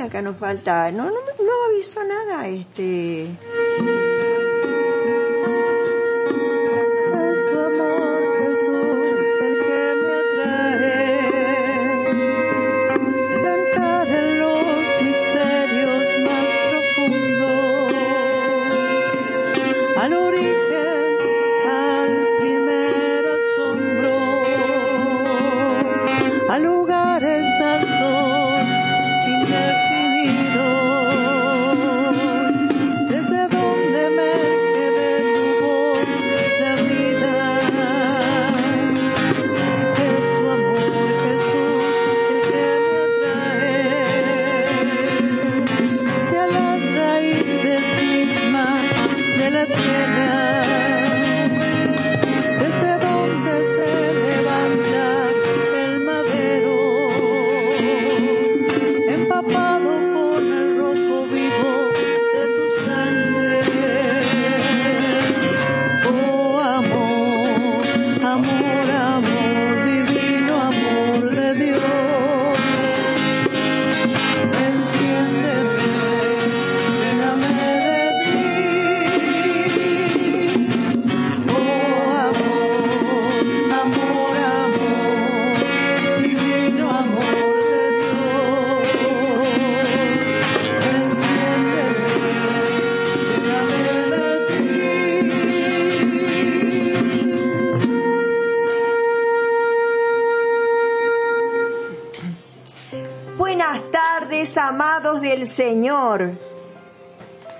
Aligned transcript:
Acá 0.00 0.22
nos 0.22 0.36
falta, 0.38 0.90
no, 0.90 1.04
no, 1.04 1.10
no 1.10 1.64
avisó 1.68 2.02
nada, 2.04 2.48
este... 2.48 3.28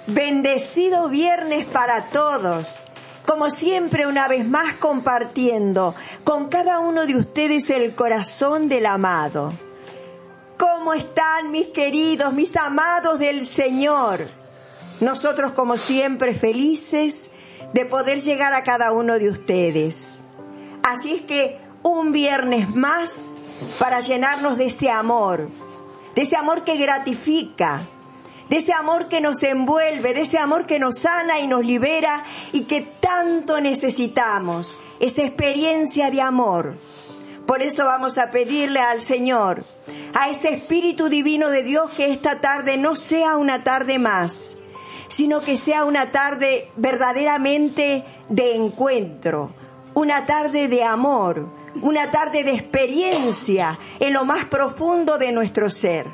Bendecido 0.06 1.08
viernes 1.08 1.64
para 1.66 2.06
todos. 2.10 2.84
Como 3.26 3.50
siempre, 3.50 4.06
una 4.06 4.28
vez 4.28 4.46
más 4.46 4.76
compartiendo 4.76 5.94
con 6.24 6.48
cada 6.48 6.80
uno 6.80 7.06
de 7.06 7.16
ustedes 7.16 7.70
el 7.70 7.94
corazón 7.94 8.68
del 8.68 8.86
amado. 8.86 9.52
¿Cómo 10.58 10.92
están 10.92 11.50
mis 11.50 11.68
queridos, 11.68 12.32
mis 12.34 12.54
amados 12.56 13.18
del 13.18 13.46
Señor? 13.46 14.26
Nosotros 15.00 15.52
como 15.52 15.76
siempre 15.76 16.34
felices 16.34 17.30
de 17.72 17.86
poder 17.86 18.20
llegar 18.20 18.52
a 18.52 18.64
cada 18.64 18.92
uno 18.92 19.18
de 19.18 19.30
ustedes. 19.30 20.20
Así 20.82 21.14
es 21.14 21.22
que 21.22 21.60
un 21.82 22.12
viernes 22.12 22.68
más 22.74 23.38
para 23.78 24.00
llenarnos 24.00 24.58
de 24.58 24.66
ese 24.66 24.90
amor, 24.90 25.48
de 26.14 26.22
ese 26.22 26.36
amor 26.36 26.64
que 26.64 26.76
gratifica, 26.76 27.86
de 28.52 28.58
ese 28.58 28.74
amor 28.74 29.08
que 29.08 29.22
nos 29.22 29.42
envuelve, 29.42 30.12
de 30.12 30.20
ese 30.20 30.36
amor 30.36 30.66
que 30.66 30.78
nos 30.78 30.98
sana 30.98 31.40
y 31.40 31.46
nos 31.46 31.64
libera 31.64 32.22
y 32.52 32.64
que 32.64 32.82
tanto 32.82 33.62
necesitamos, 33.62 34.76
esa 35.00 35.22
experiencia 35.22 36.10
de 36.10 36.20
amor. 36.20 36.76
Por 37.46 37.62
eso 37.62 37.86
vamos 37.86 38.18
a 38.18 38.30
pedirle 38.30 38.78
al 38.78 39.00
Señor, 39.00 39.64
a 40.12 40.28
ese 40.28 40.52
Espíritu 40.52 41.08
Divino 41.08 41.48
de 41.48 41.62
Dios, 41.62 41.92
que 41.92 42.12
esta 42.12 42.42
tarde 42.42 42.76
no 42.76 42.94
sea 42.94 43.38
una 43.38 43.64
tarde 43.64 43.98
más, 43.98 44.54
sino 45.08 45.40
que 45.40 45.56
sea 45.56 45.86
una 45.86 46.10
tarde 46.10 46.68
verdaderamente 46.76 48.04
de 48.28 48.54
encuentro, 48.54 49.50
una 49.94 50.26
tarde 50.26 50.68
de 50.68 50.84
amor, 50.84 51.48
una 51.80 52.10
tarde 52.10 52.44
de 52.44 52.52
experiencia 52.52 53.78
en 53.98 54.12
lo 54.12 54.26
más 54.26 54.44
profundo 54.44 55.16
de 55.16 55.32
nuestro 55.32 55.70
ser. 55.70 56.06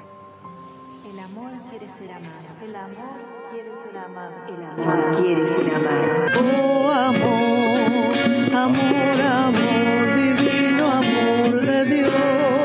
Amado. 4.81 5.11
El 5.11 5.17
amor 5.17 5.23
quiere 5.23 5.47
ser 5.47 5.75
amado. 5.75 6.29
Oh 6.41 6.91
amor, 6.91 8.15
amor, 8.55 9.21
amor, 9.21 10.17
divino 10.17 10.91
amor 10.91 11.61
de 11.61 11.85
Dios. 11.85 12.58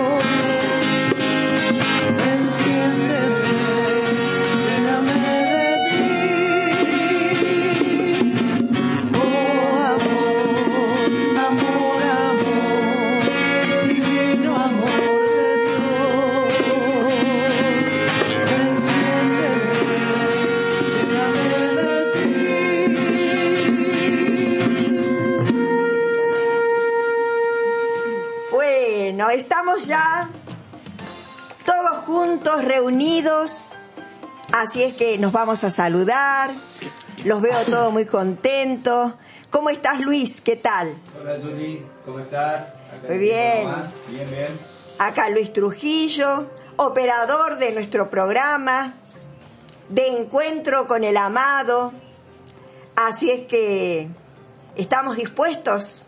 Estamos 29.34 29.88
ya 29.88 30.30
todos 31.66 32.04
juntos, 32.06 32.64
reunidos, 32.64 33.70
así 34.52 34.84
es 34.84 34.96
que 34.96 35.18
nos 35.18 35.32
vamos 35.32 35.64
a 35.64 35.70
saludar, 35.70 36.52
los 37.24 37.42
veo 37.42 37.64
todos 37.66 37.92
muy 37.92 38.06
contentos. 38.06 39.14
¿Cómo 39.50 39.70
estás 39.70 40.00
Luis? 40.02 40.42
¿Qué 40.42 40.56
tal? 40.56 40.96
Hola 41.20 41.38
Juli, 41.42 41.86
¿cómo 42.06 42.20
estás? 42.20 42.74
muy 43.08 43.18
bien. 43.18 43.68
Bien, 44.10 44.30
bien. 44.30 44.60
Acá 45.00 45.30
Luis 45.30 45.52
Trujillo, 45.52 46.50
operador 46.76 47.58
de 47.58 47.72
nuestro 47.72 48.10
programa 48.10 48.94
de 49.90 50.08
encuentro 50.08 50.88
con 50.88 51.04
el 51.04 51.18
amado. 51.18 51.92
Así 52.96 53.32
es 53.32 53.48
que 53.48 54.10
estamos 54.76 55.18
dispuestos 55.18 56.08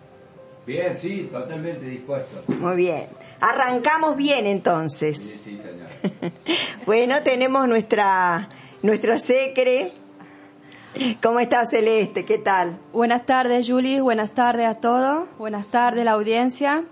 Bien, 0.65 0.97
sí, 0.97 1.29
totalmente 1.31 1.85
dispuesto. 1.85 2.43
Muy 2.47 2.75
bien. 2.75 3.07
Arrancamos 3.39 4.15
bien 4.15 4.47
entonces. 4.47 5.17
Sí, 5.19 5.59
señor. 5.59 6.31
bueno, 6.85 7.21
tenemos 7.23 7.67
nuestra 7.67 8.49
nuestro 8.81 9.17
secre. 9.17 9.91
¿Cómo 11.21 11.39
está 11.39 11.65
Celeste? 11.65 12.23
¿Qué 12.23 12.37
tal? 12.37 12.79
Buenas 12.93 13.25
tardes, 13.25 13.67
Julie. 13.69 13.99
Buenas 13.99 14.31
tardes 14.31 14.65
a 14.65 14.75
todos. 14.75 15.27
Buenas 15.37 15.67
tardes, 15.67 16.05
la 16.05 16.11
audiencia. 16.11 16.85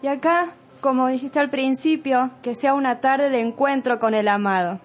Y 0.00 0.06
acá, 0.06 0.54
como 0.80 1.08
dijiste 1.08 1.38
al 1.38 1.50
principio, 1.50 2.30
que 2.42 2.54
sea 2.54 2.74
una 2.74 3.00
tarde 3.00 3.28
de 3.28 3.40
encuentro 3.40 3.98
con 3.98 4.14
el 4.14 4.28
amado. 4.28 4.80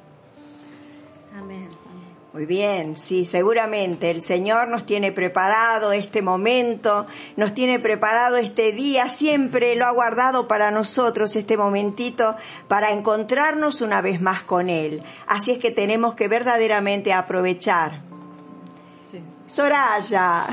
Muy 2.37 2.45
bien, 2.45 2.97
sí, 2.97 3.25
seguramente 3.25 4.11
el 4.11 4.21
Señor 4.21 4.67
nos 4.67 4.85
tiene 4.85 5.11
preparado 5.11 5.91
este 5.91 6.21
momento, 6.21 7.07
nos 7.35 7.55
tiene 7.55 7.79
preparado 7.79 8.37
este 8.37 8.73
día, 8.73 9.09
siempre 9.09 9.75
lo 9.75 9.87
ha 9.87 9.89
guardado 9.89 10.47
para 10.47 10.69
nosotros 10.69 11.35
este 11.35 11.57
momentito 11.57 12.35
para 12.67 12.91
encontrarnos 12.91 13.81
una 13.81 14.01
vez 14.01 14.21
más 14.21 14.43
con 14.43 14.69
Él. 14.69 15.01
Así 15.25 15.49
es 15.49 15.57
que 15.57 15.71
tenemos 15.71 16.13
que 16.13 16.27
verdaderamente 16.27 17.11
aprovechar. 17.11 18.01
Sí. 19.09 19.23
Soraya. 19.47 20.45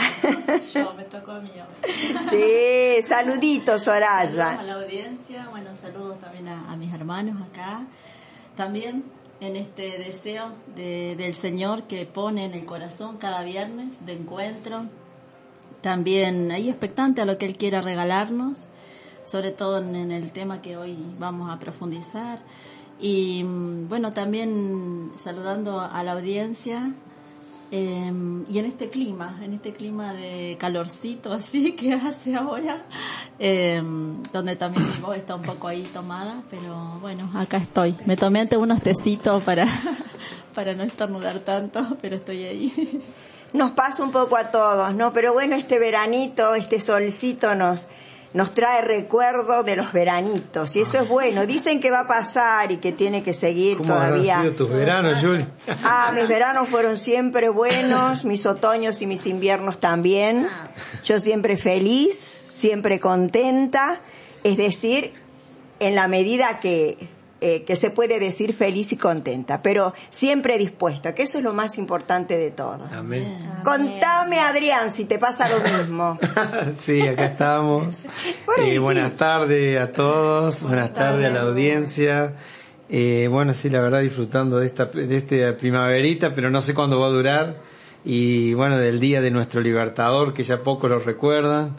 Yo, 0.73 0.95
me 0.95 1.05
tocó 1.11 1.33
a 1.33 1.41
mí. 1.41 1.53
Sí, 2.31 3.03
saluditos 3.07 3.83
Soraya. 3.83 4.27
Saludos 4.27 4.59
a 4.59 4.63
la 4.63 4.75
audiencia, 4.77 5.49
bueno, 5.51 5.69
saludos 5.79 6.19
también 6.19 6.49
a, 6.49 6.73
a 6.73 6.77
mis 6.79 6.95
hermanos 6.95 7.37
acá. 7.47 7.83
También 8.57 9.05
en 9.45 9.57
este 9.57 9.99
deseo 9.99 10.53
del 10.75 11.35
Señor 11.35 11.85
que 11.85 12.07
pone 12.07 12.45
en 12.47 12.55
el 12.55 12.65
corazón 12.65 13.19
cada 13.19 13.43
viernes 13.43 14.05
de 14.05 14.15
encuentro. 14.15 14.87
También 15.81 16.51
ahí 16.51 16.71
expectante 16.71 17.21
a 17.21 17.27
lo 17.27 17.37
que 17.37 17.47
Él 17.47 17.57
quiera 17.59 17.83
regalarnos, 17.83 18.69
sobre 19.23 19.51
todo 19.51 19.79
en, 19.79 20.11
el 20.11 20.33
tema 20.33 20.63
que 20.63 20.77
hoy 20.77 20.97
vamos 21.19 21.51
a 21.51 21.59
profundizar. 21.59 22.41
Y 22.99 23.45
mm, 23.45 23.89
bueno, 23.89 24.13
también 24.13 25.13
saludando 25.23 25.81
a 25.81 26.03
la 26.03 26.13
audiencia. 26.13 26.95
Eh, 27.77 28.45
y 28.49 28.59
en 28.61 28.67
este 28.67 28.89
clima, 28.89 29.41
en 29.43 29.55
este 29.55 29.73
clima 29.73 30.13
de 30.13 30.57
calorcito 30.61 31.33
así 31.33 31.73
que 31.77 31.93
hace 31.95 32.37
ahora, 32.37 32.85
eh, 33.41 33.83
donde 34.33 34.55
también 34.55 34.87
mi 34.87 35.01
voz 35.01 35.17
está 35.17 35.35
un 35.35 35.43
poco 35.43 35.67
ahí 35.67 35.83
tomada, 35.93 36.45
pero 36.51 37.01
bueno, 37.01 37.29
acá 37.35 37.57
estoy. 37.57 37.97
Me 38.07 38.17
tomé 38.17 38.43
antes 38.43 38.61
unos 38.61 38.81
tecitos 38.81 39.43
para, 39.43 39.67
para 40.55 40.75
no 40.75 40.85
estornudar 40.85 41.41
tanto, 41.41 41.99
pero 42.01 42.15
estoy 42.15 42.45
ahí. 42.45 43.03
Nos 43.53 43.73
pasa 43.73 44.05
un 44.05 44.13
poco 44.13 44.37
a 44.37 44.53
todos, 44.53 44.95
¿no? 44.95 45.13
Pero 45.13 45.33
bueno, 45.33 45.57
este 45.57 45.81
veranito, 45.81 46.55
este 46.55 46.79
solcito 46.79 47.55
nos, 47.55 47.87
nos 48.35 48.53
trae 48.53 48.83
recuerdo 48.83 49.63
de 49.63 49.77
los 49.77 49.93
veranitos 49.93 50.75
y 50.75 50.81
eso 50.81 51.01
es 51.01 51.09
bueno. 51.09 51.47
Dicen 51.47 51.81
que 51.81 51.93
va 51.93 52.01
a 52.01 52.09
pasar 52.09 52.73
y 52.73 52.79
que 52.79 52.91
tiene 52.91 53.23
que 53.23 53.33
seguir 53.33 53.79
¿Cómo 53.79 53.95
todavía. 53.95 54.41
sido 54.41 54.55
tus 54.55 54.71
veranos, 54.71 55.21
Juli? 55.21 55.47
Ah, 55.85 56.11
mis 56.13 56.27
veranos 56.27 56.69
fueron 56.69 56.97
siempre 56.97 57.49
buenos, 57.49 58.25
mis 58.25 58.45
otoños 58.45 59.01
y 59.03 59.07
mis 59.07 59.27
inviernos 59.27 59.79
también. 59.79 60.49
Yo 61.05 61.21
siempre 61.21 61.57
feliz, 61.57 62.19
siempre 62.19 62.99
contenta, 62.99 64.01
es 64.43 64.57
decir, 64.57 65.13
en 65.79 65.95
la 65.95 66.09
medida 66.09 66.59
que, 66.59 67.09
eh, 67.41 67.65
que 67.65 67.77
se 67.77 67.91
puede 67.91 68.19
decir 68.21 68.55
feliz 68.55 68.93
y 68.93 68.97
contenta, 68.97 69.61
pero 69.61 69.93
siempre 70.09 70.57
dispuesta, 70.57 71.15
que 71.15 71.25
eso 71.25 71.39
es 71.39 71.45
lo 71.45 71.53
más 71.53 71.77
importante 71.77 72.39
de 72.39 72.51
todo. 72.51 72.79
Amén. 72.93 73.39
Contame, 73.65 74.41
Adrián, 74.41 74.91
si 74.91 75.05
te 75.05 75.19
pasa 75.19 75.49
lo 75.49 75.61
mismo. 75.61 76.19
sí, 76.77 77.03
acá 77.03 77.27
estamos. 77.27 77.95
Eh, 78.59 78.79
buenas 78.79 79.17
tardes 79.17 79.81
a 79.81 79.91
todos, 79.91 80.63
buenas 80.63 80.95
tardes 80.95 81.27
a 81.27 81.31
la 81.31 81.41
audiencia. 81.41 82.35
Eh, 82.89 83.29
bueno, 83.29 83.53
sí, 83.53 83.69
la 83.69 83.81
verdad 83.81 84.01
disfrutando 84.01 84.59
de 84.61 84.67
esta, 84.67 84.85
de 84.87 85.17
esta 85.17 85.59
primaverita, 85.59 86.35
pero 86.35 86.51
no 86.51 86.61
sé 86.61 86.73
cuándo 86.73 87.01
va 87.01 87.09
a 87.09 87.11
durar. 87.11 87.57
Y 88.05 88.55
bueno, 88.55 88.79
del 88.79 89.01
día 89.01 89.21
de 89.21 89.31
nuestro 89.31 89.61
libertador, 89.61 90.35
que 90.35 90.45
ya 90.45 90.63
pocos 90.63 90.89
lo 90.91 90.99
recuerdan. 90.99 91.77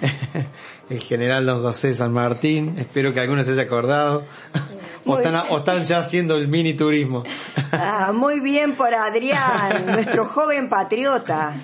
El 0.88 1.00
general 1.00 1.44
Don 1.46 1.62
José 1.62 1.94
San 1.94 2.12
Martín, 2.12 2.74
espero 2.78 3.12
que 3.12 3.18
algunos 3.20 3.44
se 3.46 3.52
haya 3.52 3.62
acordado. 3.62 4.24
O 5.04 5.16
están, 5.18 5.44
o 5.50 5.58
están 5.58 5.84
ya 5.84 5.98
haciendo 5.98 6.34
el 6.36 6.48
mini 6.48 6.74
turismo. 6.74 7.22
Ah, 7.70 8.12
muy 8.12 8.40
bien 8.40 8.74
por 8.74 8.92
Adrián, 8.92 9.86
nuestro 9.92 10.24
joven 10.24 10.68
patriota. 10.68 11.56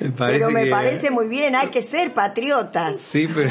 Me 0.00 0.10
Pero 0.10 0.50
me 0.50 0.64
que- 0.64 0.70
parece 0.70 1.10
muy 1.12 1.28
bien, 1.28 1.54
hay 1.54 1.68
que 1.68 1.80
ser 1.82 2.12
patriotas. 2.12 2.98
Sí, 2.98 3.28
pero 3.32 3.50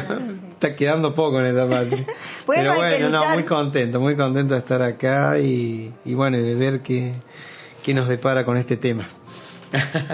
está 0.53 0.75
quedando 0.75 1.13
poco 1.15 1.39
en 1.39 1.45
esta. 1.45 1.65
Bueno, 2.45 2.73
pero 2.73 2.75
bueno, 2.75 3.09
no, 3.09 3.33
muy 3.33 3.43
contento, 3.43 3.99
muy 4.01 4.15
contento 4.17 4.53
de 4.53 4.59
estar 4.59 4.81
acá 4.81 5.39
y, 5.39 5.93
y 6.03 6.13
bueno, 6.13 6.37
de 6.37 6.55
ver 6.55 6.81
qué, 6.81 7.13
qué 7.83 7.93
nos 7.93 8.07
depara 8.09 8.43
con 8.43 8.57
este 8.57 8.75
tema. 8.77 9.07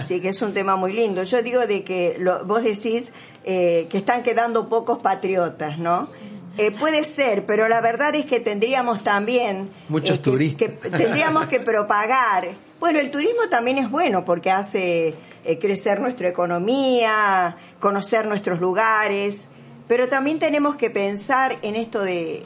Sí, 0.05 0.21
que 0.21 0.27
es 0.29 0.41
un 0.43 0.53
tema 0.53 0.75
muy 0.75 0.93
lindo. 0.93 1.23
Yo 1.23 1.41
digo 1.41 1.65
de 1.65 1.83
que 1.83 2.17
lo- 2.19 2.45
vos 2.45 2.63
decís 2.63 3.11
eh, 3.49 3.87
que 3.89 3.97
están 3.97 4.23
quedando 4.23 4.67
pocos 4.67 5.01
patriotas, 5.01 5.79
¿no? 5.79 6.09
Eh, 6.57 6.71
puede 6.71 7.03
ser, 7.05 7.45
pero 7.45 7.69
la 7.69 7.79
verdad 7.79 8.13
es 8.15 8.25
que 8.25 8.41
tendríamos 8.41 9.03
también... 9.03 9.71
Muchos 9.87 10.17
eh, 10.17 10.19
que- 10.19 10.23
turistas. 10.23 10.69
que 10.81 10.89
tendríamos 10.89 11.47
que 11.47 11.61
propagar. 11.61 12.49
Bueno, 12.81 12.99
el 12.99 13.09
turismo 13.09 13.47
también 13.49 13.77
es 13.77 13.89
bueno 13.89 14.25
porque 14.25 14.51
hace 14.51 15.15
crecer 15.61 16.01
nuestra 16.01 16.27
economía, 16.27 17.55
conocer 17.79 18.27
nuestros 18.27 18.59
lugares, 18.59 19.49
pero 19.87 20.09
también 20.09 20.39
tenemos 20.39 20.75
que 20.75 20.89
pensar 20.89 21.57
en 21.61 21.77
esto 21.77 22.03
de, 22.03 22.43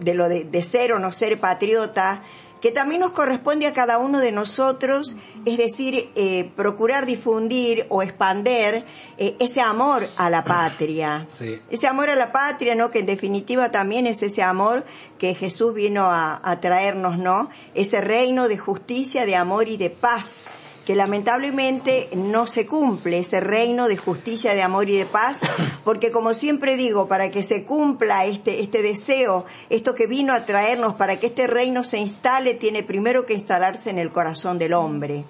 de 0.00 0.14
lo 0.14 0.28
de, 0.28 0.44
de 0.44 0.62
ser 0.62 0.92
o 0.92 1.00
no 1.00 1.10
ser 1.10 1.40
patriota, 1.40 2.22
que 2.60 2.70
también 2.70 3.00
nos 3.00 3.12
corresponde 3.12 3.66
a 3.66 3.72
cada 3.72 3.98
uno 3.98 4.20
de 4.20 4.30
nosotros, 4.32 5.16
es 5.44 5.58
decir, 5.58 6.10
eh, 6.14 6.50
procurar 6.56 7.06
difundir 7.06 7.86
o 7.88 8.02
expander 8.02 8.84
eh, 9.18 9.36
ese 9.38 9.60
amor 9.60 10.06
a 10.16 10.30
la 10.30 10.44
patria. 10.44 11.26
Sí. 11.34 11.58
Ese 11.68 11.88
amor 11.88 12.10
a 12.10 12.16
la 12.16 12.30
patria, 12.30 12.74
¿no? 12.74 12.90
Que 12.90 13.00
en 13.00 13.06
definitiva 13.06 13.72
también 13.72 14.06
es 14.06 14.22
ese 14.22 14.42
amor 14.42 14.84
que 15.18 15.34
Jesús 15.34 15.74
vino 15.74 16.04
a, 16.04 16.40
a 16.42 16.60
traernos, 16.60 17.18
¿no? 17.18 17.50
Ese 17.74 18.00
reino 18.00 18.46
de 18.46 18.56
justicia, 18.56 19.26
de 19.26 19.34
amor 19.34 19.68
y 19.68 19.76
de 19.76 19.90
paz 19.90 20.48
que 20.84 20.94
lamentablemente 20.94 22.08
no 22.14 22.46
se 22.46 22.66
cumple 22.66 23.18
ese 23.18 23.40
reino 23.40 23.88
de 23.88 23.96
justicia, 23.96 24.54
de 24.54 24.62
amor 24.62 24.88
y 24.90 24.96
de 24.96 25.06
paz, 25.06 25.40
porque 25.84 26.10
como 26.10 26.34
siempre 26.34 26.76
digo, 26.76 27.08
para 27.08 27.30
que 27.30 27.42
se 27.42 27.64
cumpla 27.64 28.24
este, 28.26 28.62
este 28.62 28.82
deseo, 28.82 29.44
esto 29.70 29.94
que 29.94 30.06
vino 30.06 30.32
a 30.32 30.44
traernos, 30.44 30.94
para 30.94 31.18
que 31.18 31.28
este 31.28 31.46
reino 31.46 31.84
se 31.84 31.98
instale, 31.98 32.54
tiene 32.54 32.82
primero 32.82 33.26
que 33.26 33.34
instalarse 33.34 33.90
en 33.90 33.98
el 33.98 34.10
corazón 34.10 34.58
del 34.58 34.74
hombre. 34.74 35.24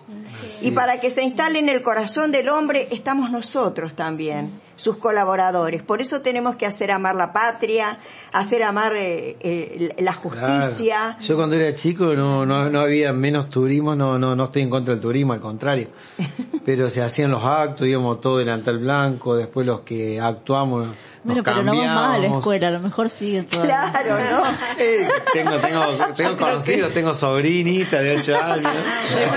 Y 0.63 0.73
para 0.73 1.01
que 1.01 1.11
se 1.11 1.23
instale 1.23 1.59
en 1.59 1.69
el 1.69 1.83
corazón 1.83 2.33
del 2.33 2.49
hombre, 2.49 2.89
estamos 2.91 3.31
nosotros 3.31 3.95
también, 3.95 4.61
sus 4.77 4.97
colaboradores. 4.97 5.83
Por 5.83 6.01
eso 6.01 6.21
tenemos 6.21 6.57
que 6.57 6.67
hacer 6.67 6.91
amar 6.91 7.15
la 7.15 7.33
patria, 7.33 7.99
hacer 8.33 8.63
amar 8.63 8.95
eh, 8.97 9.37
eh, 9.41 9.95
la 9.99 10.13
justicia. 10.13 11.17
Claro. 11.17 11.21
Yo 11.21 11.37
cuando 11.37 11.57
era 11.57 11.75
chico 11.75 12.15
no, 12.15 12.45
no, 12.45 12.71
no 12.71 12.81
había 12.81 13.13
menos 13.13 13.51
turismo, 13.51 13.95
no, 13.95 14.19
no, 14.19 14.35
no 14.35 14.45
estoy 14.45 14.63
en 14.63 14.71
contra 14.71 14.95
del 14.95 15.01
turismo, 15.01 15.33
al 15.33 15.41
contrario. 15.41 15.89
Pero 16.65 16.91
se 16.91 17.03
hacían 17.03 17.31
los 17.31 17.45
actos, 17.45 17.87
íbamos 17.87 18.21
todo 18.21 18.39
delantal 18.39 18.79
blanco, 18.79 19.37
después 19.37 19.67
los 19.67 19.81
que 19.81 20.21
actuamos 20.21 20.89
Bueno, 21.25 21.43
pero 21.43 21.63
no 21.63 21.73
vamos 21.73 21.87
más 21.87 22.17
a 22.17 22.19
la 22.19 22.27
escuela, 22.27 22.69
a 22.69 22.71
lo 22.71 22.81
mejor 22.81 23.09
siguen 23.09 23.47
todavía. 23.47 23.91
Claro, 23.93 24.19
¿no? 24.19 24.45
Eh, 24.79 25.09
tengo, 25.33 25.57
tengo, 25.59 25.85
tengo 26.17 26.37
conocidos, 26.37 26.93
tengo 26.93 27.15
sobrinita 27.15 28.01
de 28.01 28.17
8 28.19 28.37
años. 28.43 28.73
Hacen. 28.73 29.31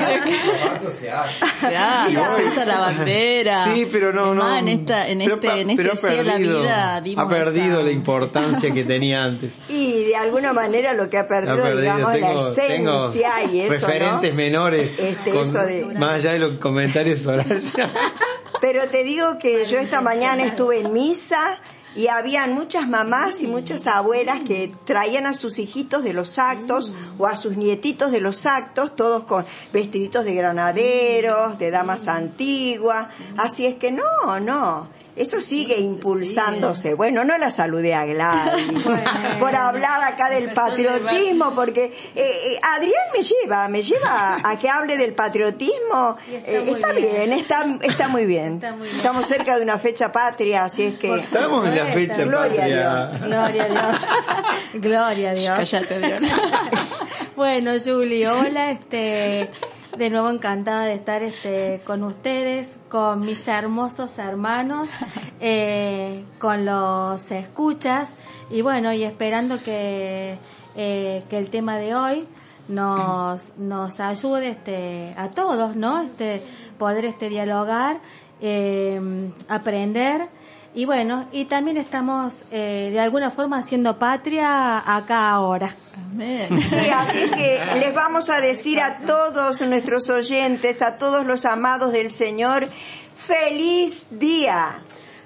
Claro, 1.69 2.09
Mira. 2.09 2.35
se 2.35 2.43
usa 2.45 2.65
la 2.65 2.79
bandera. 2.79 3.65
Sí, 3.65 3.87
pero 3.91 4.11
no, 4.13 4.33
no. 4.35 4.57
en, 4.57 4.67
esta, 4.67 5.07
en 5.07 5.19
pero 5.19 5.35
este, 5.35 5.61
en 5.61 5.75
pero 5.77 5.93
este 5.93 6.07
ha 6.07 6.11
de 6.11 6.23
la 6.23 6.33
perdido- 6.33 6.61
vida 6.61 7.01
dimos 7.01 7.25
Ha 7.25 7.29
perdido 7.29 7.75
esa- 7.79 7.83
la 7.83 7.91
importancia 7.91 8.73
que 8.73 8.83
tenía 8.83 9.23
antes. 9.23 9.59
Y 9.69 10.05
de 10.05 10.15
alguna 10.15 10.53
manera 10.53 10.93
lo 10.93 11.09
que 11.09 11.17
ha 11.17 11.21
Ha 11.21 11.27
perdido, 11.27 11.57
perdido. 11.57 11.81
digamos, 11.81 12.07
la 12.07 12.13
Tengo, 12.13 12.53
tengo 12.55 13.09
esencia 13.11 13.43
y 13.51 13.61
eso, 13.61 13.71
referentes 13.87 14.31
¿no? 14.31 14.35
menores. 14.37 14.91
Este, 14.99 15.31
con- 15.31 15.49
eso 15.49 15.59
de- 15.59 15.85
Más 15.97 16.13
allá 16.15 16.33
de 16.33 16.39
los 16.39 16.53
comentarios 16.53 17.25
Horacia. 17.27 17.89
Pero 18.61 18.87
te 18.89 19.03
digo 19.03 19.37
que 19.37 19.65
yo 19.65 19.77
esta 19.77 20.01
mañana 20.01 20.43
estuve 20.43 20.79
en 20.79 20.91
misa 20.93 21.59
y 21.95 22.07
habían 22.07 22.53
muchas 22.53 22.87
mamás 22.87 23.41
y 23.41 23.47
muchas 23.47 23.87
abuelas 23.87 24.41
que 24.41 24.73
traían 24.85 25.25
a 25.25 25.33
sus 25.33 25.57
hijitos 25.59 26.03
de 26.03 26.13
los 26.13 26.37
actos 26.37 26.93
o 27.17 27.27
a 27.27 27.35
sus 27.35 27.57
nietitos 27.57 28.11
de 28.11 28.21
los 28.21 28.45
actos, 28.45 28.95
todos 28.95 29.23
con 29.23 29.45
vestiditos 29.73 30.25
de 30.25 30.35
granaderos, 30.35 31.57
de 31.57 31.71
damas 31.71 32.07
antiguas. 32.07 33.09
Así 33.37 33.65
es 33.65 33.75
que 33.75 33.91
no, 33.91 34.39
no. 34.39 34.87
Eso 35.17 35.41
sigue 35.41 35.79
impulsándose. 35.79 36.93
Bueno, 36.93 37.23
no 37.23 37.37
la 37.37 37.49
saludé 37.49 37.95
a 37.95 38.05
Gladys 38.05 38.83
por 39.39 39.55
hablar 39.55 40.03
acá 40.03 40.29
del 40.29 40.51
patriotismo, 40.53 41.55
porque 41.55 41.85
eh, 41.85 42.21
eh, 42.21 42.59
Adrián 42.61 42.93
me 43.15 43.23
lleva, 43.23 43.67
me 43.67 43.81
lleva 43.81 44.37
a 44.43 44.59
que 44.59 44.69
hable 44.69 44.95
del 44.95 45.13
patriotismo. 45.13 46.17
Está 46.27 46.51
Eh, 46.51 46.63
está 46.67 46.91
bien. 46.91 47.11
bien, 47.11 47.33
está, 47.33 47.65
está 47.81 48.07
muy 48.07 48.25
bien. 48.25 48.55
Está 48.55 48.71
muy 48.73 48.87
bien. 48.87 48.97
Estamos 48.97 49.25
cerca 49.25 49.57
de 49.57 49.63
una 49.63 49.79
fecha 49.79 50.11
patria, 50.11 50.65
así 50.65 50.83
es 50.83 50.99
que... 50.99 51.15
Estamos 51.17 51.67
en 51.67 51.75
la 51.75 51.85
fecha 51.85 52.23
Gloria 52.23 52.65
a 52.65 53.09
patria. 53.09 53.27
Gloria 53.27 53.63
a 53.63 53.67
Dios. 53.69 54.01
Gloria 54.73 55.29
a 55.31 55.33
Dios. 55.33 55.57
Cállate, 55.57 55.99
Diana. 55.99 56.29
Bueno, 57.35 57.71
Julie, 57.83 58.27
hola, 58.27 58.71
este, 58.71 59.49
de 59.97 60.09
nuevo 60.11 60.29
encantada 60.29 60.85
de 60.85 60.93
estar 60.93 61.23
este, 61.23 61.81
con 61.85 62.03
ustedes, 62.03 62.75
con 62.89 63.21
mis 63.21 63.47
hermosos 63.47 64.19
hermanos, 64.19 64.89
eh, 65.39 66.23
con 66.39 66.65
los 66.65 67.31
escuchas, 67.31 68.09
y 68.51 68.61
bueno, 68.61 68.93
y 68.93 69.03
esperando 69.03 69.61
que, 69.61 70.37
eh, 70.75 71.23
que 71.29 71.37
el 71.37 71.49
tema 71.49 71.77
de 71.77 71.95
hoy 71.95 72.27
nos, 72.67 73.57
nos 73.57 73.99
ayude 73.99 74.49
este, 74.49 75.13
a 75.17 75.29
todos, 75.29 75.75
¿no? 75.75 76.01
Este, 76.01 76.43
poder 76.77 77.05
este, 77.05 77.29
dialogar, 77.29 77.99
eh, 78.39 79.31
aprender, 79.49 80.29
y 80.77 80.85
bueno, 80.85 81.27
y 81.31 81.45
también 81.45 81.75
estamos 81.77 82.35
eh, 82.51 82.89
de 82.91 82.99
alguna 82.99 83.31
forma 83.31 83.57
haciendo 83.57 83.97
patria 83.97 84.77
acá 84.95 85.31
ahora. 85.31 85.75
Amén. 85.95 86.61
Sí, 86.61 86.75
así 86.93 87.31
que 87.31 87.59
les 87.79 87.95
vamos 87.95 88.29
a 88.29 88.39
decir 88.39 88.79
a 88.79 88.99
todos 88.99 89.59
nuestros 89.63 90.07
oyentes, 90.11 90.83
a 90.83 90.99
todos 90.99 91.25
los 91.25 91.45
amados 91.45 91.93
del 91.93 92.11
Señor, 92.11 92.69
feliz 93.15 94.19
día. 94.19 94.75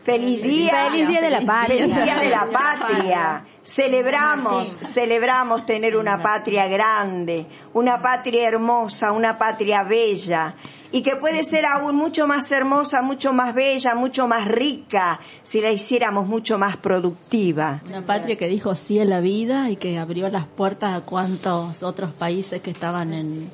Feliz 0.06 0.42
día. 0.42 0.86
Feliz 0.90 1.10
día 1.10 1.20
de 1.20 1.30
la 1.30 1.42
patria. 1.42 1.78
Feliz 1.80 1.96
día 2.02 2.16
de 2.16 2.30
la 2.30 2.46
patria. 2.50 3.46
Celebramos, 3.62 4.78
celebramos 4.84 5.66
tener 5.66 5.98
una 5.98 6.22
patria 6.22 6.66
grande, 6.68 7.46
una 7.74 8.02
patria 8.02 8.48
hermosa, 8.48 9.12
una 9.12 9.38
patria 9.38 9.84
bella 9.84 10.56
y 10.92 11.04
que 11.04 11.16
puede 11.16 11.44
ser 11.44 11.66
aún 11.66 11.96
mucho 11.96 12.28
más 12.28 12.52
hermosa, 12.52 13.02
mucho 13.02 13.34
más 13.34 13.54
bella, 13.54 13.96
mucho 13.96 14.28
más 14.28 14.48
rica 14.48 15.20
si 15.44 15.62
la 15.62 15.72
hiciéramos 15.72 16.28
mucho 16.28 16.58
más 16.58 16.78
productiva. 16.78 17.82
Una 17.86 18.02
patria 18.02 18.36
que 18.36 18.48
dijo 18.48 18.76
sí 18.76 19.00
a 19.00 19.06
la 19.06 19.22
vida 19.22 19.70
y 19.70 19.78
que 19.78 19.98
abrió 19.98 20.30
las 20.30 20.46
puertas 20.48 20.94
a 20.96 21.02
cuantos 21.02 21.84
otros 21.84 22.14
países 22.14 22.62
que 22.62 22.72
estaban 22.72 23.14
en, 23.14 23.50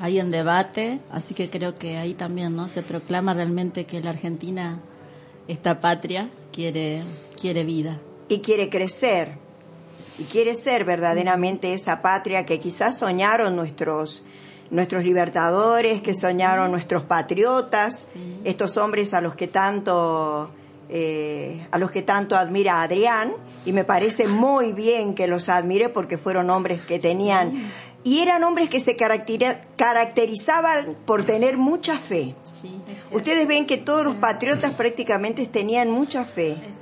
ahí 0.00 0.18
en 0.18 0.30
debate. 0.30 1.00
Así 1.12 1.34
que 1.34 1.48
creo 1.48 1.76
que 1.76 1.96
ahí 1.96 2.14
también 2.14 2.56
no 2.56 2.68
se 2.68 2.82
proclama 2.82 3.34
realmente 3.34 3.84
que 3.84 4.00
la 4.00 4.10
Argentina, 4.10 4.80
esta 5.46 5.80
patria, 5.80 6.30
quiere, 6.52 7.02
quiere 7.40 7.64
vida. 7.64 8.00
y 8.28 8.40
quiere 8.40 8.68
crecer 8.68 9.38
y 10.18 10.24
quiere 10.24 10.54
ser 10.54 10.84
verdaderamente 10.84 11.72
esa 11.72 12.02
patria 12.02 12.44
que 12.44 12.60
quizás 12.60 12.98
soñaron 12.98 13.56
nuestros 13.56 14.22
nuestros 14.70 15.04
libertadores, 15.04 16.00
que 16.02 16.14
soñaron 16.14 16.70
nuestros 16.70 17.02
patriotas, 17.04 18.10
estos 18.44 18.76
hombres 18.76 19.14
a 19.14 19.20
los 19.20 19.34
que 19.36 19.48
tanto 19.48 20.50
eh, 20.92 21.66
a 21.70 21.78
los 21.78 21.90
que 21.92 22.02
tanto 22.02 22.34
admira 22.36 22.82
Adrián 22.82 23.32
y 23.64 23.72
me 23.72 23.84
parece 23.84 24.26
muy 24.26 24.72
bien 24.72 25.14
que 25.14 25.28
los 25.28 25.48
admire 25.48 25.88
porque 25.88 26.18
fueron 26.18 26.50
hombres 26.50 26.80
que 26.82 26.98
tenían 26.98 27.70
y 28.02 28.18
eran 28.20 28.42
hombres 28.44 28.68
que 28.68 28.80
se 28.80 28.96
caracteri- 28.96 29.58
caracterizaban 29.76 30.96
por 31.04 31.24
tener 31.24 31.56
mucha 31.58 31.98
fe. 31.98 32.34
Sí, 32.42 32.80
Ustedes 33.12 33.46
ven 33.46 33.66
que 33.66 33.76
todos 33.76 34.04
los 34.04 34.16
patriotas 34.16 34.72
prácticamente 34.74 35.46
tenían 35.46 35.90
mucha 35.90 36.24
fe. 36.24 36.52
Es. 36.52 36.74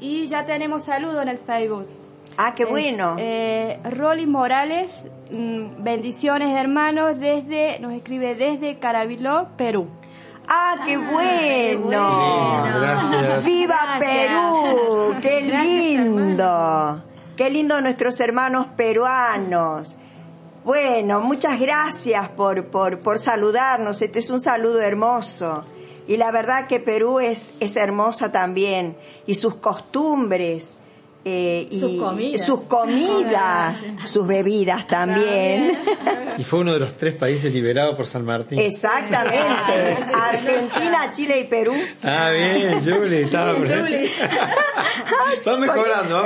Y 0.00 0.26
ya 0.28 0.44
tenemos 0.46 0.84
saludo 0.84 1.20
en 1.22 1.28
el 1.28 1.38
Facebook. 1.38 1.86
Ah, 2.36 2.54
qué 2.54 2.64
bueno. 2.64 3.16
Eh, 3.18 3.78
Rolly 3.84 4.26
Morales, 4.26 5.04
mm, 5.30 5.82
bendiciones 5.82 6.56
hermanos, 6.56 7.18
desde, 7.18 7.78
nos 7.80 7.92
escribe 7.92 8.34
desde 8.34 8.78
Carabiló, 8.78 9.48
Perú. 9.56 9.88
ah, 10.48 10.76
qué 10.86 10.96
bueno. 10.96 11.84
bueno. 11.84 12.62
Gracias. 12.80 13.44
¡Viva 13.44 13.78
Gracias. 13.98 14.28
Perú! 14.28 15.14
¡Qué 15.20 15.40
Gracias, 15.42 15.64
lindo! 15.64 17.02
¡Qué 17.36 17.50
lindo 17.50 17.80
nuestros 17.80 18.18
hermanos 18.20 18.66
peruanos! 18.76 19.96
Bueno, 20.62 21.20
muchas 21.20 21.58
gracias 21.58 22.28
por, 22.30 22.66
por, 22.66 22.98
por 22.98 23.18
saludarnos. 23.18 24.02
Este 24.02 24.18
es 24.18 24.28
un 24.28 24.40
saludo 24.40 24.82
hermoso. 24.82 25.64
Y 26.06 26.18
la 26.18 26.30
verdad 26.30 26.66
que 26.66 26.80
Perú 26.80 27.18
es, 27.18 27.54
es 27.60 27.76
hermosa 27.76 28.30
también. 28.30 28.94
Y 29.26 29.34
sus 29.34 29.54
costumbres. 29.54 30.76
Eh, 31.24 31.68
y 31.70 31.80
Sus 31.80 32.00
comidas. 32.00 32.46
sus 32.46 32.62
comidas, 32.62 33.76
sus 34.06 34.26
bebidas 34.26 34.86
también. 34.86 35.78
Y 36.38 36.44
fue 36.44 36.60
uno 36.60 36.72
de 36.72 36.78
los 36.80 36.94
tres 36.96 37.14
países 37.14 37.52
liberados 37.52 37.94
por 37.96 38.06
San 38.06 38.24
Martín. 38.24 38.58
Exactamente. 38.58 39.98
Argentina, 40.14 41.12
Chile 41.12 41.40
y 41.40 41.44
Perú. 41.44 41.74
Ah, 42.02 42.30
bien, 42.30 42.80
Julie, 42.82 43.22
estaba 43.22 43.54
por 43.54 43.70
ahí. 43.70 44.10
Vamos 45.44 45.60
mejorando. 45.60 46.22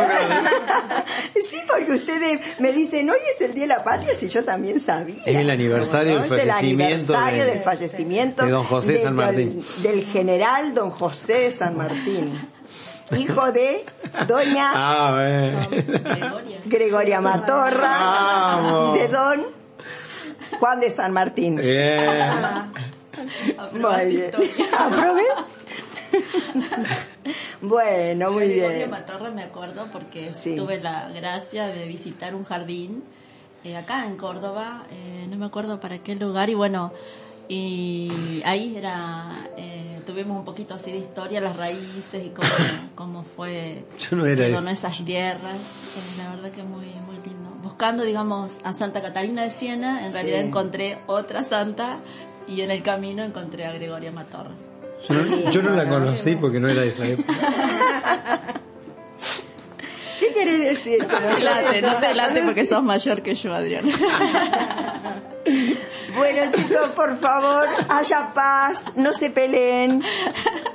Sí, 1.34 1.56
porque 1.68 1.92
ustedes 1.92 2.40
me 2.60 2.72
dicen, 2.72 3.08
hoy 3.10 3.16
es 3.34 3.40
el 3.44 3.54
Día 3.54 3.64
de 3.64 3.68
la 3.68 3.84
Patria, 3.84 4.14
si 4.14 4.28
yo 4.28 4.44
también 4.44 4.80
sabía. 4.80 5.22
Es 5.26 5.34
el 5.36 5.50
aniversario 5.50 6.14
del 6.20 6.24
Es 6.24 6.30
el 6.32 6.38
fallecimiento 6.50 7.14
aniversario 7.16 7.44
de- 7.44 7.50
del 7.50 7.60
fallecimiento 7.60 8.44
de 8.44 8.50
don 8.50 8.64
José 8.64 8.92
de- 8.94 9.02
San 9.02 9.16
Martín. 9.16 9.64
Del, 9.82 9.96
del 9.96 10.06
general 10.06 10.74
don 10.74 10.90
José 10.90 11.34
de 11.40 11.50
San 11.50 11.76
Martín, 11.76 12.32
hijo 13.18 13.52
de 13.52 13.84
doña 14.28 14.70
Ah. 14.74 15.66
Gregoria. 15.70 16.58
Gregoria 16.66 17.20
Matorra 17.20 17.96
Vamos. 17.98 18.96
y 18.96 19.00
de 19.00 19.08
don 19.08 19.46
Juan 20.60 20.80
de 20.80 20.90
San 20.90 21.12
Martín. 21.12 21.56
Bien. 21.56 22.30
Muy 23.72 24.06
bien. 24.16 24.30
¿Aprobé? 24.78 25.22
bueno, 27.60 28.30
muy 28.30 28.48
Gregoria 28.48 28.76
bien. 28.78 28.90
Matorra 28.90 29.30
me 29.30 29.42
acuerdo 29.42 29.88
porque 29.92 30.32
Sí. 30.32 30.56
tuve 30.56 30.80
la 30.80 31.08
gracia 31.10 31.66
de 31.68 31.86
visitar 31.86 32.34
un 32.34 32.44
jardín 32.44 33.04
eh, 33.64 33.76
acá 33.78 34.04
en 34.04 34.16
Córdoba, 34.16 34.84
eh, 34.90 35.26
no 35.30 35.36
me 35.38 35.46
acuerdo 35.46 35.80
para 35.80 35.98
qué 35.98 36.14
lugar, 36.16 36.50
y 36.50 36.54
bueno, 36.54 36.92
y 37.48 38.42
ahí 38.44 38.74
era, 38.76 39.30
eh, 39.56 40.00
tuvimos 40.06 40.38
un 40.38 40.44
poquito 40.44 40.74
así 40.74 40.90
de 40.92 40.98
historia, 40.98 41.40
las 41.40 41.56
raíces 41.56 42.24
y 42.24 42.30
cómo, 42.30 42.48
cómo 42.94 43.24
fue 43.36 43.84
Yo 43.98 44.16
no 44.16 44.26
era 44.26 44.48
donó 44.48 44.70
esas 44.70 45.04
tierras, 45.04 45.54
eh, 45.54 46.18
la 46.18 46.30
verdad 46.30 46.50
que 46.50 46.62
muy, 46.62 46.86
muy 47.06 47.16
lindo. 47.24 47.50
Buscando, 47.62 48.02
digamos, 48.04 48.52
a 48.62 48.72
Santa 48.72 49.00
Catalina 49.02 49.42
de 49.42 49.50
Siena, 49.50 50.04
en 50.04 50.10
Sí. 50.12 50.18
realidad 50.18 50.40
encontré 50.40 50.98
otra 51.06 51.44
santa 51.44 51.98
y 52.46 52.60
en 52.60 52.70
el 52.70 52.82
camino 52.82 53.22
encontré 53.22 53.66
a 53.66 53.72
Gregoria 53.72 54.12
Matorras. 54.12 54.58
Yo 55.08 55.14
no, 55.22 55.50
yo 55.50 55.62
no 55.62 55.70
la 55.70 55.88
conocí 55.88 56.36
porque 56.36 56.60
no 56.60 56.68
era 56.68 56.82
de 56.82 56.88
esa 56.88 57.06
época. 57.08 57.32
¿Qué 60.28 60.32
querés 60.34 60.60
decir? 60.60 61.06
No 61.10 61.34
te 61.36 61.40
late, 61.42 61.82
no 61.82 61.94
te 61.96 62.14
late 62.14 62.42
porque 62.42 62.64
sos 62.66 62.82
mayor 62.82 63.22
que 63.22 63.34
yo, 63.34 63.54
Adrián. 63.54 63.84
Bueno, 66.16 66.40
chicos, 66.54 66.88
por 66.96 67.18
favor, 67.18 67.68
haya 67.88 68.32
paz, 68.32 68.92
no 68.96 69.12
se 69.12 69.30
peleen. 69.30 70.00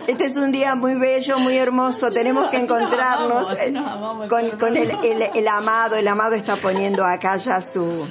Este 0.05 0.25
es 0.25 0.35
un 0.37 0.51
día 0.51 0.75
muy 0.75 0.95
bello, 0.95 1.39
muy 1.39 1.57
hermoso. 1.57 2.11
Tenemos 2.11 2.49
que 2.51 2.57
nos 2.61 2.63
encontrarnos 2.65 3.47
amamos, 3.47 3.53
así 3.53 3.71
nos 3.71 3.87
amamos, 3.87 4.27
con, 4.27 4.77
el, 4.77 4.91
el- 5.03 5.23
el 5.33 5.47
amado. 5.47 5.95
El 5.95 6.07
amado 6.07 6.35
está 6.35 6.55
poniendo 6.57 7.03
acá 7.05 7.37
ya 7.37 7.61
su, 7.61 8.05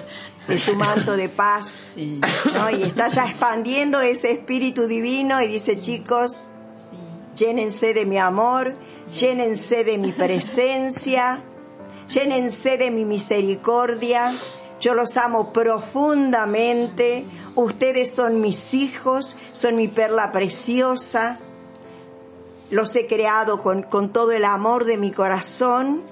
su 0.59 0.75
manto 0.75 1.16
de 1.16 1.28
paz. 1.28 1.92
Sí, 1.95 2.21
¿no? 2.52 2.71
Y 2.71 2.83
está 2.85 3.09
ya 3.09 3.26
expandiendo 3.26 4.00
ese 4.00 4.33
espíritu 4.33 4.87
divino 4.88 5.40
y 5.42 5.49
dice, 5.49 5.80
chicos. 5.80 6.42
Llénense 7.38 7.95
de 7.95 8.04
mi 8.04 8.18
amor, 8.18 8.75
llénense 9.11 9.85
de 9.85 9.99
mi 9.99 10.12
presencia, 10.12 11.42
llénense 12.09 12.76
de 12.76 12.90
mi 12.90 13.04
misericordia. 13.04 14.33
Yo 14.80 14.95
los 14.95 15.16
amo 15.16 15.52
profundamente. 15.52 17.25
Ustedes 17.54 18.12
son 18.12 18.40
mis 18.40 18.75
hijos, 18.75 19.37
son 19.52 19.76
mi 19.76 19.88
perla 19.88 20.30
preciosa. 20.33 21.38
Los 22.71 22.95
he 22.97 23.07
creado 23.07 23.61
con, 23.61 23.83
con 23.83 24.12
todo 24.12 24.33
el 24.33 24.45
amor 24.45 24.85
de 24.85 24.99
mi 24.99 25.11
corazón 25.11 26.02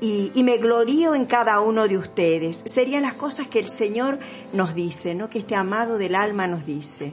y, 0.00 0.32
y 0.34 0.42
me 0.42 0.58
glorío 0.58 1.14
en 1.14 1.26
cada 1.26 1.60
uno 1.60 1.86
de 1.88 1.98
ustedes. 1.98 2.62
Serían 2.66 3.02
las 3.02 3.14
cosas 3.14 3.48
que 3.48 3.60
el 3.60 3.70
Señor 3.70 4.18
nos 4.52 4.74
dice, 4.74 5.14
¿no? 5.14 5.30
Que 5.30 5.38
este 5.38 5.54
amado 5.54 5.96
del 5.96 6.14
alma 6.14 6.46
nos 6.46 6.66
dice. 6.66 7.12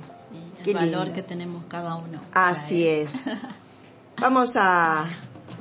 Qué 0.66 0.74
valor 0.74 1.06
lindo. 1.06 1.14
que 1.14 1.22
tenemos 1.22 1.64
cada 1.68 1.96
uno. 1.96 2.20
Así 2.34 2.88
es. 2.88 3.30
Vamos 4.20 4.56
a 4.56 5.06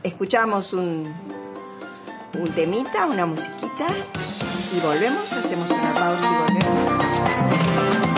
escuchamos 0.02 0.72
un 0.72 1.12
un 2.38 2.50
temita, 2.52 3.06
una 3.06 3.26
musiquita 3.26 3.86
y 4.74 4.80
volvemos, 4.80 5.32
hacemos 5.32 5.70
una 5.70 5.92
pausa 5.92 6.26
y 6.26 6.52
volvemos. 6.52 8.13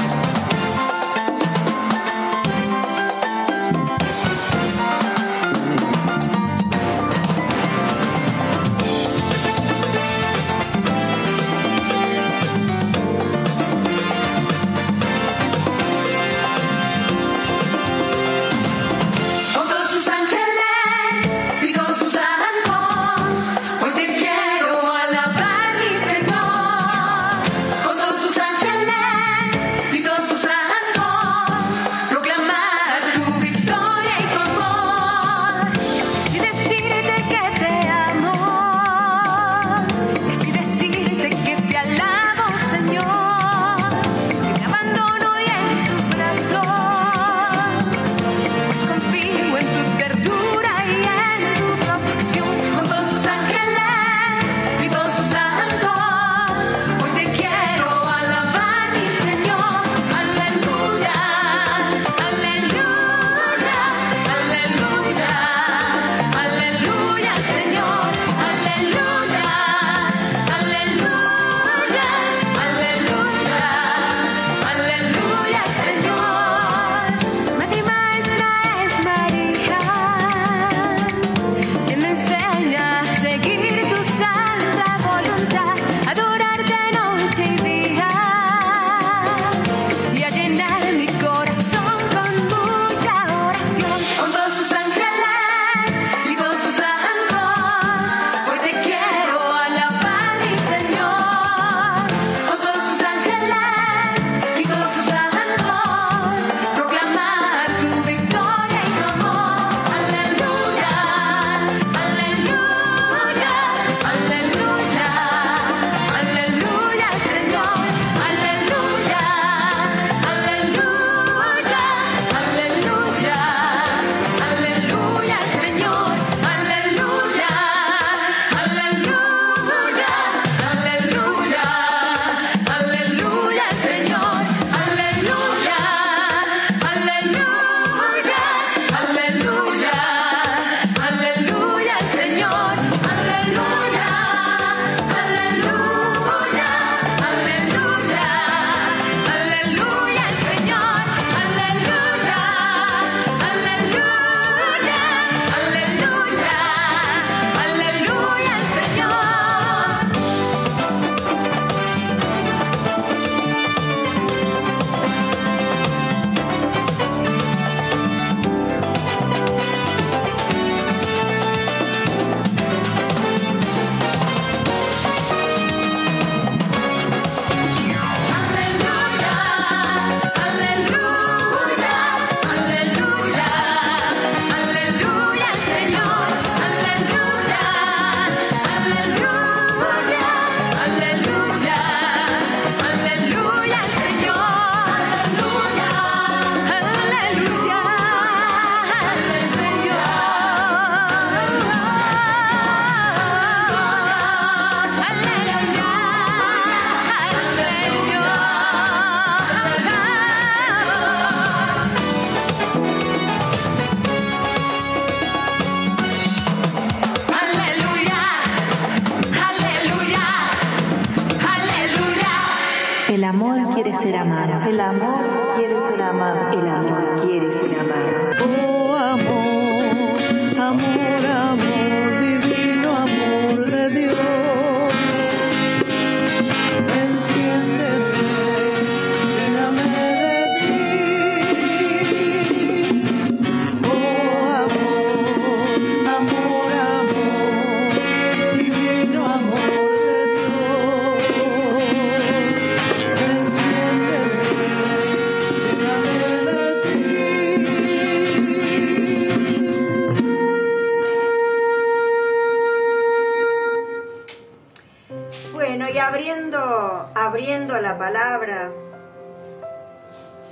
La 267.96 267.98
palabra, 267.98 268.72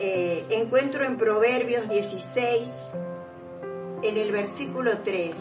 eh, 0.01 0.47
encuentro 0.49 1.05
en 1.05 1.19
Proverbios 1.19 1.91
16, 1.91 2.93
en 4.03 4.17
el 4.17 4.33
versículo 4.33 4.99
3. 5.05 5.39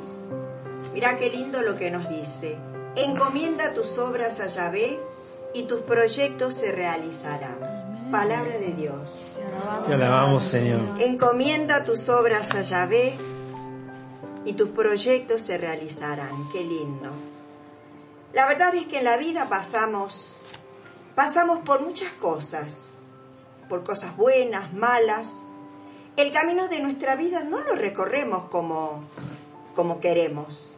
Mirá 0.93 1.17
qué 1.17 1.29
lindo 1.29 1.61
lo 1.61 1.77
que 1.77 1.91
nos 1.91 2.09
dice. 2.09 2.57
Encomienda 2.97 3.73
tus 3.73 3.97
obras 3.97 4.41
a 4.41 4.47
Yahvé 4.47 4.99
y 5.53 5.63
tus 5.63 5.81
proyectos 5.81 6.55
se 6.55 6.73
realizarán. 6.73 8.11
Palabra 8.11 8.57
de 8.57 8.73
Dios. 8.73 9.31
Te 9.87 9.93
alabamos, 9.93 10.43
Señor. 10.43 10.81
Encomienda 11.01 11.85
tus 11.85 12.09
obras 12.09 12.51
a 12.51 12.63
Yahvé 12.63 13.13
y 14.43 14.53
tus 14.53 14.69
proyectos 14.71 15.41
se 15.43 15.57
realizarán. 15.57 16.49
Qué 16.51 16.65
lindo. 16.65 17.11
La 18.33 18.45
verdad 18.45 18.75
es 18.75 18.87
que 18.87 18.97
en 18.97 19.05
la 19.05 19.15
vida 19.15 19.47
pasamos, 19.47 20.42
pasamos 21.15 21.59
por 21.59 21.81
muchas 21.81 22.13
cosas, 22.13 22.99
por 23.69 23.83
cosas 23.83 24.15
buenas, 24.15 24.73
malas. 24.73 25.31
El 26.15 26.31
camino 26.31 26.67
de 26.67 26.79
nuestra 26.79 27.15
vida 27.15 27.43
no 27.43 27.61
lo 27.61 27.75
recorremos 27.75 28.49
como, 28.49 29.03
como 29.75 29.99
queremos, 29.99 30.71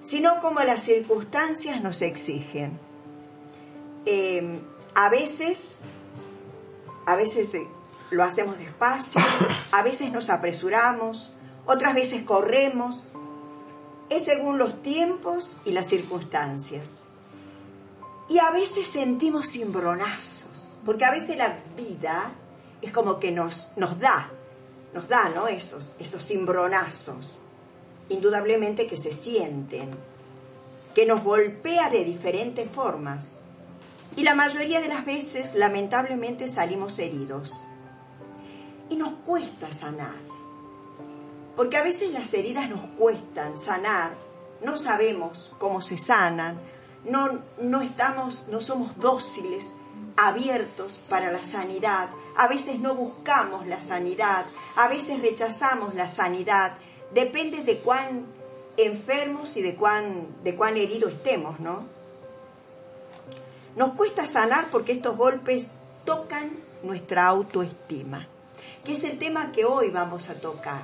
sino 0.00 0.40
como 0.40 0.60
las 0.60 0.82
circunstancias 0.82 1.80
nos 1.82 2.02
exigen. 2.02 2.78
Eh, 4.04 4.60
a 4.94 5.08
veces, 5.08 5.80
a 7.06 7.14
veces 7.14 7.54
eh, 7.54 7.66
lo 8.10 8.24
hacemos 8.24 8.58
despacio, 8.58 9.20
a 9.70 9.82
veces 9.82 10.12
nos 10.12 10.28
apresuramos, 10.28 11.32
otras 11.66 11.94
veces 11.94 12.24
corremos, 12.24 13.12
es 14.10 14.24
según 14.24 14.58
los 14.58 14.82
tiempos 14.82 15.56
y 15.64 15.72
las 15.72 15.86
circunstancias. 15.86 17.04
Y 18.28 18.38
a 18.38 18.50
veces 18.50 18.86
sentimos 18.86 19.50
cimbronazos, 19.50 20.76
porque 20.84 21.04
a 21.04 21.10
veces 21.10 21.36
la 21.36 21.58
vida 21.76 22.32
es 22.80 22.92
como 22.92 23.18
que 23.20 23.30
nos, 23.30 23.72
nos 23.76 23.98
da, 23.98 24.30
nos 24.94 25.08
da, 25.08 25.28
¿no? 25.28 25.48
Esos, 25.48 25.94
esos 25.98 26.24
cimbronazos, 26.24 27.38
indudablemente 28.08 28.86
que 28.86 28.96
se 28.96 29.12
sienten, 29.12 29.90
que 30.94 31.06
nos 31.06 31.22
golpea 31.22 31.90
de 31.90 32.04
diferentes 32.04 32.70
formas. 32.70 33.38
Y 34.16 34.22
la 34.22 34.34
mayoría 34.34 34.80
de 34.80 34.88
las 34.88 35.06
veces, 35.06 35.54
lamentablemente, 35.54 36.48
salimos 36.48 36.98
heridos. 36.98 37.50
Y 38.90 38.96
nos 38.96 39.14
cuesta 39.24 39.72
sanar. 39.72 40.20
Porque 41.56 41.76
a 41.76 41.82
veces 41.82 42.12
las 42.12 42.32
heridas 42.34 42.68
nos 42.68 42.84
cuestan 42.98 43.56
sanar, 43.56 44.12
no 44.62 44.76
sabemos 44.76 45.54
cómo 45.58 45.80
se 45.80 45.98
sanan, 45.98 46.58
no, 47.04 47.40
no 47.58 47.80
estamos, 47.80 48.48
no 48.48 48.60
somos 48.60 48.98
dóciles, 48.98 49.74
abiertos 50.16 51.00
para 51.08 51.32
la 51.32 51.42
sanidad, 51.42 52.10
a 52.36 52.48
veces 52.48 52.80
no 52.80 52.94
buscamos 52.94 53.66
la 53.66 53.80
sanidad, 53.80 54.44
a 54.76 54.88
veces 54.88 55.20
rechazamos 55.20 55.94
la 55.94 56.08
sanidad, 56.08 56.74
depende 57.12 57.62
de 57.62 57.78
cuán 57.78 58.26
enfermos 58.76 59.56
y 59.56 59.62
de 59.62 59.74
cuán, 59.74 60.28
de 60.42 60.54
cuán 60.54 60.76
herido 60.76 61.08
estemos, 61.08 61.60
¿no? 61.60 61.86
Nos 63.76 63.92
cuesta 63.92 64.26
sanar 64.26 64.68
porque 64.70 64.92
estos 64.92 65.16
golpes 65.16 65.66
tocan 66.04 66.52
nuestra 66.82 67.26
autoestima, 67.26 68.26
que 68.84 68.94
es 68.94 69.04
el 69.04 69.18
tema 69.18 69.52
que 69.52 69.64
hoy 69.64 69.90
vamos 69.90 70.28
a 70.28 70.34
tocar 70.34 70.82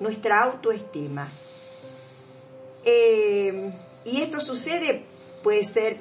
nuestra 0.00 0.42
autoestima. 0.42 1.28
Eh, 2.84 3.72
y 4.04 4.22
esto 4.22 4.40
sucede, 4.40 5.04
puede 5.42 5.64
ser 5.64 6.00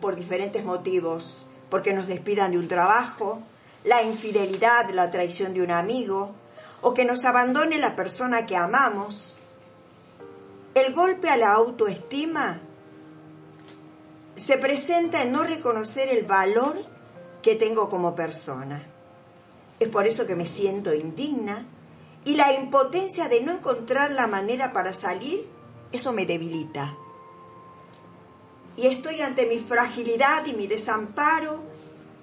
por 0.00 0.16
diferentes 0.16 0.64
motivos, 0.64 1.44
porque 1.68 1.92
nos 1.92 2.06
despidan 2.06 2.52
de 2.52 2.58
un 2.58 2.68
trabajo, 2.68 3.40
la 3.84 4.02
infidelidad, 4.02 4.90
la 4.90 5.10
traición 5.10 5.54
de 5.54 5.62
un 5.62 5.70
amigo, 5.70 6.34
o 6.82 6.94
que 6.94 7.04
nos 7.04 7.24
abandone 7.24 7.78
la 7.78 7.96
persona 7.96 8.46
que 8.46 8.56
amamos. 8.56 9.36
El 10.74 10.94
golpe 10.94 11.28
a 11.28 11.36
la 11.36 11.52
autoestima 11.52 12.60
se 14.34 14.56
presenta 14.58 15.22
en 15.22 15.32
no 15.32 15.44
reconocer 15.44 16.08
el 16.08 16.24
valor 16.24 16.78
que 17.42 17.56
tengo 17.56 17.88
como 17.88 18.14
persona. 18.14 18.82
Es 19.78 19.88
por 19.88 20.06
eso 20.06 20.26
que 20.26 20.36
me 20.36 20.46
siento 20.46 20.94
indigna, 20.94 21.66
y 22.24 22.34
la 22.34 22.52
impotencia 22.52 23.28
de 23.28 23.40
no 23.40 23.52
encontrar 23.52 24.10
la 24.10 24.26
manera 24.26 24.72
para 24.72 24.92
salir, 24.92 25.46
eso 25.90 26.12
me 26.12 26.26
debilita. 26.26 26.96
Y 28.80 28.86
estoy 28.86 29.20
ante 29.20 29.46
mi 29.46 29.58
fragilidad 29.58 30.46
y 30.46 30.54
mi 30.54 30.66
desamparo. 30.66 31.60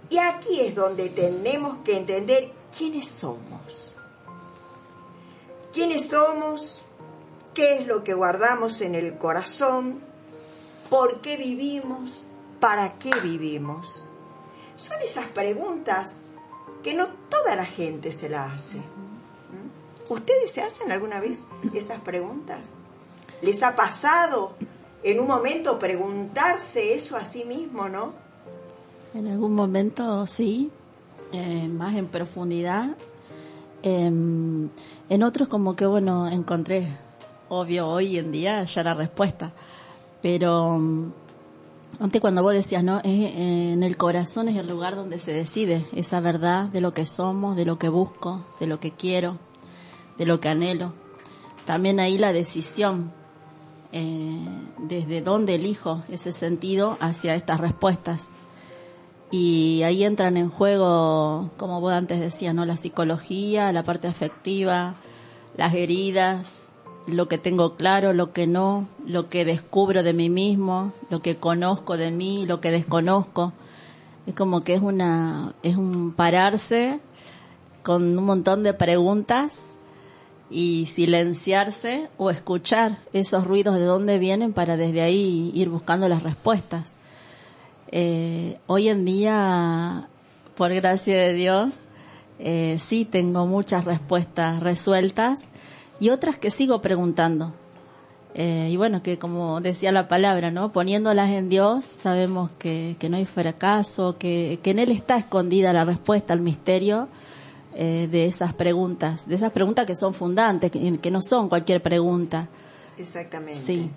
Y 0.10 0.18
aquí 0.18 0.60
es 0.62 0.74
donde 0.74 1.10
tenemos 1.10 1.78
que 1.86 1.96
entender 1.96 2.52
quiénes 2.76 3.08
somos. 3.08 3.96
¿Quiénes 5.72 6.08
somos? 6.08 6.82
¿Qué 7.54 7.78
es 7.78 7.86
lo 7.86 8.04
que 8.04 8.16
guardamos 8.16 8.82
en 8.82 8.96
el 8.96 9.20
corazón? 9.20 10.00
¿Por 10.90 11.22
qué 11.22 11.38
vivimos? 11.38 12.26
¿Para 12.60 12.98
qué 12.98 13.12
vivimos? 13.22 14.08
Son 14.78 15.00
esas 15.04 15.28
preguntas 15.28 16.22
que 16.82 16.96
no 16.96 17.08
toda 17.30 17.56
la 17.56 17.66
gente 17.66 18.12
se 18.12 18.30
la 18.30 18.52
hace. 18.52 18.82
¿Ustedes 20.10 20.54
se 20.54 20.64
hacen 20.64 20.92
alguna 20.92 21.20
vez 21.20 21.44
esas 21.76 22.02
preguntas? 22.02 22.70
¿Les 23.44 23.62
ha 23.62 23.76
pasado 23.76 24.56
en 25.04 25.20
un 25.20 25.28
momento 25.28 25.80
preguntarse 25.80 26.94
eso 26.94 27.18
a 27.18 27.26
sí 27.26 27.46
mismo, 27.46 27.90
no? 27.90 28.14
En 29.14 29.28
algún 29.28 29.56
momento 29.56 30.26
sí, 30.28 30.70
eh, 31.32 31.68
más 31.68 31.96
en 31.96 32.08
profundidad. 32.08 32.96
Em, 33.84 34.70
en 35.10 35.24
otros 35.24 35.48
como 35.48 35.76
que, 35.76 35.86
bueno, 35.86 36.28
encontré, 36.28 36.88
obvio, 37.50 37.88
hoy 37.88 38.18
en 38.18 38.32
día 38.32 38.64
ya 38.64 38.84
la 38.84 38.94
respuesta. 38.94 39.54
Pero 40.22 40.78
mm, 40.78 41.12
antes 42.00 42.22
cuando 42.22 42.44
vos 42.44 42.54
decías, 42.54 42.84
¿no? 42.84 43.00
Es, 43.00 43.06
en 43.06 43.84
el 43.84 43.98
corazón 43.98 44.50
es 44.50 44.58
el 44.58 44.68
lugar 44.68 44.96
donde 44.96 45.20
se 45.20 45.32
decide 45.32 45.86
esa 45.94 46.20
verdad 46.20 46.66
de 46.66 46.82
lo 46.82 46.94
que 46.94 47.06
somos, 47.06 47.56
de 47.56 47.66
lo 47.66 47.78
que 47.80 47.90
busco, 47.90 48.46
de 48.60 48.68
lo 48.68 48.80
que 48.80 48.92
quiero, 48.92 49.38
de 50.18 50.26
lo 50.26 50.40
que 50.40 50.50
anhelo. 50.50 50.94
También 51.66 52.00
ahí 52.00 52.18
la 52.18 52.34
decisión, 52.34 53.12
eh, 53.92 54.46
desde 54.78 55.22
dónde 55.22 55.56
elijo 55.56 56.04
ese 56.10 56.32
sentido 56.32 56.98
hacia 57.00 57.36
estas 57.36 57.60
respuestas. 57.60 58.24
Y 59.32 59.82
ahí 59.84 60.04
entran 60.04 60.38
en 60.38 60.50
juego, 60.50 61.52
como 61.58 61.82
vos 61.82 61.94
antes 61.94 62.20
decías, 62.20 62.56
¿no? 62.56 62.66
La 62.66 62.78
psicología, 62.78 63.74
la 63.74 63.84
parte 63.84 64.08
afectiva, 64.08 64.96
las 65.58 65.74
heridas, 65.74 66.50
lo 67.08 67.28
que 67.28 67.38
tengo 67.38 67.76
claro, 67.76 68.14
lo 68.14 68.32
que 68.32 68.48
no, 68.48 68.88
lo 69.06 69.30
que 69.30 69.46
descubro 69.46 70.04
de 70.04 70.14
mí 70.14 70.30
mismo, 70.30 70.94
lo 71.10 71.22
que 71.22 71.38
conozco 71.38 71.98
de 71.98 72.12
mí, 72.12 72.46
lo 72.46 72.62
que 72.62 72.72
desconozco. 72.72 73.54
Es 74.26 74.34
como 74.34 74.62
que 74.62 74.74
es 74.74 74.82
una, 74.82 75.56
es 75.64 75.76
un 75.78 76.14
pararse 76.14 77.00
con 77.84 78.18
un 78.18 78.26
montón 78.26 78.64
de 78.64 78.74
preguntas 78.74 79.67
y 80.50 80.86
silenciarse 80.86 82.10
o 82.18 82.30
escuchar 82.30 82.98
esos 83.14 83.44
ruidos 83.44 83.76
de 83.76 83.86
dónde 83.86 84.18
vienen 84.18 84.54
para 84.54 84.78
desde 84.78 85.02
ahí 85.02 85.52
ir 85.54 85.70
buscando 85.70 86.08
las 86.08 86.24
respuestas. 86.24 86.96
Eh, 87.92 88.60
hoy 88.68 88.90
en 88.90 89.06
día, 89.06 90.08
por 90.56 90.74
gracia 90.74 91.18
de 91.18 91.34
Dios, 91.34 91.76
eh, 92.40 92.78
sí 92.80 93.06
tengo 93.06 93.46
muchas 93.46 93.86
respuestas 93.86 94.62
resueltas 94.62 95.44
y 96.00 96.10
otras 96.10 96.38
que 96.38 96.52
sigo 96.52 96.82
preguntando. 96.82 97.54
Eh, 98.36 98.70
y 98.72 98.78
bueno, 98.78 99.02
que 99.02 99.18
como 99.18 99.62
decía 99.62 99.92
la 99.92 100.08
palabra, 100.08 100.52
¿no? 100.52 100.72
Poniéndolas 100.72 101.32
en 101.32 101.50
Dios, 101.50 101.86
sabemos 101.86 102.52
que, 102.60 102.96
que 103.00 103.10
no 103.10 103.18
hay 103.18 103.26
fracaso, 103.26 104.18
que, 104.18 104.60
que 104.62 104.72
en 104.72 104.80
Él 104.80 104.92
está 104.92 105.18
escondida 105.18 105.74
la 105.74 105.86
respuesta 105.86 106.34
al 106.34 106.42
misterio 106.42 107.08
eh, 107.78 108.08
de 108.10 108.26
esas 108.26 108.54
preguntas, 108.54 109.28
de 109.28 109.36
esas 109.36 109.52
preguntas 109.54 109.86
que 109.86 109.96
son 109.96 110.14
fundantes, 110.14 110.72
que, 110.72 111.00
que 111.00 111.12
no 111.12 111.22
son 111.22 111.48
cualquier 111.48 111.82
pregunta. 111.82 112.48
Exactamente. 112.98 113.66
Sí. 113.66 113.90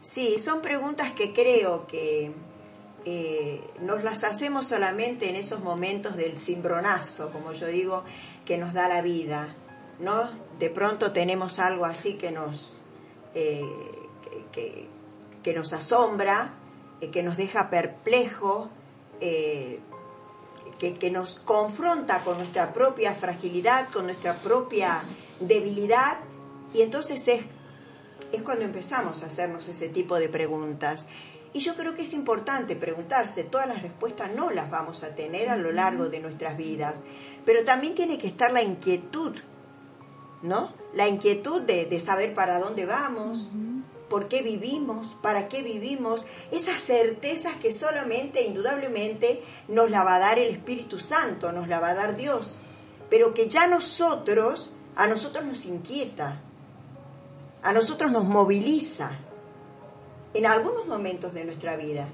Sí, 0.00 0.38
son 0.38 0.60
preguntas 0.60 1.12
que 1.12 1.32
creo 1.32 1.86
que 1.86 2.30
eh, 3.04 3.60
nos 3.80 4.04
las 4.04 4.22
hacemos 4.24 4.66
solamente 4.66 5.28
en 5.30 5.36
esos 5.36 5.60
momentos 5.60 6.16
del 6.16 6.36
cimbronazo, 6.38 7.30
como 7.30 7.52
yo 7.52 7.66
digo, 7.68 8.04
que 8.44 8.58
nos 8.58 8.72
da 8.72 8.86
la 8.88 9.00
vida, 9.02 9.54
¿no? 9.98 10.30
De 10.58 10.70
pronto 10.70 11.12
tenemos 11.12 11.58
algo 11.58 11.84
así 11.86 12.14
que 12.18 12.30
nos, 12.30 12.78
eh, 13.34 13.60
que, 14.52 14.86
que- 15.42 15.54
nos 15.54 15.72
asombra, 15.72 16.54
eh, 17.00 17.10
que 17.10 17.22
nos 17.22 17.36
deja 17.36 17.70
perplejo, 17.70 18.68
que, 20.78 20.94
que 20.94 21.10
nos 21.10 21.36
confronta 21.36 22.20
con 22.24 22.38
nuestra 22.38 22.72
propia 22.72 23.14
fragilidad, 23.14 23.90
con 23.90 24.06
nuestra 24.06 24.34
propia 24.34 25.02
debilidad, 25.40 26.18
y 26.72 26.82
entonces 26.82 27.26
es 27.28 27.44
es 28.32 28.42
cuando 28.42 28.64
empezamos 28.64 29.22
a 29.22 29.26
hacernos 29.26 29.68
ese 29.68 29.88
tipo 29.88 30.16
de 30.16 30.28
preguntas. 30.28 31.06
Y 31.52 31.60
yo 31.60 31.74
creo 31.74 31.94
que 31.94 32.02
es 32.02 32.12
importante 32.12 32.76
preguntarse, 32.76 33.44
todas 33.44 33.66
las 33.66 33.82
respuestas 33.82 34.34
no 34.34 34.50
las 34.50 34.70
vamos 34.70 35.02
a 35.04 35.14
tener 35.14 35.48
a 35.48 35.56
lo 35.56 35.72
largo 35.72 36.08
de 36.08 36.20
nuestras 36.20 36.56
vidas, 36.56 37.02
pero 37.44 37.64
también 37.64 37.94
tiene 37.94 38.18
que 38.18 38.26
estar 38.26 38.52
la 38.52 38.62
inquietud, 38.62 39.34
¿no? 40.42 40.72
La 40.92 41.08
inquietud 41.08 41.62
de, 41.62 41.86
de 41.86 42.00
saber 42.00 42.34
para 42.34 42.58
dónde 42.58 42.84
vamos, 42.84 43.48
por 44.08 44.28
qué 44.28 44.42
vivimos, 44.42 45.10
para 45.22 45.48
qué 45.48 45.62
vivimos, 45.62 46.24
esas 46.50 46.80
certezas 46.80 47.56
que 47.56 47.72
solamente, 47.72 48.42
indudablemente, 48.44 49.42
nos 49.68 49.90
la 49.90 50.04
va 50.04 50.16
a 50.16 50.20
dar 50.20 50.38
el 50.38 50.52
Espíritu 50.52 51.00
Santo, 51.00 51.52
nos 51.52 51.68
la 51.68 51.80
va 51.80 51.90
a 51.90 51.94
dar 51.94 52.16
Dios, 52.16 52.58
pero 53.10 53.34
que 53.34 53.48
ya 53.48 53.66
nosotros, 53.66 54.72
a 54.94 55.06
nosotros 55.06 55.44
nos 55.44 55.66
inquieta, 55.66 56.40
a 57.62 57.72
nosotros 57.72 58.10
nos 58.10 58.24
moviliza 58.24 59.18
en 60.34 60.46
algunos 60.46 60.86
momentos 60.86 61.34
de 61.34 61.44
nuestra 61.44 61.76
vida. 61.76 62.08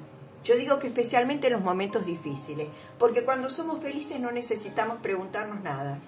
Yo 0.44 0.56
digo 0.56 0.78
que 0.78 0.88
especialmente 0.88 1.46
en 1.46 1.52
los 1.52 1.62
momentos 1.62 2.04
difíciles, 2.04 2.68
porque 2.98 3.24
cuando 3.24 3.50
somos 3.50 3.80
felices 3.80 4.18
no 4.18 4.32
necesitamos 4.32 4.98
preguntarnos 5.00 5.60
nada. 5.60 5.98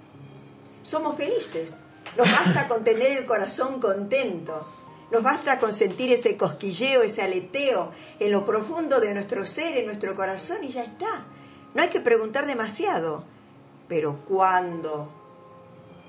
Somos 0.83 1.17
felices. 1.17 1.77
Nos 2.17 2.31
basta 2.31 2.69
con 2.69 2.85
tener 2.85 3.19
el 3.19 3.27
corazón 3.27 3.81
contento. 3.81 4.67
Nos 5.15 5.23
basta 5.23 5.61
con 5.61 5.73
sentir 5.73 6.11
ese 6.11 6.37
cosquilleo, 6.37 7.03
ese 7.03 7.23
aleteo 7.23 7.93
en 8.19 8.33
lo 8.33 8.45
profundo 8.45 8.99
de 8.99 9.15
nuestro 9.15 9.47
ser, 9.47 9.77
en 9.77 9.87
nuestro 9.87 10.17
corazón 10.17 10.65
y 10.65 10.71
ya 10.71 10.83
está. 10.83 11.25
No 11.73 11.83
hay 11.83 11.89
que 11.89 12.01
preguntar 12.01 12.49
demasiado. 12.49 13.23
Pero 13.87 14.25
cuando 14.25 15.09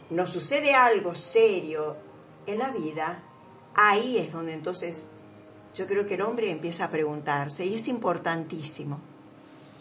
nos 0.09 0.31
sucede 0.31 0.73
algo 0.73 1.13
serio 1.13 1.95
en 2.47 2.57
la 2.57 2.71
vida, 2.71 3.21
ahí 3.75 4.17
es 4.17 4.33
donde 4.33 4.53
entonces 4.53 5.11
yo 5.75 5.85
creo 5.85 6.07
que 6.07 6.15
el 6.15 6.21
hombre 6.21 6.49
empieza 6.49 6.85
a 6.85 6.89
preguntarse 6.89 7.63
y 7.63 7.75
es 7.75 7.87
importantísimo 7.87 8.99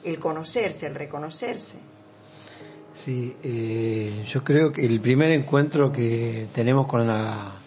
el 0.05 0.19
conocerse, 0.19 0.87
el 0.87 0.95
reconocerse. 0.95 1.79
Sí, 2.93 3.35
eh, 3.43 4.23
yo 4.29 4.45
creo 4.45 4.71
que 4.71 4.85
el 4.85 5.01
primer 5.01 5.31
encuentro 5.31 5.91
que 5.91 6.47
tenemos 6.55 6.87
con 6.87 7.07
la 7.07 7.64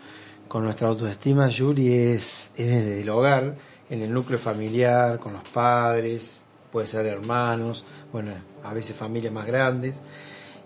con 0.47 0.63
nuestra 0.63 0.87
autoestima, 0.89 1.47
Yuri, 1.49 1.93
es, 1.93 2.51
es 2.55 2.67
desde 2.67 3.01
el 3.01 3.09
hogar, 3.09 3.55
en 3.89 4.01
el 4.01 4.13
núcleo 4.13 4.39
familiar, 4.39 5.19
con 5.19 5.33
los 5.33 5.43
padres, 5.49 6.43
puede 6.71 6.87
ser 6.87 7.05
hermanos, 7.05 7.83
bueno, 8.11 8.31
a 8.63 8.73
veces 8.73 8.95
familias 8.95 9.33
más 9.33 9.45
grandes, 9.45 9.95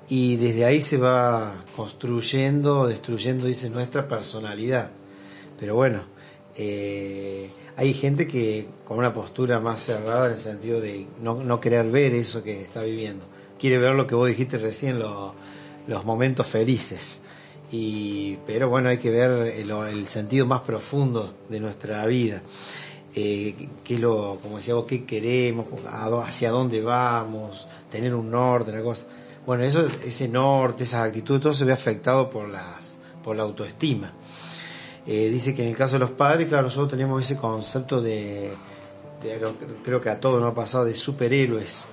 y 0.10 0.36
desde 0.38 0.66
ahí 0.66 0.82
se 0.82 0.98
va 0.98 1.64
construyendo, 1.76 2.88
destruyendo, 2.88 3.46
dice, 3.46 3.70
nuestra 3.70 4.08
personalidad. 4.08 4.92
Pero 5.60 5.76
bueno, 5.76 6.02
eh, 6.58 7.50
hay 7.78 7.94
gente 7.94 8.28
que 8.28 8.68
con 8.84 8.98
una 8.98 9.14
postura 9.14 9.60
más 9.60 9.84
cerrada 9.84 10.26
en 10.28 10.34
el 10.34 10.38
sentido 10.40 10.82
de 10.82 11.08
no, 11.22 11.36
no 11.44 11.60
querer 11.62 11.90
ver 11.90 12.14
eso 12.14 12.44
que 12.44 12.62
está 12.62 12.82
viviendo. 12.84 13.24
Quiere 13.60 13.78
ver 13.78 13.94
lo 13.96 14.08
que 14.08 14.16
vos 14.16 14.28
dijiste 14.28 14.58
recién, 14.58 15.00
lo- 15.00 15.34
los 15.88 16.04
momentos 16.04 16.46
felices. 16.48 17.21
Y, 17.72 18.38
pero 18.46 18.68
bueno, 18.68 18.90
hay 18.90 18.98
que 18.98 19.10
ver 19.10 19.48
el, 19.56 19.72
el 19.72 20.08
sentido 20.08 20.46
más 20.46 20.62
profundo 20.62 21.34
de 21.50 21.60
nuestra 21.60 22.06
vida. 22.06 22.42
Eh, 23.14 23.68
qué 23.84 23.96
es 23.96 24.00
lo, 24.00 24.40
como 24.42 24.58
decía 24.58 24.74
vos, 24.74 24.86
qué 24.86 25.06
queremos, 25.06 25.66
hacia 26.24 26.50
dónde 26.52 26.82
vamos, 26.82 27.68
tener 27.90 28.14
un 28.16 28.32
norte, 28.32 28.72
una 28.72 28.82
cosa. 28.82 29.08
Bueno, 29.46 29.64
eso, 29.64 29.86
ese 30.06 30.28
norte, 30.28 30.84
esas 30.84 31.08
actitudes, 31.08 31.42
todo 31.42 31.54
se 31.54 31.66
ve 31.66 31.74
afectado 31.74 32.30
por 32.30 32.48
las, 32.48 33.00
por 33.24 33.36
la 33.36 33.44
autoestima. 33.44 34.12
Eh, 35.06 35.30
dice 35.30 35.56
que 35.56 35.64
en 35.64 35.70
el 35.70 35.76
caso 35.76 35.94
de 35.94 36.00
los 36.00 36.12
padres, 36.12 36.48
claro, 36.48 36.64
nosotros 36.64 36.92
tenemos 36.92 37.24
ese 37.24 37.36
concepto 37.36 38.02
de, 38.02 38.52
de 39.22 39.42
creo 39.84 40.00
que 40.00 40.10
a 40.10 40.20
todos 40.20 40.40
nos 40.40 40.52
ha 40.52 40.56
pasado, 40.56 40.86
de 40.86 40.94
superhéroes. 40.94 41.86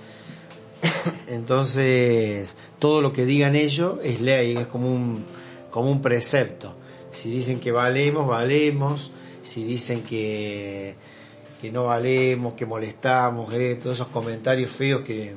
Entonces, 1.26 2.54
todo 2.78 3.00
lo 3.00 3.12
que 3.12 3.24
digan 3.24 3.56
ellos 3.56 3.98
es 4.04 4.20
ley, 4.20 4.56
es 4.56 4.66
como 4.66 4.92
un, 4.92 5.24
como 5.70 5.90
un 5.90 6.02
precepto. 6.02 6.74
Si 7.12 7.30
dicen 7.30 7.60
que 7.60 7.72
valemos, 7.72 8.26
valemos. 8.26 9.12
Si 9.42 9.64
dicen 9.64 10.02
que, 10.02 10.94
que 11.60 11.72
no 11.72 11.84
valemos, 11.84 12.54
que 12.54 12.66
molestamos, 12.66 13.52
eh, 13.54 13.78
todos 13.82 13.96
esos 13.96 14.08
comentarios 14.08 14.70
feos 14.70 15.02
que 15.02 15.34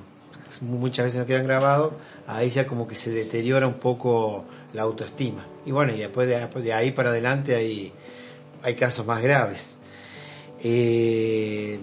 muchas 0.62 1.06
veces 1.06 1.20
nos 1.20 1.28
quedan 1.28 1.46
grabados, 1.46 1.94
ahí 2.28 2.50
ya 2.50 2.67
como 2.67 2.88
que 2.88 2.96
se 2.96 3.10
deteriora 3.12 3.67
un 3.67 3.76
poco 3.76 4.44
la 4.74 4.84
autoestima. 4.84 5.46
Y 5.65 5.72
bueno, 5.72 5.94
y 5.94 6.00
después 6.00 6.28
de, 6.28 6.74
ahí 6.74 6.91
para 6.91 7.10
adelante 7.10 7.56
hay, 7.56 7.91
hay 8.62 8.76
casos 8.76 9.06
más 9.06 9.22
graves. 9.22 9.78
Eh, 10.63 11.80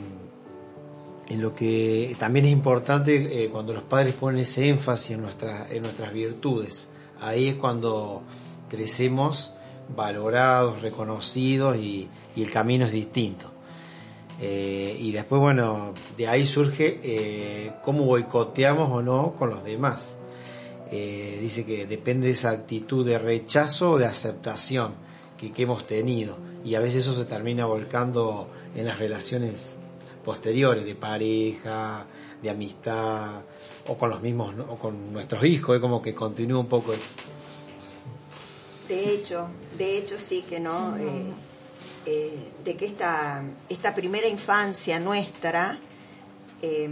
en 1.28 1.42
lo 1.42 1.54
que 1.54 2.16
también 2.18 2.46
es 2.46 2.52
importante 2.52 3.44
eh, 3.44 3.48
cuando 3.48 3.74
los 3.74 3.82
padres 3.82 4.14
ponen 4.14 4.40
ese 4.40 4.68
énfasis 4.68 5.12
en, 5.12 5.22
nuestra, 5.22 5.66
en 5.70 5.82
nuestras 5.82 6.12
virtudes. 6.12 6.88
Ahí 7.20 7.48
es 7.48 7.54
cuando 7.56 8.22
crecemos 8.68 9.52
valorados, 9.94 10.82
reconocidos 10.82 11.76
y, 11.76 12.08
el 12.36 12.52
camino 12.52 12.84
es 12.84 12.92
distinto. 12.92 13.50
Eh, 14.40 14.96
y 15.00 15.10
después, 15.10 15.40
bueno, 15.40 15.92
de 16.16 16.28
ahí 16.28 16.46
surge 16.46 17.00
eh, 17.02 17.72
cómo 17.84 18.04
boicoteamos 18.04 18.92
o 18.92 19.02
no 19.02 19.34
con 19.36 19.50
los 19.50 19.64
demás. 19.64 20.18
Eh, 20.92 21.38
dice 21.40 21.66
que 21.66 21.86
depende 21.86 22.28
de 22.28 22.34
esa 22.34 22.50
actitud 22.50 23.04
de 23.04 23.18
rechazo 23.18 23.92
o 23.92 23.98
de 23.98 24.06
aceptación 24.06 24.94
que, 25.36 25.50
que 25.50 25.64
hemos 25.64 25.84
tenido. 25.88 26.38
Y 26.64 26.76
a 26.76 26.80
veces 26.80 27.02
eso 27.02 27.12
se 27.12 27.24
termina 27.24 27.66
volcando 27.66 28.48
en 28.76 28.86
las 28.86 29.00
relaciones 29.00 29.80
posteriores 30.24 30.84
de 30.84 30.94
pareja, 30.94 32.06
de 32.42 32.50
amistad, 32.50 33.40
o 33.86 33.96
con 33.96 34.10
los 34.10 34.20
mismos, 34.22 34.54
¿no? 34.54 34.64
o 34.64 34.78
con 34.78 35.12
nuestros 35.12 35.44
hijos, 35.44 35.76
es 35.76 35.80
como 35.80 36.00
que 36.00 36.14
continúa 36.14 36.60
un 36.60 36.68
poco 36.68 36.92
es 36.92 37.16
De 38.88 39.12
hecho, 39.12 39.48
de 39.76 39.98
hecho 39.98 40.16
sí 40.18 40.44
que 40.48 40.60
no, 40.60 40.96
eh, 40.96 41.32
eh, 42.06 42.50
de 42.64 42.76
que 42.76 42.86
esta, 42.86 43.42
esta 43.68 43.94
primera 43.94 44.28
infancia 44.28 44.98
nuestra, 45.00 45.78
eh, 46.62 46.88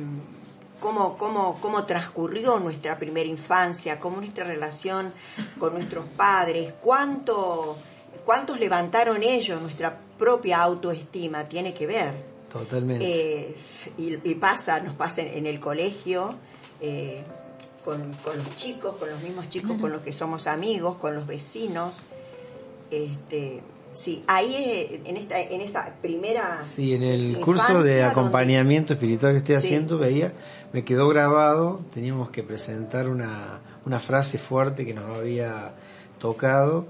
cómo, 0.81 1.17
cómo, 1.17 1.59
cómo 1.61 1.85
transcurrió 1.85 2.59
nuestra 2.59 2.99
primera 2.99 3.29
infancia, 3.29 3.99
cómo 3.99 4.19
nuestra 4.19 4.45
relación 4.45 5.13
con 5.59 5.75
nuestros 5.75 6.07
padres, 6.09 6.75
cuánto, 6.81 7.77
cuántos 8.25 8.59
levantaron 8.59 9.23
ellos 9.23 9.61
nuestra 9.63 9.99
propia 10.19 10.59
autoestima, 10.59 11.45
tiene 11.45 11.73
que 11.73 11.87
ver. 11.87 12.36
Totalmente. 12.53 13.05
Eh, 13.51 13.57
y, 13.99 14.31
y 14.31 14.35
pasa, 14.37 14.81
nos 14.81 14.95
pasa 14.95 15.23
en, 15.23 15.29
en 15.39 15.47
el 15.47 15.61
colegio, 15.61 16.35
eh, 16.81 17.23
con, 17.85 18.13
con 18.25 18.37
los 18.39 18.57
chicos, 18.57 18.97
con 18.97 19.09
los 19.11 19.23
mismos 19.23 19.49
chicos 19.49 19.77
con 19.81 19.93
los 19.93 20.03
que 20.03 20.13
somos 20.13 20.47
amigos, 20.47 20.97
con 20.99 21.15
los 21.15 21.27
vecinos. 21.27 21.95
Este, 22.91 23.63
sí, 23.95 24.23
ahí 24.27 24.55
eh, 24.55 25.01
en 25.05 25.17
esta, 25.17 25.41
en 25.41 25.61
esa 25.61 25.95
primera 26.01 26.63
Sí, 26.63 26.95
en 26.95 27.03
el 27.03 27.41
curso 27.41 27.83
de 27.83 28.01
donde- 28.01 28.05
acompañamiento 28.05 28.93
espiritual 28.93 29.33
que 29.33 29.39
estoy 29.39 29.57
Sí. 29.59 29.67
haciendo, 29.67 29.99
veía, 29.99 30.33
me 30.73 30.85
quedó 30.85 31.09
grabado, 31.09 31.81
teníamos 31.93 32.31
que 32.31 32.43
presentar 32.43 33.09
una, 33.09 33.61
una 33.85 33.99
frase 34.01 34.39
fuerte 34.39 34.85
que 34.87 34.95
nos 34.95 35.05
había 35.17 35.75
tocado 36.21 36.87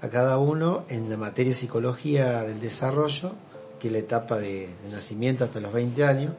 a 0.00 0.08
cada 0.08 0.38
uno 0.38 0.84
en 0.88 1.10
la 1.10 1.16
materia 1.16 1.52
psicología 1.54 2.42
del 2.42 2.60
desarrollo, 2.60 3.32
que 3.80 3.88
es 3.88 3.92
la 3.92 3.98
etapa 3.98 4.38
de, 4.38 4.68
nacimiento 4.92 5.42
hasta 5.42 5.58
los 5.58 5.72
20 5.72 6.04
años, 6.04 6.32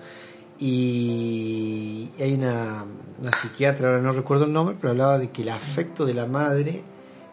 y 0.58 2.10
hay 2.20 2.36
una, 2.36 2.86
una 3.20 3.32
psiquiatra, 3.32 3.88
ahora 3.88 4.02
no 4.02 4.12
recuerdo 4.14 4.46
el 4.46 4.54
nombre, 4.54 4.78
pero 4.80 4.92
hablaba 4.92 5.18
de 5.18 5.32
que 5.32 5.42
el 5.42 5.50
afecto 5.50 6.06
de 6.06 6.14
la 6.14 6.28
madre 6.28 6.84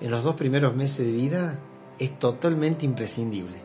en 0.00 0.10
los 0.10 0.24
dos 0.24 0.34
primeros 0.34 0.74
meses 0.74 1.06
de 1.06 1.12
vida 1.12 1.58
es 1.98 2.18
totalmente 2.18 2.84
imprescindible. 2.86 3.56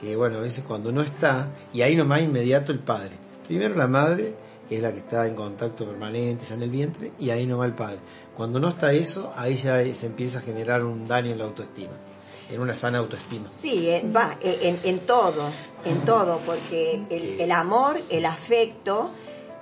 que 0.00 0.14
bueno, 0.14 0.38
a 0.38 0.40
veces 0.40 0.64
cuando 0.66 0.92
no 0.92 1.02
está, 1.02 1.48
y 1.72 1.82
ahí 1.82 1.96
nomás 1.96 2.22
inmediato 2.22 2.70
el 2.70 2.78
padre. 2.78 3.16
Primero 3.46 3.74
la 3.74 3.88
madre, 3.88 4.34
que 4.68 4.76
es 4.76 4.82
la 4.82 4.92
que 4.92 5.00
está 5.00 5.26
en 5.26 5.34
contacto 5.34 5.86
permanente 5.86 6.44
ya 6.46 6.54
en 6.54 6.62
el 6.62 6.70
vientre, 6.70 7.12
y 7.18 7.30
ahí 7.30 7.46
nomás 7.46 7.68
el 7.68 7.74
padre. 7.74 7.98
Cuando 8.36 8.60
no 8.60 8.68
está 8.68 8.92
eso, 8.92 9.32
ahí 9.34 9.56
ya 9.56 9.82
se 9.94 10.06
empieza 10.06 10.38
a 10.38 10.42
generar 10.42 10.84
un 10.84 11.08
daño 11.08 11.32
en 11.32 11.38
la 11.38 11.44
autoestima, 11.44 11.94
en 12.48 12.60
una 12.60 12.74
sana 12.74 12.98
autoestima. 12.98 13.48
Sí, 13.48 13.88
eh, 13.88 14.04
va, 14.14 14.38
eh, 14.40 14.58
en, 14.62 14.80
en 14.84 15.00
todo, 15.00 15.50
en 15.84 16.04
todo, 16.04 16.40
porque 16.46 17.02
el, 17.10 17.40
el 17.40 17.52
amor, 17.52 18.00
el 18.10 18.24
afecto 18.24 19.10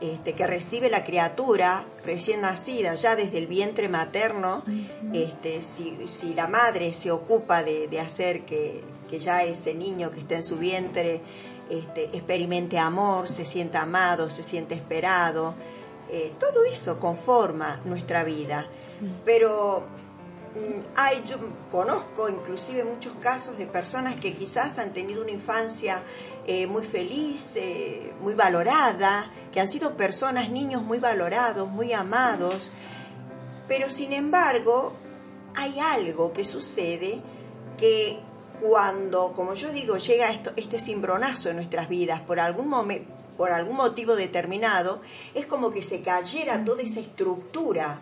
este, 0.00 0.34
que 0.34 0.46
recibe 0.46 0.90
la 0.90 1.04
criatura 1.04 1.84
recién 2.04 2.42
nacida, 2.42 2.94
ya 2.94 3.16
desde 3.16 3.38
el 3.38 3.46
vientre 3.46 3.88
materno, 3.88 4.62
este, 5.12 5.62
si, 5.62 6.06
si 6.06 6.34
la 6.34 6.48
madre 6.48 6.92
se 6.92 7.10
ocupa 7.10 7.62
de, 7.62 7.88
de 7.88 8.00
hacer 8.00 8.44
que, 8.44 8.82
que 9.08 9.18
ya 9.18 9.42
ese 9.42 9.74
niño 9.74 10.10
que 10.10 10.20
está 10.20 10.34
en 10.36 10.42
su 10.42 10.56
vientre 10.58 11.22
este, 11.70 12.04
experimente 12.12 12.78
amor, 12.78 13.28
se 13.28 13.44
sienta 13.44 13.82
amado, 13.82 14.30
se 14.30 14.42
siente 14.42 14.74
esperado, 14.74 15.54
eh, 16.10 16.34
todo 16.38 16.64
eso 16.64 17.00
conforma 17.00 17.80
nuestra 17.84 18.22
vida. 18.22 18.68
Pero 19.24 19.84
Hay, 20.94 21.22
yo 21.26 21.36
conozco 21.70 22.28
inclusive 22.28 22.84
muchos 22.84 23.12
casos 23.20 23.58
de 23.58 23.66
personas 23.66 24.16
que 24.16 24.34
quizás 24.34 24.78
han 24.78 24.92
tenido 24.92 25.22
una 25.22 25.30
infancia 25.30 26.02
eh, 26.46 26.66
muy 26.66 26.84
feliz, 26.84 27.52
eh, 27.56 28.14
muy 28.20 28.34
valorada, 28.34 29.30
que 29.52 29.60
han 29.60 29.68
sido 29.68 29.96
personas, 29.96 30.50
niños 30.50 30.82
muy 30.82 30.98
valorados, 30.98 31.68
muy 31.68 31.92
amados, 31.92 32.70
pero 33.68 33.90
sin 33.90 34.12
embargo 34.12 34.94
hay 35.54 35.78
algo 35.80 36.32
que 36.32 36.44
sucede 36.44 37.20
que 37.76 38.20
cuando, 38.60 39.32
como 39.32 39.54
yo 39.54 39.70
digo, 39.70 39.96
llega 39.96 40.30
esto, 40.30 40.52
este 40.56 40.78
cimbronazo 40.78 41.50
en 41.50 41.56
nuestras 41.56 41.88
vidas 41.88 42.20
por 42.22 42.40
algún 42.40 42.68
momento, 42.68 43.12
por 43.36 43.52
algún 43.52 43.76
motivo 43.76 44.16
determinado, 44.16 45.02
es 45.34 45.46
como 45.46 45.70
que 45.72 45.82
se 45.82 46.00
cayera 46.00 46.64
toda 46.64 46.82
esa 46.82 47.00
estructura 47.00 48.00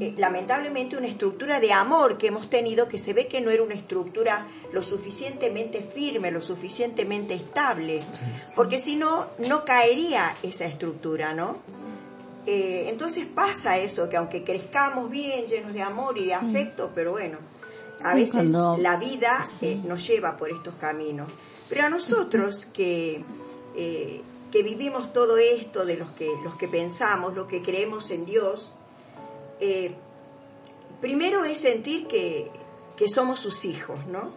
eh, 0.00 0.14
lamentablemente 0.16 0.96
una 0.96 1.06
estructura 1.08 1.60
de 1.60 1.72
amor 1.72 2.16
que 2.18 2.28
hemos 2.28 2.48
tenido 2.50 2.88
que 2.88 2.98
se 2.98 3.12
ve 3.12 3.26
que 3.28 3.40
no 3.40 3.50
era 3.50 3.62
una 3.62 3.74
estructura 3.74 4.46
lo 4.72 4.82
suficientemente 4.82 5.88
firme, 5.94 6.30
lo 6.30 6.40
suficientemente 6.42 7.34
estable, 7.34 8.00
porque 8.56 8.78
si 8.78 8.96
no, 8.96 9.28
no 9.38 9.64
caería 9.64 10.34
esa 10.42 10.66
estructura, 10.66 11.32
¿no? 11.34 11.58
Eh, 12.46 12.86
entonces 12.88 13.26
pasa 13.26 13.78
eso, 13.78 14.08
que 14.08 14.16
aunque 14.16 14.44
crezcamos 14.44 15.10
bien, 15.10 15.46
llenos 15.46 15.72
de 15.72 15.82
amor 15.82 16.18
y 16.18 16.26
de 16.26 16.34
afecto, 16.34 16.90
pero 16.94 17.12
bueno, 17.12 17.38
a 18.04 18.10
Sí, 18.12 18.16
veces 18.16 18.30
cuando- 18.32 18.76
la 18.76 18.96
vida 18.96 19.44
Sí. 19.44 19.66
eh, 19.68 19.80
nos 19.86 20.06
lleva 20.06 20.36
por 20.36 20.50
estos 20.50 20.74
caminos. 20.74 21.30
Pero 21.68 21.84
a 21.84 21.88
nosotros 21.88 22.66
que, 22.66 23.24
eh, 23.76 24.20
que 24.52 24.62
vivimos 24.62 25.12
todo 25.12 25.38
esto, 25.38 25.84
de 25.86 25.96
los 25.96 26.10
que, 26.10 26.28
los 26.44 26.54
que 26.56 26.68
pensamos, 26.68 27.34
los 27.34 27.46
que 27.46 27.62
creemos 27.62 28.10
en 28.10 28.26
Dios, 28.26 28.74
eh, 29.60 29.94
primero 31.00 31.44
es 31.44 31.58
sentir 31.58 32.06
que, 32.06 32.50
que 32.96 33.08
somos 33.08 33.40
sus 33.40 33.64
hijos, 33.64 34.06
¿no? 34.06 34.32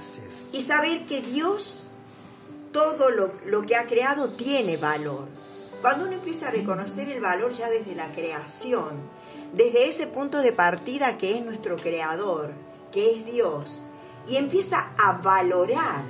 Así 0.00 0.20
es. 0.26 0.54
Y 0.54 0.62
saber 0.62 1.06
que 1.06 1.22
Dios, 1.22 1.88
todo 2.72 3.10
lo, 3.10 3.32
lo 3.46 3.62
que 3.62 3.76
ha 3.76 3.86
creado 3.86 4.30
tiene 4.30 4.76
valor. 4.76 5.28
Cuando 5.80 6.06
uno 6.06 6.14
empieza 6.14 6.48
a 6.48 6.50
reconocer 6.50 7.08
el 7.10 7.20
valor 7.20 7.52
ya 7.52 7.68
desde 7.68 7.94
la 7.94 8.12
creación, 8.12 9.00
desde 9.52 9.88
ese 9.88 10.06
punto 10.06 10.38
de 10.38 10.52
partida 10.52 11.18
que 11.18 11.38
es 11.38 11.44
nuestro 11.44 11.76
creador, 11.76 12.52
que 12.92 13.12
es 13.12 13.26
Dios, 13.26 13.84
y 14.28 14.36
empieza 14.36 14.92
a 14.98 15.12
valorar 15.12 16.04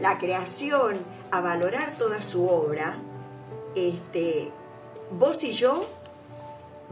la 0.00 0.18
creación, 0.18 0.98
a 1.30 1.40
valorar 1.40 1.96
toda 1.96 2.22
su 2.22 2.48
obra, 2.48 2.98
este, 3.74 4.50
vos 5.10 5.42
y 5.42 5.52
yo 5.52 5.86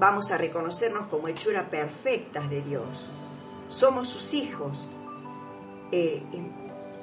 vamos 0.01 0.33
a 0.33 0.39
reconocernos 0.39 1.07
como 1.09 1.29
hechuras 1.29 1.69
perfectas 1.69 2.49
de 2.49 2.63
Dios. 2.63 3.11
Somos 3.69 4.09
sus 4.09 4.33
hijos. 4.33 4.89
Eh, 5.93 6.23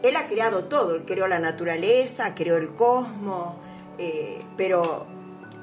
él 0.02 0.16
ha 0.16 0.28
creado 0.28 0.66
todo, 0.66 0.96
Él 0.96 1.04
creó 1.06 1.28
la 1.28 1.40
naturaleza, 1.40 2.34
creó 2.34 2.58
el 2.58 2.70
cosmos, 2.70 3.56
eh, 3.98 4.40
pero 4.58 5.06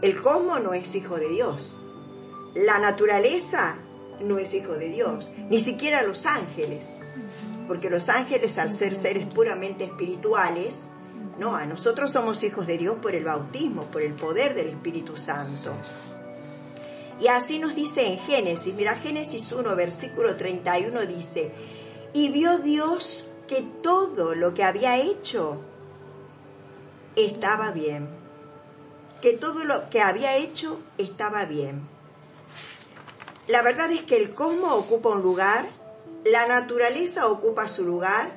el 0.00 0.20
cosmos 0.20 0.62
no 0.62 0.74
es 0.74 0.94
hijo 0.94 1.16
de 1.16 1.28
Dios. 1.28 1.84
La 2.54 2.78
naturaleza 2.78 3.76
no 4.20 4.38
es 4.38 4.54
hijo 4.54 4.74
de 4.74 4.88
Dios, 4.88 5.28
ni 5.50 5.58
siquiera 5.58 6.02
los 6.02 6.26
ángeles, 6.26 6.88
porque 7.66 7.90
los 7.90 8.08
ángeles 8.08 8.58
al 8.58 8.72
ser 8.72 8.94
seres 8.94 9.26
puramente 9.26 9.84
espirituales, 9.84 10.90
no, 11.38 11.56
a 11.56 11.66
nosotros 11.66 12.12
somos 12.12 12.44
hijos 12.44 12.66
de 12.68 12.78
Dios 12.78 12.96
por 13.02 13.14
el 13.14 13.24
bautismo, 13.24 13.82
por 13.86 14.02
el 14.02 14.14
poder 14.14 14.54
del 14.54 14.68
Espíritu 14.68 15.16
Santo. 15.16 15.72
Y 17.20 17.28
así 17.28 17.58
nos 17.58 17.74
dice 17.74 18.06
en 18.06 18.18
Génesis, 18.20 18.74
mira 18.74 18.96
Génesis 18.96 19.50
1, 19.52 19.76
versículo 19.76 20.36
31 20.36 21.06
dice, 21.06 21.52
y 22.12 22.30
vio 22.30 22.58
Dios 22.58 23.30
que 23.46 23.62
todo 23.82 24.34
lo 24.34 24.54
que 24.54 24.64
había 24.64 24.98
hecho 24.98 25.60
estaba 27.16 27.70
bien, 27.70 28.08
que 29.20 29.32
todo 29.32 29.64
lo 29.64 29.88
que 29.90 30.00
había 30.00 30.36
hecho 30.36 30.80
estaba 30.98 31.44
bien. 31.44 31.82
La 33.46 33.62
verdad 33.62 33.92
es 33.92 34.02
que 34.02 34.16
el 34.16 34.32
cosmos 34.32 34.72
ocupa 34.72 35.10
un 35.10 35.22
lugar, 35.22 35.66
la 36.24 36.46
naturaleza 36.46 37.28
ocupa 37.28 37.68
su 37.68 37.84
lugar 37.84 38.32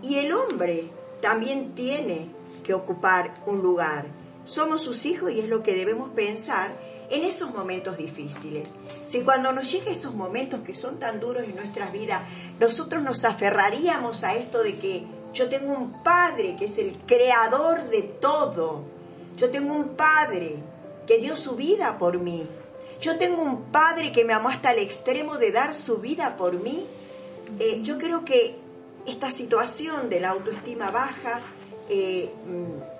y 0.00 0.18
el 0.18 0.32
hombre 0.32 0.90
también 1.20 1.74
tiene 1.74 2.30
que 2.62 2.74
ocupar 2.74 3.34
un 3.46 3.62
lugar. 3.62 4.06
Somos 4.44 4.82
sus 4.82 5.04
hijos 5.06 5.32
y 5.32 5.40
es 5.40 5.48
lo 5.48 5.62
que 5.62 5.74
debemos 5.74 6.10
pensar 6.10 6.70
en 7.10 7.24
esos 7.24 7.52
momentos 7.52 7.96
difíciles. 7.96 8.70
Si 9.06 9.22
cuando 9.22 9.52
nos 9.52 9.70
lleguen 9.70 9.92
esos 9.92 10.14
momentos 10.14 10.60
que 10.60 10.74
son 10.74 10.98
tan 10.98 11.20
duros 11.20 11.44
en 11.44 11.56
nuestras 11.56 11.92
vidas, 11.92 12.22
nosotros 12.60 13.02
nos 13.02 13.24
aferraríamos 13.24 14.24
a 14.24 14.34
esto 14.34 14.62
de 14.62 14.76
que 14.78 15.04
yo 15.32 15.48
tengo 15.48 15.72
un 15.72 16.02
padre 16.02 16.56
que 16.58 16.66
es 16.66 16.78
el 16.78 16.96
creador 17.06 17.90
de 17.90 18.02
todo. 18.02 18.82
Yo 19.36 19.50
tengo 19.50 19.74
un 19.74 19.96
padre 19.96 20.56
que 21.06 21.18
dio 21.18 21.36
su 21.36 21.56
vida 21.56 21.98
por 21.98 22.18
mí. 22.18 22.48
Yo 23.00 23.18
tengo 23.18 23.42
un 23.42 23.64
padre 23.64 24.12
que 24.12 24.24
me 24.24 24.32
amó 24.32 24.48
hasta 24.48 24.72
el 24.72 24.78
extremo 24.78 25.36
de 25.36 25.52
dar 25.52 25.74
su 25.74 25.98
vida 25.98 26.36
por 26.36 26.54
mí. 26.54 26.86
Eh, 27.58 27.80
yo 27.82 27.98
creo 27.98 28.24
que 28.24 28.56
esta 29.06 29.30
situación 29.30 30.08
de 30.08 30.20
la 30.20 30.30
autoestima 30.30 30.90
baja 30.90 31.40
eh, 31.88 32.30
mm, 32.46 32.94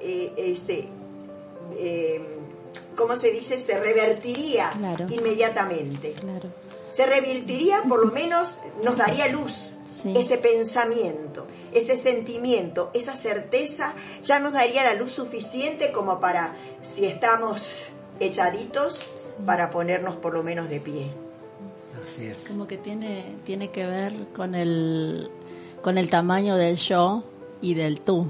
eh, 0.00 0.56
se, 0.62 0.88
eh, 1.76 2.20
¿cómo 2.96 3.16
se 3.16 3.30
dice? 3.30 3.58
Se 3.58 3.78
revertiría 3.78 4.70
Claro. 4.70 5.06
inmediatamente. 5.10 6.12
Claro. 6.12 6.48
Se 6.92 7.06
revertiría, 7.06 7.82
por 7.88 8.06
lo 8.06 8.12
menos 8.12 8.56
nos 8.82 8.96
daría 8.96 9.28
luz. 9.28 9.78
Sí. 9.86 10.12
Ese 10.16 10.38
pensamiento, 10.38 11.46
ese 11.72 11.96
sentimiento, 11.96 12.90
esa 12.94 13.14
certeza, 13.16 13.94
ya 14.22 14.38
nos 14.40 14.52
daría 14.52 14.82
la 14.84 14.94
luz 14.94 15.12
suficiente 15.12 15.92
como 15.92 16.20
para, 16.20 16.54
si 16.82 17.06
estamos 17.06 17.82
echaditos, 18.20 19.04
para 19.46 19.70
ponernos 19.70 20.16
por 20.16 20.34
lo 20.34 20.42
menos 20.42 20.68
de 20.68 20.80
pie. 20.80 21.10
Así 22.04 22.26
es. 22.26 22.46
Como 22.48 22.66
que 22.66 22.76
tiene, 22.78 23.36
tiene 23.44 23.70
que 23.70 23.86
ver 23.86 24.12
con 24.34 24.54
el, 24.54 25.30
con 25.82 25.96
el 25.98 26.10
tamaño 26.10 26.56
del 26.56 26.76
yo 26.76 27.24
y 27.60 27.74
del 27.74 28.00
tú. 28.00 28.26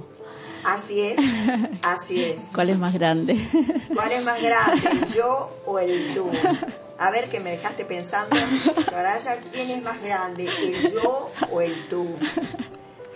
Así 0.64 1.00
es, 1.02 1.18
así 1.82 2.24
es. 2.24 2.50
¿Cuál 2.54 2.70
es 2.70 2.78
más 2.78 2.94
grande? 2.94 3.36
¿Cuál 3.94 4.12
es 4.12 4.24
más 4.24 4.42
grande, 4.42 4.88
el 4.90 5.12
yo 5.14 5.50
o 5.66 5.78
el 5.78 6.14
tú? 6.14 6.30
A 6.98 7.10
ver, 7.10 7.28
que 7.28 7.40
me 7.40 7.50
dejaste 7.50 7.84
pensando, 7.84 8.36
Soraya, 8.88 9.36
¿quién 9.52 9.70
es 9.70 9.82
más 9.82 10.00
grande, 10.02 10.48
el 10.62 10.92
yo 10.92 11.30
o 11.50 11.60
el 11.60 11.74
tú? 11.88 12.16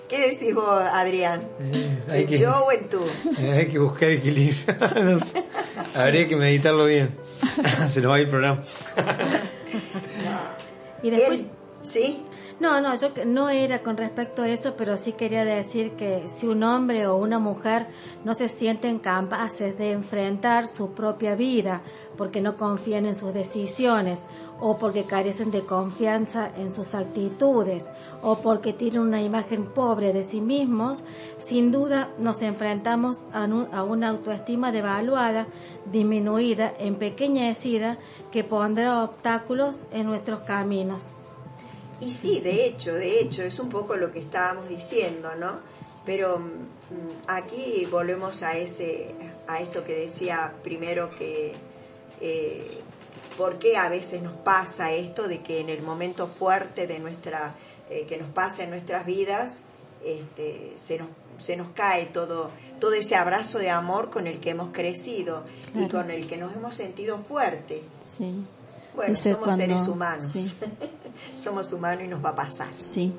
¿Qué 0.09 0.31
decís 0.31 0.55
vos, 0.55 0.67
Adrián? 0.93 1.43
Eh, 1.61 1.99
hay, 2.09 2.23
¿El 2.23 2.29
que, 2.29 2.39
yo 2.39 2.51
o 2.65 2.71
el 2.71 2.89
tú? 2.89 3.07
eh, 3.39 3.53
hay 3.53 3.67
que 3.69 3.79
buscar 3.79 4.09
equilibrio. 4.11 4.75
No 5.03 5.19
sé. 5.21 5.45
Habría 5.95 6.27
que 6.27 6.35
meditarlo 6.37 6.87
bien. 6.87 7.15
Se 7.91 8.01
nos 8.01 8.11
va 8.11 8.17
a 8.17 8.19
ir 8.21 8.25
el 8.25 8.31
programa. 8.31 8.63
Y 11.03 11.11
después, 11.11 11.41
¿Sí? 11.83 12.23
No, 12.61 12.81
no, 12.81 12.95
yo 12.97 13.11
no 13.25 13.51
era 13.51 13.85
con 13.85 13.97
respecto 13.97 14.43
a 14.43 14.49
eso, 14.49 14.75
pero 14.77 14.97
sí 14.97 15.13
quería 15.13 15.45
decir 15.45 15.93
que 15.93 16.27
si 16.27 16.49
un 16.49 16.65
hombre 16.65 17.07
o 17.07 17.17
una 17.17 17.39
mujer 17.39 17.87
no 18.25 18.35
se 18.35 18.49
sienten 18.49 18.99
capaces 18.99 19.79
de 19.79 19.93
enfrentar 19.93 20.67
su 20.67 20.93
propia 20.93 21.37
vida 21.37 21.83
porque 22.17 22.41
no 22.41 22.57
confían 22.57 23.07
en 23.07 23.15
sus 23.15 23.33
decisiones 23.33 24.27
o 24.59 24.77
porque 24.77 25.05
carecen 25.05 25.53
de 25.53 25.65
confianza 25.65 26.51
en 26.57 26.73
sus 26.73 26.97
actitudes 26.97 27.87
o 28.23 28.41
porque 28.41 28.73
tienen 28.73 29.03
una 29.03 29.23
imagen 29.23 29.67
pobre 29.67 30.13
de 30.13 30.25
sí 30.25 30.41
mismos, 30.41 31.05
sin 31.39 31.71
duda 31.71 32.11
nos 32.19 32.43
enfrentamos 32.43 33.25
a 33.33 33.85
una 33.85 34.09
autoestima 34.09 34.73
devaluada, 34.73 35.47
disminuida, 35.93 36.75
empequeñecida, 36.81 37.99
que 38.33 38.43
pondrá 38.43 39.05
obstáculos 39.05 39.87
en 39.93 40.07
nuestros 40.07 40.41
caminos. 40.41 41.15
Y 42.01 42.11
sí, 42.11 42.41
de 42.41 42.65
hecho, 42.67 42.95
de 42.95 43.21
hecho, 43.21 43.43
es 43.43 43.59
un 43.59 43.69
poco 43.69 43.97
lo 43.97 44.13
que 44.13 44.21
estábamos 44.21 44.69
diciendo, 44.69 45.35
¿no? 45.35 45.61
Pero 46.05 46.39
mm, 46.39 46.51
aquí 47.27 47.87
volvemos 47.91 48.43
a 48.43 48.57
ese, 48.57 49.15
a 49.47 49.61
esto 49.61 49.83
que 49.85 49.95
decía 49.95 50.53
primero 50.63 51.11
que 51.11 51.55
eh, 52.21 52.81
por 53.37 53.59
qué 53.59 53.77
a 53.77 53.89
veces 53.89 54.23
nos 54.23 54.37
pasa 54.37 54.93
esto 54.93 55.27
de 55.29 55.41
que 55.43 55.61
en 55.61 55.69
el 55.71 55.83
momento 55.83 56.29
fuerte 56.29 56.87
de 56.87 56.99
nuestra, 57.01 57.55
eh, 57.91 58.07
que 58.09 58.17
nos 58.19 58.31
pasa 58.31 58.65
en 58.65 58.71
nuestras 58.71 59.05
vidas, 59.05 59.67
este, 60.05 60.75
se 60.81 60.99
nos 60.99 61.09
se 61.39 61.57
nos 61.57 61.71
cae 61.71 62.07
todo 62.07 62.51
todo 62.81 62.95
ese 62.95 63.15
abrazo 63.15 63.59
de 63.59 63.71
amor 63.71 64.11
con 64.11 64.27
el 64.27 64.41
que 64.41 64.51
hemos 64.51 64.71
crecido 64.73 65.45
y 65.75 65.89
con 65.89 66.11
el 66.11 66.27
que 66.27 66.37
nos 66.37 66.55
hemos 66.55 66.75
sentido 66.75 67.19
fuerte. 67.21 67.83
Sí. 68.01 68.45
Bueno, 68.95 69.15
somos 69.15 69.39
cuando- 69.39 69.57
seres 69.57 69.83
humanos. 69.89 70.25
sí. 70.31 70.53
somos 71.39 71.73
humanos 71.73 72.05
y 72.05 72.09
nos 72.09 72.25
va 72.25 72.31
a 72.31 72.35
pasar. 72.35 72.69
Sí. 72.77 73.15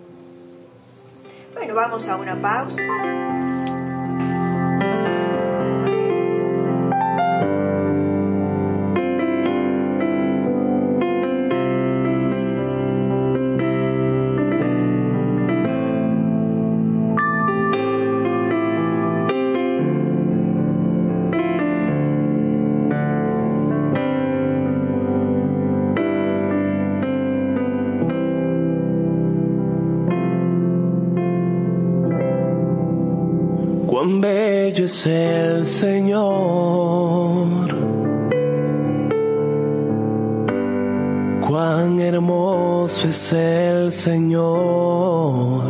Bueno, 1.54 1.76
vamos 1.76 2.08
a 2.08 2.16
una 2.16 2.40
pausa. 2.42 3.38
Es 34.89 35.06
el 35.06 35.65
Señor. 35.67 36.25
Cuán 41.47 41.99
hermoso 41.99 43.08
es 43.10 43.34
el 43.34 43.91
Señor. 43.91 45.67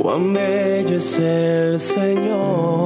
Cuán 0.00 0.32
bello 0.32 0.96
es 0.96 1.18
el 1.18 1.78
Señor. 1.78 2.77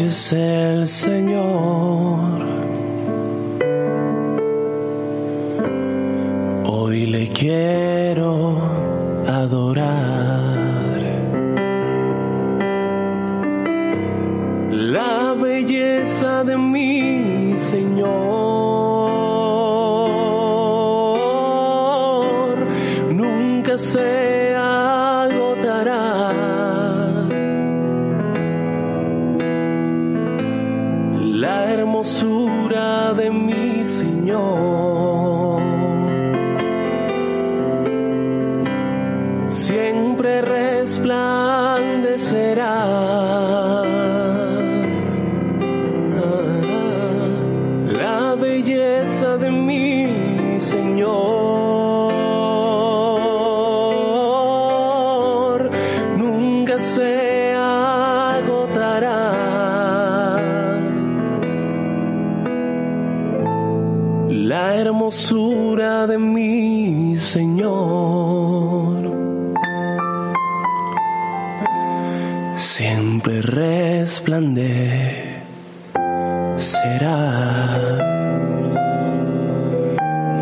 Es 0.00 0.32
el 0.32 0.86
Señor. 0.86 2.42
Hoy 6.64 7.06
le 7.06 7.28
quiero 7.28 8.60
adorar. 9.26 9.96
La 14.70 15.34
belleza 15.34 16.44
de 16.44 16.56
mi 16.58 17.58
Señor 17.58 18.06
nunca 23.10 23.78
se 23.78 24.15
resplandecerá. 74.26 75.06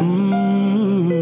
Mm. 0.01 1.13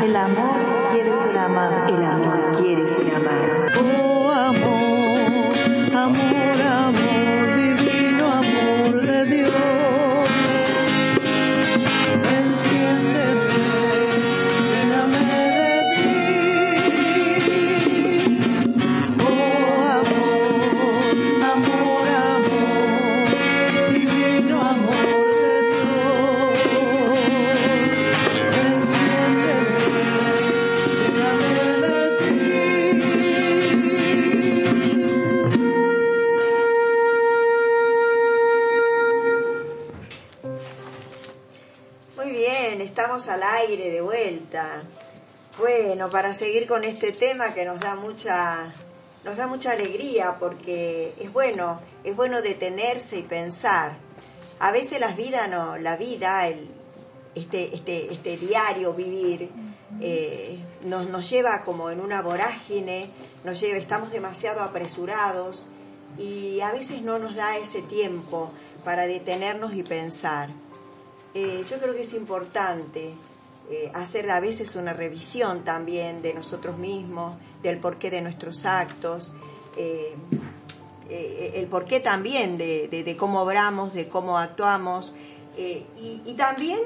El 0.05 0.17
amor 0.17 0.64
para 46.15 46.33
seguir 46.33 46.69
con 46.69 46.85
este 46.85 47.11
tema 47.11 47.55
que 47.55 47.65
nos 47.65 47.81
da 47.81 47.97
mucha 47.97 48.73
nos 49.25 49.37
da 49.37 49.49
mucha 49.49 49.73
alegría 49.73 50.37
porque 50.39 51.13
es 51.19 51.33
bueno, 51.33 51.81
es 52.05 52.15
bueno 52.15 52.41
detenerse 52.41 53.19
y 53.19 53.23
pensar. 53.25 53.97
A 54.61 54.71
veces 54.71 55.01
la 55.01 55.09
vida 55.09 55.49
no, 55.49 55.77
la 55.77 55.97
vida, 55.97 56.47
el, 56.47 56.69
este, 57.35 57.75
este, 57.75 58.13
este 58.13 58.37
diario 58.37 58.93
vivir 58.93 59.51
eh, 60.01 60.57
nos, 60.85 61.11
nos 61.11 61.29
lleva 61.29 61.63
como 61.65 61.91
en 61.91 61.99
una 61.99 62.23
vorágine, 62.23 63.11
nos 63.43 63.61
lleva, 63.61 63.79
estamos 63.79 64.13
demasiado 64.13 64.61
apresurados 64.61 65.67
y 66.17 66.61
a 66.61 66.71
veces 66.71 67.03
no 67.03 67.19
nos 67.19 67.35
da 67.35 67.57
ese 67.57 67.83
tiempo 67.83 68.53
para 68.85 69.09
detenernos 69.09 69.75
y 69.75 69.83
pensar. 69.83 70.51
Eh, 71.35 71.65
yo 71.69 71.79
creo 71.79 71.93
que 71.93 72.03
es 72.03 72.15
importante 72.15 73.15
eh, 73.71 73.91
hacer 73.95 74.31
a 74.31 74.41
veces 74.41 74.77
una 74.77 74.93
revisión 74.93 75.65
también 75.65 76.21
de 76.21 76.35
nosotros 76.35 76.77
mismos, 76.77 77.39
del 77.63 77.79
porqué 77.79 78.11
de 78.11 78.21
nuestros 78.21 78.67
actos, 78.67 79.33
eh, 79.79 80.15
eh, 81.09 81.53
el 81.55 81.67
porqué 81.69 82.01
también 82.01 82.59
de, 82.59 83.17
cómo 83.19 83.41
obramos, 83.41 83.95
de 83.95 84.07
cómo 84.07 84.37
actuamos, 84.37 85.15
y, 85.57 86.35
también 86.37 86.79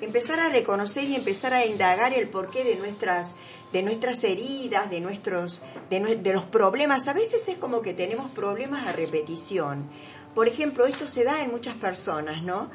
empezar 0.00 0.40
a 0.40 0.48
reconocer 0.48 1.04
y 1.04 1.14
empezar 1.14 1.54
a 1.54 1.64
indagar 1.64 2.12
el 2.12 2.28
porqué 2.28 2.64
de 2.64 2.76
nuestras 2.76 3.34
de 3.72 3.82
nuestras 3.82 4.24
heridas, 4.24 4.90
de 4.90 5.00
nuestros 5.00 5.62
de, 5.90 6.32
los 6.32 6.44
problemas. 6.44 7.06
A 7.06 7.12
veces 7.12 7.46
es 7.48 7.58
como 7.58 7.82
que 7.82 7.94
tenemos 7.94 8.30
problemas 8.30 8.86
a 8.86 8.92
repetición. 8.92 9.88
Por 10.34 10.48
ejemplo, 10.48 10.86
esto 10.86 11.06
se 11.06 11.22
da 11.22 11.40
en 11.40 11.50
muchas 11.50 11.76
personas, 11.76 12.42
¿no? 12.42 12.70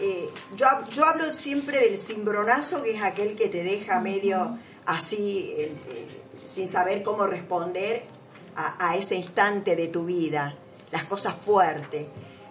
Eh, 0.00 0.30
yo, 0.56 0.66
yo 0.90 1.04
hablo 1.04 1.32
siempre 1.32 1.78
del 1.80 1.98
cimbronazo, 1.98 2.82
que 2.82 2.96
es 2.96 3.02
aquel 3.02 3.36
que 3.36 3.48
te 3.48 3.62
deja 3.62 4.00
medio 4.00 4.58
así, 4.86 5.52
eh, 5.56 5.74
eh, 5.88 6.06
sin 6.46 6.68
saber 6.68 7.02
cómo 7.02 7.26
responder 7.26 8.04
a, 8.56 8.90
a 8.90 8.96
ese 8.96 9.16
instante 9.16 9.76
de 9.76 9.88
tu 9.88 10.06
vida, 10.06 10.56
las 10.90 11.04
cosas 11.04 11.34
fuertes. 11.34 12.06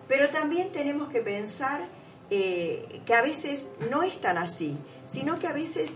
Pero 0.08 0.30
también 0.30 0.72
tenemos 0.72 1.10
que 1.10 1.22
pensar 1.22 1.88
que 2.30 3.16
a 3.16 3.24
veces 3.24 3.72
no 3.90 4.04
es 4.04 4.22
tan 4.22 4.38
así, 4.38 4.78
sino 5.08 5.40
que 5.40 5.48
a 5.48 5.52
veces 5.52 5.94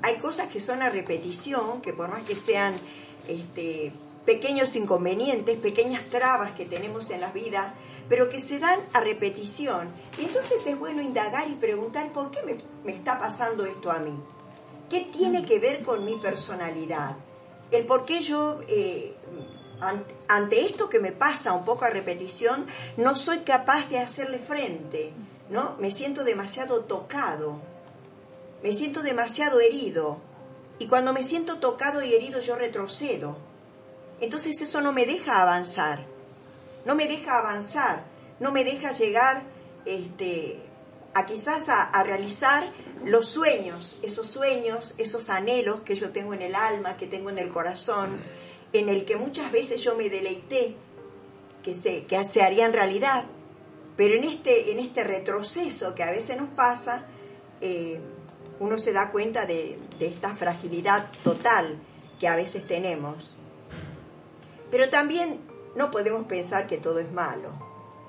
hay 0.00 0.16
cosas 0.18 0.48
que 0.48 0.60
son 0.60 0.80
a 0.80 0.90
repetición, 0.90 1.80
que 1.80 1.92
por 1.92 2.08
más 2.08 2.22
que 2.22 2.36
sean 2.36 2.74
este, 3.26 3.92
pequeños 4.24 4.76
inconvenientes, 4.76 5.58
pequeñas 5.58 6.04
trabas 6.04 6.52
que 6.52 6.66
tenemos 6.66 7.10
en 7.10 7.20
la 7.20 7.32
vida, 7.32 7.74
pero 8.08 8.28
que 8.28 8.40
se 8.40 8.58
dan 8.58 8.80
a 8.92 9.00
repetición. 9.00 9.88
Y 10.18 10.24
entonces 10.24 10.66
es 10.66 10.78
bueno 10.78 11.02
indagar 11.02 11.48
y 11.48 11.54
preguntar 11.54 12.12
por 12.12 12.30
qué 12.30 12.42
me, 12.42 12.58
me 12.84 12.92
está 12.92 13.18
pasando 13.18 13.64
esto 13.64 13.90
a 13.90 13.98
mí. 13.98 14.14
¿Qué 14.90 15.08
tiene 15.12 15.44
que 15.44 15.58
ver 15.58 15.82
con 15.82 16.04
mi 16.04 16.16
personalidad? 16.16 17.16
El 17.70 17.86
por 17.86 18.04
qué 18.04 18.20
yo, 18.20 18.60
eh, 18.68 19.14
an- 19.80 20.04
ante 20.28 20.66
esto 20.66 20.88
que 20.88 21.00
me 21.00 21.12
pasa 21.12 21.52
un 21.54 21.64
poco 21.64 21.84
a 21.86 21.90
repetición, 21.90 22.66
no 22.96 23.16
soy 23.16 23.38
capaz 23.38 23.88
de 23.88 23.98
hacerle 23.98 24.38
frente, 24.38 25.12
¿no? 25.48 25.76
Me 25.78 25.90
siento 25.90 26.24
demasiado 26.24 26.80
tocado 26.84 27.72
me 28.62 28.72
siento 28.72 29.02
demasiado 29.02 29.58
herido. 29.58 30.18
Y 30.78 30.86
cuando 30.86 31.12
me 31.12 31.24
siento 31.24 31.58
tocado 31.58 32.00
y 32.00 32.14
herido 32.14 32.38
yo 32.38 32.54
retrocedo. 32.54 33.36
Entonces 34.20 34.60
eso 34.60 34.80
no 34.80 34.92
me 34.92 35.04
deja 35.04 35.42
avanzar. 35.42 36.06
No 36.84 36.94
me 36.94 37.06
deja 37.06 37.38
avanzar. 37.38 38.04
No 38.40 38.50
me 38.52 38.64
deja 38.64 38.92
llegar 38.92 39.42
este, 39.84 40.60
a 41.14 41.26
quizás 41.26 41.68
a, 41.68 42.02
realizar 42.02 42.64
los 43.04 43.28
sueños, 43.28 43.98
esos 44.02 44.28
sueños, 44.28 44.94
esos 44.98 45.28
anhelos 45.30 45.82
que 45.82 45.94
yo 45.94 46.10
tengo 46.10 46.34
en 46.34 46.42
el 46.42 46.54
alma, 46.54 46.96
que 46.96 47.06
tengo 47.06 47.30
en 47.30 47.38
el 47.38 47.48
corazón, 47.50 48.10
en 48.72 48.88
el 48.88 49.04
que 49.04 49.16
muchas 49.16 49.52
veces 49.52 49.80
yo 49.82 49.96
me 49.96 50.08
deleité, 50.08 50.76
que 51.62 51.74
se, 51.74 52.06
que 52.06 52.24
se 52.24 52.42
harían 52.42 52.72
realidad. 52.72 53.24
Pero 53.96 54.14
en 54.14 54.24
este, 54.24 54.72
en 54.72 54.78
este 54.78 55.04
retroceso 55.04 55.94
que 55.94 56.02
a 56.02 56.10
veces 56.10 56.40
nos 56.40 56.48
pasa, 56.50 57.04
eh, 57.60 58.00
uno 58.58 58.78
se 58.78 58.92
da 58.92 59.10
cuenta 59.10 59.44
de, 59.44 59.78
de 59.98 60.06
esta 60.06 60.34
fragilidad 60.34 61.10
total 61.22 61.78
que 62.18 62.28
a 62.28 62.36
veces 62.36 62.66
tenemos. 62.66 63.36
Pero 64.70 64.88
también 64.88 65.51
no 65.74 65.90
podemos 65.90 66.26
pensar 66.26 66.66
que 66.66 66.78
todo 66.78 66.98
es 66.98 67.10
malo, 67.12 67.50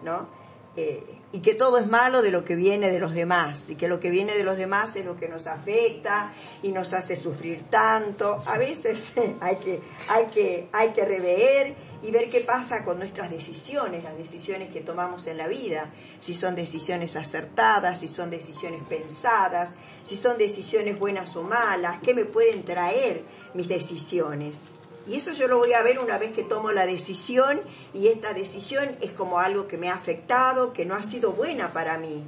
¿no? 0.03 0.28
Eh, 0.76 1.20
y 1.32 1.39
que 1.41 1.53
todo 1.53 1.78
es 1.78 1.88
malo 1.88 2.22
de 2.22 2.32
lo 2.32 2.43
que 2.43 2.55
viene 2.55 2.91
de 2.91 2.99
los 2.99 3.14
demás, 3.14 3.70
y 3.70 3.76
que 3.76 3.88
lo 3.88 3.99
que 3.99 4.09
viene 4.09 4.36
de 4.36 4.43
los 4.43 4.57
demás 4.57 4.95
es 4.95 5.05
lo 5.05 5.16
que 5.16 5.28
nos 5.28 5.47
afecta 5.47 6.34
y 6.61 6.72
nos 6.72 6.93
hace 6.93 7.16
sufrir 7.16 7.66
tanto. 7.70 8.41
A 8.45 8.57
veces 8.57 9.14
hay 9.41 9.57
que, 9.57 9.82
hay 10.09 10.28
que, 10.28 10.70
hay 10.72 10.89
que 10.89 11.05
rever 11.05 11.76
y 12.03 12.11
ver 12.11 12.30
qué 12.30 12.41
pasa 12.41 12.84
con 12.84 12.99
nuestras 12.99 13.32
decisiones, 13.32 14.03
las 14.03 14.18
decisiones 14.18 14.72
que 14.72 14.82
tomamos 14.82 15.26
en 15.28 15.38
la 15.38 15.47
vida, 15.47 15.91
si 16.20 16.34
son 16.34 16.53
decisiones 16.53 17.16
acertadas, 17.16 17.99
si 17.99 18.07
son 18.07 18.30
decisiones 18.30 18.82
pensadas, 18.88 19.76
si 20.03 20.16
son 20.16 20.38
decisiones 20.38 20.99
buenas 20.99 21.36
o 21.36 21.43
malas, 21.43 21.99
qué 22.03 22.14
me 22.14 22.26
pueden 22.26 22.64
traer 22.64 23.24
mis 23.53 23.68
decisiones. 23.68 24.72
Y 25.06 25.16
eso 25.16 25.34
yo 25.34 25.47
lo 25.47 25.58
voy 25.58 25.74
a 25.74 25.82
ver 25.82 25.99
una 25.99 26.18
vez 26.18 26.32
que 26.32 26.43
tomo 26.43 26.72
la 26.72 26.86
decisión 26.86 27.62
y 27.93 28.08
esta 28.08 28.34
decisión 28.34 28.95
es 29.01 29.12
como 29.12 29.39
algo 29.39 29.68
que 29.68 29.78
me 29.78 29.89
ha 29.89 29.95
afectado, 29.95 30.72
que 30.72 30.86
no 30.86 30.95
ha 30.95 31.04
sido 31.04 31.34
buena 31.34 31.74
para 31.74 31.97
mí. 31.97 32.24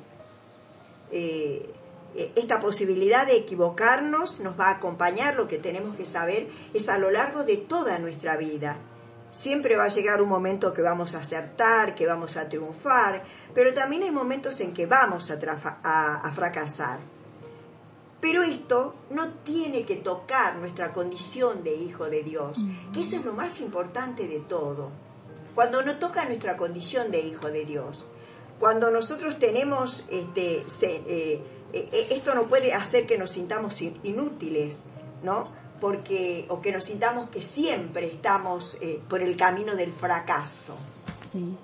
Eh, 1.11 1.69
eh, 2.15 2.32
esta 2.36 2.59
posibilidad 2.59 3.26
de 3.28 3.38
equivocarnos 3.38 4.41
nos 4.41 4.59
va 4.59 4.67
a 4.67 4.76
acompañar, 4.76 5.36
lo 5.36 5.47
que 5.47 5.57
tenemos 5.57 5.95
que 5.95 6.05
saber 6.05 6.47
es 6.73 6.89
a 6.89 6.97
lo 6.97 7.11
largo 7.11 7.43
de 7.43 7.57
toda 7.57 7.97
nuestra 7.99 8.36
vida. 8.36 8.78
Siempre 9.32 9.78
va 9.78 9.86
a 9.86 9.89
llegar 9.89 10.21
un 10.21 10.30
momento 10.30 10.73
que 10.73 10.82
vamos 10.82 11.15
a 11.15 11.19
acertar, 11.19 11.95
que 11.95 12.05
vamos 12.05 12.36
a 12.36 12.47
triunfar, 12.49 13.23
pero 13.53 13.73
también 13.73 14.03
hay 14.03 14.11
momentos 14.11 14.59
en 14.61 14.73
que 14.73 14.86
vamos 14.86 15.32
a, 15.32 16.19
a 16.23 16.32
fracasar. 16.32 17.14
Pero 18.26 18.41
esto 18.41 18.95
no 19.11 19.34
tiene 19.43 19.86
que 19.86 19.97
tocar 19.97 20.55
nuestra 20.55 20.91
condición 20.91 21.63
de 21.63 21.76
hijo 21.76 22.05
de 22.05 22.23
Dios, 22.23 22.57
que 22.91 23.01
eso 23.01 23.17
es 23.17 23.23
lo 23.26 23.34
más 23.34 23.61
importante 23.61 24.28
de 24.28 24.39
todo. 24.39 24.89
Cuando 25.53 25.84
no 25.84 25.99
toca 25.99 26.26
nuestra 26.26 26.57
condición 26.57 27.11
de 27.11 27.19
hijo 27.21 27.51
de 27.51 27.65
Dios, 27.65 28.03
cuando 28.59 28.89
nosotros 28.89 29.38
tenemos, 29.38 30.05
este, 30.09 30.63
se- 30.67 31.03
eh, 31.05 31.41
eh, 31.71 32.07
esto 32.09 32.34
no 32.34 32.47
puede 32.47 32.73
hacer 32.73 33.05
que 33.05 33.15
nos 33.19 33.30
sintamos 33.30 33.80
in- 33.82 33.99
inútiles, 34.03 34.86
¿no? 35.21 35.49
Porque, 35.80 36.45
o 36.49 36.59
que 36.61 36.71
nos 36.71 36.86
sintamos 36.86 37.30
que 37.30 37.43
siempre 37.43 38.07
estamos 38.07 38.76
eh, 38.82 39.01
por 39.07 39.21
el 39.21 39.36
camino 39.38 39.76
del 39.76 39.93
fracaso. 39.93 40.76
Sí. 41.13 41.55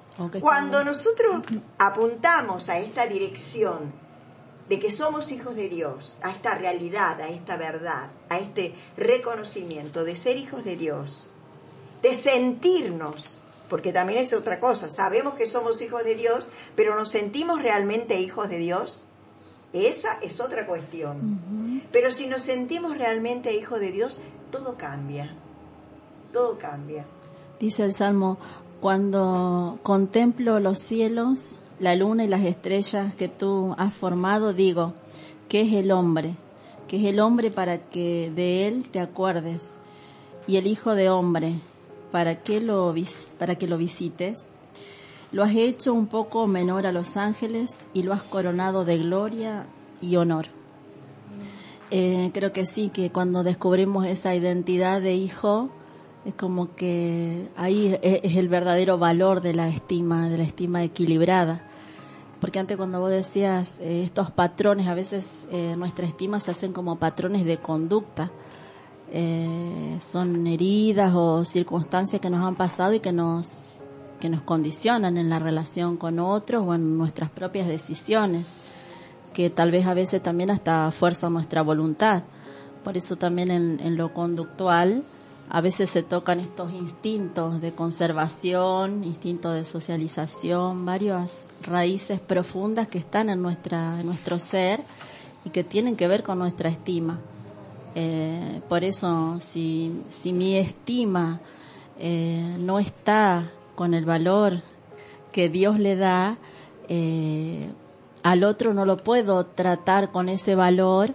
Cuando 0.42 0.84
nosotros 0.84 1.42
apuntamos 1.80 2.70
a 2.70 2.78
esta 2.78 3.08
dirección 3.08 3.92
de 4.72 4.80
que 4.80 4.90
somos 4.90 5.34
hijos 5.34 5.54
de 5.58 5.68
Dios, 5.68 6.16
a 6.24 6.32
esta 6.32 6.56
realidad, 6.56 7.20
a 7.20 7.28
esta 7.28 7.58
verdad, 7.58 8.10
a 8.30 8.38
este 8.38 8.74
reconocimiento 8.96 10.06
de 10.06 10.16
ser 10.16 10.38
hijos 10.38 10.64
de 10.64 10.78
Dios, 10.78 11.30
de 12.02 12.16
sentirnos, 12.16 13.42
porque 13.68 13.92
también 13.92 14.20
es 14.20 14.32
otra 14.32 14.62
cosa, 14.62 14.90
sabemos 14.90 15.34
que 15.34 15.46
somos 15.46 15.82
hijos 15.82 16.06
de 16.06 16.16
Dios, 16.16 16.48
pero 16.74 16.96
nos 16.96 17.10
sentimos 17.10 17.62
realmente 17.62 18.22
hijos 18.22 18.48
de 18.48 18.60
Dios. 18.60 19.08
Esa 19.74 20.20
es 20.22 20.40
otra 20.40 20.66
cuestión. 20.66 21.82
Pero 21.92 22.10
si 22.10 22.28
nos 22.28 22.44
sentimos 22.44 22.98
realmente 22.98 23.54
hijos 23.54 23.82
de 23.82 23.92
Dios, 23.92 24.22
todo 24.52 24.78
cambia. 24.78 25.36
Todo 26.32 26.58
cambia. 26.58 27.06
Dice 27.60 27.84
el 27.84 27.94
Salmo, 27.94 28.38
cuando 28.80 29.80
contemplo 29.84 30.62
los 30.62 30.80
cielos, 30.80 31.61
la 31.82 31.96
luna 31.96 32.24
y 32.24 32.28
las 32.28 32.46
estrellas 32.46 33.16
que 33.16 33.28
tú 33.28 33.74
has 33.78 33.92
formado, 33.92 34.54
digo, 34.54 34.94
¿qué 35.50 35.62
es 35.62 35.74
el 35.74 35.92
hombre? 35.92 36.36
¿Qué 36.88 36.98
es 36.98 37.06
el 37.06 37.20
hombre 37.20 37.50
para 37.50 37.80
que 37.80 38.32
de 38.36 38.68
él 38.68 38.88
te 38.90 39.00
acuerdes? 39.00 39.78
Y 40.46 40.58
el 40.58 40.68
hijo 40.68 40.94
de 40.94 41.10
hombre, 41.10 41.56
para 42.12 42.36
que 42.40 42.62
lo, 42.62 42.94
para 43.40 43.56
que 43.56 43.66
lo 43.66 43.80
visites. 43.80 44.48
Lo 45.32 45.42
has 45.44 45.56
hecho 45.56 45.94
un 45.94 46.06
poco 46.06 46.46
menor 46.46 46.86
a 46.86 46.92
los 46.92 47.18
ángeles 47.18 47.80
y 47.94 48.04
lo 48.04 48.14
has 48.14 48.22
coronado 48.22 48.86
de 48.86 49.00
gloria 49.00 49.66
y 50.02 50.18
honor. 50.18 50.48
Eh, 51.90 52.30
creo 52.32 52.54
que 52.54 52.68
sí, 52.68 52.90
que 52.90 53.12
cuando 53.12 53.42
descubrimos 53.42 54.06
esa 54.06 54.36
identidad 54.36 55.02
de 55.02 55.16
hijo, 55.16 55.70
es 56.26 56.36
como 56.36 56.76
que 56.76 57.50
ahí 57.56 57.98
es, 58.04 58.20
es 58.24 58.36
el 58.36 58.50
verdadero 58.50 59.00
valor 59.00 59.42
de 59.42 59.56
la 59.56 59.68
estima, 59.68 60.30
de 60.30 60.38
la 60.38 60.44
estima 60.44 60.84
equilibrada. 60.84 61.71
Porque 62.42 62.58
antes 62.58 62.76
cuando 62.76 63.00
vos 63.00 63.12
decías 63.12 63.78
eh, 63.80 64.02
estos 64.04 64.32
patrones, 64.32 64.88
a 64.88 64.96
veces 64.96 65.30
eh, 65.52 65.76
nuestra 65.78 66.08
estima 66.08 66.40
se 66.40 66.50
hacen 66.50 66.74
como 66.74 66.98
patrones 66.98 67.46
de 67.46 67.58
conducta. 67.58 68.32
Eh, 69.12 70.00
son 70.02 70.48
heridas 70.48 71.14
o 71.16 71.46
circunstancias 71.46 72.20
que 72.20 72.32
nos 72.32 72.44
han 72.44 72.56
pasado 72.56 72.94
y 72.94 73.00
que 73.00 73.14
nos, 73.14 73.76
que 74.20 74.28
nos 74.28 74.42
condicionan 74.42 75.18
en 75.18 75.30
la 75.30 75.38
relación 75.38 75.98
con 75.98 76.18
otros 76.18 76.64
o 76.66 76.74
en 76.74 76.98
nuestras 76.98 77.30
propias 77.30 77.68
decisiones, 77.68 78.54
que 79.34 79.52
tal 79.52 79.70
vez 79.70 79.86
a 79.86 79.94
veces 79.94 80.24
también 80.24 80.50
hasta 80.50 80.90
fuerzan 80.90 81.34
nuestra 81.34 81.62
voluntad. 81.62 82.24
Por 82.84 82.98
eso 82.98 83.18
también 83.18 83.52
en, 83.52 83.80
en 83.82 83.98
lo 83.98 84.16
conductual 84.16 85.04
a 85.48 85.62
veces 85.62 85.92
se 85.92 86.02
tocan 86.02 86.40
estos 86.40 86.74
instintos 86.74 87.62
de 87.62 87.74
conservación, 87.74 89.04
instintos 89.04 89.54
de 89.54 89.64
socialización, 89.64 90.86
varias 90.86 91.32
raíces 91.62 92.20
profundas 92.20 92.88
que 92.88 92.98
están 92.98 93.30
en, 93.30 93.42
nuestra, 93.42 94.00
en 94.00 94.06
nuestro 94.06 94.40
ser 94.40 94.82
y 95.46 95.50
que 95.50 95.64
tienen 95.64 95.96
que 95.96 96.08
ver 96.08 96.24
con 96.24 96.40
nuestra 96.40 96.70
estima. 96.70 97.20
Eh, 97.96 98.62
por 98.70 98.84
eso, 98.84 99.40
si, 99.40 100.02
si 100.10 100.34
mi 100.34 100.58
estima 100.58 101.42
eh, 102.00 102.56
no 102.60 102.80
está 102.80 103.52
con 103.76 103.94
el 103.94 104.06
valor 104.06 104.62
que 105.32 105.50
Dios 105.50 105.80
le 105.80 105.96
da, 105.96 106.38
eh, 106.88 107.70
al 108.24 108.44
otro 108.44 108.74
no 108.74 108.86
lo 108.86 108.98
puedo 108.98 109.46
tratar 109.46 110.12
con 110.12 110.30
ese 110.30 110.56
valor 110.56 111.14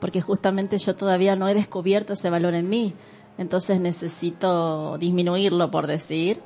porque 0.00 0.20
justamente 0.20 0.76
yo 0.76 0.94
todavía 0.96 1.34
no 1.34 1.48
he 1.48 1.54
descubierto 1.54 2.12
ese 2.12 2.28
valor 2.28 2.54
en 2.54 2.68
mí. 2.68 2.94
Entonces 3.38 3.80
necesito 3.80 4.98
disminuirlo, 4.98 5.70
por 5.70 5.86
decir. 5.86 6.40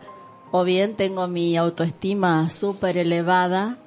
O 0.50 0.64
bien 0.64 0.94
tengo 0.94 1.28
mi 1.28 1.56
autoestima 1.56 2.48
súper 2.48 2.96
elevada 2.96 3.78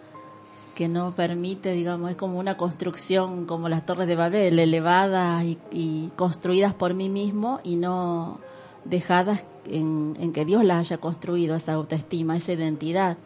que 0.76 0.88
no 0.88 1.12
permite, 1.12 1.74
digamos, 1.74 2.12
es 2.12 2.18
como 2.18 2.39
una 2.39 2.55
construcción 2.57 3.45
como 3.45 3.68
las 3.68 3.86
torres 3.86 4.07
de 4.07 4.16
Babel, 4.16 4.57
elevadas 4.57 5.43
y, 5.43 5.57
y 5.72 6.12
construidas 6.16 6.74
por 6.74 6.93
mí 6.93 7.09
mismo 7.09 7.59
y 7.64 7.76
no 7.76 8.39
dejadas 8.86 9.43
en, 9.66 10.16
en 10.20 10.34
que 10.34 10.45
Dios 10.45 10.64
las 10.64 10.80
haya 10.80 10.97
construido, 10.97 11.55
esa 11.55 11.74
autoestima, 11.74 12.38
esa 12.38 12.53
identidad. 12.53 13.18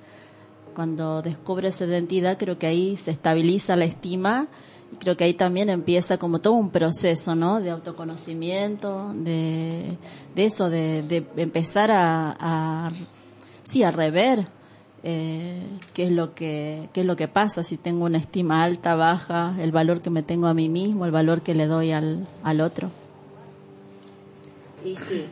Cuando 0.74 1.22
descubre 1.22 1.70
esa 1.70 1.86
identidad, 1.86 2.38
creo 2.38 2.58
que 2.58 2.68
ahí 2.68 2.98
se 2.98 3.12
estabiliza 3.12 3.76
la 3.76 3.86
estima 3.86 4.48
y 4.92 4.98
creo 4.98 5.16
que 5.16 5.24
ahí 5.24 5.34
también 5.34 5.70
empieza 5.70 6.18
como 6.18 6.40
todo 6.40 6.54
un 6.54 6.72
proceso, 6.72 7.36
¿no? 7.36 7.62
De 7.62 7.70
autoconocimiento, 7.70 9.14
de, 9.14 9.98
de 10.36 10.46
eso, 10.46 10.70
de, 10.70 11.04
de 11.04 11.26
empezar 11.42 11.92
a, 11.92 12.36
a, 12.38 12.92
sí, 13.66 13.84
a 13.84 13.92
rever 13.92 14.48
eh, 15.04 15.62
qué 15.94 16.06
es 16.06 16.12
lo 16.12 16.34
que 16.34 16.90
qué 16.94 17.02
es 17.02 17.06
lo 17.06 17.16
que 17.16 17.28
pasa 17.28 17.62
si 17.62 17.78
tengo 17.78 18.06
una 18.06 18.18
estima 18.18 18.64
alta 18.64 18.96
baja 18.96 19.56
el 19.60 19.72
valor 19.72 20.02
que 20.02 20.10
me 20.10 20.24
tengo 20.24 20.48
a 20.48 20.56
mí 20.56 20.68
mismo 20.68 21.06
el 21.06 21.12
valor 21.12 21.42
que 21.42 21.54
le 21.54 21.68
doy 21.68 21.92
al, 21.92 22.28
al 22.42 22.62
otro 22.62 22.90
Y 24.86 24.96
sí. 24.96 25.26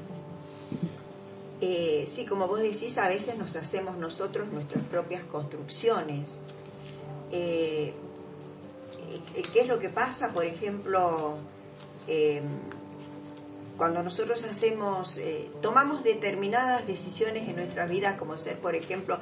Eh, 1.62 2.06
sí, 2.08 2.26
como 2.26 2.48
vos 2.48 2.60
decís, 2.60 2.98
a 2.98 3.08
veces 3.08 3.38
nos 3.38 3.56
hacemos 3.56 3.98
nosotros 3.98 4.52
nuestras 4.52 4.84
propias 4.86 5.24
construcciones. 5.26 6.28
Eh, 7.32 7.94
¿Qué 9.54 9.62
es 9.62 9.68
lo 9.68 9.80
que 9.80 9.90
pasa? 9.90 10.34
Por 10.34 10.44
ejemplo, 10.44 11.38
cuando 13.78 14.03
nosotros 14.03 14.43
hacemos, 14.43 15.17
eh, 15.17 15.49
tomamos 15.61 16.03
determinadas 16.03 16.86
decisiones 16.86 17.49
en 17.49 17.55
nuestra 17.55 17.86
vida, 17.88 18.17
como 18.17 18.38
ser, 18.38 18.59
por 18.59 18.76
ejemplo, 18.76 19.17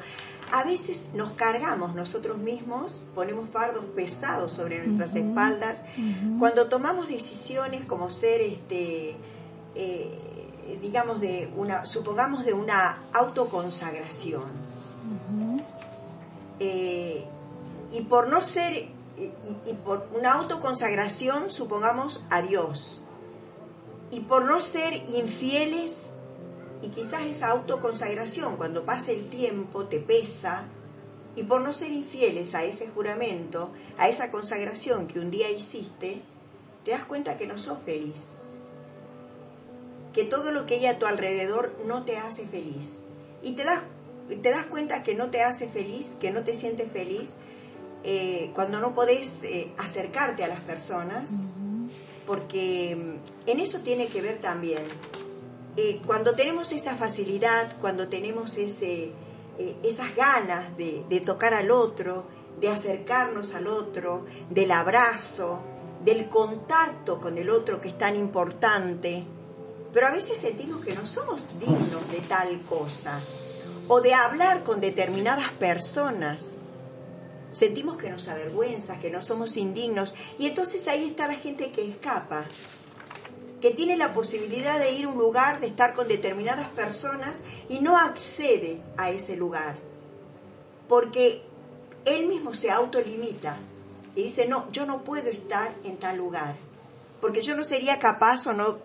a 0.51 0.63
veces 0.63 1.07
nos 1.13 1.31
cargamos 1.31 1.95
nosotros 1.95 2.37
mismos, 2.37 3.01
ponemos 3.15 3.49
fardos 3.49 3.85
pesados 3.95 4.51
sobre 4.53 4.85
nuestras 4.85 5.15
espaldas, 5.15 5.81
cuando 6.39 6.67
tomamos 6.67 7.07
decisiones 7.07 7.85
como 7.85 8.09
ser, 8.09 8.41
este, 8.41 9.15
eh, 9.75 10.17
digamos, 10.81 11.21
de 11.21 11.49
una, 11.55 11.85
supongamos 11.85 12.43
de 12.45 12.53
una 12.53 13.03
autoconsagración. 13.13 14.43
Eh, 16.59 17.25
y 17.93 18.01
por 18.01 18.27
no 18.27 18.41
ser, 18.41 18.73
y, 18.73 19.21
y- 19.23 19.61
y 19.65 19.73
por 19.83 20.07
una 20.17 20.33
autoconsagración, 20.33 21.49
supongamos 21.49 22.21
a 22.29 22.41
Dios. 22.41 23.00
Y 24.11 24.21
por 24.21 24.45
no 24.45 24.59
ser 24.59 24.93
infieles, 25.09 26.11
y 26.81 26.89
quizás 26.89 27.21
esa 27.23 27.49
autoconsagración, 27.49 28.57
cuando 28.57 28.85
pasa 28.85 29.11
el 29.11 29.29
tiempo, 29.29 29.85
te 29.85 29.99
pesa, 29.99 30.65
y 31.35 31.43
por 31.43 31.61
no 31.61 31.71
ser 31.71 31.91
infieles 31.91 32.55
a 32.55 32.63
ese 32.63 32.87
juramento, 32.89 33.71
a 33.97 34.09
esa 34.09 34.31
consagración 34.31 35.07
que 35.07 35.19
un 35.19 35.31
día 35.31 35.49
hiciste, 35.49 36.21
te 36.83 36.91
das 36.91 37.05
cuenta 37.05 37.37
que 37.37 37.47
no 37.47 37.57
sos 37.57 37.79
feliz. 37.85 38.35
Que 40.13 40.25
todo 40.25 40.51
lo 40.51 40.65
que 40.65 40.75
hay 40.75 40.87
a 40.87 40.99
tu 40.99 41.05
alrededor 41.05 41.73
no 41.85 42.03
te 42.03 42.17
hace 42.17 42.45
feliz. 42.47 43.03
Y 43.41 43.53
te 43.53 43.63
das, 43.63 43.81
te 44.27 44.51
das 44.51 44.65
cuenta 44.65 45.03
que 45.03 45.15
no 45.15 45.29
te 45.29 45.41
hace 45.41 45.69
feliz, 45.69 46.17
que 46.19 46.31
no 46.31 46.43
te 46.43 46.53
sientes 46.53 46.91
feliz, 46.91 47.35
eh, 48.03 48.51
cuando 48.55 48.79
no 48.79 48.93
podés 48.93 49.43
eh, 49.43 49.71
acercarte 49.77 50.43
a 50.43 50.47
las 50.47 50.59
personas, 50.61 51.29
porque 52.25 52.95
mm, 52.95 53.49
en 53.49 53.59
eso 53.59 53.79
tiene 53.79 54.07
que 54.07 54.21
ver 54.21 54.39
también. 54.39 54.83
Eh, 55.77 56.01
cuando 56.05 56.35
tenemos 56.35 56.71
esa 56.71 56.95
facilidad, 56.95 57.77
cuando 57.79 58.07
tenemos 58.07 58.57
ese, 58.57 59.11
eh, 59.57 59.75
esas 59.83 60.15
ganas 60.15 60.75
de, 60.77 61.05
de 61.07 61.21
tocar 61.21 61.53
al 61.53 61.71
otro, 61.71 62.25
de 62.59 62.69
acercarnos 62.69 63.53
al 63.55 63.67
otro, 63.67 64.25
del 64.49 64.71
abrazo, 64.71 65.59
del 66.03 66.29
contacto 66.29 67.19
con 67.19 67.37
el 67.37 67.49
otro 67.49 67.79
que 67.79 67.89
es 67.89 67.97
tan 67.97 68.15
importante, 68.15 69.23
pero 69.93 70.07
a 70.07 70.11
veces 70.11 70.37
sentimos 70.37 70.83
que 70.83 70.95
no 70.95 71.05
somos 71.05 71.45
dignos 71.59 72.09
de 72.11 72.19
tal 72.27 72.59
cosa, 72.61 73.19
o 73.87 74.01
de 74.01 74.13
hablar 74.13 74.63
con 74.63 74.79
determinadas 74.79 75.51
personas. 75.53 76.60
Sentimos 77.51 77.97
que 77.97 78.09
nos 78.09 78.27
avergüenza, 78.27 78.99
que 78.99 79.09
no 79.09 79.21
somos 79.21 79.57
indignos, 79.57 80.13
y 80.39 80.47
entonces 80.47 80.87
ahí 80.87 81.09
está 81.09 81.27
la 81.27 81.35
gente 81.35 81.71
que 81.71 81.87
escapa, 81.87 82.45
que 83.59 83.71
tiene 83.71 83.97
la 83.97 84.13
posibilidad 84.13 84.79
de 84.79 84.91
ir 84.91 85.05
a 85.05 85.09
un 85.09 85.17
lugar, 85.17 85.59
de 85.59 85.67
estar 85.67 85.93
con 85.93 86.07
determinadas 86.07 86.69
personas 86.69 87.43
y 87.69 87.79
no 87.79 87.97
accede 87.97 88.81
a 88.97 89.11
ese 89.11 89.35
lugar, 89.35 89.75
porque 90.87 91.43
él 92.05 92.27
mismo 92.27 92.53
se 92.53 92.71
autolimita 92.71 93.57
y 94.15 94.23
dice, 94.23 94.47
no, 94.47 94.71
yo 94.71 94.85
no 94.85 95.03
puedo 95.03 95.29
estar 95.29 95.73
en 95.83 95.97
tal 95.97 96.17
lugar, 96.17 96.55
porque 97.19 97.41
yo 97.41 97.55
no 97.55 97.63
sería 97.63 97.99
capaz 97.99 98.47
o 98.47 98.53
no 98.53 98.79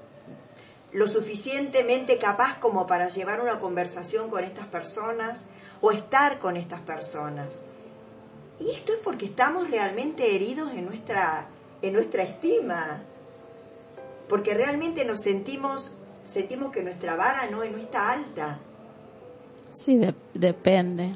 lo 0.92 1.08
suficientemente 1.08 2.18
capaz 2.18 2.58
como 2.58 2.86
para 2.86 3.08
llevar 3.08 3.40
una 3.40 3.60
conversación 3.60 4.30
con 4.30 4.44
estas 4.44 4.66
personas 4.66 5.46
o 5.80 5.90
estar 5.90 6.38
con 6.38 6.56
estas 6.56 6.80
personas. 6.80 7.65
Y 8.61 8.70
esto 8.70 8.92
es 8.92 8.98
porque 9.04 9.26
estamos 9.26 9.70
realmente 9.70 10.34
heridos 10.34 10.72
en 10.72 10.86
nuestra, 10.86 11.46
en 11.82 11.92
nuestra 11.92 12.22
estima, 12.22 13.02
porque 14.28 14.54
realmente 14.54 15.04
nos 15.04 15.20
sentimos, 15.20 15.92
sentimos 16.24 16.72
que 16.72 16.82
nuestra 16.82 17.16
vara 17.16 17.48
no, 17.50 17.59
no 17.64 17.78
está 17.78 18.11
alta. 18.12 18.59
Sí, 19.72 19.96
de- 19.98 20.14
depende. 20.34 21.14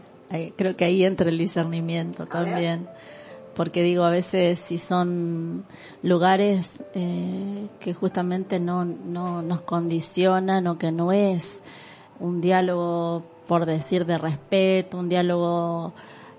Creo 0.57 0.77
que 0.77 0.85
ahí 0.85 1.05
entra 1.05 1.29
el 1.29 1.39
discernimiento 1.39 2.23
A 2.23 2.27
ver. 2.27 2.33
también. 2.33 2.89
porque 3.57 3.83
digo, 3.83 4.05
a 4.05 4.11
veces 4.11 4.59
si 4.61 4.79
son 4.79 5.65
lugares 6.03 6.85
eh, 6.95 7.67
que 7.81 7.93
justamente 7.95 8.61
no, 8.61 8.85
no 8.85 9.43
nos 9.43 9.63
condicionan 9.63 10.67
o 10.69 10.79
que 10.79 10.93
no 10.93 11.11
es 11.11 11.59
un 12.21 12.41
diálogo, 12.41 13.25
por 13.49 13.67
decir, 13.67 14.07
de 14.07 14.19
respeto, 14.19 14.99
un 14.99 15.09
diálogo 15.09 15.95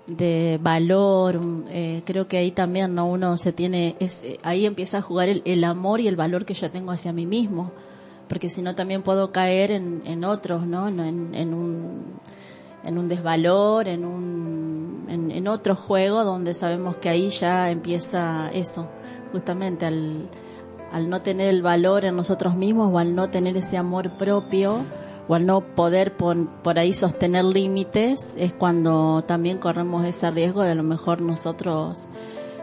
de 0.06 0.58
valor, 0.62 1.40
eh, 1.68 2.02
creo 2.04 2.26
que 2.26 2.36
ahí 2.38 2.50
también 2.50 2.94
no 2.94 3.06
uno 3.06 3.36
se 3.36 3.52
tiene, 3.52 3.96
es, 4.00 4.22
eh, 4.24 4.38
ahí 4.42 4.66
empieza 4.66 4.98
a 4.98 5.02
jugar 5.02 5.28
el, 5.28 5.42
el 5.44 5.62
amor 5.64 6.00
y 6.00 6.08
el 6.08 6.16
valor 6.16 6.44
que 6.44 6.54
yo 6.54 6.70
tengo 6.70 6.90
hacia 6.90 7.12
mí 7.12 7.24
mismo, 7.26 7.70
porque 8.28 8.48
si 8.48 8.62
no 8.62 8.74
también 8.74 9.02
puedo 9.02 9.30
caer 9.32 9.70
en, 9.70 10.02
en 10.04 10.24
otros, 10.24 10.66
¿no? 10.66 10.88
En, 10.88 11.34
en- 11.34 11.54
un 11.54 12.02
en 12.84 12.98
un 12.98 13.06
desvalor, 13.06 13.86
en 13.86 14.04
un 14.04 15.06
en 15.08 15.46
otro 15.46 15.76
juego 15.76 16.24
donde 16.24 16.52
sabemos 16.52 16.96
que 16.96 17.08
ahí 17.08 17.28
ya 17.28 17.70
empieza 17.70 18.50
eso, 18.52 18.88
justamente 19.30 19.86
al 19.86 20.28
al 20.90 21.08
no 21.08 21.22
tener 21.22 21.48
el 21.48 21.62
valor 21.62 22.04
en 22.04 22.16
nosotros 22.16 22.56
mismos 22.56 22.92
o 22.92 22.98
al 22.98 23.14
no 23.14 23.30
tener 23.30 23.56
ese 23.56 23.76
amor 23.76 24.10
propio 24.18 24.80
o 25.32 25.34
al 25.34 25.46
no 25.46 25.62
poder 25.62 26.12
pon- 26.12 26.50
por 26.62 26.78
ahí 26.78 26.92
sostener 26.92 27.42
límites 27.44 28.34
es 28.36 28.52
cuando 28.52 29.24
también 29.26 29.56
corremos 29.56 30.04
ese 30.04 30.30
riesgo 30.30 30.60
de 30.62 30.72
a 30.72 30.74
lo 30.74 30.82
mejor 30.82 31.22
nosotros 31.22 32.08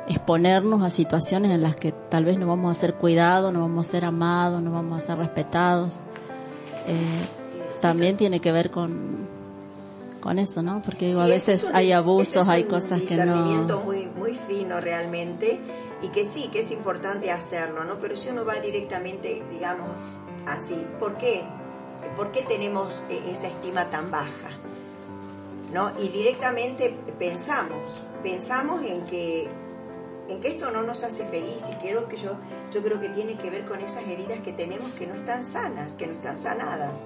exponernos 0.08 0.84
a 0.84 0.92
situaciones 0.92 1.52
en 1.52 1.64
las 1.64 1.76
que 1.76 1.92
tal 1.92 2.26
vez 2.26 2.38
no 2.38 2.46
vamos 2.48 2.78
a 2.78 2.80
ser 2.80 2.94
cuidados, 2.96 3.52
no 3.52 3.62
vamos 3.62 3.88
a 3.88 3.92
ser 3.92 4.06
amados, 4.06 4.62
no 4.62 4.72
vamos 4.72 5.02
a 5.04 5.06
ser 5.08 5.18
respetados. 5.18 5.96
Eh, 6.88 6.96
también 7.82 8.18
tiene 8.18 8.40
que 8.40 8.52
ver 8.52 8.70
con, 8.72 9.28
con 10.20 10.38
eso, 10.40 10.62
¿no? 10.62 10.82
Porque 10.84 11.08
digo, 11.08 11.22
a 11.22 11.26
Sí, 11.26 11.32
veces 11.32 11.64
es 11.64 11.70
un 11.70 11.76
hay 11.76 11.92
abusos, 11.92 12.28
ese 12.30 12.40
es 12.42 12.48
hay 12.50 12.64
cosas 12.66 13.02
que 13.02 13.08
discernimiento 13.08 13.80
no... 13.80 13.86
muy 13.86 14.06
muy 14.18 14.36
fino 14.48 14.80
realmente 14.82 15.60
y 16.04 16.10
que 16.10 16.26
sí 16.26 16.50
que 16.52 16.60
es 16.60 16.72
importante 16.72 17.32
hacerlo 17.32 17.84
no 17.84 18.00
pero 18.00 18.16
si 18.16 18.30
uno 18.30 18.46
va 18.46 18.56
directamente 18.56 19.44
digamos 19.52 19.90
así 20.48 20.88
¿por 21.00 21.18
qué? 21.18 21.44
¿Por 22.16 22.32
qué 22.32 22.44
tenemos 22.44 22.92
eh, 23.10 23.32
esa 23.32 23.48
estima 23.48 23.90
tan 23.90 24.12
baja? 24.12 24.50
¿no? 25.74 25.92
y 26.00 26.10
directamente 26.10 26.96
pensamos 27.20 28.02
pensamos 28.24 28.82
en 28.84 29.06
que 29.06 29.48
en 30.28 30.42
que 30.42 30.50
esto 30.50 30.72
no 30.72 30.84
nos 30.84 31.04
hace 31.04 31.24
feliz 31.26 31.64
y 31.72 31.76
creo 31.76 32.08
que 32.08 32.18
yo 32.18 32.36
yo 32.72 32.82
creo 32.82 33.00
que 33.00 33.10
tiene 33.10 33.38
que 33.38 33.50
ver 33.50 33.66
con 33.66 33.80
esas 33.80 34.04
heridas 34.08 34.42
que 34.42 34.52
tenemos 34.52 34.92
que 34.94 35.06
no 35.06 35.14
están 35.14 35.44
sanas 35.44 35.94
que 35.94 36.08
no 36.08 36.14
están 36.14 36.38
sanadas 36.38 37.04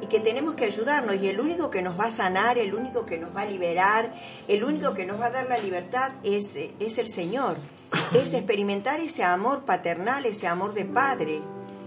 y 0.00 0.06
que 0.06 0.20
tenemos 0.20 0.54
que 0.54 0.66
ayudarnos 0.66 1.16
y 1.16 1.28
el 1.28 1.40
único 1.40 1.70
que 1.70 1.80
nos 1.80 1.98
va 1.98 2.06
a 2.06 2.10
sanar, 2.10 2.58
el 2.58 2.74
único 2.74 3.06
que 3.06 3.16
nos 3.16 3.34
va 3.34 3.42
a 3.42 3.46
liberar, 3.46 4.12
el 4.48 4.64
único 4.64 4.92
que 4.92 5.06
nos 5.06 5.18
va 5.18 5.26
a 5.26 5.30
dar 5.30 5.48
la 5.48 5.56
libertad 5.56 6.12
es, 6.22 6.54
eh, 6.56 6.74
es 6.78 6.98
el 6.98 7.08
Señor, 7.10 7.56
es 8.14 8.34
experimentar 8.34 9.00
ese 9.00 9.24
amor 9.24 9.64
paternal, 9.64 10.26
ese 10.26 10.46
amor 10.46 10.74
de 10.74 10.84
Padre. 10.84 11.40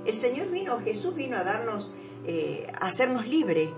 El 0.08 0.16
Señor 0.16 0.50
vino, 0.50 0.80
Jesús 0.80 1.14
vino 1.16 1.38
a 1.38 1.44
darnos, 1.44 1.92
eh, 2.26 2.66
a 2.80 2.88
hacernos 2.88 3.28
libres 3.28 3.70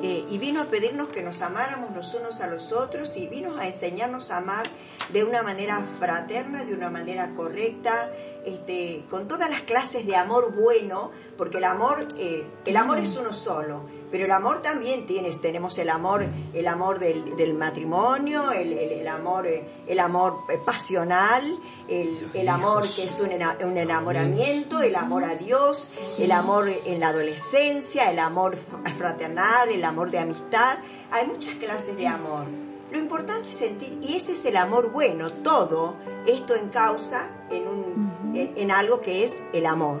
eh, 0.00 0.24
y 0.30 0.38
vino 0.38 0.62
a 0.62 0.64
pedirnos 0.64 1.10
que 1.10 1.22
nos 1.22 1.42
amáramos 1.42 1.94
los 1.94 2.14
unos 2.14 2.40
a 2.40 2.46
los 2.46 2.72
otros 2.72 3.18
y 3.18 3.26
vino 3.26 3.58
a 3.58 3.66
enseñarnos 3.66 4.30
a 4.30 4.38
amar 4.38 4.66
de 5.12 5.22
una 5.24 5.42
manera 5.42 5.84
fraterna, 5.98 6.64
de 6.64 6.72
una 6.72 6.88
manera 6.88 7.34
correcta, 7.36 8.10
este, 8.44 9.04
con 9.10 9.28
todas 9.28 9.48
las 9.50 9.62
clases 9.62 10.06
de 10.06 10.16
amor 10.16 10.54
bueno, 10.54 11.10
porque 11.36 11.58
el 11.58 11.64
amor, 11.64 12.06
eh, 12.18 12.46
el 12.64 12.76
amor 12.76 12.98
es 12.98 13.16
uno 13.16 13.32
solo, 13.32 13.82
pero 14.10 14.24
el 14.24 14.30
amor 14.32 14.60
también 14.60 15.06
tienes, 15.06 15.40
tenemos 15.40 15.78
el 15.78 15.88
amor, 15.88 16.24
el 16.52 16.66
amor 16.66 16.98
del, 16.98 17.36
del 17.36 17.54
matrimonio, 17.54 18.50
el, 18.52 18.72
el- 18.72 18.92
el 19.00 19.08
amor, 19.08 19.46
eh, 19.46 19.64
el 19.86 19.98
amor 20.00 20.38
eh, 20.50 20.58
pasional, 20.66 21.58
el, 21.88 22.28
el 22.34 22.48
amor 22.48 22.82
que 22.94 23.04
es 23.04 23.20
un, 23.20 23.30
un 23.66 23.78
enamoramiento, 23.78 24.80
el 24.82 24.96
amor 24.96 25.24
a 25.24 25.34
Dios, 25.36 25.90
el 26.18 26.32
amor 26.32 26.68
en 26.68 27.00
la 27.00 27.08
adolescencia, 27.08 28.10
el 28.10 28.18
amor 28.18 28.56
fraternal, 28.98 29.68
el 29.70 29.84
amor 29.84 30.10
de 30.10 30.18
amistad. 30.18 30.78
Hay 31.10 31.26
muchas 31.26 31.54
clases 31.54 31.96
de 31.96 32.06
amor. 32.06 32.44
Lo 32.90 32.98
importante 32.98 33.48
es 33.50 33.54
sentir, 33.56 33.98
y 34.02 34.16
ese 34.16 34.32
es 34.32 34.44
el 34.44 34.56
amor 34.56 34.90
bueno, 34.90 35.30
todo 35.30 35.94
esto 36.26 36.56
en 36.56 36.68
causa 36.70 37.28
en, 37.48 37.68
un, 37.68 38.09
en, 38.34 38.52
en 38.56 38.70
algo 38.70 39.00
que 39.00 39.24
es 39.24 39.42
el 39.52 39.66
amor. 39.66 40.00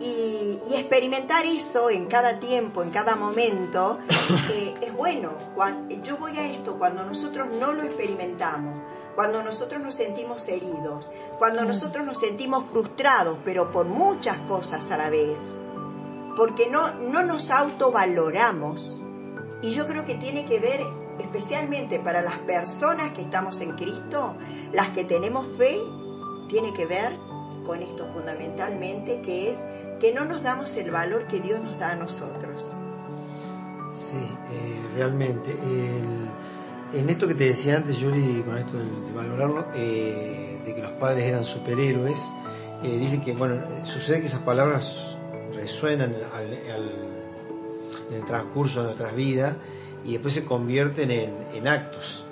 Y, 0.00 0.60
y 0.70 0.74
experimentar 0.74 1.44
eso 1.44 1.90
en 1.90 2.06
cada 2.06 2.38
tiempo, 2.38 2.82
en 2.82 2.90
cada 2.90 3.16
momento, 3.16 3.98
eh, 4.52 4.74
es 4.80 4.92
bueno. 4.94 5.32
Yo 6.04 6.16
voy 6.18 6.38
a 6.38 6.46
esto 6.50 6.78
cuando 6.78 7.04
nosotros 7.04 7.48
no 7.58 7.72
lo 7.72 7.82
experimentamos, 7.82 8.82
cuando 9.16 9.42
nosotros 9.42 9.82
nos 9.82 9.96
sentimos 9.96 10.46
heridos, 10.46 11.10
cuando 11.38 11.64
nosotros 11.64 12.06
nos 12.06 12.18
sentimos 12.18 12.70
frustrados, 12.70 13.38
pero 13.44 13.72
por 13.72 13.86
muchas 13.86 14.38
cosas 14.42 14.88
a 14.92 14.96
la 14.96 15.10
vez, 15.10 15.56
porque 16.36 16.68
no, 16.70 16.94
no 16.94 17.24
nos 17.24 17.50
autovaloramos. 17.50 18.96
Y 19.60 19.74
yo 19.74 19.88
creo 19.88 20.04
que 20.04 20.14
tiene 20.14 20.46
que 20.46 20.60
ver 20.60 20.82
especialmente 21.18 21.98
para 21.98 22.22
las 22.22 22.38
personas 22.38 23.10
que 23.12 23.22
estamos 23.22 23.60
en 23.60 23.72
Cristo, 23.72 24.36
las 24.72 24.90
que 24.90 25.04
tenemos 25.04 25.48
fe, 25.56 25.80
tiene 26.48 26.72
que 26.72 26.86
ver 26.86 27.16
con 27.64 27.82
esto 27.82 28.06
fundamentalmente, 28.12 29.20
que 29.22 29.50
es 29.50 29.64
que 30.00 30.12
no 30.12 30.24
nos 30.24 30.42
damos 30.42 30.76
el 30.76 30.90
valor 30.90 31.26
que 31.26 31.40
Dios 31.40 31.62
nos 31.62 31.78
da 31.78 31.90
a 31.90 31.96
nosotros. 31.96 32.72
Sí, 33.90 34.16
eh, 34.16 34.96
realmente. 34.96 35.54
en 36.92 37.10
esto 37.10 37.28
que 37.28 37.34
te 37.34 37.44
decía 37.44 37.76
antes, 37.76 37.98
Yuri, 37.98 38.42
con 38.46 38.56
esto 38.56 38.78
de, 38.78 39.12
valorarlo, 39.14 39.66
eh, 39.74 40.60
de 40.64 40.74
que 40.74 40.82
los 40.82 40.92
padres 40.92 41.24
eran 41.24 41.44
superhéroes, 41.44 42.32
eh, 42.82 42.98
dice 42.98 43.20
que, 43.20 43.32
bueno, 43.32 43.56
eh, 43.56 43.84
sucede 43.84 44.20
que 44.20 44.26
esas 44.26 44.42
palabras 44.42 45.16
resuenan 45.54 46.14
en 46.14 48.14
el 48.14 48.24
transcurso 48.24 48.80
de 48.80 48.86
nuestras 48.86 49.14
vidas 49.14 49.56
y 50.04 50.12
después 50.12 50.34
se 50.34 50.44
convierten 50.44 51.10
en, 51.10 51.66
actos, 51.66 52.24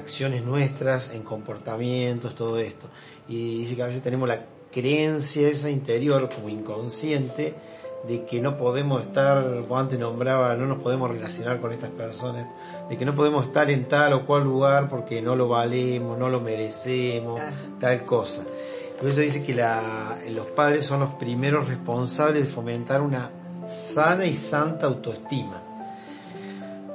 acciones 0.00 0.44
nuestras, 0.44 1.14
en 1.14 1.22
comportamientos, 1.22 2.34
todo 2.34 2.58
esto. 2.58 2.88
Y 3.28 3.58
dice 3.60 3.76
que 3.76 3.82
a 3.82 3.86
veces 3.86 4.02
tenemos 4.02 4.28
la 4.28 4.44
creencia 4.72 5.48
esa 5.48 5.70
interior 5.70 6.28
como 6.34 6.48
inconsciente 6.48 7.54
de 8.08 8.24
que 8.24 8.40
no 8.40 8.56
podemos 8.56 9.02
estar, 9.02 9.44
como 9.62 9.78
antes 9.78 9.98
nombraba, 9.98 10.54
no 10.54 10.64
nos 10.66 10.82
podemos 10.82 11.10
relacionar 11.10 11.60
con 11.60 11.70
estas 11.72 11.90
personas, 11.90 12.46
de 12.88 12.96
que 12.96 13.04
no 13.04 13.14
podemos 13.14 13.44
estar 13.44 13.70
en 13.70 13.86
tal 13.88 14.14
o 14.14 14.24
cual 14.26 14.44
lugar 14.44 14.88
porque 14.88 15.20
no 15.20 15.36
lo 15.36 15.48
valemos, 15.48 16.16
no 16.18 16.28
lo 16.30 16.40
merecemos, 16.40 17.40
tal 17.78 18.04
cosa. 18.04 18.42
Por 18.98 19.10
eso 19.10 19.20
dice 19.20 19.42
que 19.44 19.54
la- 19.54 20.18
los 20.30 20.46
padres 20.46 20.84
son 20.86 21.00
los 21.00 21.10
primeros 21.14 21.68
responsables 21.68 22.44
de 22.44 22.48
fomentar 22.50 23.02
una 23.02 23.30
sana 23.68 24.24
y 24.24 24.32
santa 24.34 24.86
autoestima. 24.86 25.62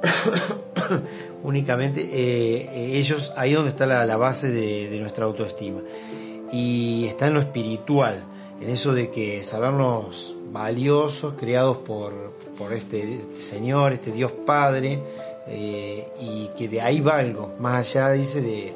Únicamente 1.42 2.00
eh, 2.02 2.68
eh, 2.72 2.98
ellos, 2.98 3.32
ahí 3.36 3.50
es 3.50 3.56
donde 3.56 3.70
está 3.70 3.86
la, 3.86 4.16
base 4.16 4.50
de, 4.50 4.88
de 4.88 4.98
nuestra 4.98 5.24
autoestima. 5.24 5.80
Y 6.52 7.06
está 7.06 7.26
en 7.26 7.34
lo 7.34 7.40
espiritual, 7.40 8.24
en 8.60 8.70
eso 8.70 8.94
de 8.94 9.10
que 9.10 9.42
sabernos 9.42 10.34
valiosos, 10.52 11.34
creados 11.34 11.78
por, 11.78 12.32
por 12.56 12.72
este, 12.72 13.14
este 13.14 13.42
Señor, 13.42 13.92
este 13.92 14.12
Dios 14.12 14.32
Padre, 14.32 15.02
eh, 15.48 16.08
y 16.20 16.48
que 16.56 16.68
de 16.68 16.80
ahí 16.80 17.00
valgo, 17.00 17.54
más 17.58 17.74
allá, 17.74 18.10
dice, 18.12 18.40
de, 18.40 18.72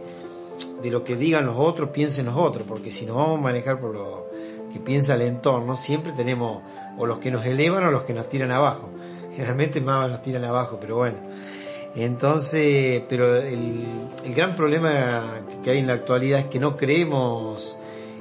de 0.83 0.91
lo 0.91 1.03
que 1.03 1.17
digan 1.17 1.47
los 1.47 1.57
otros, 1.57 1.91
piensen 1.91 2.27
los 2.27 2.37
otros, 2.37 2.65
porque 2.69 2.91
si 2.91 3.07
nos 3.07 3.17
vamos 3.17 3.39
a 3.39 3.43
manejar 3.43 3.81
por 3.81 3.95
lo 3.95 4.31
que 4.73 4.79
piensa 4.79 5.15
el 5.15 5.23
entorno, 5.23 5.77
siempre 5.77 6.13
tenemos 6.13 6.63
o 6.99 7.07
los 7.07 7.19
que 7.19 7.31
nos 7.31 7.45
elevan 7.47 7.85
o 7.85 7.91
los 7.91 8.03
que 8.03 8.15
nos 8.15 8.29
tiran 8.29 8.53
abajo. 8.53 8.89
Generalmente 9.35 9.81
más 9.81 10.09
nos 10.11 10.23
tiran 10.23 10.45
abajo, 10.45 10.79
pero 10.81 10.97
bueno. 10.97 11.17
Entonces, 11.95 13.03
pero 13.09 13.37
el, 13.37 13.85
gran 14.35 14.55
problema 14.55 15.41
que 15.65 15.71
hay 15.71 15.79
en 15.79 15.89
la 15.89 15.95
actualidad 15.95 16.41
es 16.41 16.47
que 16.47 16.61
no 16.61 16.77
creemos, 16.77 17.79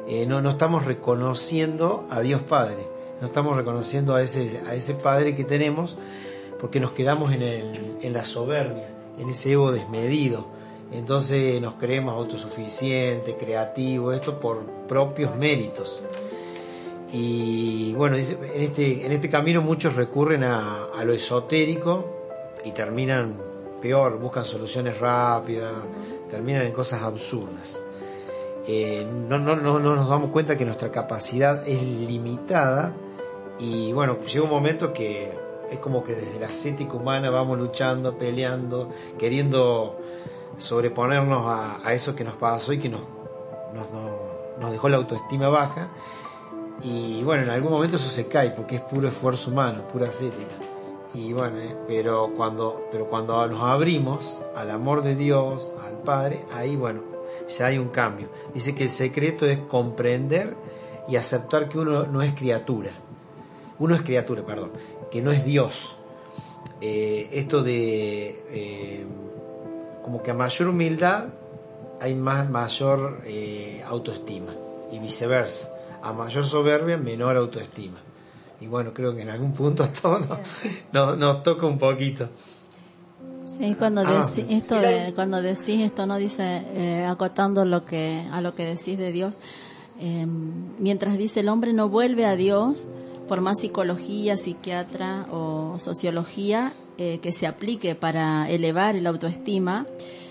eh, 0.08 0.26
no, 0.26 0.42
no 0.42 0.50
estamos 0.50 0.86
reconociendo 0.86 2.08
a 2.10 2.22
Dios 2.22 2.42
Padre, 2.42 2.88
no 3.22 3.28
estamos 3.28 3.56
reconociendo 3.56 4.16
a 4.16 4.24
ese, 4.24 4.62
a 4.68 4.74
ese 4.74 4.96
Padre 4.96 5.36
que 5.36 5.44
tenemos 5.44 5.98
porque 6.60 6.80
nos 6.80 6.92
quedamos 6.92 7.32
en, 7.32 7.42
el, 7.44 7.98
en 8.02 8.14
la 8.14 8.26
soberbia, 8.26 8.90
en 9.20 9.30
ese 9.30 9.52
ego 9.52 9.72
desmedido. 9.72 10.48
Entonces 10.92 11.62
nos 11.62 11.76
creemos 11.76 12.16
autosuficientes, 12.16 13.36
creativos, 13.40 14.16
esto 14.16 14.40
por 14.40 14.66
propios 14.88 15.36
méritos. 15.36 16.02
Y 17.12 17.94
bueno, 17.94 18.16
en 18.16 18.62
este, 18.62 19.06
en 19.06 19.12
este 19.12 19.30
camino 19.30 19.62
muchos 19.62 19.96
recurren 19.96 20.44
a, 20.44 20.86
a 20.86 21.04
lo 21.04 21.14
esotérico 21.14 22.06
y 22.66 22.72
terminan 22.72 23.49
peor, 23.80 24.18
buscan 24.20 24.46
soluciones 24.46 25.00
rápidas, 25.00 25.72
terminan 26.30 26.64
en 26.64 26.72
cosas 26.74 27.02
absurdas. 27.02 27.80
Eh, 28.68 29.08
no, 29.28 29.40
no, 29.40 29.56
no, 29.56 29.80
no 29.80 29.96
nos 29.96 30.10
damos 30.10 30.32
cuenta 30.32 30.58
que 30.58 30.66
nuestra 30.66 30.92
capacidad 30.92 31.68
es 31.68 31.82
limitada 31.82 32.94
y 33.58 33.92
bueno, 33.94 34.18
llega 34.22 34.44
un 34.44 34.50
momento 34.50 34.94
que 34.94 35.32
es 35.72 35.80
como 35.80 36.04
que 36.04 36.14
desde 36.16 36.40
la 36.40 36.48
ascética 36.48 36.94
humana 36.94 37.30
vamos 37.30 37.58
luchando, 37.58 38.18
peleando, 38.18 38.90
queriendo 39.18 39.98
sobreponernos 40.58 41.46
a, 41.46 41.80
a 41.88 41.94
eso 41.94 42.16
que 42.16 42.24
nos 42.24 42.36
pasó 42.36 42.74
y 42.74 42.80
que 42.80 42.90
nos, 42.90 43.02
nos, 43.74 43.90
nos- 43.92 44.60
nos 44.60 44.72
dejó 44.72 44.90
la 44.90 44.98
autoestima 44.98 45.48
baja. 45.48 45.88
Y 46.84 47.24
bueno, 47.24 47.44
en 47.44 47.50
algún 47.50 47.72
momento 47.72 47.96
eso 47.96 48.10
se 48.10 48.28
cae 48.28 48.52
porque 48.52 48.76
es 48.78 48.82
puro 48.82 49.08
esfuerzo 49.08 49.52
humano, 49.52 49.84
pura 49.92 50.10
ascética. 50.10 50.56
Y 51.14 51.34
bueno, 51.34 51.58
eh, 51.58 51.76
pero 51.88 52.32
cuando, 52.38 52.88
pero 52.92 53.10
cuando 53.10 53.48
nos 53.48 53.62
abrimos 53.64 54.44
al 54.56 54.70
amor 54.72 55.02
de 55.02 55.16
Dios, 55.16 55.72
al 55.84 55.98
Padre, 56.00 56.42
ahí 56.54 56.76
bueno, 56.76 57.02
ya 57.58 57.68
hay 57.68 57.78
un 57.78 57.90
cambio. 57.90 58.30
Dice 58.54 58.76
que 58.76 58.84
el 58.84 58.90
secreto 58.90 59.46
es 59.46 59.60
comprender 59.60 60.56
y 61.08 61.16
aceptar 61.16 61.70
que 61.70 61.80
uno 61.80 62.06
no 62.06 62.22
es 62.22 62.34
criatura. 62.34 62.92
Uno 63.80 63.96
es 63.96 64.02
criatura, 64.02 64.46
perdón, 64.46 64.72
que 65.10 65.22
no 65.22 65.32
es 65.32 65.44
Dios. 65.46 65.98
Eh, 66.82 67.30
esto 67.34 67.64
de 67.64 68.44
eh, 68.50 69.06
como 70.04 70.24
que 70.24 70.32
a 70.32 70.34
mayor 70.34 70.70
humildad 70.70 71.26
hay 72.00 72.16
más 72.16 72.50
mayor 72.50 73.22
eh, 73.26 73.84
autoestima 73.86 74.54
y 74.92 75.00
viceversa. 75.00 75.74
A 76.02 76.14
mayor 76.14 76.46
soberbia, 76.46 76.98
menor 76.98 77.36
autoestima. 77.36 78.00
Y 78.62 78.68
bueno, 78.68 78.94
creo 78.94 79.16
que 79.16 79.22
en 79.22 79.30
algún 79.30 79.54
punto 79.54 79.84
a 79.84 79.88
todos 79.92 80.28
nos, 80.92 81.18
nos 81.18 81.44
toca 81.44 81.66
un 81.66 81.78
poquito. 81.78 82.30
Sí, 83.46 83.76
cuando 83.80 84.02
Ah, 84.06 84.22
sí. 84.24 84.46
esto 84.50 84.80
de, 84.80 85.12
cuando 85.16 85.42
decís 85.42 85.82
esto, 85.82 86.06
no 86.06 86.18
dice 86.18 86.62
eh, 86.76 87.06
acotando 87.06 87.66
lo 87.66 87.84
que 87.86 88.24
a 88.32 88.42
lo 88.42 88.54
que 88.54 88.66
decís 88.66 88.98
de 88.98 89.12
Dios. 89.12 89.36
eh, 90.00 90.26
mientras 90.78 91.18
dice 91.18 91.40
el 91.42 91.50
hombre 91.50 91.74
no 91.74 91.90
vuelve 91.90 92.26
a 92.26 92.36
Dios, 92.36 92.90
por 93.28 93.42
más 93.42 93.60
psicología, 93.60 94.38
psiquiatra 94.38 95.26
o 95.32 95.78
sociología 95.80 96.74
eh, 96.98 97.20
que 97.22 97.32
se 97.32 97.48
aplique 97.48 97.96
para 97.96 98.50
elevar 98.50 98.96
el 98.96 99.08
autoestima, 99.08 99.86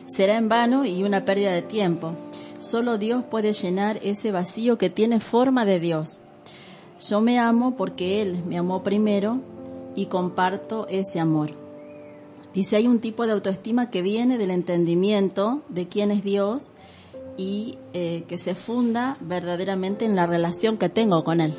será 0.06 0.36
en 0.36 0.48
vano 0.48 0.84
y 0.84 1.02
una 1.02 1.24
pérdida 1.24 1.52
de 1.52 1.62
tiempo. 1.62 2.12
Solo 2.60 2.98
Dios 2.98 3.24
puede 3.30 3.52
llenar 3.52 3.98
ese 4.02 4.32
vacío 4.32 4.78
que 4.78 4.90
tiene 4.90 5.18
forma 5.20 5.64
de 5.64 5.80
Dios. 5.80 6.22
Yo 7.00 7.20
me 7.20 7.38
amo 7.38 7.76
porque 7.76 8.22
Él 8.22 8.42
me 8.46 8.58
amó 8.58 8.82
primero 8.82 9.40
y 9.94 10.06
comparto 10.06 10.86
ese 10.88 11.20
amor. 11.20 11.50
Dice, 12.54 12.76
hay 12.76 12.88
un 12.88 13.00
tipo 13.00 13.26
de 13.26 13.32
autoestima 13.32 13.90
que 13.90 14.02
viene 14.02 14.36
del 14.36 14.50
entendimiento 14.50 15.62
de 15.68 15.86
quién 15.86 16.10
es 16.10 16.24
Dios 16.24 16.72
y 17.36 17.78
eh, 17.92 18.24
que 18.26 18.36
se 18.36 18.54
funda 18.54 19.16
verdaderamente 19.20 20.04
en 20.04 20.16
la 20.16 20.26
relación 20.26 20.76
que 20.76 20.88
tengo 20.88 21.22
con 21.22 21.40
Él. 21.40 21.56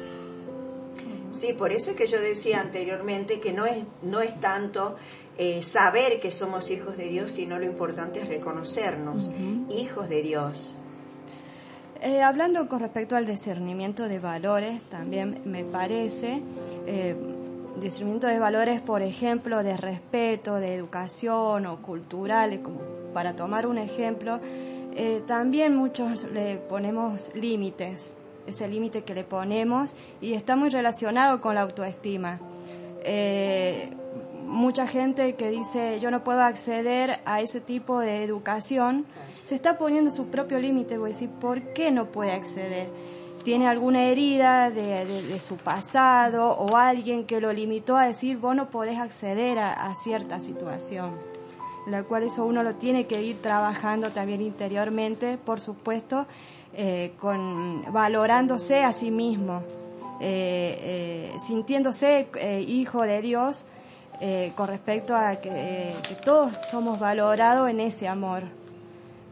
Sí, 1.32 1.54
por 1.54 1.72
eso 1.72 1.92
es 1.92 1.98
que 1.98 2.08
yo 2.08 2.20
decía 2.20 2.60
anteriormente 2.60 3.40
que 3.40 3.54
no 3.54 3.66
es, 3.66 3.78
no 4.02 4.20
es 4.20 4.38
tanto 4.42 4.98
eh, 5.38 5.64
saber 5.64 6.20
que 6.20 6.32
somos 6.32 6.70
hijos 6.70 6.98
de 6.98 7.08
Dios, 7.08 7.32
sino 7.32 7.60
lo 7.60 7.66
importante 7.66 8.20
es 8.20 8.28
reconocernos 8.28 9.30
hijos 9.70 10.10
de 10.10 10.22
Dios. 10.22 10.80
Eh, 12.02 12.22
hablando 12.22 12.70
con 12.70 12.80
respecto 12.80 13.18
al 13.18 13.26
discernimiento 13.26 14.08
de 14.08 14.20
valores, 14.20 14.82
también 14.84 15.42
me 15.44 15.66
parece, 15.66 16.42
eh, 16.88 17.14
discernimiento 17.82 18.28
de 18.28 18.40
valores, 18.40 18.80
por 18.80 19.02
ejemplo, 19.02 19.64
de 19.64 19.76
respeto, 19.76 20.56
de 20.56 20.76
educación 20.76 21.66
o 21.66 21.82
culturales, 21.82 22.62
como 22.62 22.80
para 23.14 23.36
tomar 23.36 23.68
un 23.68 23.78
ejemplo, 23.78 24.40
eh, 24.96 25.22
también 25.28 25.76
muchos 25.76 26.24
le 26.32 26.56
ponemos 26.56 27.36
límites, 27.36 28.14
ese 28.48 28.70
límite 28.70 29.04
que 29.04 29.14
le 29.14 29.26
ponemos 29.26 29.94
y 30.22 30.34
está 30.34 30.56
muy 30.56 30.70
relacionado 30.70 31.42
con 31.42 31.56
la 31.56 31.62
autoestima. 31.62 32.40
Mucha 34.46 34.88
gente 34.88 35.36
que 35.36 35.52
dice 35.52 36.00
yo 36.00 36.10
no 36.10 36.24
puedo 36.24 36.42
acceder 36.42 37.20
a 37.26 37.40
ese 37.40 37.62
tipo 37.62 38.00
de 38.00 38.24
educación, 38.24 39.06
se 39.50 39.56
está 39.56 39.80
poniendo 39.80 40.12
su 40.12 40.28
propio 40.28 40.60
límite, 40.60 41.00
voy 41.00 41.10
a 41.10 41.14
decir, 41.14 41.28
¿por 41.28 41.74
qué 41.74 41.90
no 41.90 42.12
puede 42.12 42.34
acceder? 42.34 42.88
¿Tiene 43.44 43.68
alguna 43.68 44.04
herida 44.04 44.70
de, 44.70 45.40
su 45.40 45.58
pasado 45.58 46.52
o 46.52 46.78
alguien 46.78 47.26
que 47.26 47.42
lo 47.42 47.52
limitó 47.52 47.98
a 47.98 48.06
decir 48.06 48.38
vos 48.38 48.56
no 48.56 48.70
podés 48.70 49.00
acceder 49.00 49.58
a, 49.58 49.92
cierta 50.04 50.40
situación? 50.40 51.18
La 51.88 52.04
cual 52.04 52.22
eso 52.22 52.46
uno 52.46 52.62
lo 52.62 52.76
tiene 52.76 53.08
que 53.08 53.24
ir 53.24 53.42
trabajando 53.42 54.12
también 54.12 54.42
interiormente, 54.42 55.40
por 55.44 55.60
supuesto, 55.60 56.28
eh, 56.76 57.14
con 57.18 57.92
valorándose 57.92 58.84
a 58.84 58.94
sí 58.94 59.10
mismo, 59.10 59.64
eh, 60.22 61.32
eh, 61.34 61.40
sintiéndose 61.40 62.28
hijo 62.68 63.02
de 63.02 63.20
Dios, 63.24 63.66
con 64.56 64.68
respecto 64.68 65.16
a 65.16 65.38
que 65.38 65.96
todos 66.24 66.52
somos 66.70 67.00
valorados 67.00 67.68
en 67.68 67.80
ese 67.80 68.08
amor 68.08 68.59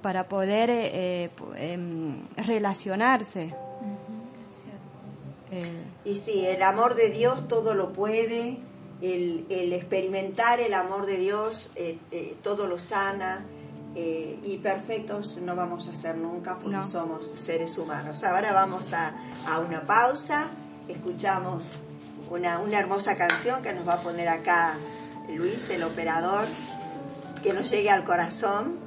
para 0.07 0.29
poder 0.29 0.69
eh, 0.69 1.25
eh, 1.25 1.29
em, 1.57 2.21
relacionarse. 2.37 3.53
Eh, 5.51 5.83
Y 6.05 6.15
sí, 6.15 6.45
el 6.45 6.63
amor 6.63 6.95
de 6.95 7.09
Dios 7.09 7.49
todo 7.49 7.73
lo 7.73 7.91
puede, 7.91 8.57
el, 9.01 9.45
el 9.49 9.73
experimentar 9.73 10.61
el 10.61 10.73
amor 10.73 11.05
de 11.07 11.17
Dios 11.17 11.71
eh, 11.75 11.97
eh, 12.11 12.37
todo 12.41 12.67
lo 12.67 12.79
sana 12.79 13.43
eh, 13.95 14.39
y 14.45 14.57
perfectos 14.59 15.37
no 15.41 15.57
vamos 15.57 15.89
a 15.89 15.95
ser 15.95 16.15
nunca 16.15 16.55
porque 16.57 16.77
No. 16.77 16.85
somos 16.85 17.29
seres 17.35 17.77
humanos. 17.77 18.23
Ahora 18.23 18.53
vamos 18.53 18.93
a, 18.93 19.13
a 19.45 19.59
una 19.59 19.81
pausa, 19.81 20.47
escuchamos 20.87 21.65
una, 22.31 22.59
una 22.59 22.79
hermosa 22.79 23.17
canción 23.17 23.61
que 23.61 23.73
nos 23.73 23.85
va 23.85 23.95
a 23.95 24.01
poner 24.01 24.29
acá 24.29 24.75
Luis, 25.35 25.69
el 25.69 25.83
operador, 25.83 26.45
que 27.43 27.51
nos 27.51 27.69
llegue 27.69 27.89
al 27.89 28.05
corazón. 28.05 28.86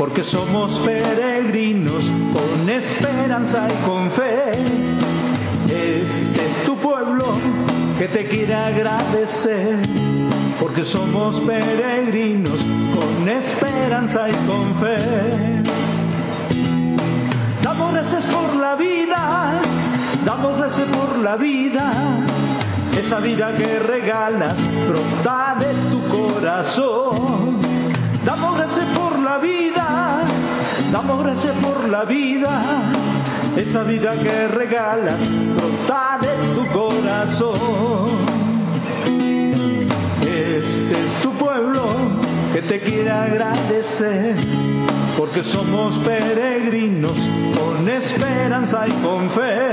porque 0.00 0.24
somos 0.24 0.80
peregrinos 0.80 2.10
con 2.32 2.70
esperanza 2.70 3.68
y 3.68 3.86
con 3.86 4.10
fe. 4.10 4.52
Este 5.66 6.46
es 6.46 6.64
tu 6.64 6.74
pueblo 6.76 7.26
que 7.98 8.08
te 8.08 8.26
quiere 8.26 8.54
agradecer, 8.54 9.76
porque 10.58 10.84
somos 10.84 11.38
peregrinos 11.40 12.64
con 12.94 13.28
esperanza 13.28 14.26
y 14.30 14.32
con 14.48 14.74
fe. 14.76 15.62
Damos 17.62 17.92
gracias 17.92 18.24
por 18.24 18.56
la 18.56 18.76
vida, 18.76 19.60
damos 20.24 20.56
gracias 20.56 20.88
por 20.88 21.18
la 21.18 21.36
vida, 21.36 21.92
esa 22.98 23.20
vida 23.20 23.52
que 23.54 23.78
regalas 23.80 24.54
brota 24.88 25.56
de 25.60 25.74
tu 25.90 26.00
corazón. 26.08 27.60
Damos 28.24 28.56
gracias 28.56 28.86
por 28.94 28.99
la 29.30 29.38
vida, 29.38 30.24
por 31.62 31.88
la 31.88 32.04
vida, 32.04 32.62
esa 33.56 33.84
vida 33.84 34.12
que 34.16 34.48
regalas 34.48 35.20
brota 35.54 36.18
de 36.20 36.34
tu 36.56 36.66
corazón. 36.72 38.10
Este 40.20 40.94
es 41.04 41.22
tu 41.22 41.30
pueblo 41.32 41.82
que 42.52 42.62
te 42.62 42.80
quiere 42.80 43.10
agradecer, 43.10 44.34
porque 45.16 45.44
somos 45.44 45.96
peregrinos 45.98 47.18
con 47.56 47.88
esperanza 47.88 48.88
y 48.88 48.92
con 49.04 49.30
fe. 49.30 49.70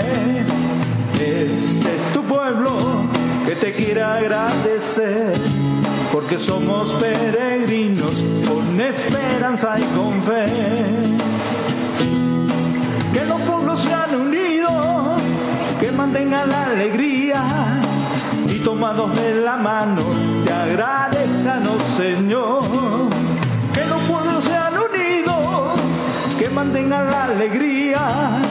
Este 1.20 1.96
es 1.96 2.14
tu 2.14 2.22
pueblo 2.24 2.74
que 3.48 3.56
te 3.56 3.74
quiere 3.74 4.04
agradecer, 4.04 5.34
porque 6.12 6.38
somos 6.38 6.94
peregrinos 6.94 8.24
con 8.48 8.80
esperanza 8.80 9.76
y 9.80 9.84
con 9.96 10.24
fe. 10.24 10.46
Que 13.14 13.26
los 13.26 13.42
pueblos 13.42 13.80
sean 13.82 14.16
unidos, 14.16 15.22
que 15.80 15.92
mantengan 15.92 16.50
la 16.50 16.66
alegría 16.66 17.44
y 18.48 18.60
tomados 18.60 19.16
de 19.16 19.36
la 19.42 19.58
mano 19.58 20.02
te 20.46 20.54
agradezcan, 20.54 21.68
oh 21.68 21.98
Señor. 21.98 22.64
Que 23.74 23.86
los 23.86 24.02
pueblos 24.02 24.44
sean 24.44 24.74
unidos, 24.74 25.80
que 26.40 26.50
mantengan 26.50 27.08
la 27.08 27.26
alegría 27.26 28.42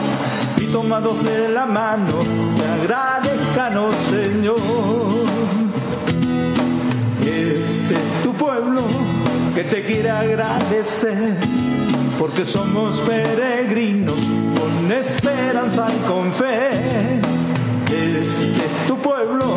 y 0.57 0.65
tomados 0.67 1.23
de 1.23 1.49
la 1.49 1.65
mano 1.65 2.19
te 2.55 2.65
agradezcan, 2.65 3.77
oh 3.77 3.91
Señor. 4.09 5.16
Este 7.27 7.95
es 7.95 8.23
tu 8.23 8.31
pueblo 8.33 8.83
que 9.53 9.63
te 9.63 9.83
quiere 9.83 10.09
agradecer, 10.09 11.35
porque 12.17 12.45
somos 12.45 13.01
peregrinos 13.01 14.15
con 14.57 14.89
esperanza 14.89 15.87
y 15.93 16.07
con 16.07 16.31
fe. 16.31 16.69
Este 17.85 18.65
es 18.65 18.87
tu 18.87 18.95
pueblo 18.97 19.55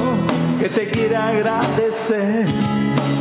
que 0.59 0.69
te 0.69 0.91
quiere 0.91 1.15
agradecer, 1.15 2.47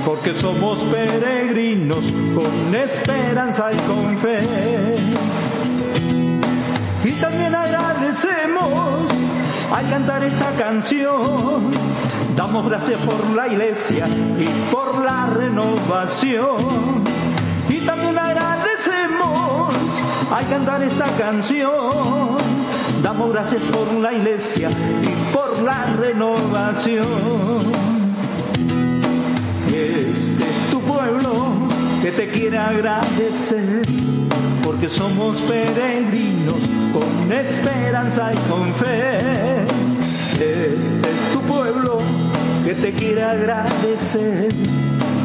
porque 0.04 0.34
somos 0.34 0.80
peregrinos 0.80 2.12
con 2.34 2.74
esperanza 2.74 3.70
y 3.72 3.78
con 3.88 4.18
fe. 4.18 4.40
Y 7.04 7.12
también 7.12 7.54
agradecemos 7.54 9.12
al 9.72 9.90
cantar 9.90 10.24
esta 10.24 10.52
canción. 10.52 11.72
Damos 12.36 12.70
gracias 12.70 13.00
por 13.02 13.30
la 13.36 13.48
iglesia 13.48 14.08
y 14.08 14.72
por 14.72 15.04
la 15.04 15.28
renovación. 15.28 17.04
Y 17.68 17.80
también 17.86 18.18
agradecemos 18.18 19.74
al 20.32 20.48
cantar 20.48 20.84
esta 20.84 21.06
canción. 21.18 22.38
Damos 23.04 23.32
gracias 23.32 23.62
por 23.64 23.94
la 23.94 24.14
iglesia 24.14 24.70
y 24.70 25.34
por 25.34 25.62
la 25.62 25.86
renovación. 25.98 27.06
Este 29.68 30.44
es 30.44 30.70
tu 30.72 30.82
pueblo 30.82 31.54
que 32.02 32.12
te 32.12 32.30
quiere 32.30 32.58
agradecer, 32.58 33.82
porque 34.70 34.88
somos 34.88 35.36
peregrinos 35.40 36.62
con 36.94 37.32
esperanza 37.32 38.32
y 38.32 38.38
con 38.48 38.72
fe. 38.76 39.66
Este 40.00 40.76
es 40.76 41.34
tu 41.34 41.42
pueblo 41.42 41.98
que 42.64 42.76
te 42.76 42.94
quiere 42.94 43.24
agradecer, 43.24 44.50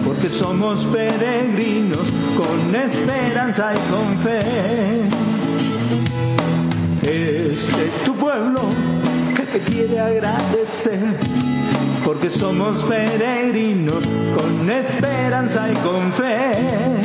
porque 0.07 0.31
somos 0.31 0.87
peregrinos 0.87 2.11
con 2.39 2.75
esperanza 2.75 3.75
y 3.75 3.93
con 3.93 4.17
fe. 4.25 4.41
Este 7.03 7.87
es 7.89 8.05
tu 8.07 8.15
pueblo 8.15 8.63
que 9.37 9.43
te 9.43 9.59
quiere 9.59 10.01
agradecer, 10.01 11.01
porque 12.03 12.31
somos 12.31 12.83
peregrinos 12.85 14.03
con 14.39 14.71
esperanza 14.71 15.69
y 15.71 15.75
con 15.87 16.13
fe. 16.15 17.05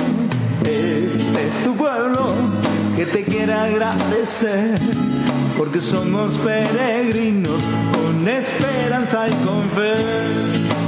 Tu 1.64 1.76
pueblo 1.76 2.34
que 2.96 3.06
te 3.06 3.24
quiere 3.24 3.54
agradecer, 3.54 4.80
porque 5.58 5.80
somos 5.80 6.38
peregrinos 6.38 7.62
con 7.94 8.28
esperanza 8.28 9.28
y 9.28 9.32
con 9.46 9.70
fe. 9.72 10.79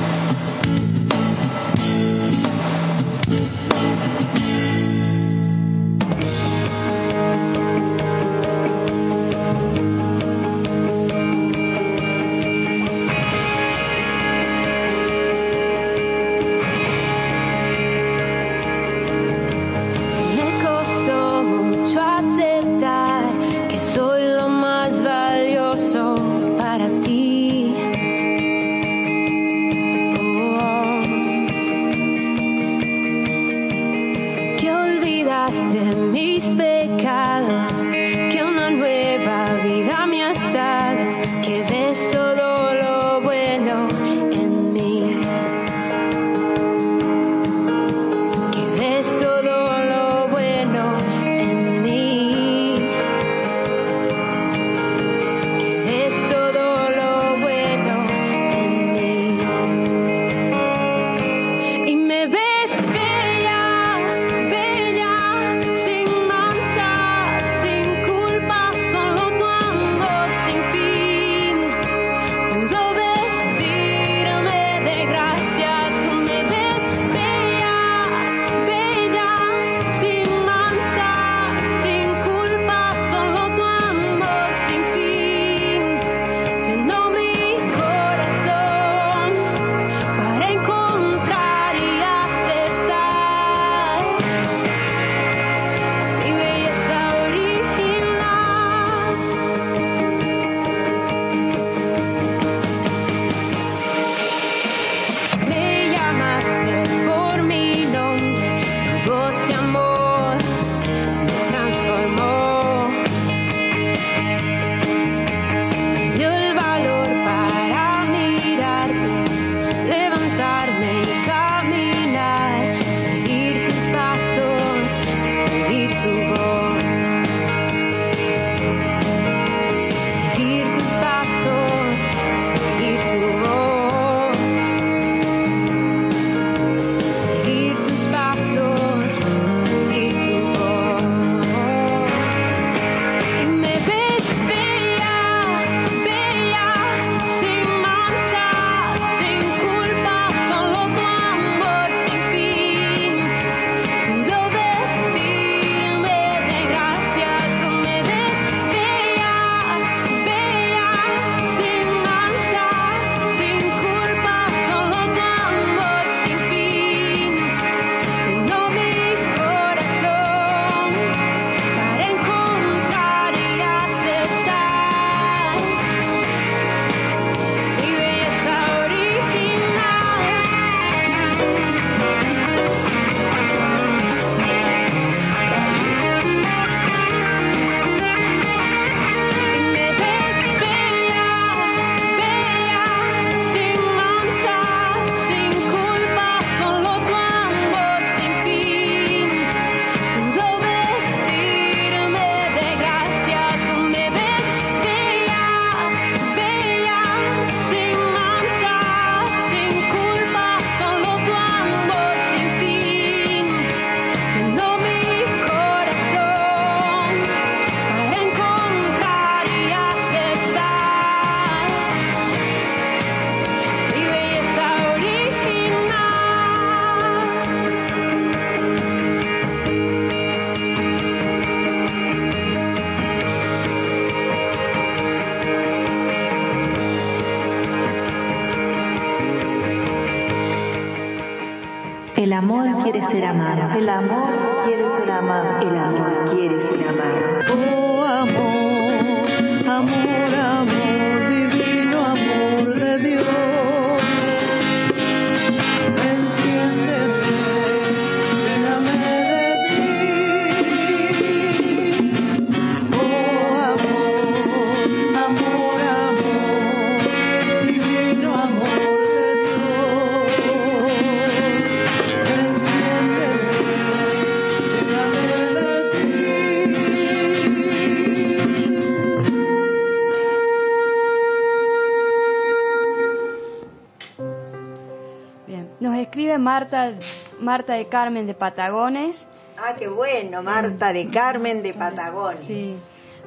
Marta, 286.41 286.93
Marta 287.39 287.73
de 287.73 287.87
Carmen 287.87 288.27
de 288.27 288.33
Patagones. 288.33 289.27
Ah, 289.57 289.75
qué 289.77 289.87
bueno, 289.87 290.43
Marta 290.43 290.91
de 290.91 291.09
Carmen 291.09 291.63
de 291.63 291.73
Patagones. 291.73 292.45
Sí. 292.45 292.77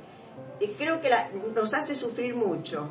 eh, 0.59 0.75
creo 0.77 0.99
que 0.99 1.09
nos 1.53 1.73
hace 1.73 1.93
sufrir 1.93 2.35
mucho, 2.35 2.89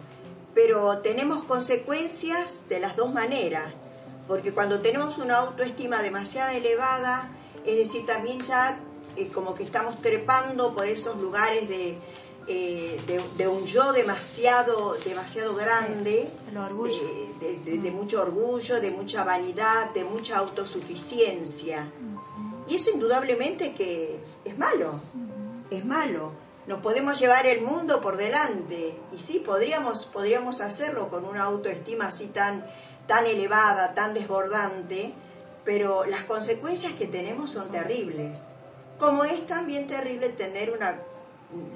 pero 0.55 0.99
tenemos 0.99 1.45
consecuencias 1.45 2.69
de 2.69 2.79
las 2.79 2.95
dos 2.97 3.13
maneras, 3.13 3.75
porque 4.29 4.53
cuando 4.53 4.81
tenemos 4.81 5.19
una 5.19 5.39
autoestima 5.39 6.03
demasiado 6.03 6.53
elevada, 6.53 7.31
es 7.65 7.77
decir, 7.77 8.07
también 8.07 8.41
ya 8.41 8.79
eh, 9.19 9.31
como 9.33 9.55
que 9.55 9.65
estamos 9.65 10.01
trepando 10.01 10.75
por 10.75 10.87
esos 10.87 11.21
lugares 11.21 11.69
de, 11.69 11.99
eh, 12.47 13.01
de, 13.07 13.23
de 13.37 13.49
un 13.49 13.67
yo 13.67 13.93
demasiado, 13.93 14.95
demasiado 15.05 15.55
grande, 15.55 16.31
orgullo. 16.57 17.03
de, 17.41 17.47
de- 17.47 17.59
de- 17.65 17.79
de 17.79 17.91
mucho 17.91 18.21
orgullo, 18.23 18.81
de 18.81 18.91
mucha 18.91 19.23
vanidad, 19.25 19.91
de 19.95 20.05
mucha 20.05 20.39
autosuficiencia. 20.39 21.91
Y 22.69 22.77
eso 22.77 22.91
indudablemente 22.91 23.73
que 23.75 24.19
es 24.45 24.59
malo, 24.59 25.01
es 25.71 25.85
malo. 25.85 26.33
Nos 26.67 26.81
podemos 26.81 27.19
llevar 27.19 27.47
el 27.47 27.63
mundo 27.63 28.01
por 28.01 28.17
delante 28.19 28.95
y 29.13 29.17
sí, 29.19 29.39
podríamos, 29.45 30.05
podríamos 30.07 30.61
hacerlo 30.61 31.09
con 31.09 31.25
una 31.25 31.45
autoestima 31.45 32.09
así 32.09 32.27
tan, 32.27 32.67
tan 33.07 33.25
elevada, 33.27 33.95
tan 33.95 34.13
desbordante, 34.13 35.15
pero 35.65 36.05
las 36.05 36.25
consecuencias 36.25 36.93
que 36.95 37.07
tenemos 37.07 37.53
son 37.53 37.71
terribles. 37.71 38.39
Como 38.99 39.25
es 39.25 39.47
también 39.47 39.87
terrible 39.87 40.31
tener 40.31 40.71
una, 40.71 40.97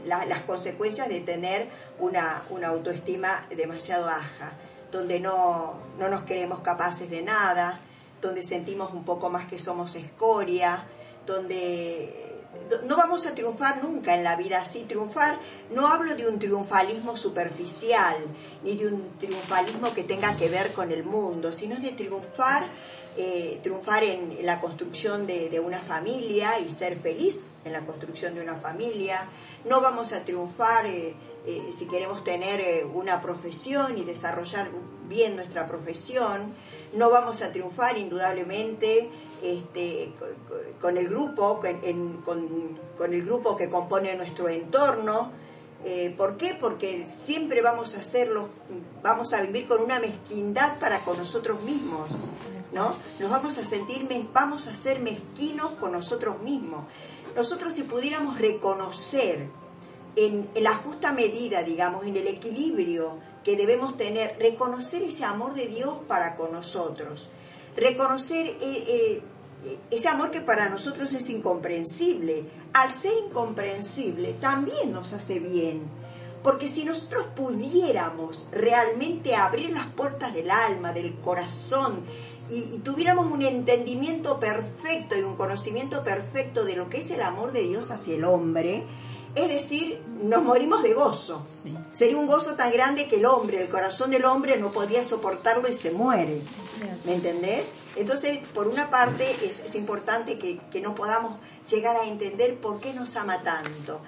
la- 0.06 0.24
las 0.26 0.42
consecuencias 0.42 1.08
de 1.08 1.20
tener 1.20 1.68
una, 1.98 2.42
una 2.50 2.68
autoestima 2.68 3.46
demasiado 3.56 4.06
baja, 4.06 4.52
donde 4.90 5.20
no, 5.20 5.74
no 5.98 6.08
nos 6.08 6.24
creemos 6.24 6.60
capaces 6.60 7.08
de 7.08 7.22
nada, 7.22 7.80
donde 8.20 8.42
sentimos 8.42 8.92
un 8.92 9.04
poco 9.04 9.30
más 9.30 9.46
que 9.46 9.58
somos 9.58 9.94
escoria, 9.94 10.84
donde 11.26 12.28
no 12.84 12.96
vamos 12.96 13.26
a 13.26 13.34
triunfar 13.34 13.82
nunca 13.82 14.14
en 14.14 14.22
la 14.24 14.36
vida 14.36 14.60
así. 14.60 14.84
Triunfar, 14.84 15.38
no 15.70 15.88
hablo 15.88 16.14
de 16.16 16.28
un 16.28 16.38
triunfalismo 16.38 17.16
superficial, 17.16 18.16
ni 18.62 18.76
de 18.76 18.88
un 18.88 19.16
triunfalismo 19.18 19.94
que 19.94 20.04
tenga 20.04 20.36
que 20.36 20.48
ver 20.48 20.72
con 20.72 20.92
el 20.92 21.04
mundo, 21.04 21.52
sino 21.52 21.76
de 21.80 21.92
triunfar, 21.92 22.64
eh, 23.16 23.60
triunfar 23.62 24.02
en, 24.04 24.44
la 24.46 24.60
construcción 24.60 25.26
de, 25.26 25.60
una 25.60 25.80
familia 25.80 26.58
y 26.60 26.70
ser 26.70 26.98
feliz 26.98 27.44
en 27.64 27.72
la 27.72 27.80
construcción 27.86 28.34
de 28.34 28.40
una 28.42 28.56
familia. 28.56 29.28
No 29.64 29.80
vamos 29.80 30.12
a 30.12 30.24
triunfar 30.24 30.86
eh, 30.86 31.14
eh, 31.46 31.72
si 31.76 31.86
queremos 31.86 32.24
tener 32.24 32.84
una 32.86 33.20
profesión 33.20 33.98
y 33.98 34.04
desarrollar 34.04 34.70
bien 35.08 35.36
nuestra 35.36 35.66
profesión. 35.66 36.54
No 36.94 37.10
vamos 37.10 37.42
a 37.42 37.52
triunfar 37.52 37.96
indudablemente 37.98 39.08
este, 39.42 40.12
co- 40.18 40.26
co- 40.48 40.60
con, 40.80 40.96
el 40.98 41.08
grupo, 41.08 41.60
con, 42.24 43.12
el 43.14 43.24
grupo 43.24 43.56
que 43.56 43.68
compone 43.68 44.14
nuestro 44.16 44.48
entorno. 44.48 45.32
¿Por 46.16 46.36
qué? 46.36 46.56
Porque 46.60 47.06
siempre 47.06 47.60
vamos 47.60 47.96
a 47.96 48.00
hacerlo, 48.00 48.50
vamos 49.02 49.32
a 49.32 49.42
vivir 49.42 49.66
con 49.66 49.82
una 49.82 49.98
mezquindad 49.98 50.78
para 50.78 51.00
con 51.00 51.18
nosotros 51.18 51.60
mismos, 51.62 52.12
¿no? 52.72 52.96
Nos 53.18 53.30
vamos 53.30 53.58
a 53.58 53.64
sentir, 53.64 54.06
vamos 54.32 54.66
a 54.66 54.74
ser 54.74 55.00
mezquinos 55.00 55.72
con 55.72 55.92
nosotros 55.92 56.40
mismos. 56.40 56.84
Nosotros 57.36 57.72
si 57.72 57.84
pudiéramos 57.84 58.38
reconocer 58.38 59.48
en, 60.16 60.48
en 60.54 60.62
la 60.64 60.74
justa 60.74 61.12
medida, 61.12 61.62
digamos, 61.62 62.06
en 62.06 62.16
el 62.16 62.26
equilibrio 62.26 63.18
que 63.44 63.56
debemos 63.56 63.96
tener, 63.96 64.36
reconocer 64.38 65.02
ese 65.02 65.24
amor 65.24 65.54
de 65.54 65.66
Dios 65.66 65.98
para 66.06 66.36
con 66.36 66.52
nosotros, 66.52 67.28
reconocer 67.76 68.46
eh, 68.46 68.58
eh, 68.60 69.22
ese 69.90 70.08
amor 70.08 70.30
que 70.30 70.40
para 70.40 70.68
nosotros 70.68 71.12
es 71.12 71.28
incomprensible. 71.30 72.44
Al 72.72 72.92
ser 72.92 73.12
incomprensible 73.26 74.34
también 74.34 74.92
nos 74.92 75.12
hace 75.12 75.38
bien, 75.38 75.82
porque 76.42 76.68
si 76.68 76.84
nosotros 76.84 77.28
pudiéramos 77.36 78.46
realmente 78.50 79.34
abrir 79.34 79.70
las 79.70 79.88
puertas 79.88 80.34
del 80.34 80.50
alma, 80.50 80.92
del 80.92 81.14
corazón, 81.20 82.04
y, 82.50 82.74
y 82.74 82.78
tuviéramos 82.78 83.30
un 83.30 83.42
entendimiento 83.42 84.38
perfecto 84.38 85.16
y 85.18 85.22
un 85.22 85.36
conocimiento 85.36 86.02
perfecto 86.02 86.64
de 86.64 86.76
lo 86.76 86.88
que 86.88 86.98
es 86.98 87.10
el 87.10 87.22
amor 87.22 87.52
de 87.52 87.62
Dios 87.62 87.90
hacia 87.90 88.14
el 88.14 88.24
hombre, 88.24 88.84
es 89.34 89.48
decir, 89.48 89.98
nos 90.22 90.42
morimos 90.42 90.82
de 90.82 90.92
gozo. 90.92 91.42
Sí. 91.46 91.74
Sería 91.90 92.18
un 92.18 92.26
gozo 92.26 92.54
tan 92.54 92.70
grande 92.70 93.08
que 93.08 93.16
el 93.16 93.24
hombre, 93.24 93.62
el 93.62 93.68
corazón 93.68 94.10
del 94.10 94.26
hombre 94.26 94.58
no 94.58 94.72
podría 94.72 95.02
soportarlo 95.02 95.68
y 95.68 95.72
se 95.72 95.90
muere. 95.90 96.42
¿Me 97.04 97.14
entendés? 97.14 97.74
Entonces, 97.96 98.40
por 98.52 98.68
una 98.68 98.90
parte, 98.90 99.36
es, 99.42 99.60
es 99.60 99.74
importante 99.74 100.38
que, 100.38 100.60
que 100.70 100.80
no 100.80 100.94
podamos 100.94 101.40
llegar 101.70 101.96
a 101.96 102.06
entender 102.06 102.58
por 102.58 102.80
qué 102.80 102.92
nos 102.92 103.16
ama 103.16 103.42
tanto, 103.42 104.00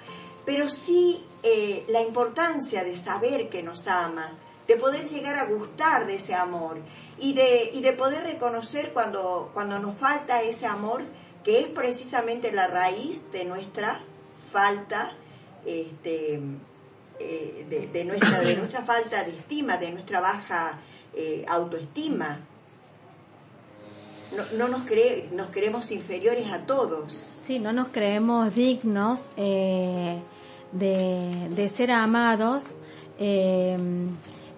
pero 0.45 0.69
sí 0.69 1.23
eh, 1.41 1.85
la 1.87 2.01
importancia 2.01 2.83
de 2.83 2.97
saber 2.97 3.49
que 3.49 3.63
nos 3.63 3.87
ama, 3.87 4.33
de 4.67 4.75
poder 4.75 5.05
llegar 5.05 5.35
a 5.35 5.45
gustar 5.45 6.05
de 6.05 6.15
ese 6.15 6.35
amor 6.35 6.77
y 7.17 7.33
de, 7.33 7.71
y 7.73 7.81
de 7.81 7.93
poder 7.93 8.23
reconocer 8.23 8.91
cuando, 8.93 9.51
cuando 9.53 9.79
nos 9.79 9.97
falta 9.97 10.41
ese 10.41 10.65
amor, 10.65 11.03
que 11.43 11.61
es 11.61 11.67
precisamente 11.67 12.51
la 12.51 12.67
raíz 12.67 13.31
de 13.31 13.45
nuestra 13.45 14.01
falta 14.51 15.13
este, 15.65 16.39
eh, 17.19 17.89
de, 17.91 18.05
nuestra, 18.05 18.41
de 18.41 18.55
nuestra 18.55 18.83
falta 18.83 19.23
de 19.23 19.31
estima, 19.31 19.77
de 19.77 19.91
nuestra 19.91 20.19
baja 20.19 20.79
eh, 21.13 21.45
autoestima. 21.47 22.39
No, 24.35 24.43
no 24.57 24.67
nos, 24.67 24.85
nos 25.31 25.49
creemos 25.49 25.91
inferiores 25.91 26.51
a 26.51 26.65
todos. 26.65 27.29
Sí, 27.41 27.59
no 27.59 27.71
nos 27.71 27.89
creemos 27.89 28.53
dignos 28.53 29.29
eh, 29.37 30.19
de, 30.71 31.47
de 31.49 31.69
ser 31.69 31.91
amados 31.91 32.65
eh, 33.19 33.77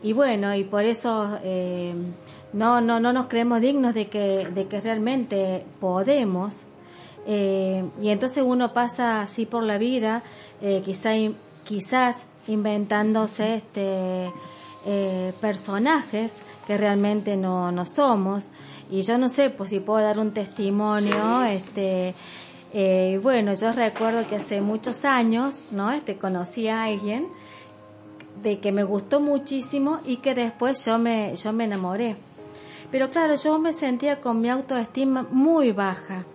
y 0.03 0.13
bueno, 0.13 0.55
y 0.55 0.63
por 0.63 0.83
eso 0.83 1.37
eh, 1.43 1.93
no, 2.53 2.81
no, 2.81 2.99
no 2.99 3.13
nos 3.13 3.27
creemos 3.27 3.61
dignos 3.61 3.93
de 3.93 4.07
que, 4.07 4.47
de 4.53 4.67
que 4.67 4.81
realmente 4.81 5.65
podemos. 5.79 6.61
Eh, 7.25 7.83
y 8.01 8.09
entonces 8.09 8.43
uno 8.45 8.73
pasa 8.73 9.21
así 9.21 9.45
por 9.45 9.63
la 9.63 9.77
vida, 9.77 10.23
eh, 10.61 10.81
quizá, 10.83 11.11
quizás 11.65 12.27
inventándose 12.47 13.55
este, 13.55 14.31
eh, 14.85 15.33
personajes 15.41 16.37
que 16.65 16.77
realmente 16.77 17.35
no, 17.35 17.71
no 17.71 17.85
somos. 17.85 18.49
Y 18.89 19.01
yo 19.01 19.17
no 19.17 19.27
sé, 19.29 19.49
pues 19.49 19.69
si 19.69 19.79
puedo 19.79 20.01
dar 20.01 20.19
un 20.19 20.31
testimonio, 20.31 21.43
este, 21.43 22.15
eh, 22.73 23.19
bueno, 23.21 23.53
yo 23.53 23.71
recuerdo 23.73 24.27
que 24.27 24.37
hace 24.37 24.61
muchos 24.61 25.03
años, 25.05 25.61
¿no? 25.71 25.91
Este, 25.91 26.17
conocí 26.17 26.67
a 26.67 26.83
alguien 26.83 27.27
de 28.41 28.59
que 28.59 28.71
me 28.71 28.83
gustó 28.83 29.19
muchísimo 29.19 29.99
y 30.05 30.17
que 30.17 30.35
después 30.35 30.85
yo 30.85 30.99
me, 30.99 31.35
yo 31.35 31.53
me 31.53 31.65
enamoré. 31.65 32.15
Pero 32.91 33.09
claro, 33.09 33.35
yo 33.35 33.59
me 33.59 33.73
sentía 33.73 34.21
con 34.21 34.41
mi 34.41 34.49
autoestima 34.49 35.27
muy 35.29 35.71
baja. 35.71 36.25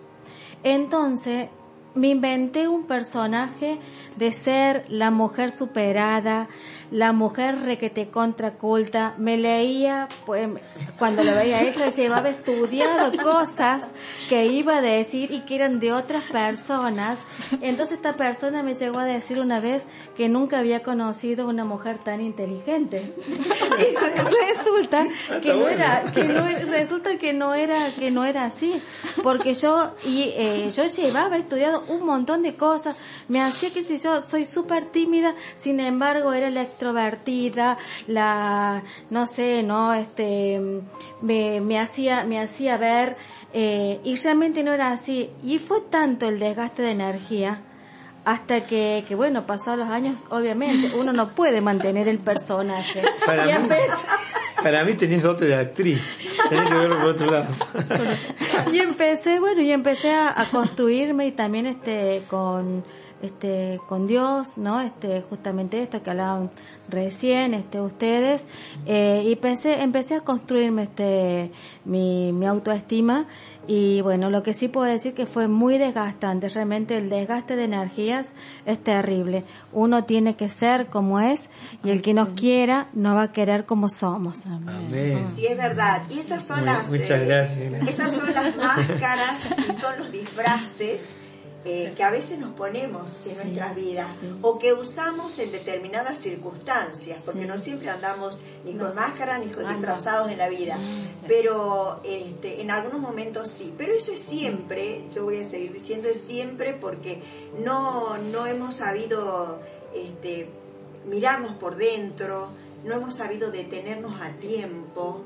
Entonces, 0.63 1.49
me 1.95 2.09
inventé 2.09 2.67
un 2.67 2.85
personaje 2.85 3.79
de 4.17 4.31
ser 4.31 4.85
la 4.89 5.11
mujer 5.11 5.51
superada, 5.51 6.47
la 6.93 7.11
mujer 7.11 7.59
requete 7.63 8.09
contraculta. 8.09 9.15
Me 9.17 9.35
leía, 9.35 10.07
pues, 10.27 10.47
cuando 10.99 11.23
lo 11.23 11.33
veía 11.33 11.63
hecho, 11.63 11.89
llevaba 11.89 12.29
estudiado 12.29 13.11
cosas 13.23 13.85
que 14.29 14.45
iba 14.45 14.77
a 14.77 14.81
decir 14.81 15.31
y 15.31 15.39
que 15.39 15.55
eran 15.55 15.79
de 15.79 15.91
otras 15.91 16.23
personas. 16.25 17.17
Entonces 17.61 17.97
esta 17.97 18.15
persona 18.15 18.61
me 18.61 18.75
llegó 18.75 18.99
a 18.99 19.05
decir 19.05 19.39
una 19.39 19.59
vez 19.59 19.85
que 20.15 20.29
nunca 20.29 20.59
había 20.59 20.83
conocido 20.83 21.47
una 21.47 21.65
mujer 21.65 21.97
tan 21.97 22.21
inteligente. 22.21 23.15
Y 23.79 23.95
resulta 24.47 25.07
que 25.41 25.53
no 25.55 25.67
era, 25.67 26.03
que 26.13 26.23
no, 26.25 26.45
resulta 26.69 27.17
que 27.17 27.33
no 27.33 27.55
era, 27.55 27.95
que 27.95 28.11
no 28.11 28.23
era 28.23 28.45
así. 28.45 28.79
Porque 29.23 29.55
yo, 29.55 29.93
y, 30.05 30.31
eh, 30.35 30.69
yo 30.69 30.85
llevaba 30.85 31.37
estudiado 31.37 31.83
un 31.87 32.05
montón 32.05 32.43
de 32.43 32.55
cosas, 32.55 32.95
me 33.27 33.41
hacía 33.41 33.71
que 33.71 33.81
si 33.81 33.97
yo 33.97 34.21
soy 34.21 34.45
súper 34.45 34.91
tímida, 34.91 35.33
sin 35.55 35.79
embargo 35.79 36.33
era 36.33 36.51
la 36.51 36.61
extrovertida, 36.87 37.77
la, 38.07 38.83
no 39.09 39.25
sé, 39.27 39.63
no, 39.63 39.93
este, 39.93 40.59
me, 41.21 41.61
me 41.61 41.79
hacía, 41.79 42.23
me 42.25 42.39
hacía 42.39 42.77
ver, 42.77 43.15
eh, 43.53 43.99
y 44.03 44.15
realmente 44.17 44.63
no 44.63 44.73
era 44.73 44.91
así. 44.91 45.29
Y 45.43 45.59
fue 45.59 45.81
tanto 45.81 46.27
el 46.27 46.39
desgaste 46.39 46.81
de 46.81 46.91
energía, 46.91 47.61
hasta 48.25 48.61
que, 48.65 49.03
que 49.07 49.15
bueno, 49.15 49.45
pasados 49.45 49.79
los 49.79 49.89
años, 49.89 50.23
obviamente, 50.29 50.91
uno 50.97 51.11
no 51.13 51.29
puede 51.29 51.61
mantener 51.61 52.07
el 52.07 52.19
personaje. 52.19 53.01
Para 53.25 53.49
y 53.49 53.53
mí- 53.59 53.67
Para 54.61 54.83
mí 54.85 54.93
tenés 54.93 55.23
dote 55.23 55.43
de 55.45 55.55
actriz. 55.55 56.21
Tenés 56.49 56.69
que 56.69 56.75
verlo 56.75 56.97
por 56.99 57.09
otro 57.09 57.31
lado. 57.31 57.47
y 58.73 58.79
empecé, 58.79 59.39
bueno, 59.39 59.61
y 59.61 59.71
empecé 59.71 60.11
a, 60.13 60.39
a 60.39 60.45
construirme 60.49 61.27
y 61.27 61.31
también 61.33 61.65
este 61.65 62.21
con 62.29 62.85
este 63.23 63.79
con 63.87 64.05
Dios, 64.05 64.57
¿no? 64.57 64.81
Este 64.81 65.21
justamente 65.21 65.81
esto 65.81 66.03
que 66.03 66.11
hablaban 66.11 66.51
recién, 66.89 67.53
este 67.53 67.81
ustedes 67.81 68.45
eh, 68.85 69.23
y 69.25 69.31
empecé 69.33 69.81
empecé 69.81 70.15
a 70.15 70.19
construirme 70.21 70.83
este 70.83 71.51
mi, 71.85 72.31
mi 72.33 72.45
autoestima 72.45 73.25
y 73.65 74.01
bueno, 74.01 74.29
lo 74.29 74.43
que 74.43 74.53
sí 74.53 74.67
puedo 74.67 74.85
decir 74.91 75.13
que 75.13 75.25
fue 75.25 75.47
muy 75.47 75.77
desgastante, 75.77 76.49
realmente 76.49 76.97
el 76.97 77.09
desgaste 77.09 77.55
de 77.55 77.63
energías 77.63 78.33
es 78.65 78.83
terrible. 78.83 79.45
Uno 79.71 80.03
tiene 80.03 80.35
que 80.35 80.49
ser 80.49 80.87
como 80.87 81.21
es 81.21 81.49
y 81.81 81.89
el 81.91 82.01
que 82.01 82.13
nos 82.13 82.29
quiera 82.31 82.87
no 82.93 83.15
va 83.15 83.23
a 83.23 83.31
querer 83.31 83.65
como 83.65 83.87
somos. 83.87 84.45
Amén. 84.47 85.25
Sí, 85.33 85.45
es 85.47 85.55
verdad. 85.57 86.01
Y 86.09 86.19
esas 86.19 86.43
son 86.43 86.57
Muy- 86.57 86.65
las... 86.65 86.89
muchas 86.89 87.09
eh, 87.11 87.25
gracias. 87.25 87.87
Esas 87.87 88.11
son 88.11 88.33
las 88.33 88.57
máscaras 88.57 89.55
y 89.69 89.71
son 89.71 89.97
los 89.99 90.11
disfraces 90.11 91.09
eh, 91.65 91.93
que 91.95 92.03
a 92.03 92.11
veces 92.11 92.39
nos 92.39 92.53
ponemos 92.55 93.15
en 93.25 93.37
nuestras 93.37 93.75
vidas 93.75 94.09
o 94.41 94.59
que 94.59 94.73
usamos 94.73 95.39
en 95.39 95.51
determinadas 95.51 96.19
circunstancias, 96.19 97.21
porque 97.23 97.45
no 97.45 97.57
siempre 97.57 97.89
andamos 97.89 98.37
ni 98.65 98.75
con 98.75 98.93
máscara 98.95 99.37
ni 99.37 99.47
con 99.49 99.65
Ah, 99.65 99.71
no. 99.71 99.77
disfrazados 99.77 100.29
en 100.31 100.37
la 100.39 100.49
vida, 100.49 100.77
pero 101.27 102.01
este, 102.03 102.61
en 102.61 102.69
algunos 102.69 102.99
momentos 102.99 103.47
sí. 103.49 103.73
Pero 103.77 103.93
eso 103.93 104.11
es 104.11 104.19
siempre, 104.19 105.05
yo 105.11 105.23
voy 105.23 105.37
a 105.39 105.43
seguir 105.45 105.71
diciendo 105.71 106.09
es 106.09 106.19
siempre 106.19 106.73
porque 106.73 107.23
no, 107.63 108.17
no 108.17 108.45
hemos 108.45 108.75
sabido 108.75 109.59
este, 109.93 110.49
mirarnos 111.05 111.55
por 111.55 111.77
dentro, 111.77 112.49
no 112.83 112.95
hemos 112.95 113.15
sabido 113.15 113.51
detenernos 113.51 114.19
a 114.19 114.31
tiempo 114.31 115.21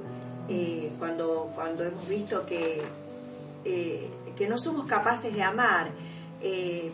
eh, 0.50 0.92
cuando, 1.00 1.52
cuando 1.56 1.84
hemos 1.84 2.08
visto 2.08 2.46
que, 2.46 2.84
eh, 3.66 4.08
que 4.36 4.48
no 4.48 4.60
somos 4.60 4.86
capaces 4.86 5.34
de 5.34 5.42
amar. 5.42 5.90
Eh, 6.42 6.92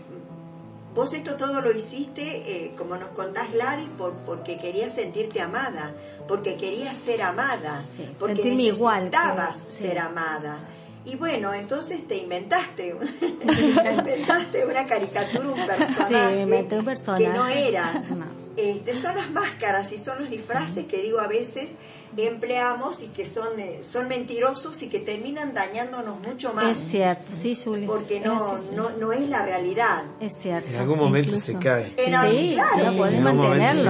vos 0.94 1.14
esto 1.14 1.36
todo 1.36 1.62
lo 1.62 1.72
hiciste, 1.72 2.22
eh, 2.22 2.74
como 2.78 2.98
nos 2.98 3.10
contás, 3.10 3.54
Lari, 3.54 3.88
por, 3.98 4.14
porque 4.26 4.58
querías 4.58 4.94
sentirte 4.94 5.42
amada, 5.42 5.94
porque 6.28 6.56
querías 6.58 6.98
ser 6.98 7.22
amada, 7.22 7.84
porque 8.20 8.48
igual 8.48 9.06
necesitabas 9.06 9.58
sí. 9.58 9.84
ser 9.84 10.00
amada. 10.00 10.60
Y 11.06 11.18
bueno, 11.18 11.54
entonces 11.54 12.08
te 12.08 12.18
inventaste, 12.18 12.96
inventaste 13.42 14.66
una 14.66 14.86
caricatura, 14.86 15.50
un 15.50 15.68
personaje, 15.68 16.96
Sí, 16.96 17.24
que 17.24 17.30
no 17.30 17.48
eras. 17.48 18.12
No. 18.12 18.44
Este, 18.56 18.96
son 18.96 19.18
las 19.18 19.32
máscaras 19.32 19.92
y 19.92 19.98
son 19.98 20.20
los 20.20 20.30
disfraces 20.30 20.86
que 20.86 21.02
digo 21.02 21.20
a 21.20 21.28
veces 21.28 21.76
empleamos 22.18 23.02
y 23.02 23.08
que 23.08 23.26
son, 23.26 23.60
eh, 23.60 23.80
son 23.84 24.08
mentirosos 24.08 24.82
y 24.84 24.90
que 24.90 25.00
terminan 25.00 25.54
dañándonos 25.54 26.20
mucho 26.20 26.54
más. 26.54 26.78
Es 26.78 26.84
cierto, 26.88 27.24
sí, 27.32 27.56
Julie. 27.56 27.88
Porque 27.88 28.20
no, 28.20 28.58
Es, 28.58 28.72
no, 28.72 28.90
no 28.92 29.12
es 29.12 29.28
la 29.30 29.46
realidad. 29.46 30.04
es 30.20 30.34
cierto. 30.38 30.70
En 30.70 30.76
algún 30.78 31.00
momento 31.00 31.36
se 31.36 31.58
cae. 31.60 31.92
En 31.98 32.14
algún- 32.16 32.34
Sí, 32.38 32.56
claro, 32.56 32.92
sí, 32.92 32.98
podés 32.98 33.22
mantenerlo. 33.22 33.84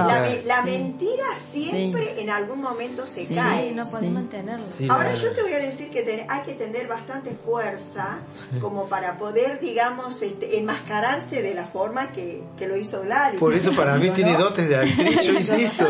La, 0.44 0.62
mentira 0.64 1.24
siempre 1.36 2.20
en 2.20 2.30
algún 2.30 2.60
momento 2.60 3.06
se 3.06 3.26
Sí, 3.26 3.34
cae. 3.34 3.72
no 3.72 3.84
podés 3.88 4.10
mantenerlo. 4.10 4.64
Sí, 4.76 4.88
Ahora 4.88 5.14
yo 5.14 5.32
te 5.32 5.42
voy 5.42 5.52
a 5.52 5.58
decir 5.58 5.90
que 5.90 6.02
ten- 6.02 6.26
hay 6.28 6.42
que 6.42 6.54
tener 6.54 6.86
bastante 6.88 7.32
fuerza 7.44 8.18
como 8.60 8.86
para 8.88 9.18
poder, 9.18 9.60
digamos, 9.60 10.22
este, 10.22 10.58
enmascararse 10.58 11.42
de 11.42 11.54
la 11.54 11.64
forma 11.66 12.10
que, 12.12 12.42
que 12.56 12.66
lo 12.68 12.76
hizo 12.76 13.02
Gladys. 13.02 13.40
Por 13.40 13.54
eso 13.54 13.72
para 13.74 13.96
mí 13.96 14.08
¿No? 14.08 14.14
tiene 14.14 14.36
dotes 14.36 14.68
de 14.68 14.76
actriz, 14.76 15.20
yo 15.26 15.32
insisto. 15.38 15.86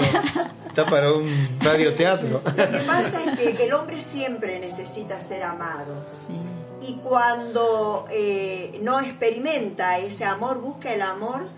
Está 0.74 0.90
para 0.90 1.12
un 1.12 1.56
radioteatro. 1.60 2.42
Lo 2.44 2.52
que 2.52 2.84
pasa 2.84 3.22
es 3.22 3.56
que 3.56 3.64
el 3.64 3.72
hombre 3.74 4.00
siempre 4.00 4.58
necesita 4.58 5.20
ser 5.20 5.44
amado. 5.44 6.04
Y 6.80 6.96
cuando 6.96 8.06
eh, 8.10 8.80
no 8.82 8.98
experimenta 8.98 9.98
ese 9.98 10.24
amor, 10.24 10.60
busca 10.60 10.92
el 10.92 11.02
amor 11.02 11.48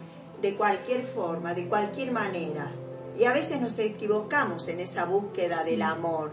de 0.43 0.55
cualquier 0.55 1.03
forma, 1.03 1.55
de 1.55 1.67
cualquier 1.67 2.13
manera. 2.13 2.71
Y 3.19 3.25
a 3.25 3.33
veces 3.33 3.59
nos 3.59 3.79
equivocamos 3.79 4.69
en 4.69 4.81
esa 4.81 5.07
búsqueda 5.07 5.65
del 5.65 5.81
amor. 5.81 6.33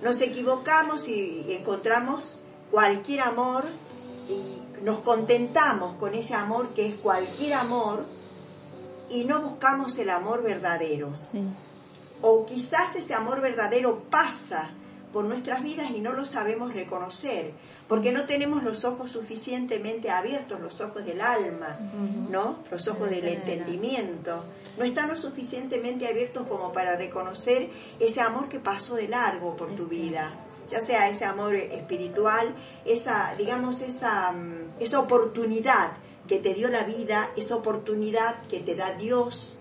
Nos 0.00 0.18
equivocamos 0.22 1.08
y 1.08 1.44
encontramos 1.50 2.38
cualquier 2.70 3.20
amor 3.20 3.64
y 4.26 4.62
nos 4.82 5.00
contentamos 5.00 5.96
con 5.96 6.14
ese 6.14 6.32
amor 6.32 6.70
que 6.70 6.86
es 6.86 6.94
cualquier 6.94 7.52
amor 7.52 8.06
y 9.10 9.24
no 9.24 9.42
buscamos 9.42 9.98
el 9.98 10.08
amor 10.08 10.42
verdadero. 10.42 11.12
O 12.22 12.46
quizás 12.46 12.96
ese 12.96 13.14
amor 13.14 13.40
verdadero 13.40 14.04
pasa 14.10 14.70
por 15.12 15.24
nuestras 15.24 15.62
vidas 15.62 15.90
y 15.92 16.00
no 16.00 16.12
lo 16.12 16.26
sabemos 16.26 16.74
reconocer, 16.74 17.52
porque 17.88 18.12
no 18.12 18.26
tenemos 18.26 18.62
los 18.62 18.84
ojos 18.84 19.10
suficientemente 19.10 20.10
abiertos, 20.10 20.60
los 20.60 20.80
ojos 20.82 21.06
del 21.06 21.22
alma, 21.22 21.78
¿no? 22.28 22.58
Los 22.70 22.86
ojos 22.88 23.08
del 23.08 23.26
entendimiento. 23.26 24.44
No 24.76 24.84
están 24.84 25.08
lo 25.08 25.16
suficientemente 25.16 26.06
abiertos 26.06 26.46
como 26.46 26.70
para 26.70 26.96
reconocer 26.96 27.70
ese 27.98 28.20
amor 28.20 28.50
que 28.50 28.60
pasó 28.60 28.96
de 28.96 29.08
largo 29.08 29.56
por 29.56 29.74
tu 29.74 29.86
vida, 29.86 30.34
ya 30.70 30.80
sea 30.80 31.08
ese 31.08 31.24
amor 31.24 31.54
espiritual, 31.54 32.54
esa, 32.84 33.32
digamos, 33.38 33.80
esa, 33.80 34.32
mm, 34.32 34.80
esa 34.80 35.00
oportunidad 35.00 35.92
que 36.28 36.40
te 36.40 36.52
dio 36.52 36.68
la 36.68 36.82
vida, 36.82 37.30
esa 37.36 37.56
oportunidad 37.56 38.42
que 38.48 38.60
te 38.60 38.74
da 38.74 38.92
Dios, 38.92 39.60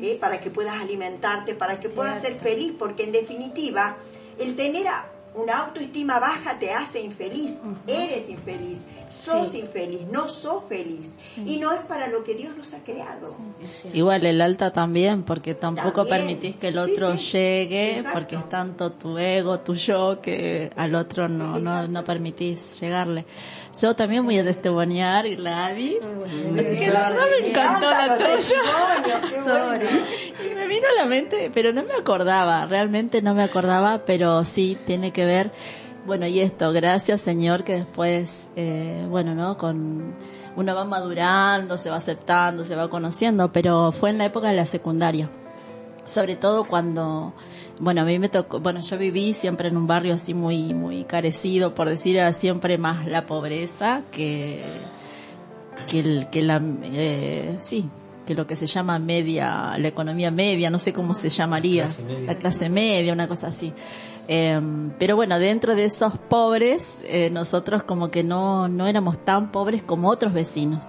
¿eh? 0.00 0.18
para 0.20 0.40
que 0.40 0.50
puedas 0.50 0.80
alimentarte, 0.80 1.54
para 1.54 1.76
que 1.76 1.88
puedas 1.88 2.20
ser 2.20 2.38
feliz, 2.38 2.74
porque 2.78 3.04
en 3.04 3.12
definitiva 3.12 3.96
el 4.38 4.56
tener 4.56 4.86
una 5.34 5.58
autoestima 5.58 6.18
baja 6.18 6.58
te 6.58 6.72
hace 6.72 7.00
infeliz, 7.00 7.54
eres 7.86 8.28
infeliz, 8.28 8.80
sos 9.14 9.48
Sí. 9.48 9.60
infeliz, 9.60 10.02
no 10.10 10.28
sos 10.28 10.64
feliz 10.68 11.34
y 11.44 11.58
no 11.58 11.72
es 11.72 11.80
para 11.82 12.08
lo 12.08 12.24
que 12.24 12.34
Dios 12.34 12.56
nos 12.56 12.74
ha 12.74 12.78
creado. 12.82 13.36
Igual 13.92 14.26
el 14.26 14.40
alta 14.40 14.72
también, 14.72 15.22
porque 15.22 15.54
tampoco 15.54 16.04
También. 16.04 16.18
permitís 16.38 16.56
que 16.56 16.68
el 16.68 16.78
otro 16.78 17.16
sí. 17.16 17.32
llegue, 17.32 17.90
Exacto. 17.96 18.18
porque 18.18 18.36
es 18.36 18.48
tanto 18.48 18.92
tu 18.92 19.16
ego, 19.18 19.60
tu 19.60 19.74
yo, 19.74 20.20
que 20.20 20.70
al 20.76 20.94
otro 20.94 21.28
no, 21.28 21.58
no, 21.58 21.86
no 21.86 22.04
permitís 22.04 22.80
llegarle. 22.80 23.24
Yo 23.80 23.94
también 23.96 24.24
voy 24.24 24.38
a 24.38 24.44
testimoniar, 24.44 25.28
Gladys. 25.28 25.98
Así 26.04 26.78
que 26.78 26.90
la 26.92 27.08
verdad 27.10 27.24
me 27.40 27.48
encantó 27.48 27.90
la 27.90 28.18
tuya. 28.18 29.80
Y 30.44 30.54
me 30.54 30.66
vino 30.66 30.86
a 30.88 31.02
la 31.02 31.06
mente, 31.06 31.50
pero 31.52 31.72
no 31.72 31.82
me 31.84 31.94
acordaba, 31.94 32.66
realmente 32.66 33.22
no 33.22 33.34
me 33.34 33.42
acordaba, 33.42 34.04
pero 34.04 34.44
sí 34.44 34.76
tiene 34.86 35.12
que 35.12 35.24
ver, 35.24 35.50
bueno, 36.06 36.26
y 36.26 36.40
esto, 36.40 36.72
gracias 36.72 37.20
Señor, 37.20 37.64
que 37.64 37.74
después, 37.74 38.48
eh, 38.56 39.06
bueno, 39.08 39.34
¿no? 39.34 39.56
Con, 39.56 40.14
uno 40.56 40.74
va 40.74 40.84
madurando, 40.84 41.76
se 41.78 41.90
va 41.90 41.96
aceptando, 41.96 42.64
se 42.64 42.76
va 42.76 42.88
conociendo, 42.88 43.52
pero 43.52 43.92
fue 43.92 44.10
en 44.10 44.18
la 44.18 44.26
época 44.26 44.48
de 44.48 44.54
la 44.54 44.66
secundaria. 44.66 45.28
Sobre 46.04 46.36
todo 46.36 46.64
cuando, 46.64 47.32
bueno, 47.80 48.02
a 48.02 48.04
mí 48.04 48.18
me 48.18 48.28
tocó, 48.28 48.60
bueno, 48.60 48.80
yo 48.80 48.98
viví 48.98 49.32
siempre 49.34 49.68
en 49.68 49.76
un 49.76 49.86
barrio 49.86 50.14
así 50.14 50.34
muy, 50.34 50.74
muy 50.74 51.04
carecido, 51.04 51.74
por 51.74 51.88
decir, 51.88 52.16
era 52.16 52.32
siempre 52.32 52.76
más 52.76 53.06
la 53.06 53.26
pobreza 53.26 54.02
que, 54.12 54.62
que, 55.88 56.00
el, 56.00 56.28
que 56.30 56.42
la, 56.42 56.60
eh, 56.82 57.56
sí, 57.60 57.88
que 58.26 58.34
lo 58.34 58.46
que 58.46 58.54
se 58.54 58.66
llama 58.66 58.98
media, 58.98 59.76
la 59.78 59.88
economía 59.88 60.30
media, 60.30 60.68
no 60.68 60.78
sé 60.78 60.92
cómo 60.92 61.14
se 61.14 61.30
llamaría, 61.30 61.84
Clase 61.84 62.04
media. 62.04 62.26
la 62.26 62.38
clase 62.38 62.68
media, 62.68 63.12
una 63.12 63.26
cosa 63.26 63.46
así. 63.48 63.72
Eh, 64.28 64.60
pero 64.98 65.16
bueno, 65.16 65.38
dentro 65.38 65.74
de 65.74 65.84
esos 65.84 66.18
pobres, 66.18 66.86
eh, 67.04 67.30
nosotros 67.30 67.82
como 67.82 68.10
que 68.10 68.24
no, 68.24 68.68
no 68.68 68.86
éramos 68.86 69.24
tan 69.24 69.52
pobres 69.52 69.82
como 69.82 70.08
otros 70.08 70.32
vecinos. 70.32 70.86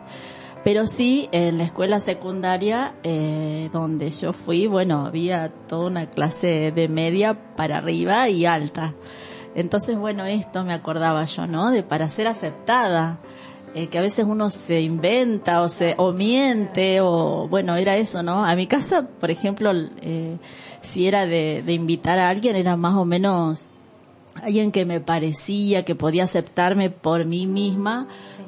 Pero 0.65 0.87
sí, 0.87 1.29
en 1.31 1.59
la 1.59 1.65
escuela 1.65 1.99
secundaria, 1.99 2.95
eh, 3.03 3.69
donde 3.71 4.09
yo 4.09 4.33
fui, 4.33 4.65
bueno, 4.65 5.05
había 5.05 5.49
toda 5.67 5.85
una 5.85 6.09
clase 6.09 6.71
de 6.75 6.87
media 6.87 7.55
para 7.55 7.77
arriba 7.77 8.29
y 8.29 8.47
alta. 8.47 8.95
Entonces, 9.53 9.95
bueno, 9.95 10.25
esto 10.25 10.63
me 10.63 10.73
acordaba 10.73 11.23
yo, 11.25 11.45
¿no? 11.45 11.69
De 11.69 11.83
para 11.83 12.09
ser 12.09 12.25
aceptada, 12.25 13.19
eh, 13.75 13.87
que 13.87 13.97
a 13.97 14.01
veces 14.01 14.25
uno 14.25 14.49
se 14.49 14.79
inventa 14.79 15.61
o 15.61 15.67
se, 15.67 15.95
o 15.97 16.13
miente 16.13 17.01
o, 17.01 17.47
bueno, 17.49 17.75
era 17.75 17.97
eso, 17.97 18.23
¿no? 18.23 18.45
A 18.45 18.55
mi 18.55 18.67
casa, 18.67 19.05
por 19.19 19.29
ejemplo, 19.29 19.73
eh, 20.01 20.37
si 20.79 21.07
era 21.07 21.25
de, 21.25 21.61
de 21.61 21.73
invitar 21.73 22.17
a 22.17 22.29
alguien, 22.29 22.55
era 22.55 22.77
más 22.77 22.95
o 22.95 23.03
menos 23.03 23.71
alguien 24.41 24.71
que 24.71 24.85
me 24.85 24.99
parecía 24.99 25.85
que 25.85 25.95
podía 25.95 26.23
aceptarme 26.23 26.89
por 26.89 27.25
mí 27.25 27.47
misma, 27.47 28.07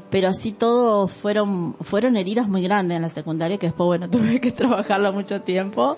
pero 0.10 0.28
así 0.28 0.52
todo 0.52 1.08
fueron 1.08 1.76
fueron 1.82 2.18
heridas 2.18 2.48
muy 2.48 2.62
grandes 2.62 2.96
en 2.96 3.02
la 3.02 3.10
secundaria 3.10 3.58
que 3.58 3.68
después 3.68 3.86
bueno 3.86 4.10
tuve 4.12 4.40
que 4.42 4.52
trabajarlo 4.52 5.14
mucho 5.14 5.42
tiempo, 5.42 5.98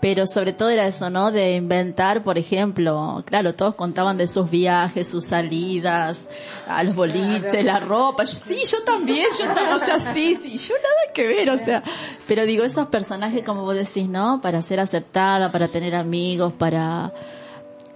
pero 0.00 0.26
sobre 0.26 0.52
todo 0.52 0.68
era 0.68 0.86
eso, 0.86 1.08
¿no? 1.08 1.32
De 1.32 1.56
inventar, 1.56 2.22
por 2.22 2.36
ejemplo, 2.36 3.22
claro, 3.26 3.54
todos 3.54 3.74
contaban 3.74 4.18
de 4.18 4.28
sus 4.28 4.50
viajes, 4.50 5.08
sus 5.08 5.24
salidas, 5.24 6.28
a 6.68 6.82
los 6.84 6.94
boliches, 6.94 7.64
la 7.64 7.80
ropa, 7.80 8.26
sí, 8.26 8.58
yo 8.70 8.82
también, 8.84 9.26
yo 9.38 9.46
también, 9.46 9.72
o 9.72 9.78
sea, 9.78 9.98
sí, 9.98 10.38
sí, 10.42 10.58
yo 10.58 10.74
nada 10.74 11.12
que 11.14 11.26
ver, 11.26 11.50
o 11.50 11.58
sea, 11.58 11.82
pero 12.28 12.44
digo, 12.44 12.64
esos 12.64 12.88
personajes 12.88 13.42
como 13.44 13.62
vos 13.62 13.74
decís, 13.74 14.08
¿no? 14.08 14.40
Para 14.40 14.60
ser 14.62 14.78
aceptada, 14.78 15.50
para 15.50 15.68
tener 15.68 15.94
amigos, 15.94 16.52
para 16.52 17.12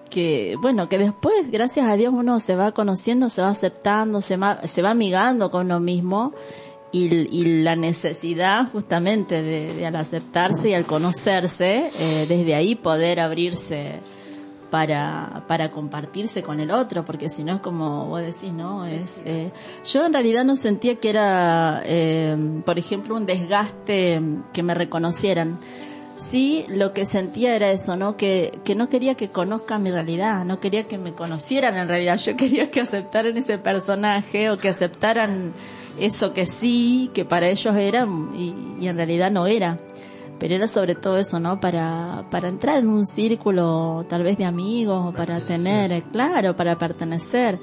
que 0.09 0.57
bueno 0.61 0.89
que 0.89 0.99
después 0.99 1.51
gracias 1.51 1.87
a 1.87 1.97
Dios 1.97 2.13
uno 2.15 2.41
se 2.41 2.57
va 2.57 2.73
conociendo 2.73 3.31
se 3.31 3.43
va 3.43 3.51
aceptando 3.51 4.21
se 4.21 4.37
va 4.37 4.67
se 4.67 4.83
va 4.83 4.91
amigando 4.91 5.51
con 5.51 5.67
uno 5.67 5.81
mismo 5.81 6.33
y, 6.91 7.07
y 7.07 7.63
la 7.63 7.77
necesidad 7.77 8.71
justamente 8.73 9.43
de, 9.43 9.75
de 9.75 9.87
al 9.87 9.97
aceptarse 9.97 10.71
y 10.71 10.75
al 10.75 10.87
conocerse 10.87 11.91
eh, 11.99 12.27
desde 12.29 12.55
ahí 12.55 12.75
poder 12.75 13.21
abrirse 13.21 14.01
para 14.71 15.45
para 15.49 15.71
compartirse 15.71 16.43
con 16.43 16.61
el 16.61 16.71
otro 16.71 17.05
porque 17.05 17.31
si 17.31 17.45
no 17.45 17.57
es 17.57 17.61
como 17.61 18.07
vos 18.07 18.21
decís 18.21 18.53
no 18.53 18.87
es 18.87 19.15
eh, 19.25 19.51
yo 19.91 20.05
en 20.05 20.13
realidad 20.13 20.45
no 20.45 20.57
sentía 20.57 20.97
que 20.97 21.11
era 21.11 21.83
eh, 21.85 22.37
por 22.65 22.79
ejemplo 22.79 23.17
un 23.17 23.27
desgaste 23.27 24.21
que 24.53 24.63
me 24.63 24.75
reconocieran 24.75 25.59
sí 26.19 26.67
lo 26.69 26.93
que 26.93 27.05
sentía 27.05 27.55
era 27.57 27.71
eso, 27.71 27.97
¿no? 27.97 28.17
Que, 28.17 28.53
que 28.65 28.75
no 28.75 28.89
quería 28.89 29.15
que 29.15 29.31
conozcan 29.31 29.83
mi 29.83 29.91
realidad, 29.91 30.45
no 30.45 30.61
quería 30.61 30.87
que 30.87 30.99
me 30.99 31.15
conocieran 31.15 31.77
en 31.77 31.89
realidad, 31.89 32.17
yo 32.19 32.37
quería 32.37 32.71
que 32.71 32.81
aceptaran 32.81 33.37
ese 33.37 33.59
personaje 33.59 34.51
o 34.51 34.59
que 34.59 34.69
aceptaran 34.69 35.55
eso 35.99 36.33
que 36.33 36.47
sí, 36.47 37.11
que 37.15 37.25
para 37.25 37.49
ellos 37.49 37.77
era 37.77 38.07
y, 38.35 38.55
y 38.81 38.89
en 38.89 38.97
realidad 38.97 39.31
no 39.31 39.47
era. 39.47 39.79
Pero 40.39 40.55
era 40.55 40.69
sobre 40.69 40.95
todo 40.95 41.19
eso, 41.19 41.41
¿no? 41.41 41.59
Para, 41.59 42.27
para 42.31 42.49
entrar 42.49 42.79
en 42.79 42.89
un 42.89 43.05
círculo 43.05 44.07
tal 44.09 44.23
vez 44.23 44.39
de 44.39 44.45
amigos 44.45 45.07
o 45.09 45.13
para 45.13 45.41
tener, 45.41 46.03
claro, 46.05 46.55
para 46.55 46.79
pertenecer. 46.79 47.59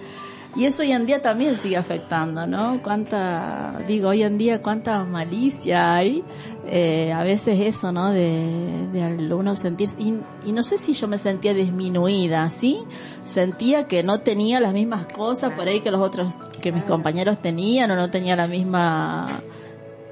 Y 0.55 0.65
eso 0.65 0.83
hoy 0.83 0.93
en 0.93 1.05
día 1.05 1.21
también 1.21 1.57
sigue 1.57 1.75
afectando, 1.75 2.47
¿no? 2.47 2.81
Cuánta, 2.81 3.81
digo, 3.87 4.09
hoy 4.09 4.23
en 4.23 4.37
día 4.37 4.61
cuánta 4.61 5.03
malicia 5.03 5.95
hay, 5.95 6.23
eh, 6.65 7.11
a 7.11 7.23
veces 7.23 7.59
eso, 7.59 7.91
¿no? 7.91 8.11
De, 8.11 8.87
de 8.93 9.03
al 9.03 9.33
uno 9.33 9.55
sentirse, 9.57 10.01
y, 10.01 10.17
y 10.45 10.53
no 10.53 10.63
sé 10.63 10.77
si 10.77 10.93
yo 10.93 11.09
me 11.09 11.17
sentía 11.17 11.53
disminuida, 11.53 12.49
¿sí? 12.49 12.79
Sentía 13.25 13.85
que 13.85 14.01
no 14.01 14.21
tenía 14.21 14.61
las 14.61 14.71
mismas 14.71 15.07
cosas 15.07 15.51
por 15.51 15.67
ahí 15.67 15.81
que 15.81 15.91
los 15.91 15.99
otros, 15.99 16.33
que 16.61 16.71
mis 16.71 16.85
compañeros 16.85 17.41
tenían, 17.41 17.91
o 17.91 17.97
no 17.97 18.09
tenía 18.09 18.37
la 18.37 18.47
misma 18.47 19.27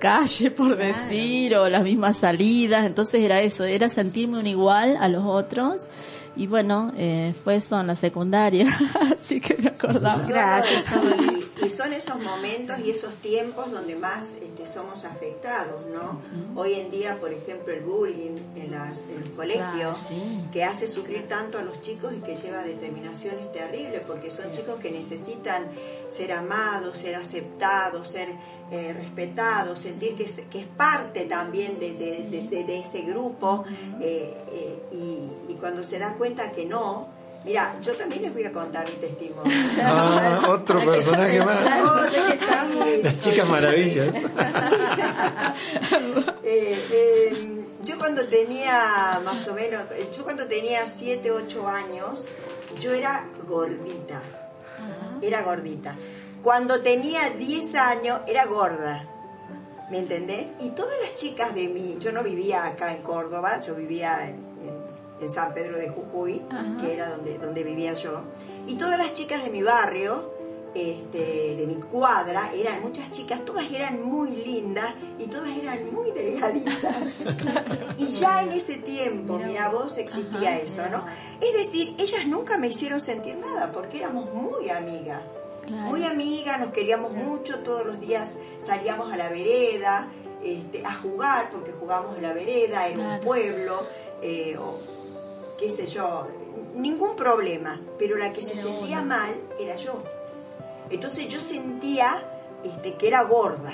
calle, 0.03 0.51
por 0.51 0.75
decir, 0.75 1.55
o 1.55 1.69
las 1.69 1.83
mismas 1.83 2.17
salidas, 2.17 2.85
entonces 2.85 3.21
era 3.21 3.39
eso, 3.39 3.63
era 3.63 3.87
sentirme 3.87 4.37
un 4.37 4.47
igual 4.47 4.97
a 4.99 5.07
los 5.07 5.23
otros, 5.23 5.87
y 6.35 6.47
bueno, 6.47 6.91
eh, 6.97 7.33
fue 7.43 7.57
eso 7.57 7.79
en 7.79 7.87
la 7.87 7.95
secundaria, 7.95 8.67
así 9.13 9.39
que 9.39 9.55
me 9.55 9.69
acordaba. 9.69 10.21
Gracias. 10.27 10.85
Y, 11.63 11.69
son 11.69 11.93
esos 11.93 12.19
momentos 12.19 12.77
y 12.83 12.91
esos 12.91 13.13
tiempos 13.15 13.71
donde 13.71 13.95
más 13.95 14.33
este, 14.33 14.65
somos 14.67 15.05
afectados, 15.05 15.81
¿no? 15.87 16.21
Hoy 16.59 16.73
en 16.73 16.91
día, 16.91 17.19
por 17.19 17.31
ejemplo, 17.31 17.73
el 17.73 17.81
bullying 17.81 18.35
en, 18.55 18.71
las, 18.71 18.97
en 19.09 19.23
el 19.23 19.31
colegio, 19.31 19.63
Claro, 19.63 19.95
sí. 20.07 20.43
que 20.51 20.63
hace 20.63 20.87
sufrir 20.87 21.27
tanto 21.27 21.57
a 21.57 21.61
los 21.61 21.81
chicos 21.81 22.13
y 22.13 22.21
que 22.21 22.35
lleva 22.35 22.59
a 22.59 22.63
determinaciones 22.63 23.51
terribles, 23.51 24.01
porque 24.05 24.29
son 24.29 24.51
chicos 24.51 24.79
que 24.79 24.91
necesitan 24.91 25.67
ser 26.09 26.31
amados, 26.33 26.97
ser 26.97 27.15
aceptados, 27.15 28.09
ser 28.09 28.29
eh, 28.73 28.93
respetados, 28.93 29.79
sentir 29.79 30.15
que 30.15 30.23
es, 30.23 30.41
que 30.49 30.61
es 30.61 30.67
parte 30.67 31.25
también 31.25 31.79
de, 31.79 31.93
de- 31.93 32.27
de- 32.29 32.47
de- 32.49 32.63
de 32.63 32.79
ese 32.79 33.01
grupo, 33.01 33.63
eh, 34.01 34.33
eh, 34.51 34.83
y, 34.91 35.51
y 35.51 35.55
cuando 35.59 35.83
se 35.83 35.99
da 35.99 36.13
cuenta 36.15 36.51
que 36.51 36.65
no, 36.65 37.07
mira, 37.45 37.75
yo 37.81 37.93
también 37.95 38.23
les 38.23 38.33
voy 38.33 38.45
a 38.45 38.51
contar 38.51 38.85
un 38.89 38.95
testimonio. 39.01 39.57
Ah, 39.81 40.41
otro 40.49 40.79
personaje 40.83 41.43
más. 41.43 41.63
Las 43.03 43.21
chicas 43.21 43.47
maravillas. 43.47 44.15
Eh, 46.45 46.87
eh, 46.91 47.63
yo 47.83 47.97
cuando 47.97 48.27
tenía 48.27 49.21
más 49.23 49.47
o 49.47 49.53
menos, 49.53 49.83
yo 50.15 50.23
cuando 50.23 50.45
tenía 50.47 50.85
7, 50.85 51.31
8 51.31 51.67
años, 51.67 52.25
yo 52.79 52.91
era 52.93 53.25
gordita. 53.47 54.21
Era 55.21 55.41
gordita. 55.43 55.95
Cuando 56.43 56.81
tenía 56.81 57.29
10 57.31 57.73
años, 57.75 58.19
era 58.27 58.45
gorda. 58.45 59.05
¿Me 59.89 59.99
entendés? 59.99 60.51
Y 60.59 60.69
todas 60.71 60.93
las 61.01 61.15
chicas 61.15 61.53
de 61.55 61.67
mí, 61.67 61.97
yo 61.99 62.11
no 62.11 62.23
vivía 62.23 62.65
acá 62.65 62.93
en 62.93 63.01
Córdoba, 63.03 63.61
yo 63.61 63.75
vivía 63.75 64.23
en, 64.27 64.35
en- 64.67 64.83
en 65.21 65.29
San 65.29 65.53
Pedro 65.53 65.77
de 65.77 65.89
Jujuy, 65.89 66.41
que 66.81 66.93
era 66.93 67.09
donde, 67.09 67.37
donde 67.37 67.63
vivía 67.63 67.93
yo. 67.93 68.21
Y 68.67 68.75
todas 68.75 68.97
las 68.97 69.13
chicas 69.13 69.43
de 69.43 69.49
mi 69.51 69.61
barrio, 69.63 70.33
este, 70.73 71.55
de 71.55 71.65
mi 71.67 71.75
cuadra, 71.75 72.49
eran 72.53 72.81
muchas 72.81 73.11
chicas, 73.11 73.45
todas 73.45 73.71
eran 73.71 74.01
muy 74.03 74.31
lindas 74.31 74.95
y 75.19 75.27
todas 75.27 75.55
eran 75.55 75.93
muy 75.93 76.11
delgaditas. 76.11 77.19
y 77.97 78.07
ya 78.13 78.41
en 78.41 78.51
ese 78.53 78.77
tiempo, 78.79 79.37
mira 79.37 79.69
vos, 79.69 79.97
existía 79.97 80.57
eso, 80.59 80.81
¿no? 80.89 81.05
Es 81.39 81.53
decir, 81.53 81.95
ellas 81.99 82.25
nunca 82.25 82.57
me 82.57 82.67
hicieron 82.69 82.99
sentir 82.99 83.37
nada 83.37 83.71
porque 83.71 83.99
éramos 83.99 84.33
muy 84.33 84.69
amigas. 84.69 85.21
Muy 85.73 86.05
amigas, 86.05 86.59
nos 86.59 86.71
queríamos 86.71 87.11
mucho, 87.11 87.59
todos 87.59 87.85
los 87.85 87.99
días 87.99 88.37
salíamos 88.59 89.11
a 89.11 89.17
la 89.17 89.29
vereda 89.29 90.09
este, 90.43 90.85
a 90.85 90.93
jugar, 90.95 91.49
porque 91.51 91.71
jugábamos 91.71 92.17
en 92.17 92.23
la 92.23 92.33
vereda, 92.33 92.87
en 92.89 92.99
un 92.99 93.19
pueblo, 93.21 93.81
eh, 94.21 94.57
o 94.57 94.77
qué 95.57 95.69
sé 95.69 95.87
yo, 95.87 96.27
ningún 96.75 97.15
problema, 97.15 97.79
pero 97.97 98.17
la 98.17 98.33
que 98.33 98.43
se 98.43 98.55
sentía 98.55 99.01
mal 99.01 99.33
era 99.57 99.75
yo. 99.75 100.03
Entonces 100.89 101.29
yo 101.29 101.39
sentía 101.39 102.29
este, 102.63 102.95
que 102.95 103.07
era 103.07 103.23
gorda, 103.23 103.73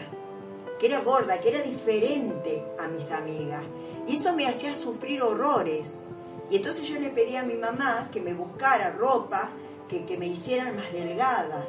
que 0.79 0.85
era 0.85 1.01
gorda, 1.01 1.39
que 1.39 1.49
era 1.49 1.63
diferente 1.63 2.63
a 2.79 2.87
mis 2.87 3.11
amigas. 3.11 3.63
Y 4.07 4.17
eso 4.17 4.33
me 4.33 4.47
hacía 4.47 4.75
sufrir 4.75 5.23
horrores. 5.23 6.05
Y 6.51 6.57
entonces 6.57 6.87
yo 6.87 6.99
le 6.99 7.09
pedí 7.09 7.35
a 7.35 7.43
mi 7.43 7.55
mamá 7.55 8.09
que 8.11 8.21
me 8.21 8.33
buscara 8.33 8.91
ropa, 8.91 9.49
que, 9.87 10.05
que 10.05 10.17
me 10.17 10.27
hicieran 10.27 10.75
más 10.75 10.91
delgada, 10.91 11.67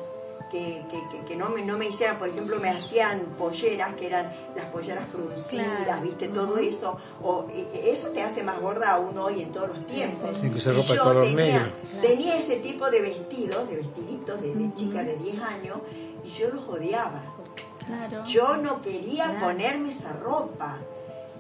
que, 0.51 0.85
que, 0.91 0.99
que- 1.11 1.25
que 1.25 1.37
no, 1.37 1.49
me, 1.49 1.65
no 1.65 1.79
me 1.79 1.87
hicieran, 1.87 2.19
por 2.19 2.29
ejemplo, 2.29 2.59
me 2.59 2.71
hacían 2.71 3.21
polleras, 3.39 3.95
que 3.95 4.07
eran 4.09 4.33
las 4.57 4.67
polleras 4.67 5.09
fruncidas, 5.09 5.85
Claro. 5.85 6.03
¿viste? 6.03 6.29
Todo 6.29 6.59
eso. 6.59 6.97
O, 7.23 7.47
eso 7.75 8.11
te 8.11 8.23
hace 8.23 8.43
más 8.43 8.61
gorda 8.61 8.91
aún 8.93 9.17
hoy 9.19 9.43
en 9.43 9.53
todos 9.53 9.69
los 9.69 9.87
tiempos. 9.87 10.39
Sí, 10.41 10.51
que 10.51 10.73
ropa 10.73 10.95
yo 10.95 11.05
color 11.05 11.23
tenía, 11.25 11.45
negro. 11.45 11.73
tenía 12.03 12.37
ese 12.37 12.57
tipo 12.57 12.91
de 12.91 13.01
vestidos, 13.01 13.69
de 13.69 13.77
vestiditos 13.77 14.41
de, 14.43 14.55
de 14.55 14.75
chica 14.75 15.03
de 15.05 15.17
10 15.17 15.41
años, 15.41 15.79
y 16.25 16.31
yo 16.33 16.51
los 16.51 16.69
odiaba. 16.69 17.23
Claro. 17.87 18.25
Yo 18.27 18.57
no 18.57 18.83
quería 18.83 19.39
ponerme 19.41 19.91
esa 19.91 20.13
ropa. 20.13 20.79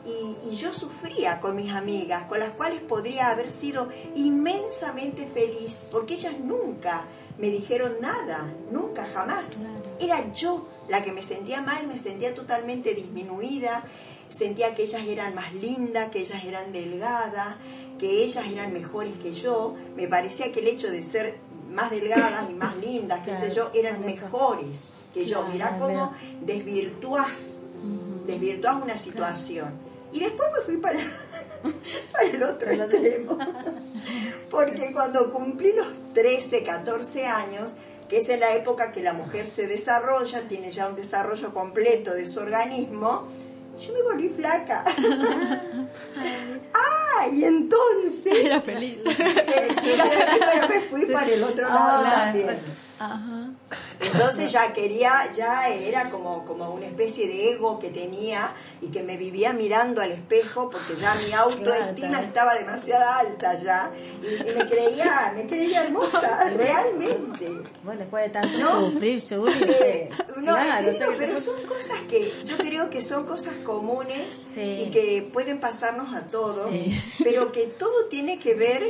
y, 0.06 0.48
y 0.50 0.56
yo 0.56 0.72
sufría 0.72 1.40
con 1.40 1.54
mis 1.56 1.70
amigas, 1.72 2.24
con 2.26 2.40
las 2.40 2.52
cuales 2.52 2.80
podría 2.80 3.30
haber 3.30 3.50
sido 3.52 3.88
inmensamente 4.14 5.26
feliz, 5.26 5.76
porque 5.90 6.14
ellas 6.14 6.38
nunca 6.40 7.04
me 7.38 7.48
dijeron 7.48 7.96
nada, 8.00 8.52
nunca, 8.70 9.04
jamás. 9.04 9.52
Era 9.98 10.32
yo 10.32 10.68
la 10.88 11.04
que 11.04 11.12
me 11.12 11.22
sentía 11.22 11.62
mal, 11.62 11.86
me 11.86 11.98
sentía 11.98 12.34
totalmente 12.34 12.94
disminuida, 12.94 13.84
sentía 14.28 14.74
que 14.74 14.82
ellas 14.82 15.02
eran 15.06 15.34
más 15.34 15.52
lindas, 15.54 16.10
que 16.10 16.20
ellas 16.20 16.44
eran 16.44 16.72
delgadas, 16.72 17.56
que 17.98 18.24
ellas 18.24 18.46
eran 18.50 18.72
mejores 18.72 19.16
que 19.18 19.32
yo. 19.32 19.74
Me 19.96 20.08
parecía 20.08 20.50
que 20.52 20.60
el 20.60 20.68
hecho 20.68 20.90
de 20.90 21.02
ser 21.02 21.38
más 21.70 21.90
delgadas 21.90 22.50
y 22.50 22.54
más 22.54 22.76
lindas, 22.76 23.20
qué 23.24 23.34
sé 23.34 23.52
yo, 23.54 23.70
eran 23.74 24.04
mejores 24.04 24.84
que 25.14 25.26
yo. 25.26 25.40
Claro, 25.40 25.52
Mirá 25.52 25.70
es 25.70 25.80
cómo 25.80 26.14
desvirtuás, 26.42 27.66
desvirtuás 28.26 28.82
una 28.82 28.96
situación. 28.96 29.90
Y 30.12 30.20
después 30.20 30.48
me 30.58 30.64
fui 30.64 30.76
para, 30.78 30.98
para 32.12 32.28
el 32.28 32.42
otro 32.42 32.70
extremo. 32.70 33.38
Porque 34.50 34.92
cuando 34.92 35.32
cumplí 35.32 35.72
los 35.72 35.88
13, 36.14 36.62
14 36.62 37.26
años, 37.26 37.72
que 38.08 38.18
es 38.18 38.28
en 38.28 38.40
la 38.40 38.54
época 38.54 38.90
que 38.90 39.02
la 39.02 39.12
mujer 39.12 39.46
se 39.46 39.66
desarrolla, 39.66 40.42
tiene 40.48 40.72
ya 40.72 40.88
un 40.88 40.96
desarrollo 40.96 41.54
completo 41.54 42.12
de 42.12 42.26
su 42.26 42.40
organismo, 42.40 43.28
yo 43.80 43.94
me 43.94 44.02
volví 44.02 44.28
flaca. 44.28 44.84
ah, 46.74 47.28
y 47.32 47.44
entonces... 47.44 48.44
Era 48.44 48.60
feliz. 48.60 49.02
Sí, 49.02 49.90
era 49.90 50.06
feliz, 50.06 50.40
pero 50.52 50.68
me 50.68 50.80
fui 50.82 51.06
para 51.06 51.26
el 51.30 51.42
otro 51.42 51.68
lado 51.68 52.04
Ah, 52.04 52.32
también. 52.32 52.60
Ajá. 53.02 53.48
Entonces 53.98 54.52
ya 54.52 54.72
quería, 54.74 55.32
ya 55.32 55.68
era 55.68 56.10
como, 56.10 56.44
como 56.44 56.68
una 56.70 56.86
especie 56.86 57.26
de 57.26 57.52
ego 57.52 57.78
que 57.78 57.88
tenía 57.88 58.52
y 58.82 58.88
que 58.88 59.02
me 59.02 59.16
vivía 59.16 59.54
mirando 59.54 60.02
al 60.02 60.12
espejo 60.12 60.68
porque 60.68 60.96
ya 61.00 61.14
mi 61.14 61.32
autoestima 61.32 62.20
estaba 62.20 62.54
demasiado 62.54 63.10
alta 63.10 63.54
ya 63.54 63.90
y, 64.22 64.26
y 64.50 64.54
me 64.54 64.68
creía, 64.68 65.32
me 65.34 65.46
creía 65.46 65.84
hermosa, 65.84 66.50
realmente. 66.54 67.48
Bueno, 67.82 68.00
después 68.00 68.24
de 68.24 68.30
tanto 68.30 68.58
¿No? 68.58 68.90
sufrir, 68.90 69.22
Juli. 69.28 69.52
Eh, 69.62 70.10
no, 70.36 70.42
Claro, 70.56 70.90
o 70.90 70.98
sea 70.98 71.06
pero 71.18 71.34
te- 71.36 71.40
son 71.40 71.62
cosas 71.66 72.02
que 72.08 72.32
yo 72.44 72.56
creo 72.58 72.90
que 72.90 73.00
son 73.02 73.24
cosas 73.24 73.54
comunes 73.64 74.40
Sí. 74.54 74.60
y 74.60 74.90
que 74.90 75.30
pueden 75.32 75.58
pasarnos 75.60 76.14
a 76.14 76.26
todos, 76.26 76.70
Sí. 76.70 77.00
pero 77.24 77.50
que 77.52 77.66
todo 77.66 78.06
tiene 78.10 78.38
que 78.38 78.54
ver 78.54 78.82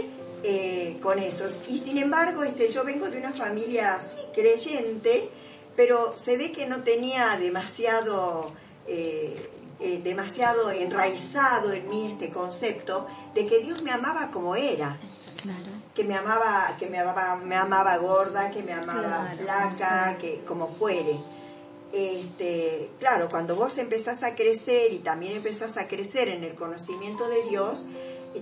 eh, 0.42 0.98
con 1.02 1.18
eso. 1.18 1.46
Y 1.68 1.78
sin 1.78 1.98
embargo, 1.98 2.42
este, 2.44 2.70
yo 2.70 2.84
vengo 2.84 3.08
de 3.10 3.18
una 3.18 3.32
familia 3.32 4.00
sí, 4.00 4.18
creyente, 4.34 5.28
pero 5.76 6.14
se 6.16 6.36
ve 6.36 6.52
que 6.52 6.66
no 6.66 6.82
tenía 6.82 7.36
demasiado, 7.38 8.52
eh, 8.86 9.48
eh, 9.80 10.00
demasiado 10.02 10.70
enraizado 10.70 11.72
en 11.72 11.88
mí 11.88 12.10
este 12.12 12.30
concepto 12.30 13.06
de 13.34 13.46
que 13.46 13.60
Dios 13.60 13.82
me 13.82 13.90
amaba 13.92 14.30
como 14.30 14.54
era 14.56 14.98
Claro. 15.40 15.70
que 15.94 16.04
me 16.04 16.14
amaba, 16.14 16.76
que 16.78 16.86
me 16.88 16.98
amaba, 16.98 17.36
me 17.36 17.56
amaba 17.56 17.96
gorda, 17.96 18.50
que 18.50 18.62
me 18.62 18.72
amaba 18.74 19.30
Claro, 19.32 19.38
flaca, 19.38 20.18
que 20.20 20.42
como 20.44 20.68
fuere. 20.74 21.16
Este, 21.92 22.90
claro, 23.00 23.28
cuando 23.28 23.56
vos 23.56 23.76
empezás 23.78 24.22
a 24.22 24.34
crecer 24.36 24.92
y 24.92 24.98
también 24.98 25.36
empezás 25.36 25.76
a 25.76 25.88
crecer 25.88 26.28
en 26.28 26.44
el 26.44 26.54
conocimiento 26.54 27.28
de 27.28 27.42
Dios, 27.48 27.84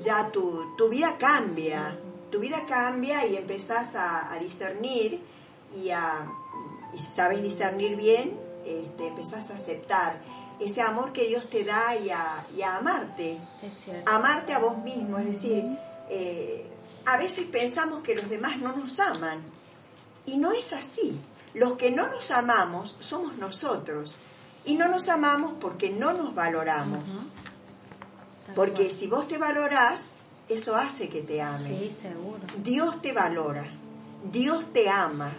ya 0.02 0.31
tu, 0.31 0.77
tu 0.77 0.89
vida 0.89 1.16
cambia, 1.19 1.98
tu 2.31 2.39
vida 2.40 2.65
cambia 2.66 3.27
y 3.27 3.36
empezás 3.36 3.94
a, 3.94 4.32
a 4.32 4.39
discernir 4.39 5.20
y 5.74 5.90
a 5.90 6.27
y 6.93 6.98
si 6.98 7.12
sabes 7.12 7.43
discernir 7.43 7.97
bien, 7.97 8.39
este, 8.65 9.09
empezás 9.09 9.51
a 9.51 9.55
aceptar 9.55 10.20
ese 10.60 10.82
amor 10.82 11.12
que 11.12 11.28
Dios 11.28 11.48
te 11.48 11.65
da 11.65 11.97
y 11.97 12.10
a, 12.10 12.44
y 12.56 12.62
a 12.62 12.77
amarte. 12.77 13.39
Amarte 14.06 14.52
a 14.52 14.59
vos 14.59 14.78
mismo, 14.78 15.19
es 15.19 15.27
decir, 15.27 15.65
eh, 16.09 16.66
a 17.06 17.16
veces 17.16 17.47
pensamos 17.47 18.02
que 18.02 18.16
los 18.16 18.28
demás 18.28 18.59
no 18.59 18.74
nos 18.74 18.98
aman. 18.98 19.43
Y 20.27 20.36
no 20.36 20.52
es 20.52 20.73
así. 20.73 21.19
Los 21.55 21.77
que 21.77 21.90
no 21.90 22.09
nos 22.09 22.31
amamos 22.31 22.97
somos 23.01 23.39
nosotros. 23.39 24.16
Y 24.65 24.74
no 24.74 24.89
nos 24.89 25.09
amamos 25.09 25.55
porque 25.60 25.90
no 25.90 26.12
nos 26.12 26.35
valoramos. 26.35 27.27
Porque 28.59 28.90
si 28.90 29.06
vos 29.06 29.28
te 29.28 29.39
valorás, 29.39 30.16
eso 30.48 30.74
hace 30.74 31.09
que 31.09 31.22
te 31.22 31.40
ames. 31.40 31.80
Sí, 31.80 31.94
seguro. 31.94 32.40
Dios 32.64 33.01
te 33.01 33.12
valora, 33.12 33.64
Dios 34.32 34.72
te 34.72 34.89
ama, 34.89 35.32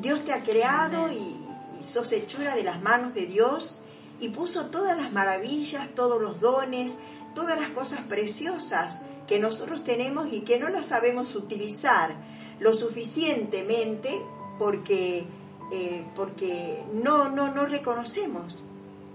Dios 0.00 0.24
te 0.24 0.32
ha 0.32 0.42
creado 0.42 1.12
y, 1.12 1.36
y 1.80 1.84
sos 1.84 2.10
hechura 2.10 2.56
de 2.56 2.64
las 2.64 2.82
manos 2.82 3.14
de 3.14 3.26
Dios 3.26 3.82
y 4.18 4.30
puso 4.30 4.66
todas 4.66 4.96
las 4.96 5.12
maravillas, 5.12 5.94
todos 5.94 6.20
los 6.20 6.40
dones, 6.40 6.96
todas 7.36 7.56
las 7.56 7.70
cosas 7.70 8.00
preciosas 8.00 9.00
que 9.28 9.38
nosotros 9.38 9.84
tenemos 9.84 10.32
y 10.32 10.40
que 10.40 10.58
no 10.58 10.68
las 10.70 10.86
sabemos 10.86 11.36
utilizar 11.36 12.16
lo 12.58 12.74
suficientemente 12.74 14.20
porque, 14.58 15.24
eh, 15.70 16.04
porque 16.16 16.82
no, 16.92 17.28
no, 17.28 17.54
no 17.54 17.66
reconocemos 17.66 18.64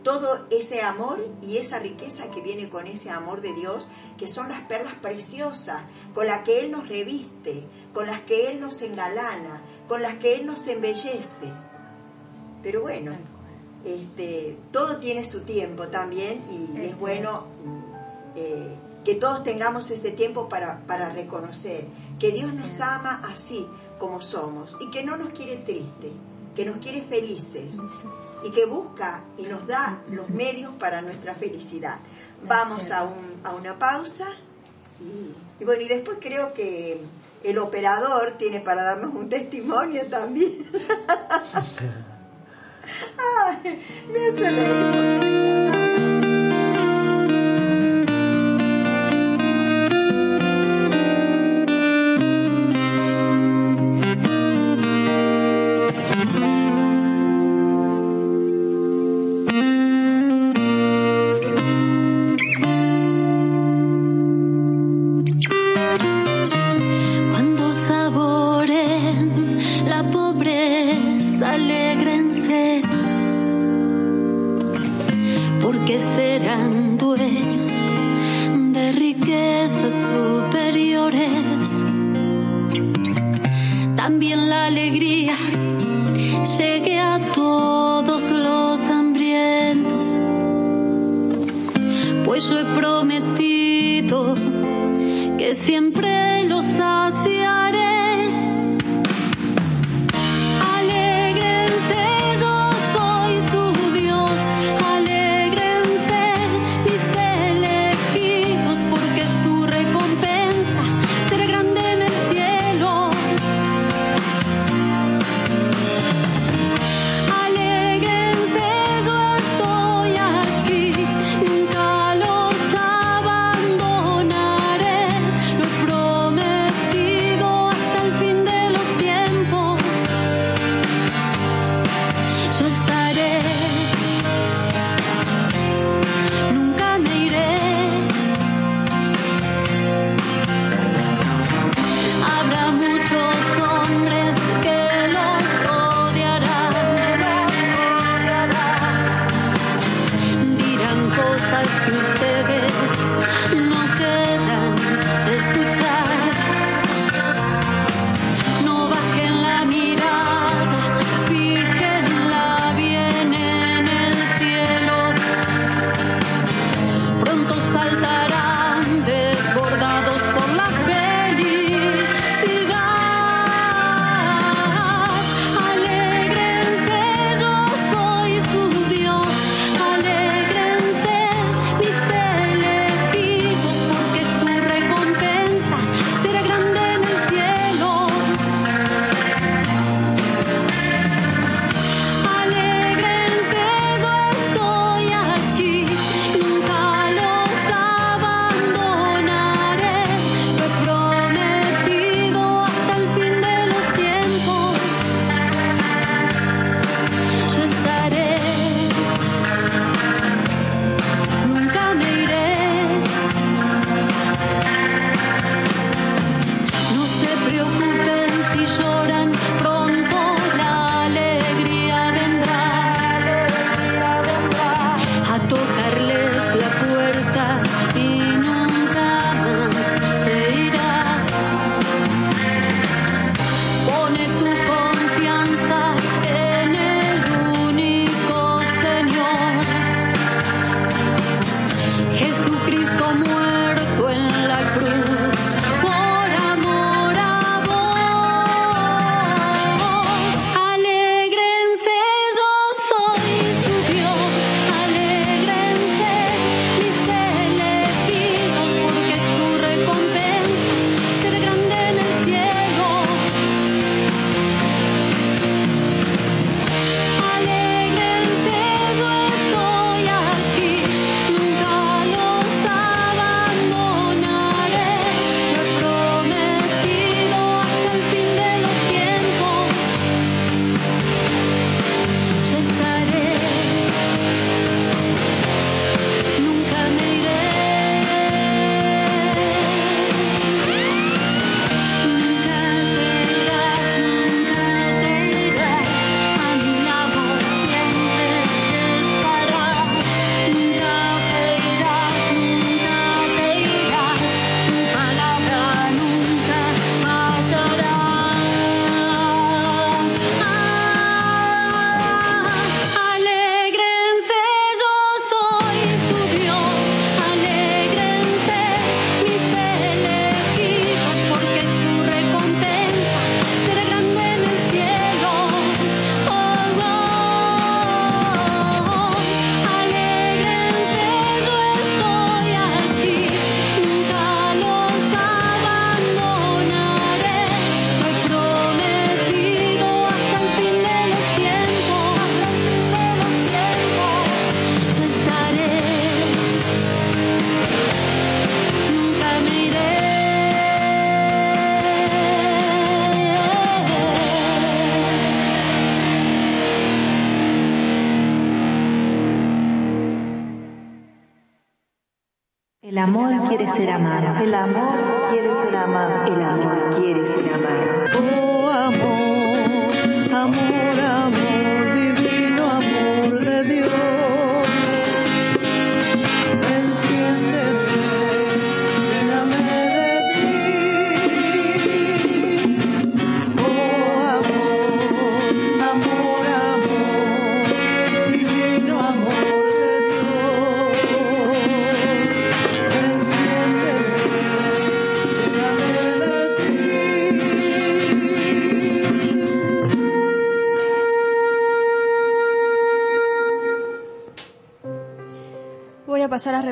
todo 0.03 0.47
ese 0.49 0.81
amor 0.81 1.19
y 1.41 1.57
esa 1.57 1.79
riqueza 1.79 2.31
que 2.31 2.41
viene 2.41 2.69
con 2.69 2.87
ese 2.87 3.09
amor 3.09 3.41
de 3.41 3.53
Dios, 3.53 3.87
que 4.17 4.27
son 4.27 4.49
las 4.49 4.61
perlas 4.61 4.95
preciosas 4.95 5.83
con 6.13 6.27
las 6.27 6.43
que 6.43 6.61
Él 6.61 6.71
nos 6.71 6.87
reviste, 6.87 7.63
con 7.93 8.07
las 8.07 8.21
que 8.21 8.49
Él 8.49 8.61
nos 8.61 8.81
engalana, 8.81 9.61
con 9.87 10.01
las 10.01 10.15
que 10.15 10.35
Él 10.35 10.45
nos 10.45 10.65
embellece. 10.67 11.51
Pero 12.63 12.81
bueno, 12.81 13.11
este, 13.85 14.57
todo 14.71 14.97
tiene 14.97 15.23
su 15.23 15.41
tiempo 15.41 15.87
también 15.87 16.43
y 16.51 16.81
es, 16.81 16.97
bueno 16.97 17.45
eh, 18.35 18.75
que 19.03 19.15
todos 19.15 19.43
tengamos 19.43 19.89
este 19.91 20.11
tiempo 20.11 20.49
para, 20.49 20.79
para 20.85 21.09
reconocer 21.09 21.85
que 22.19 22.31
Dios 22.31 22.53
nos 22.53 22.79
ama 22.81 23.21
así 23.29 23.65
como 23.97 24.21
somos 24.21 24.77
y 24.81 24.91
que 24.91 25.03
no 25.03 25.17
nos 25.17 25.29
quiere 25.29 25.57
triste, 25.57 26.11
que 26.59 26.65
nos 26.65 26.79
quiere 26.79 27.01
felices 27.03 27.75
y 28.43 28.51
que 28.51 28.65
busca 28.65 29.21
y 29.37 29.43
nos 29.43 29.65
da 29.65 30.01
los 30.09 30.27
medios 30.29 30.73
para 30.77 31.01
nuestra 31.01 31.33
felicidad. 31.33 31.99
Vamos 32.43 32.91
a, 32.91 33.03
un- 33.05 33.39
a 33.45 33.51
una 33.55 33.79
pausa 33.79 34.25
y, 34.99 35.61
y 35.61 35.63
bueno, 35.65 35.81
y 35.83 35.87
después 35.87 36.17
creo 36.19 36.53
que 36.53 36.99
el 37.45 37.57
operador 37.59 38.31
tiene 38.37 38.59
para 38.59 38.83
darnos 38.83 39.13
un 39.15 39.29
testimonio 39.29 40.05
también. 40.09 40.65
Ay, 43.47 43.81
me 44.11 44.27
hace 44.27 44.51
reír. 44.51 45.38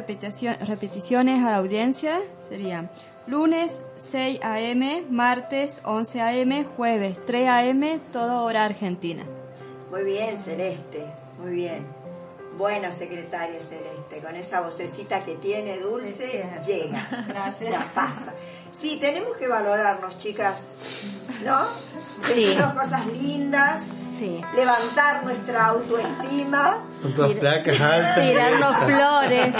Repeticiones 0.07 1.43
a 1.43 1.51
la 1.51 1.57
audiencia. 1.57 2.21
Sería 2.47 2.89
lunes 3.27 3.83
6 3.97 4.39
a.m., 4.41 5.05
martes 5.09 5.81
11 5.83 6.21
a.m., 6.21 6.63
jueves 6.63 7.19
3 7.25 7.47
a.m., 7.47 7.99
toda 8.11 8.41
hora 8.41 8.65
argentina. 8.65 9.25
Muy 9.91 10.03
bien, 10.03 10.37
Celeste, 10.37 11.05
muy 11.39 11.51
bien. 11.51 11.85
Buena 12.57 12.91
secretaria 12.91 13.61
Celeste, 13.61 14.17
con 14.23 14.35
esa 14.35 14.61
vocecita 14.61 15.23
que 15.23 15.35
tiene 15.35 15.77
dulce, 15.77 16.49
llega. 16.65 17.25
Gracias. 17.27 17.71
La 17.71 17.85
pasa. 17.93 18.33
Sí, 18.79 18.97
tenemos 19.01 19.35
que 19.37 19.47
valorarnos, 19.47 20.17
chicas, 20.17 20.77
¿no? 21.43 21.61
Sí. 22.27 22.43
Decirnos 22.45 22.73
cosas 22.73 23.07
lindas, 23.07 23.83
Sí. 24.17 24.39
levantar 24.55 25.23
nuestra 25.23 25.67
autoestima. 25.67 26.83
Son 27.01 27.13
todas 27.13 27.33
placas 27.33 27.79
altas. 27.81 28.19
Tirarnos 28.27 28.75
flores. 28.85 29.55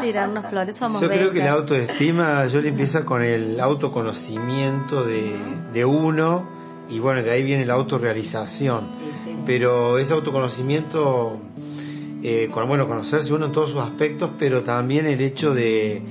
Tirarnos 0.00 0.46
flores, 0.46 0.76
somos 0.76 1.00
Yo 1.00 1.08
creo 1.08 1.30
que 1.30 1.38
la 1.38 1.52
autoestima, 1.52 2.46
yo 2.46 2.60
le 2.60 2.68
empieza 2.68 3.04
con 3.04 3.22
el 3.22 3.58
autoconocimiento 3.60 5.04
de, 5.04 5.36
de 5.72 5.84
uno 5.84 6.48
y 6.88 6.98
bueno, 6.98 7.22
de 7.22 7.30
ahí 7.30 7.42
viene 7.42 7.64
la 7.64 7.74
autorrealización. 7.74 8.88
Pero 9.44 9.98
ese 9.98 10.12
autoconocimiento, 10.12 11.38
eh, 12.22 12.48
con, 12.52 12.68
bueno, 12.68 12.86
conocerse 12.86 13.32
uno 13.32 13.46
en 13.46 13.52
todos 13.52 13.70
sus 13.70 13.80
aspectos, 13.80 14.30
pero 14.38 14.62
también 14.62 15.06
el 15.06 15.20
hecho 15.20 15.52
de, 15.54 16.02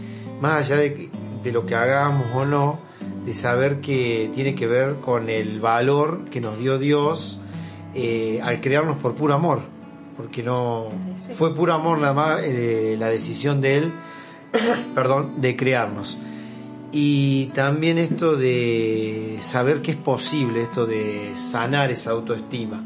más 0.41 0.65
allá 0.65 0.77
de, 0.77 1.09
de 1.45 1.51
lo 1.51 1.65
que 1.65 1.75
hagamos 1.75 2.25
o 2.33 2.45
no, 2.45 2.79
de 3.23 3.33
saber 3.33 3.79
que 3.79 4.31
tiene 4.33 4.55
que 4.55 4.65
ver 4.65 4.95
con 4.95 5.29
el 5.29 5.61
valor 5.61 6.25
que 6.31 6.41
nos 6.41 6.57
dio 6.57 6.79
Dios 6.79 7.39
eh, 7.93 8.41
al 8.43 8.59
crearnos 8.59 8.97
por 8.97 9.13
puro 9.13 9.35
amor. 9.35 9.61
Porque 10.17 10.41
no 10.41 10.91
fue 11.35 11.53
puro 11.53 11.73
amor 11.73 11.99
nada 11.99 12.13
más 12.13 12.41
eh, 12.43 12.95
la 12.97 13.09
decisión 13.09 13.61
de 13.61 13.77
Él, 13.77 13.93
perdón, 14.95 15.39
de 15.39 15.55
crearnos. 15.55 16.17
Y 16.91 17.47
también 17.47 17.99
esto 17.99 18.35
de 18.35 19.37
saber 19.43 19.81
que 19.81 19.91
es 19.91 19.97
posible, 19.97 20.63
esto 20.63 20.87
de 20.87 21.33
sanar 21.35 21.91
esa 21.91 22.11
autoestima 22.11 22.83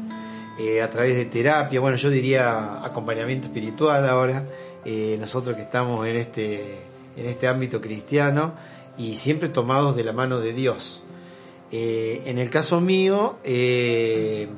eh, 0.58 0.82
a 0.82 0.90
través 0.90 1.16
de 1.16 1.24
terapia, 1.24 1.80
bueno, 1.80 1.96
yo 1.96 2.10
diría 2.10 2.84
acompañamiento 2.84 3.46
espiritual 3.46 4.06
ahora, 4.06 4.44
eh, 4.84 5.16
nosotros 5.18 5.56
que 5.56 5.62
estamos 5.62 6.06
en 6.06 6.16
este, 6.16 6.89
en 7.20 7.28
este 7.28 7.46
ámbito 7.48 7.80
cristiano 7.80 8.54
y 8.98 9.16
siempre 9.16 9.48
tomados 9.48 9.94
de 9.96 10.04
la 10.04 10.12
mano 10.12 10.40
de 10.40 10.52
Dios. 10.52 11.02
Eh, 11.72 12.22
en 12.26 12.38
el 12.38 12.50
caso 12.50 12.80
mío, 12.80 13.38
eh, 13.44 14.48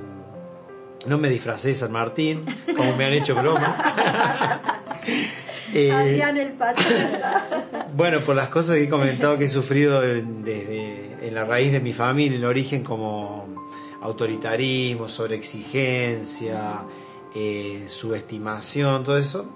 no 1.06 1.18
me 1.18 1.28
disfracé 1.28 1.68
de 1.68 1.74
San 1.74 1.92
Martín, 1.92 2.44
como 2.76 2.96
me 2.96 3.04
han 3.04 3.12
hecho 3.12 3.34
broma. 3.34 3.76
Eh, 5.74 5.88
el 5.88 6.52
bueno, 7.94 8.20
por 8.20 8.36
las 8.36 8.48
cosas 8.48 8.76
que 8.76 8.82
he 8.84 8.88
comentado 8.90 9.38
que 9.38 9.46
he 9.46 9.48
sufrido 9.48 10.02
en- 10.04 10.44
desde 10.44 11.26
en 11.26 11.34
la 11.34 11.44
raíz 11.46 11.72
de 11.72 11.80
mi 11.80 11.94
familia, 11.94 12.36
el 12.36 12.44
origen 12.44 12.82
como 12.84 13.46
autoritarismo, 14.02 15.08
sobreexigencia, 15.08 16.82
eh, 17.34 17.84
subestimación, 17.88 19.02
todo 19.02 19.16
eso. 19.16 19.46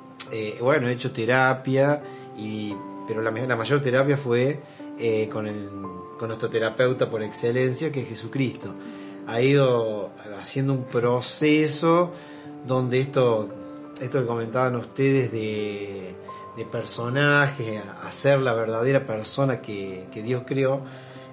bueno, 0.62 0.88
he 0.88 0.92
hecho 0.92 1.12
terapia, 1.12 2.02
y, 2.38 2.74
pero 3.06 3.22
la, 3.22 3.30
mayor 3.30 3.80
terapia 3.80 4.16
fue 4.16 4.60
eh, 4.98 5.28
con, 5.32 5.46
el, 5.46 5.68
nuestro 6.20 6.50
terapeuta 6.50 7.08
por 7.08 7.22
excelencia, 7.22 7.92
que 7.92 8.00
es 8.00 8.08
Jesucristo. 8.08 8.74
Ha 9.26 9.40
ido 9.40 10.12
haciendo 10.40 10.72
un 10.72 10.84
proceso 10.84 12.12
donde 12.66 13.00
esto, 13.00 13.48
esto 14.00 14.20
que 14.20 14.26
comentaban 14.26 14.76
ustedes 14.76 15.32
de, 15.32 16.14
de 16.56 16.64
personajes, 16.64 17.82
a 18.02 18.10
ser 18.10 18.40
la 18.40 18.54
verdadera 18.54 19.06
persona 19.06 19.60
que, 19.60 20.06
Dios 20.14 20.42
creó, 20.46 20.80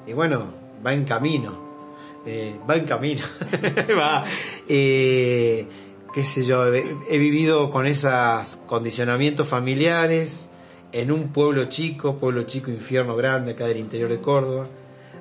y 0.06 0.14
bueno, 0.14 0.54
va 0.86 0.94
en 0.94 1.06
camino. 1.06 1.74
Eh, 2.26 2.58
va 2.70 2.76
en 2.76 2.86
camino. 2.86 3.24
va. 4.00 4.26
eh, 4.68 5.68
qué 6.14 6.24
sé 6.24 6.45
yo, 6.45 6.66
he 6.74 7.18
vivido 7.18 7.70
con 7.70 7.88
esos 7.88 8.58
condicionamientos 8.68 9.48
familiares 9.48 10.50
en 10.94 11.11
un 11.11 11.30
pueblo 11.34 11.65
chico, 11.65 12.15
pueblo 12.18 12.44
chico, 12.44 12.72
infierno 12.72 13.15
grande, 13.15 13.52
acá 13.53 13.65
del 13.68 13.78
interior 13.78 14.10
de 14.10 14.20
Córdoba, 14.20 14.68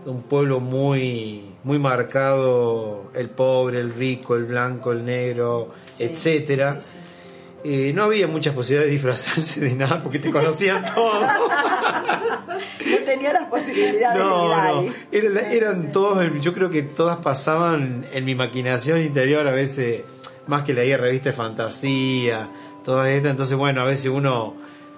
un 0.05 0.23
pueblo 0.23 0.61
muy, 0.61 1.43
muy 1.65 1.79
marcado, 1.79 3.11
el 3.15 3.31
pobre, 3.31 3.81
el 3.81 3.93
rico, 3.95 4.37
el 4.37 4.45
blanco, 4.45 4.93
el 4.93 5.05
negro, 5.05 5.73
etcétera. 5.99 6.79
Eh, 7.65 7.93
no 7.95 8.03
había 8.05 8.27
muchas 8.27 8.55
posibilidades 8.55 8.89
de 8.89 8.93
disfrazarse 8.95 9.61
de 9.61 9.75
nada 9.77 10.03
porque 10.03 10.19
te 10.19 10.31
conocían 10.33 10.85
todos. 10.95 11.23
No 11.23 12.97
tenía 13.07 13.33
las 13.33 13.49
posibilidades 13.49 14.19
de 14.19 14.25
No, 14.25 14.49
no. 14.49 14.57
nadie. 14.57 14.93
Era- 15.13 15.53
eran 15.53 15.93
todos, 15.93 16.25
yo 16.41 16.53
creo 16.55 16.71
que 16.71 16.83
todas 16.83 17.19
pasaban 17.19 18.05
en 18.13 18.25
mi 18.25 18.35
maquinación 18.35 19.01
interior 19.01 19.47
a 19.47 19.53
veces, 19.53 20.03
más 20.49 20.65
que 20.65 20.75
leía 20.75 20.97
revistas 20.97 21.33
de 21.33 21.37
fantasía, 21.37 22.51
todas 22.85 23.09
estas. 23.09 23.31
Entonces, 23.31 23.57
bueno, 23.57 23.81
a 23.81 23.85
veces 23.85 24.07
uno 24.07 24.55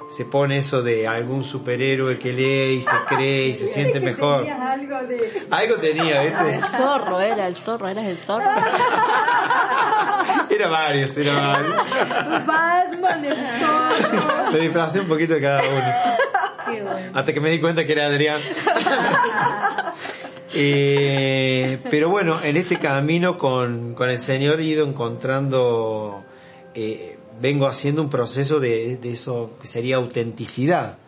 se 0.08 0.24
pone 0.24 0.58
eso 0.58 0.82
de 0.82 1.06
algún 1.08 1.44
superhéroe 1.44 2.18
que 2.18 2.32
lee 2.32 2.76
y 2.78 2.82
se 2.82 2.96
cree 3.08 3.48
y 3.48 3.54
se 3.54 3.66
siente 3.66 4.00
mejor. 4.00 4.46
algo 4.48 5.02
de... 5.06 5.46
Algo 5.50 5.76
tenía, 5.76 6.22
¿viste? 6.22 6.54
El 6.54 6.64
zorro 6.64 7.20
era, 7.20 7.46
el 7.46 7.56
zorro, 7.56 7.88
eras 7.88 8.06
el 8.06 8.18
zorro. 8.18 8.50
Era 10.50 10.68
varios, 10.68 11.16
era 11.16 11.34
varios. 11.38 11.76
Batman, 12.46 13.24
el 13.24 13.36
zorro. 13.36 14.52
Me 14.52 14.58
disfracé 14.58 15.00
un 15.00 15.08
poquito 15.08 15.34
de 15.34 15.40
cada 15.40 15.62
uno. 15.62 15.92
Qué 16.66 16.82
bueno. 16.82 17.10
Hasta 17.18 17.32
que 17.32 17.40
me 17.40 17.50
di 17.50 17.60
cuenta 17.60 17.84
que 17.84 17.92
era 17.92 18.06
Adrián. 18.06 18.40
Eh, 20.56 21.80
pero 21.90 22.10
bueno, 22.10 22.38
en 22.40 22.56
este 22.56 22.78
camino 22.78 23.36
con, 23.36 23.94
con 23.94 24.08
el 24.08 24.20
Señor 24.20 24.60
he 24.60 24.64
ido 24.64 24.86
encontrando, 24.86 26.22
eh, 26.76 27.13
vengo 27.40 27.66
haciendo 27.66 28.02
un 28.02 28.10
proceso 28.10 28.60
de, 28.60 28.96
de 28.96 29.12
eso 29.12 29.52
que 29.60 29.66
sería 29.66 29.96
autenticidad. 29.96 30.98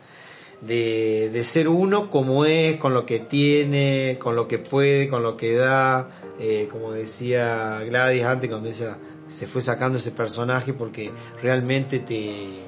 De, 0.61 1.29
de 1.31 1.43
ser 1.43 1.67
uno 1.67 2.09
como 2.09 2.43
es, 2.43 2.77
con 2.77 2.95
lo 2.95 3.05
que 3.05 3.19
tiene, 3.19 4.17
con 4.19 4.35
lo 4.35 4.47
que 4.47 4.57
puede, 4.57 5.07
con 5.07 5.21
lo 5.21 5.37
que 5.37 5.53
da, 5.53 6.09
eh, 6.39 6.67
como 6.71 6.91
decía 6.91 7.83
Gladys 7.85 8.23
antes 8.23 8.49
cuando 8.49 8.69
ella 8.69 8.97
se 9.29 9.45
fue 9.45 9.61
sacando 9.61 9.99
ese 9.99 10.11
personaje 10.11 10.73
porque 10.73 11.11
realmente 11.41 11.99
te, 11.99 12.59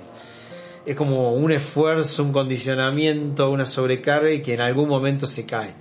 es 0.86 0.96
como 0.96 1.34
un 1.34 1.52
esfuerzo, 1.52 2.24
un 2.24 2.32
condicionamiento, 2.32 3.50
una 3.50 3.66
sobrecarga 3.66 4.32
y 4.32 4.42
que 4.42 4.56
en 4.56 4.62
algún 4.62 4.90
momento 4.90 5.28
se 5.28 5.46
cae. 5.46 5.74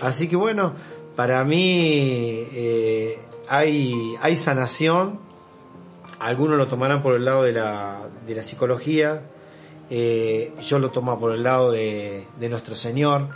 Así 0.00 0.28
que 0.28 0.36
bueno, 0.36 0.74
para 1.16 1.44
mí 1.44 2.46
eh, 2.52 3.18
hay, 3.48 4.14
hay 4.20 4.36
sanación, 4.36 5.20
algunos 6.24 6.56
lo 6.56 6.66
tomarán 6.68 7.02
por 7.02 7.16
el 7.16 7.24
lado 7.26 7.42
de 7.42 7.52
la, 7.52 8.08
de 8.26 8.34
la 8.34 8.42
psicología, 8.42 9.20
eh, 9.90 10.54
yo 10.66 10.78
lo 10.78 10.90
tomo 10.90 11.20
por 11.20 11.34
el 11.34 11.42
lado 11.42 11.70
de, 11.70 12.24
de 12.40 12.48
nuestro 12.48 12.74
Señor, 12.74 13.28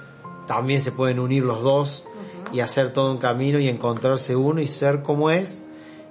también 0.47 0.81
se 0.81 0.91
pueden 0.91 1.19
unir 1.19 1.45
los 1.45 1.63
dos 1.63 2.07
y 2.51 2.61
hacer 2.61 2.95
todo 2.95 3.13
un 3.13 3.19
camino 3.19 3.59
y 3.59 3.69
encontrarse 3.69 4.35
uno 4.35 4.63
y 4.63 4.67
ser 4.67 5.03
como 5.03 5.31
es 5.31 5.65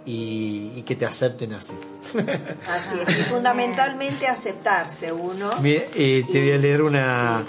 y, 0.06 0.72
y 0.76 0.84
que 0.84 0.96
te 0.96 1.08
acepten 1.08 1.54
así. 1.54 1.74
Así 2.14 2.96
es, 3.02 3.18
y 3.18 3.24
fundamentalmente 3.24 4.28
aceptarse 4.28 5.12
uno. 5.12 5.50
Mira, 5.60 5.82
eh, 5.96 6.24
te 6.32 6.40
voy 6.40 6.52
a 6.52 6.58
leer 6.60 6.84
una, 6.84 7.44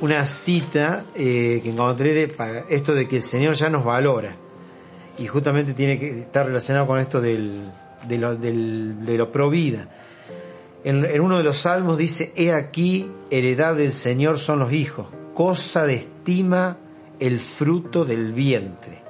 una 0.00 0.26
cita 0.26 1.04
eh, 1.14 1.60
que 1.62 1.70
encontré 1.70 2.12
de, 2.12 2.26
para 2.26 2.64
esto 2.68 2.92
de 2.92 3.06
que 3.06 3.16
el 3.18 3.22
Señor 3.22 3.54
ya 3.54 3.70
nos 3.70 3.84
valora. 3.84 4.34
Y 5.16 5.28
justamente 5.28 5.74
tiene 5.74 5.96
que 5.96 6.22
estar 6.22 6.44
relacionado 6.44 6.88
con 6.88 6.98
esto 6.98 7.20
del, 7.20 7.70
de, 8.08 8.18
lo, 8.18 8.36
del, 8.36 9.04
de 9.04 9.18
lo 9.18 9.32
pro 9.32 9.50
vida. 9.50 9.88
En, 10.84 11.04
en 11.04 11.20
uno 11.20 11.38
de 11.38 11.44
los 11.44 11.58
salmos 11.58 11.96
dice, 11.96 12.32
he 12.36 12.52
aquí, 12.52 13.10
heredad 13.30 13.74
del 13.74 13.92
Señor 13.92 14.38
son 14.38 14.58
los 14.58 14.72
hijos, 14.72 15.06
cosa 15.34 15.86
de 15.86 15.94
estima 15.94 16.78
el 17.20 17.40
fruto 17.40 18.04
del 18.04 18.32
vientre. 18.32 19.02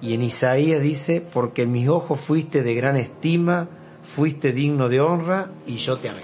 Y 0.00 0.14
en 0.14 0.22
Isaías 0.22 0.82
dice, 0.82 1.20
porque 1.20 1.62
en 1.62 1.72
mis 1.72 1.88
ojos 1.88 2.18
fuiste 2.18 2.62
de 2.62 2.74
gran 2.74 2.96
estima, 2.96 3.68
fuiste 4.02 4.52
digno 4.52 4.88
de 4.88 5.00
honra 5.00 5.50
y 5.66 5.76
yo 5.76 5.96
te 5.96 6.08
amé. 6.08 6.22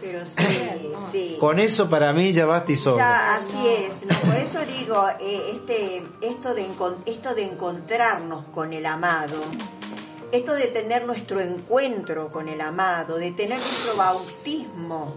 Pero 0.00 0.26
sí, 0.26 0.42
sí. 1.12 1.36
Con 1.38 1.58
eso 1.58 1.90
para 1.90 2.12
mí 2.12 2.32
ya 2.32 2.46
basta 2.46 2.72
y 2.72 2.76
sobra. 2.76 3.04
Ya, 3.04 3.36
así 3.36 3.66
es. 3.66 4.06
No, 4.06 4.18
por 4.20 4.36
eso 4.36 4.60
digo, 4.64 5.06
eh, 5.20 5.52
este, 5.52 6.02
esto, 6.22 6.54
de 6.54 6.66
esto 7.06 7.34
de 7.34 7.44
encontrarnos 7.44 8.44
con 8.44 8.72
el 8.72 8.86
amado, 8.86 9.40
esto 10.36 10.54
de 10.54 10.66
tener 10.68 11.06
nuestro 11.06 11.40
encuentro 11.40 12.30
con 12.30 12.48
el 12.48 12.60
amado, 12.60 13.16
de 13.16 13.32
tener 13.32 13.58
nuestro 13.58 13.96
bautismo 13.96 15.12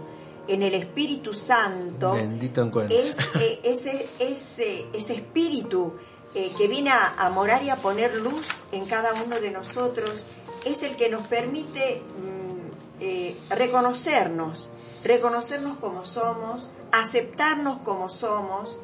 en 0.48 0.62
el 0.62 0.74
Espíritu 0.74 1.32
Santo, 1.32 2.12
Bendito 2.12 2.62
encuentro. 2.62 2.96
es 2.96 3.16
eh, 3.40 3.60
ese, 3.62 4.08
ese, 4.18 4.86
ese 4.92 5.14
espíritu 5.14 5.94
eh, 6.34 6.50
que 6.56 6.66
viene 6.66 6.90
a, 6.90 7.14
a 7.18 7.30
morar 7.30 7.62
y 7.62 7.70
a 7.70 7.76
poner 7.76 8.16
luz 8.16 8.48
en 8.72 8.84
cada 8.86 9.14
uno 9.22 9.40
de 9.40 9.50
nosotros, 9.50 10.24
es 10.64 10.82
el 10.82 10.96
que 10.96 11.08
nos 11.08 11.26
permite 11.26 12.02
mm, 12.02 13.00
eh, 13.00 13.36
reconocernos, 13.50 14.68
reconocernos 15.04 15.78
como 15.78 16.04
somos, 16.04 16.70
aceptarnos 16.92 17.78
como 17.78 18.08
somos, 18.08 18.78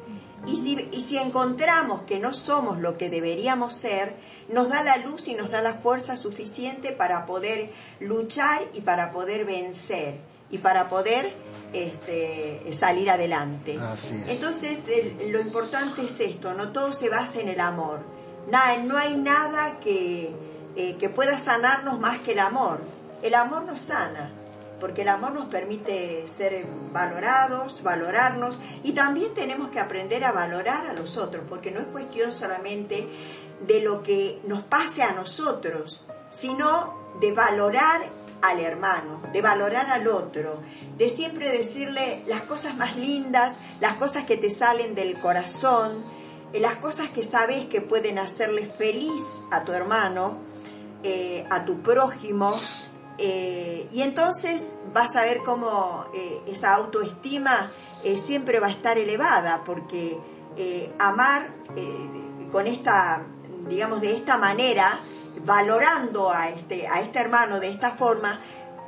y 0.45 0.55
si, 0.57 0.87
y 0.91 1.01
si 1.01 1.17
encontramos 1.17 2.03
que 2.03 2.19
no 2.19 2.33
somos 2.33 2.79
lo 2.79 2.97
que 2.97 3.09
deberíamos 3.09 3.75
ser, 3.75 4.15
nos 4.49 4.69
da 4.69 4.81
la 4.83 4.97
luz 4.97 5.27
y 5.27 5.33
nos 5.35 5.51
da 5.51 5.61
la 5.61 5.73
fuerza 5.75 6.15
suficiente 6.17 6.91
para 6.91 7.25
poder 7.25 7.69
luchar 7.99 8.61
y 8.73 8.81
para 8.81 9.11
poder 9.11 9.45
vencer 9.45 10.15
y 10.49 10.59
para 10.59 10.87
poder 10.87 11.33
este, 11.73 12.61
salir 12.73 13.09
adelante. 13.09 13.77
Así 13.79 14.15
es. 14.15 14.35
Entonces, 14.35 14.85
el- 14.87 15.31
lo 15.31 15.41
importante 15.41 16.03
es 16.05 16.19
esto, 16.19 16.53
no 16.53 16.71
todo 16.71 16.93
se 16.93 17.09
basa 17.09 17.41
en 17.41 17.49
el 17.49 17.59
amor. 17.59 17.99
Nada, 18.49 18.77
no 18.77 18.97
hay 18.97 19.15
nada 19.17 19.79
que, 19.79 20.33
eh, 20.75 20.95
que 20.97 21.09
pueda 21.09 21.37
sanarnos 21.37 21.99
más 21.99 22.19
que 22.19 22.31
el 22.31 22.39
amor. 22.39 22.79
El 23.21 23.35
amor 23.35 23.63
nos 23.63 23.81
sana, 23.81 24.31
porque 24.79 25.01
el 25.01 25.09
amor 25.09 25.33
nos 25.33 25.47
permite 25.47 26.27
ser 26.29 26.65
valorados, 26.93 27.83
valorarnos, 27.83 28.59
y 28.83 28.93
también 28.93 29.33
tenemos 29.33 29.69
que 29.71 29.79
aprender 29.79 30.23
a 30.23 30.31
valorar 30.31 30.87
a 30.87 30.93
los 30.93 31.17
otros, 31.17 31.43
porque 31.49 31.71
no 31.71 31.79
es 31.81 31.87
cuestión 31.87 32.31
solamente 32.31 33.07
de 33.65 33.81
lo 33.81 34.03
que 34.03 34.39
nos 34.45 34.63
pase 34.63 35.03
a 35.03 35.13
nosotros, 35.13 36.05
sino 36.29 36.93
de 37.19 37.31
valorar 37.31 38.01
al 38.41 38.59
hermano, 38.59 39.21
de 39.33 39.41
valorar 39.41 39.89
al 39.89 40.07
otro, 40.07 40.61
de 40.97 41.09
siempre 41.09 41.49
decirle 41.49 42.23
las 42.27 42.43
cosas 42.43 42.75
más 42.75 42.95
lindas, 42.95 43.57
las 43.79 43.95
cosas 43.95 44.25
que 44.25 44.37
te 44.37 44.49
salen 44.49 44.95
del 44.95 45.17
corazón, 45.19 46.03
eh, 46.53 46.59
las 46.59 46.77
cosas 46.77 47.09
que 47.09 47.23
sabes 47.23 47.65
que 47.65 47.81
pueden 47.81 48.19
hacerle 48.19 48.65
feliz 48.65 49.21
a 49.51 49.63
tu 49.63 49.71
hermano, 49.71 50.37
eh, 51.03 51.45
a 51.49 51.65
tu 51.65 51.81
prójimo, 51.81 52.53
eh, 53.17 53.87
y 53.91 54.01
entonces 54.01 54.67
vas 54.93 55.15
a 55.15 55.23
ver 55.23 55.39
cómo 55.43 56.05
esa 56.45 56.75
autoestima 56.75 57.71
siempre 58.15 58.59
va 58.59 58.67
a 58.67 58.71
estar 58.71 58.97
elevada, 58.97 59.63
porque 59.65 60.19
amar 60.99 61.49
con 62.51 62.67
esta, 62.67 63.25
digamos, 63.69 64.01
de 64.01 64.15
esta 64.15 64.37
manera, 64.37 64.99
valorando 65.45 66.31
a 66.31 66.49
este, 66.49 66.87
a 66.87 67.01
este 67.01 67.19
hermano 67.19 67.59
de 67.59 67.69
esta 67.69 67.91
forma, 67.91 68.39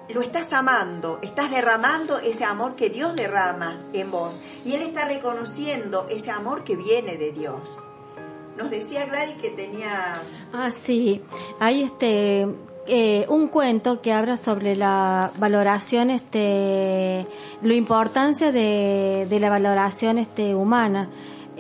lo 0.10 0.22
estás 0.22 0.52
amando, 0.54 1.20
estás 1.22 1.52
derramando 1.52 2.18
ese 2.18 2.44
amor 2.44 2.76
que 2.76 2.90
Dios 2.90 3.16
derrama 3.16 3.80
en 3.94 4.10
vos. 4.10 4.42
Y 4.66 4.74
Él 4.74 4.82
está 4.82 5.06
reconociendo 5.06 6.08
ese 6.10 6.32
amor 6.32 6.64
que 6.64 6.76
viene 6.76 7.18
de 7.18 7.32
Dios. 7.32 7.78
Nos 8.58 8.72
decía 8.72 9.06
Gladys 9.06 9.36
que 9.42 9.52
tenía... 9.52 10.22
Ah, 10.52 10.72
sí. 10.72 11.22
Hay 11.60 11.84
este 11.84 12.48
eh, 12.88 13.26
un 13.30 13.50
cuento 13.50 14.02
que 14.02 14.12
habla 14.12 14.36
sobre 14.36 14.76
la 14.76 15.32
valoración, 15.38 16.10
este, 16.10 17.28
la 17.62 17.74
importancia 17.76 18.52
de, 18.52 19.28
de 19.30 19.40
la 19.40 19.50
valoración 19.50 20.18
este 20.18 20.56
humana. 20.56 21.08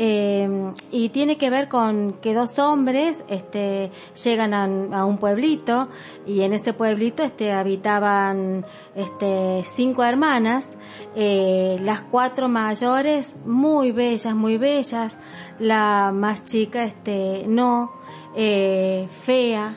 Eh, 0.01 0.71
y 0.91 1.09
tiene 1.09 1.37
que 1.37 1.49
ver 1.49 1.67
con 1.67 2.13
que 2.21 2.33
dos 2.33 2.57
hombres 2.57 3.25
este, 3.27 3.91
llegan 4.23 4.53
a, 4.53 5.03
un 5.03 5.17
pueblito 5.17 5.89
y 6.25 6.39
en 6.43 6.53
ese 6.53 6.71
pueblito 6.71 7.21
este, 7.21 7.51
habitaban 7.51 8.65
este, 8.95 9.61
cinco 9.65 10.05
hermanas, 10.05 10.77
eh, 11.17 11.77
las 11.81 11.99
cuatro 12.03 12.47
mayores 12.47 13.35
muy 13.45 13.91
bellas, 13.91 14.33
muy 14.35 14.57
bellas, 14.57 15.17
la 15.59 16.13
más 16.13 16.45
chica 16.45 16.85
este, 16.85 17.43
no, 17.45 17.91
eh, 18.37 19.05
fea, 19.23 19.75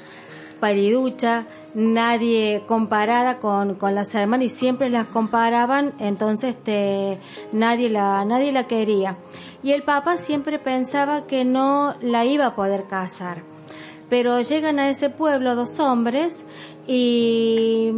paliducha, 0.61 1.47
nadie 1.75 2.63
comparada 2.69 3.41
con, 3.41 3.75
con 3.75 3.97
las 3.97 4.15
hermanas 4.15 4.47
y 4.47 4.49
siempre 4.51 4.89
las 4.89 5.09
comparaban, 5.09 5.95
entonces 5.99 6.51
este, 6.51 7.19
nadie 7.53 7.89
la, 7.89 8.25
nadie 8.25 8.53
la 8.53 8.69
quería. 8.69 9.17
Y 9.63 9.73
el 9.73 9.83
papá 9.83 10.17
siempre 10.17 10.59
pensaba 10.59 11.27
que 11.27 11.45
no 11.45 11.95
la 12.01 12.25
iba 12.25 12.47
a 12.47 12.55
poder 12.57 12.85
casar. 12.85 13.43
Pero 14.11 14.41
llegan 14.41 14.79
a 14.79 14.89
ese 14.91 15.09
pueblo 15.09 15.55
dos 15.55 15.79
hombres 15.81 16.45
y, 16.87 17.91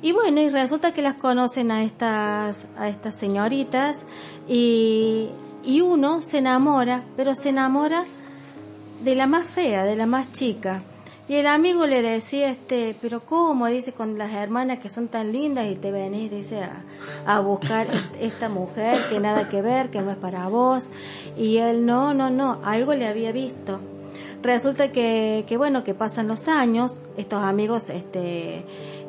y 0.00 0.12
bueno, 0.12 0.40
y 0.40 0.48
resulta 0.48 0.92
que 0.92 1.02
las 1.02 1.14
conocen 1.14 1.70
a 1.70 1.84
estas, 1.84 2.66
a 2.76 2.88
estas 2.88 3.16
señoritas 3.16 4.04
y, 4.48 5.28
y 5.64 5.80
uno 5.82 6.22
se 6.22 6.38
enamora, 6.38 7.04
pero 7.16 7.34
se 7.34 7.50
enamora 7.50 8.04
de 9.04 9.14
la 9.14 9.26
más 9.26 9.46
fea, 9.46 9.84
de 9.84 9.96
la 9.96 10.06
más 10.06 10.32
chica. 10.32 10.82
Y 11.28 11.36
el 11.36 11.46
amigo 11.46 11.86
le 11.86 12.02
decía, 12.02 12.50
este, 12.50 12.96
pero 13.00 13.20
¿cómo? 13.20 13.66
Dice, 13.68 13.92
con 13.92 14.18
las 14.18 14.32
hermanas 14.32 14.80
que 14.80 14.88
son 14.88 15.08
tan 15.08 15.32
lindas 15.32 15.66
y 15.70 15.76
te 15.76 15.92
venís, 15.92 16.30
dice, 16.30 16.62
a, 16.62 16.82
a 17.26 17.40
buscar 17.40 17.88
est- 17.94 18.14
esta 18.20 18.48
mujer 18.48 18.98
que 19.08 19.20
nada 19.20 19.48
que 19.48 19.62
ver, 19.62 19.90
que 19.90 20.02
no 20.02 20.10
es 20.10 20.16
para 20.16 20.48
vos. 20.48 20.88
Y 21.38 21.58
él, 21.58 21.86
no, 21.86 22.12
no, 22.12 22.28
no, 22.28 22.60
algo 22.64 22.92
le 22.94 23.06
había 23.06 23.30
visto. 23.32 23.80
Resulta 24.42 24.90
que, 24.90 25.44
que 25.46 25.56
bueno, 25.56 25.84
que 25.84 25.94
pasan 25.94 26.26
los 26.26 26.48
años, 26.48 27.00
estos 27.16 27.42
amigos, 27.42 27.88
este, 27.90 28.64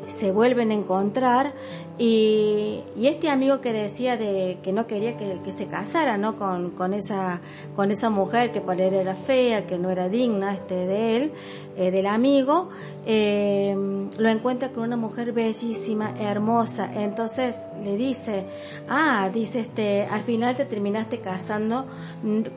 se 0.06 0.32
vuelven 0.32 0.70
a 0.70 0.76
encontrar 0.76 1.54
y, 2.00 2.82
este 3.04 3.30
amigo 3.30 3.62
que 3.62 3.72
decía 3.72 4.18
de 4.18 4.58
que 4.64 4.74
no 4.74 4.88
quería 4.88 5.16
que, 5.16 5.40
se 5.52 5.68
casara 5.68 6.18
no 6.18 6.38
con, 6.38 6.94
esa 6.94 7.42
con 7.76 7.92
esa 7.92 8.10
mujer 8.10 8.52
que 8.52 8.62
para 8.62 8.84
él 8.86 8.96
era 8.96 9.14
fea 9.14 9.68
que 9.68 9.78
no 9.78 9.92
era 9.92 10.10
digna 10.10 10.54
este 10.54 10.74
de 10.74 11.16
él 11.18 11.32
eh, 11.78 11.92
del 11.92 12.08
amigo 12.08 12.70
eh, 13.06 13.76
lo 14.18 14.30
encuentra 14.30 14.70
con 14.70 14.84
una 14.84 14.96
mujer 14.96 15.34
bellísima 15.34 16.16
hermosa. 16.20 16.90
Entonces 16.94 17.60
le 17.84 17.96
dice 17.96 18.46
ah 18.90 19.30
dice 19.32 19.60
este 19.60 20.06
al 20.06 20.22
final 20.22 20.56
te 20.56 20.66
terminaste 20.66 21.20
casando 21.20 21.86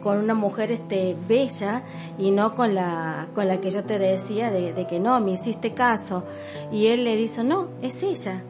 con 0.02 0.18
una 0.18 0.34
mujer 0.34 0.72
este 0.72 1.14
bella 1.28 1.82
y 2.18 2.30
no 2.30 2.54
con 2.54 2.74
la 2.74 3.28
con 3.34 3.48
la 3.48 3.60
que 3.60 3.70
yo 3.70 3.84
te 3.84 3.98
decía 3.98 4.50
de, 4.50 4.72
de 4.72 4.86
que 4.86 4.98
no 4.98 5.20
me 5.20 5.32
hiciste 5.32 5.74
caso 5.74 6.24
y 6.72 6.86
él 6.86 7.04
le 7.04 7.16
dice 7.16 7.44
no 7.44 7.68
es 7.82 8.02
ella 8.02 8.42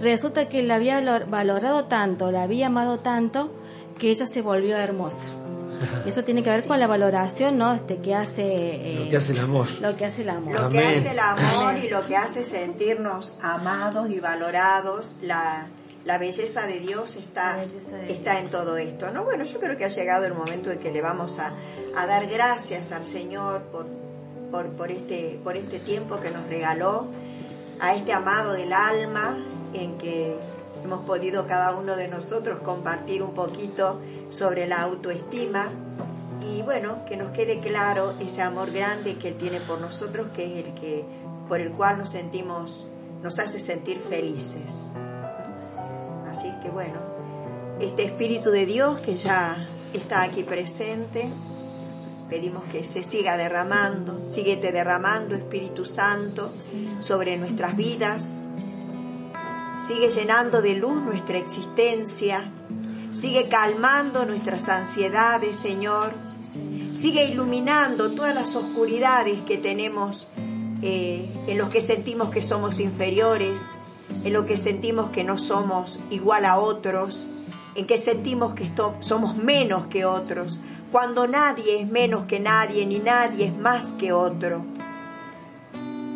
resulta 0.00 0.48
que 0.48 0.62
la 0.62 0.76
había 0.76 1.00
valor- 1.00 1.26
valorado 1.28 1.84
tanto, 1.84 2.30
la 2.30 2.42
había 2.42 2.66
amado 2.68 2.98
tanto, 3.00 3.52
que 3.98 4.10
ella 4.10 4.26
se 4.26 4.42
volvió 4.42 4.76
hermosa. 4.76 5.26
Eso 6.06 6.24
tiene 6.24 6.42
que 6.42 6.50
ver 6.50 6.64
con 6.66 6.80
la 6.80 6.86
valoración, 6.88 7.56
¿no? 7.58 7.72
Este 7.74 7.98
que 7.98 8.14
hace 8.14 8.42
eh, 8.44 9.00
Lo 9.04 9.10
que 9.10 9.16
hace 9.16 9.32
el 9.32 9.38
amor. 9.38 9.68
lo 9.80 9.96
que 9.96 10.06
hace 10.06 10.22
el 10.22 10.30
amor. 10.30 10.54
Lo 10.54 10.68
que 10.70 10.78
hace 10.78 11.10
el 11.12 11.18
amor 11.18 11.76
y 11.84 11.88
lo 11.88 12.06
que 12.06 12.16
hace 12.16 12.42
sentirnos 12.44 13.34
amados 13.42 14.10
y 14.10 14.18
valorados, 14.18 15.14
la, 15.22 15.66
la 16.04 16.18
belleza 16.18 16.62
de 16.66 16.80
Dios 16.80 17.14
está, 17.16 17.56
de 17.58 18.12
está 18.12 18.32
Dios. 18.32 18.44
en 18.46 18.50
todo 18.50 18.76
esto. 18.76 19.10
¿no? 19.12 19.22
Bueno, 19.24 19.44
yo 19.44 19.60
creo 19.60 19.76
que 19.76 19.84
ha 19.84 19.88
llegado 19.88 20.24
el 20.24 20.34
momento 20.34 20.68
de 20.70 20.78
que 20.78 20.90
le 20.90 21.00
vamos 21.00 21.38
a, 21.38 21.52
a 21.96 22.06
dar 22.06 22.26
gracias 22.26 22.90
al 22.90 23.06
Señor 23.06 23.62
por, 23.70 23.86
por, 24.50 24.66
por, 24.70 24.90
este, 24.90 25.38
por 25.44 25.56
este 25.56 25.78
tiempo 25.78 26.18
que 26.18 26.30
nos 26.32 26.44
regaló, 26.48 27.06
a 27.80 27.94
este 27.94 28.12
amado 28.12 28.54
del 28.54 28.72
alma, 28.72 29.36
en 29.74 29.98
que 29.98 30.36
hemos 30.84 31.04
podido 31.04 31.46
cada 31.46 31.74
uno 31.74 31.96
de 31.96 32.08
nosotros 32.08 32.60
compartir 32.60 33.22
un 33.22 33.34
poquito 33.34 34.00
sobre 34.30 34.66
la 34.66 34.82
autoestima 34.82 35.70
y 36.40 36.62
bueno, 36.62 37.04
que 37.06 37.16
nos 37.16 37.32
quede 37.32 37.60
claro 37.60 38.14
ese 38.20 38.42
amor 38.42 38.70
grande 38.70 39.16
que 39.16 39.28
Él 39.28 39.36
tiene 39.36 39.60
por 39.60 39.80
nosotros, 39.80 40.28
que 40.34 40.44
es 40.60 40.66
el 40.66 40.74
que, 40.74 41.04
por 41.48 41.60
el 41.60 41.72
cual 41.72 41.98
nos 41.98 42.10
sentimos, 42.10 42.86
nos 43.22 43.38
hace 43.38 43.60
sentir 43.60 43.98
felices. 43.98 44.92
Así 46.30 46.52
que 46.62 46.70
bueno, 46.70 47.00
este 47.80 48.04
Espíritu 48.04 48.50
de 48.50 48.66
Dios 48.66 49.00
que 49.00 49.16
ya 49.16 49.68
está 49.92 50.22
aquí 50.22 50.42
presente, 50.42 51.28
pedimos 52.28 52.64
que 52.64 52.84
se 52.84 53.02
siga 53.02 53.36
derramando, 53.36 54.30
síguete 54.30 54.72
derramando 54.72 55.34
Espíritu 55.34 55.84
Santo 55.84 56.52
sobre 57.00 57.36
nuestras 57.36 57.76
vidas, 57.76 58.32
sigue 59.86 60.08
llenando 60.08 60.60
de 60.60 60.74
luz 60.74 61.02
nuestra 61.02 61.38
existencia, 61.38 62.50
sigue 63.12 63.48
calmando 63.48 64.24
nuestras 64.26 64.68
ansiedades, 64.68 65.56
Señor, 65.56 66.12
sigue 66.94 67.24
iluminando 67.26 68.10
todas 68.12 68.34
las 68.34 68.54
oscuridades 68.56 69.40
que 69.46 69.56
tenemos, 69.56 70.28
eh, 70.82 71.28
en 71.46 71.58
los 71.58 71.70
que 71.70 71.80
sentimos 71.80 72.30
que 72.30 72.42
somos 72.42 72.80
inferiores, 72.80 73.60
en 74.24 74.32
lo 74.32 74.46
que 74.46 74.56
sentimos 74.56 75.10
que 75.10 75.24
no 75.24 75.38
somos 75.38 75.98
igual 76.10 76.44
a 76.44 76.58
otros, 76.58 77.26
en 77.74 77.86
que 77.86 77.98
sentimos 77.98 78.54
que 78.54 78.70
somos 79.00 79.36
menos 79.36 79.86
que 79.86 80.04
otros, 80.04 80.60
cuando 80.90 81.26
nadie 81.26 81.82
es 81.82 81.88
menos 81.88 82.24
que 82.24 82.40
nadie 82.40 82.86
ni 82.86 82.98
nadie 82.98 83.46
es 83.46 83.56
más 83.56 83.90
que 83.92 84.12
otro 84.12 84.64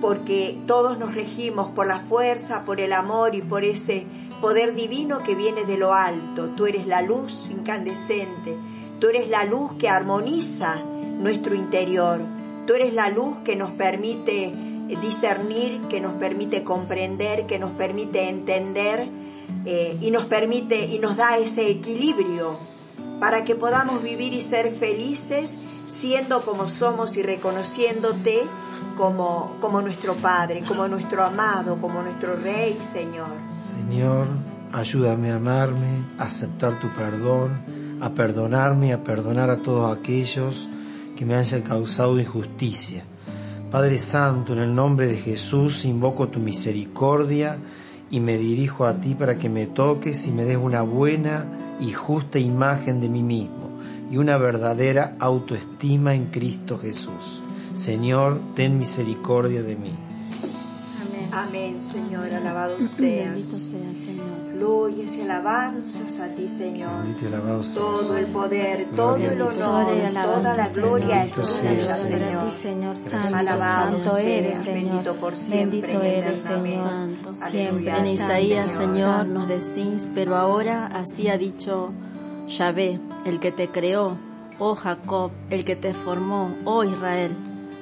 porque 0.03 0.59
todos 0.67 0.99
nos 0.99 1.15
regimos 1.15 1.69
por 1.69 1.87
la 1.87 2.01
fuerza, 2.01 2.65
por 2.65 2.81
el 2.81 2.93
amor 2.93 3.37
y 3.37 3.41
por 3.41 3.63
ese 3.63 4.05
poder 4.41 4.75
divino 4.75 5.23
que 5.23 5.37
viene 5.37 5.65
de 5.65 5.79
lo 5.79 5.95
alto. 5.95 6.51
Tú 6.57 6.67
eres 6.67 6.89
la 6.89 7.03
luz 7.03 7.49
incandescente, 7.49 8.59
tú 8.99 9.09
eres 9.11 9.29
la 9.29 9.45
luz 9.45 9.75
que 9.75 9.89
armoniza 9.89 10.83
nuestro 10.83 11.55
interior, 11.55 12.21
tú 12.67 12.75
eres 12.75 12.93
la 12.93 13.11
luz 13.11 13.39
que 13.45 13.55
nos 13.55 13.71
permite 13.71 14.53
discernir, 15.01 15.83
que 15.83 16.01
nos 16.01 16.15
permite 16.15 16.65
comprender, 16.65 17.47
que 17.47 17.61
nos 17.61 17.71
permite 17.71 18.29
entender 18.29 19.09
eh, 19.65 19.97
y 20.01 20.11
nos 20.11 20.27
permite 20.27 20.85
y 20.85 20.99
nos 20.99 21.17
da 21.17 21.39
ese 21.39 21.71
equilibrio 21.71 22.59
para 23.21 23.45
que 23.45 23.55
podamos 23.55 24.03
vivir 24.03 24.33
y 24.33 24.43
ser 24.43 24.75
felices 24.75 25.61
siendo 25.87 26.45
como 26.45 26.69
somos 26.69 27.17
y 27.17 27.23
reconociéndote 27.23 28.43
como, 28.97 29.81
nuestro 29.83 30.15
Padre, 30.15 30.63
como 30.67 30.87
nuestro 30.89 31.25
amado, 31.25 31.79
como 31.81 32.03
nuestro 32.03 32.37
Rey, 32.37 32.79
Señor. 32.93 33.29
Señor, 33.55 34.27
ayúdame 34.73 35.31
a 35.31 35.37
amarme, 35.37 36.05
a 36.19 36.25
aceptar 36.25 36.81
tu 36.81 36.89
perdón, 36.95 37.61
a 38.01 38.11
perdonarme, 38.11 38.93
a 38.93 39.03
perdonar 39.03 39.51
a 39.51 39.59
todos 39.59 39.97
aquellos 39.97 40.69
que 41.17 41.25
me 41.25 41.35
hayan 41.35 41.63
causado 41.63 42.19
injusticia. 42.19 43.05
Padre 43.71 43.99
Santo, 43.99 44.53
en 44.53 44.59
el 44.59 44.75
nombre 44.75 45.07
de 45.07 45.17
Jesús 45.17 45.85
invoco 45.85 46.29
tu 46.29 46.39
misericordia 46.41 47.59
y 48.11 48.21
me 48.21 48.37
dirijo 48.37 48.85
a 48.85 48.95
ti 49.01 49.15
para 49.15 49.39
que 49.39 49.49
me 49.49 49.67
toques 49.67 50.27
y 50.27 50.31
me 50.31 50.45
des 50.45 50.59
una 50.59 50.83
buena 50.83 51.77
y 51.81 51.93
justa 51.93 52.39
imagen 52.39 53.01
de 53.01 53.09
mí 53.09 53.23
mismo 53.23 53.71
y 54.11 54.19
una 54.19 54.37
verdadera 54.37 55.17
autoestima 55.19 56.15
en 56.15 56.27
Cristo 56.27 56.79
Jesús. 56.79 57.43
Señor, 57.73 58.41
ten 58.55 58.79
misericordia 58.79 59.63
de 59.63 59.77
mí. 59.77 59.93
Amén, 61.35 61.81
Señor, 61.81 62.27
alabado 62.35 62.77
seas. 62.79 63.33
Bendito 63.33 63.57
sea, 63.57 63.97
Señor. 63.97 64.53
Glorias 64.53 65.17
y 65.17 65.23
alabanzas 65.23 66.21
a 66.21 66.29
ti, 66.29 66.47
Señor. 66.47 66.91
Bendito 66.99 67.25
y 67.25 67.29
alabado 67.29 67.63
seas. 67.63 67.75
Todo 67.75 68.17
el 68.19 68.27
poder, 68.27 68.87
todo 68.95 69.17
el 69.17 69.41
honor, 69.41 69.55
toda 69.55 70.57
la 70.57 70.69
gloria 70.69 71.25
es 71.25 71.31
tuya, 71.33 71.89
Señor. 71.95 72.53
Señor. 72.53 72.97
Alabado 73.35 74.05
santo 74.05 74.19
eres, 74.19 74.59
seas, 74.59 74.65
Señor. 74.65 74.91
bendito 74.91 75.15
por 75.17 75.37
siempre, 75.37 75.81
Bendito 75.81 76.03
eres. 76.03 76.39
Señor. 76.41 76.91
Santo. 76.91 77.35
Siempre. 77.49 77.99
En 77.99 78.07
Isaías, 78.07 78.71
Señor. 78.71 78.87
Señor, 78.93 79.27
nos 79.27 79.49
decís, 79.49 80.11
pero 80.15 80.37
ahora 80.37 80.87
así 80.89 81.29
ha 81.29 81.39
dicho 81.39 81.89
Yahvé, 82.47 83.01
el 83.25 83.41
que 83.41 83.53
te 83.53 83.71
creó, 83.71 84.19
oh 84.59 84.75
Jacob, 84.75 85.31
el 85.49 85.65
que 85.65 85.77
te 85.77 85.95
formó, 85.95 86.55
oh 86.67 86.85
Israel. 86.85 87.35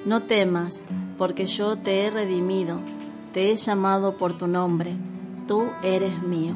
No 0.04 0.22
temas, 0.22 0.80
porque 1.18 1.44
yo 1.44 1.76
te 1.76 2.06
he 2.06 2.10
redimido, 2.10 2.80
te 3.34 3.50
he 3.50 3.56
llamado 3.56 4.16
por 4.16 4.36
tu 4.36 4.46
nombre, 4.46 4.96
tú 5.46 5.68
eres 5.82 6.22
mío. 6.22 6.54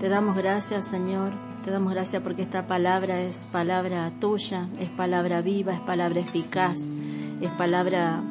Te 0.00 0.08
damos 0.08 0.36
gracias, 0.36 0.86
Señor, 0.86 1.32
te 1.64 1.70
damos 1.70 1.94
gracias 1.94 2.20
porque 2.22 2.42
esta 2.42 2.66
palabra 2.66 3.20
es 3.22 3.38
palabra 3.52 4.10
tuya, 4.20 4.68
es 4.80 4.88
palabra 4.90 5.40
viva, 5.40 5.72
es 5.72 5.80
palabra 5.80 6.18
eficaz, 6.18 6.80
es 7.40 7.50
palabra 7.52 8.24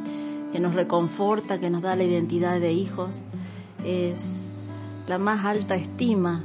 que 0.52 0.60
nos 0.60 0.76
reconforta, 0.76 1.60
que 1.60 1.70
nos 1.70 1.82
da 1.82 1.96
la 1.96 2.04
identidad 2.04 2.60
de 2.60 2.74
hijos, 2.74 3.26
es 3.86 4.26
la 5.08 5.18
más 5.18 5.46
alta 5.46 5.76
estima 5.76 6.44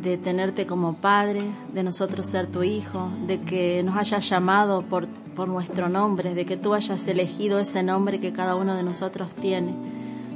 de 0.00 0.16
tenerte 0.16 0.66
como 0.66 0.98
padre, 1.00 1.42
de 1.72 1.82
nosotros 1.82 2.26
ser 2.26 2.46
tu 2.46 2.62
hijo, 2.62 3.10
de 3.26 3.42
que 3.42 3.82
nos 3.82 3.96
hayas 3.96 4.28
llamado 4.28 4.82
por, 4.82 5.08
por 5.36 5.48
nuestro 5.48 5.88
nombre, 5.88 6.34
de 6.34 6.46
que 6.46 6.56
tú 6.56 6.74
hayas 6.74 7.06
elegido 7.06 7.60
ese 7.60 7.82
nombre 7.82 8.18
que 8.18 8.32
cada 8.32 8.56
uno 8.56 8.74
de 8.74 8.82
nosotros 8.82 9.28
tiene. 9.34 9.74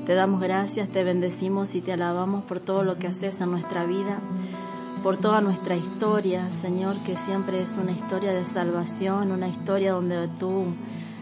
Te 0.07 0.15
damos 0.15 0.41
gracias, 0.41 0.89
te 0.89 1.03
bendecimos 1.03 1.75
y 1.75 1.81
te 1.81 1.93
alabamos 1.93 2.45
por 2.45 2.61
todo 2.61 2.85
lo 2.85 2.99
que 2.99 3.07
haces 3.07 3.41
en 3.41 3.51
nuestra 3.51 3.85
vida, 3.85 4.21
por 5.03 5.17
toda 5.17 5.41
nuestra 5.41 5.77
historia, 5.77 6.47
Señor, 6.61 6.97
que 7.07 7.17
siempre 7.17 7.63
es 7.63 7.77
una 7.81 7.93
historia 7.93 8.33
de 8.33 8.45
salvación, 8.45 9.33
una 9.33 9.49
historia 9.49 9.93
donde 9.95 10.29
tú 10.39 10.67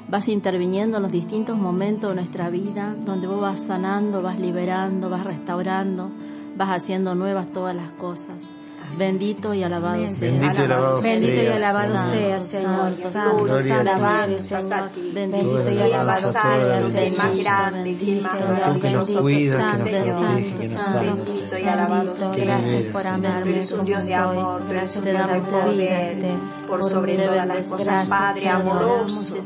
vas 0.09 0.29
interviniendo 0.29 0.97
en 0.97 1.05
los 1.05 1.13
distintos 1.13 1.57
momentos 1.57 2.11
de 2.11 2.17
nuestra 2.17 2.51
vida, 2.51 2.95
donde 3.05 3.27
vos 3.27 3.41
vas 3.41 3.61
sanando, 3.61 4.23
vas 4.23 4.41
liberando, 4.41 5.09
vas 5.09 5.25
restaurando, 5.25 6.11
vas 6.57 6.71
haciendo 6.71 7.15
nuevas 7.15 7.53
todas 7.53 7.77
las 7.77 7.91
cosas. 7.93 8.58
Bendito 8.97 9.55
y 9.55 9.63
alabado 9.63 10.09
sea. 10.09 10.31
Bendito 10.31 10.61
y 10.61 10.65
alabado 10.65 11.01
Bendito 11.01 11.43
y 11.43 11.47
alabado 11.47 12.11
sea, 12.11 12.41
Señor. 12.41 12.97
Santo, 12.97 13.11
Santo, 13.13 13.55
a 13.55 14.39
Señor. 14.41 14.91
Bendito 15.15 15.71
y 15.71 15.75
la 15.75 15.85
alabado 15.85 16.33
sea, 16.33 16.79
el 16.79 17.17
más 17.17 17.39
grande, 17.39 17.95
Sí, 17.99 18.21
Señor. 18.21 18.63
Tú 18.75 18.81
que 18.81 18.91
nos 18.91 19.11
cuidas, 19.11 19.83
que 19.83 19.93
nos 19.93 20.21
nos 21.07 21.25
Bendito 21.25 21.59
y 21.59 21.65
alabado 21.65 22.17
sea. 22.17 22.45
gracias 22.45 22.93
por 22.93 23.07
amarme 23.07 23.67
Dios 23.85 24.07
de 24.07 24.15
amor, 24.15 24.63
Gracias 24.69 25.05
poder, 25.45 26.17
verte. 26.17 26.39
por 26.67 26.89
sobre 26.89 27.17
te 27.17 27.27
todas 27.27 27.47
las 27.47 27.69
cosas, 27.69 28.09
Padre 28.09 28.49
amoroso, 28.49 29.37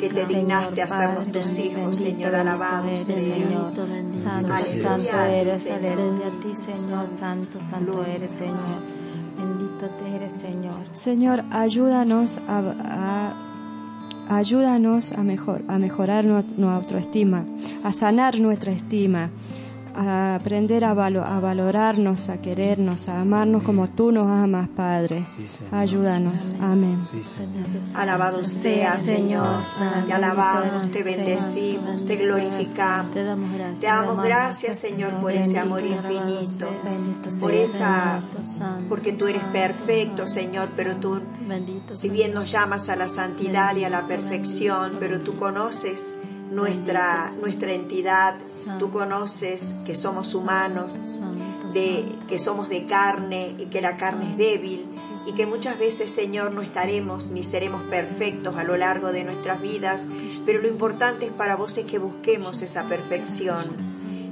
que 0.00 0.08
te 0.08 0.26
dignaste 0.26 0.82
hacernos 0.82 1.24
Padre, 1.26 1.40
tus 1.40 1.58
hijos, 1.58 1.96
Señor, 1.96 2.34
alabado. 2.34 2.88
Señor. 3.04 3.72
Santo, 4.22 4.52
santo 4.82 5.22
eres, 5.24 5.62
Señor. 5.62 5.78
aleluya 5.78 6.26
a 6.26 6.40
ti, 6.40 6.54
Señor, 6.54 7.06
santo, 7.06 7.58
santo 7.70 8.04
eres, 8.04 8.30
Señor. 8.30 8.75
Bendito 9.36 9.86
te 9.98 10.14
eres, 10.16 10.32
Señor. 10.32 10.80
Señor, 10.92 11.44
ayúdanos 11.50 12.38
a, 12.48 13.34
ayúdanos 14.28 15.12
a 15.12 15.22
mejor, 15.22 15.62
a 15.68 15.78
mejorar 15.78 16.24
nu- 16.24 16.42
nuestra 16.56 16.76
autoestima, 16.76 17.44
a 17.84 17.92
sanar 17.92 18.38
nuestra 18.40 18.72
estima, 18.72 19.30
a 19.96 20.34
aprender 20.34 20.84
a, 20.84 20.94
valo- 20.94 21.24
a 21.24 21.40
valorarnos, 21.40 22.28
a 22.28 22.38
querernos, 22.40 23.08
a 23.08 23.20
amarnos 23.20 23.62
como 23.62 23.88
tú 23.88 24.12
nos 24.12 24.28
amas, 24.28 24.68
Padre. 24.68 25.24
Ayúdanos. 25.72 26.54
Amén. 26.60 27.00
Alabado 27.94 28.44
sea, 28.44 28.98
Señor. 28.98 29.62
Te 30.06 30.12
alabamos, 30.12 30.90
te 30.90 31.02
bendecimos, 31.02 32.04
te 32.04 32.16
glorificamos. 32.16 33.12
Te 33.14 33.24
damos 33.24 33.52
gracias. 33.52 33.80
Te 33.80 33.86
damos 33.86 34.24
gracias, 34.24 34.78
Señor, 34.78 35.14
por 35.20 35.32
ese 35.32 35.58
amor 35.58 35.82
infinito, 35.84 36.68
por 37.40 37.52
esa, 37.52 38.22
porque 38.88 39.12
tú 39.12 39.26
eres 39.26 39.42
perfecto, 39.44 40.26
Señor, 40.26 40.68
pero 40.76 40.96
tú, 40.96 41.20
Bendito 41.46 41.94
si 41.94 42.08
bien 42.08 42.34
nos 42.34 42.50
llamas 42.50 42.88
a 42.88 42.96
la 42.96 43.08
santidad 43.08 43.74
y 43.76 43.84
a 43.84 43.88
la 43.90 44.06
perfección, 44.06 44.96
pero 44.98 45.20
tú 45.20 45.36
conoces 45.36 46.14
nuestra, 46.50 47.24
nuestra 47.40 47.72
entidad, 47.72 48.38
tú 48.78 48.90
conoces 48.90 49.74
que 49.84 49.94
somos 49.94 50.34
humanos, 50.34 50.94
de 51.72 52.06
que 52.28 52.38
somos 52.38 52.68
de 52.68 52.86
carne 52.86 53.54
y 53.58 53.66
que 53.66 53.80
la 53.80 53.94
carne 53.94 54.30
es 54.30 54.36
débil 54.36 54.88
y 55.26 55.32
que 55.32 55.46
muchas 55.46 55.78
veces, 55.78 56.10
Señor, 56.10 56.52
no 56.52 56.62
estaremos 56.62 57.26
ni 57.26 57.42
seremos 57.42 57.82
perfectos 57.84 58.56
a 58.56 58.64
lo 58.64 58.76
largo 58.76 59.12
de 59.12 59.24
nuestras 59.24 59.60
vidas, 59.60 60.00
pero 60.44 60.60
lo 60.60 60.68
importante 60.68 61.26
es 61.26 61.32
para 61.32 61.56
vos 61.56 61.76
es 61.76 61.86
que 61.86 61.98
busquemos 61.98 62.62
esa 62.62 62.88
perfección, 62.88 63.76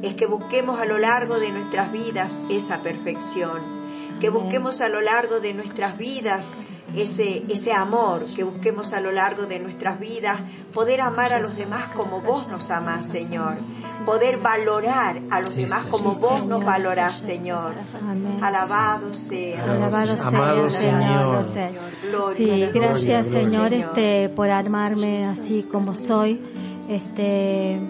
es 0.03 0.15
que 0.15 0.27
busquemos 0.27 0.79
a 0.81 0.85
lo 0.85 0.99
largo 0.99 1.39
de 1.39 1.51
nuestras 1.51 1.91
vidas 1.91 2.37
esa 2.49 2.83
perfección, 2.83 4.19
que 4.21 4.31
busquemos 4.31 4.81
a 4.81 4.89
lo 4.89 5.01
largo 5.01 5.41
de 5.41 5.55
nuestras 5.55 5.99
vidas 5.99 6.55
ese, 6.97 7.45
ese 7.49 7.73
amor, 7.73 8.25
que 8.35 8.45
busquemos 8.45 8.93
a 8.93 9.01
lo 9.01 9.13
largo 9.13 9.47
de 9.47 9.59
nuestras 9.59 9.99
vidas 9.99 10.41
poder 10.73 11.01
amar 11.01 11.33
a 11.33 11.39
los 11.39 11.57
demás 11.57 11.91
como 11.95 12.21
vos 12.21 12.49
nos 12.49 12.71
amás, 12.71 13.07
Señor, 13.07 13.57
poder 14.05 14.39
valorar 14.39 15.21
a 15.31 15.41
los 15.41 15.55
demás 15.55 15.85
como 15.87 16.15
vos 16.15 16.45
nos 16.47 16.65
valorás, 16.65 17.19
Señor. 17.21 17.75
Amén. 18.03 18.39
Alabado 18.43 19.15
sea. 19.15 19.63
Alabado 19.63 20.17
sea, 20.17 20.29
Amado 20.29 20.71
Señor. 20.71 21.45
Señor. 21.45 21.45
Señor. 21.53 21.85
Gloria, 22.11 22.37
Sí, 22.37 22.79
gracias 22.79 23.31
gloria. 23.31 23.45
Señor 23.45 23.73
este 23.73 24.29
por 24.31 24.51
armarme 24.51 25.25
así 25.25 25.63
como 25.63 25.95
soy, 25.95 26.43
este 26.89 27.81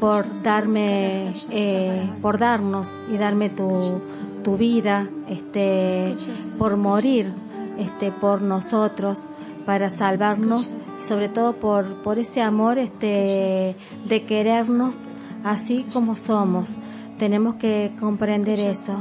por 0.00 0.42
darme 0.42 1.34
eh, 1.50 2.10
por 2.20 2.38
darnos 2.38 2.90
y 3.12 3.16
darme 3.18 3.50
tu, 3.50 4.00
tu 4.42 4.56
vida, 4.56 5.08
este 5.28 6.16
por 6.58 6.76
morir 6.76 7.41
este 7.78 8.12
por 8.12 8.42
nosotros 8.42 9.22
para 9.66 9.90
salvarnos 9.90 10.74
sobre 11.00 11.28
todo 11.28 11.54
por 11.54 12.02
por 12.02 12.18
ese 12.18 12.42
amor 12.42 12.78
este 12.78 13.76
de 14.06 14.24
querernos 14.26 14.98
así 15.44 15.86
como 15.92 16.14
somos 16.14 16.74
tenemos 17.22 17.54
que 17.54 17.92
comprender 18.00 18.58
eso, 18.58 18.96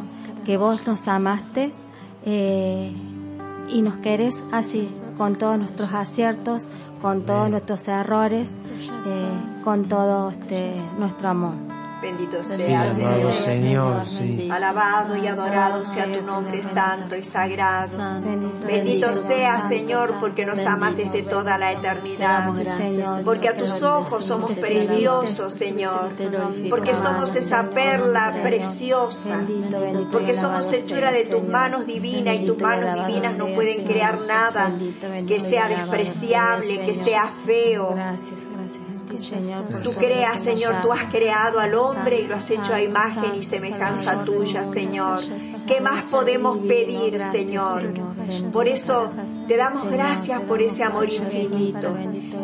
que 0.45 0.55
vos 0.55 0.85
nos 0.85 1.07
amaste 1.07 1.71
eh, 2.23 2.93
y 3.67 3.81
nos 3.81 3.97
querés 3.97 4.43
así, 4.51 4.87
con 5.17 5.35
todos 5.35 5.57
nuestros 5.57 5.91
aciertos, 5.91 6.67
con 7.01 7.25
todos 7.25 7.49
nuestros 7.49 7.87
errores, 7.87 8.59
eh, 9.07 9.61
con 9.63 9.87
todo 9.87 10.29
este, 10.29 10.75
nuestro 10.99 11.29
amor. 11.29 11.70
Bendito 12.01 12.43
Sí, 12.43 12.55
sea, 12.55 12.93
Señor, 13.31 14.05
sí. 14.07 14.49
Alabado 14.51 15.15
y 15.15 15.27
adorado 15.27 15.85
sea 15.85 16.05
tu 16.05 16.25
nombre 16.25 16.63
santo 16.63 17.15
y 17.15 17.23
sagrado. 17.23 18.21
Bendito 18.65 19.13
sea, 19.13 19.61
Señor, 19.61 20.15
porque 20.19 20.45
nos 20.45 20.59
amas 20.65 20.97
desde 20.97 21.21
toda 21.21 21.57
la 21.59 21.73
eternidad. 21.73 22.49
Porque 23.23 23.49
a 23.49 23.57
tus 23.57 23.83
ojos 23.83 24.25
somos 24.25 24.55
preciosos, 24.55 25.53
Señor. 25.53 26.11
Porque 26.69 26.95
somos 26.95 27.35
esa 27.35 27.69
perla 27.69 28.39
preciosa. 28.41 29.45
Porque 30.11 30.35
somos 30.35 30.71
hechura 30.73 31.11
de 31.11 31.25
tus 31.25 31.43
manos 31.43 31.85
divinas 31.85 32.35
y 32.35 32.47
tus 32.47 32.57
manos 32.59 33.05
divinas 33.05 33.37
no 33.37 33.47
pueden 33.47 33.85
crear 33.85 34.19
nada 34.21 34.71
que 35.27 35.39
sea 35.39 35.67
despreciable, 35.67 36.85
que 36.85 36.95
sea 36.95 37.31
feo. 37.45 37.95
Tú 39.83 39.93
creas, 39.93 40.41
Señor, 40.41 40.75
tú 40.81 40.91
has 40.91 41.05
creado 41.11 41.59
al 41.59 41.73
hombre 41.75 42.21
y 42.21 42.27
lo 42.27 42.35
has 42.35 42.49
hecho 42.49 42.73
a 42.73 42.81
imagen 42.81 43.35
y 43.35 43.43
semejanza 43.43 44.23
tuya, 44.23 44.65
Señor. 44.65 45.23
¿Qué 45.67 45.81
más 45.81 46.05
podemos 46.05 46.57
pedir, 46.59 47.19
Señor? 47.31 47.93
Por 48.51 48.67
eso 48.67 49.11
te 49.47 49.57
damos 49.57 49.89
gracias 49.91 50.41
por 50.41 50.61
ese 50.61 50.83
amor 50.83 51.09
infinito. 51.09 51.93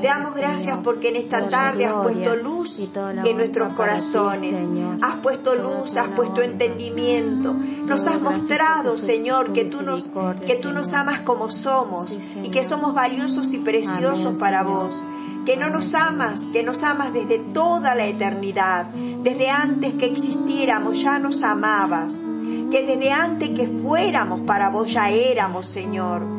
Te 0.01 0.07
damos 0.07 0.35
gracias 0.35 0.77
porque 0.83 1.09
en 1.09 1.17
esta 1.17 1.47
tarde 1.49 1.85
has 1.85 1.95
puesto 2.03 2.35
luz 2.35 2.89
en 3.23 3.37
nuestros 3.37 3.73
corazones. 3.73 4.55
Has 5.01 5.15
puesto 5.21 5.55
luz, 5.55 5.95
has 5.97 6.09
puesto 6.09 6.41
entendimiento. 6.41 7.53
Nos 7.53 8.05
has 8.05 8.21
mostrado, 8.21 8.97
Señor, 8.97 9.53
que 9.53 9.65
tú 9.65 9.81
nos, 9.81 10.07
que 10.45 10.57
tú 10.61 10.73
nos 10.73 10.93
amas 10.93 11.21
como 11.21 11.49
somos 11.49 12.11
y 12.43 12.49
que 12.49 12.63
somos 12.63 12.93
valiosos 12.93 13.53
y 13.53 13.59
preciosos 13.59 14.37
para 14.39 14.63
vos 14.63 15.01
que 15.47 15.55
no 15.55 15.69
nos 15.69 15.93
amas, 15.93 16.41
que 16.51 16.61
nos 16.61 16.83
amas 16.83 17.13
desde 17.13 17.39
toda 17.39 17.95
la 17.95 18.05
eternidad, 18.05 18.85
desde 19.23 19.49
antes 19.49 19.93
que 19.93 20.07
existiéramos 20.07 21.01
ya 21.01 21.19
nos 21.19 21.41
amabas, 21.41 22.13
que 22.69 22.85
desde 22.85 23.11
antes 23.11 23.51
que 23.51 23.65
fuéramos 23.81 24.41
para 24.41 24.69
vos 24.69 24.91
ya 24.91 25.09
éramos, 25.09 25.65
Señor. 25.65 26.36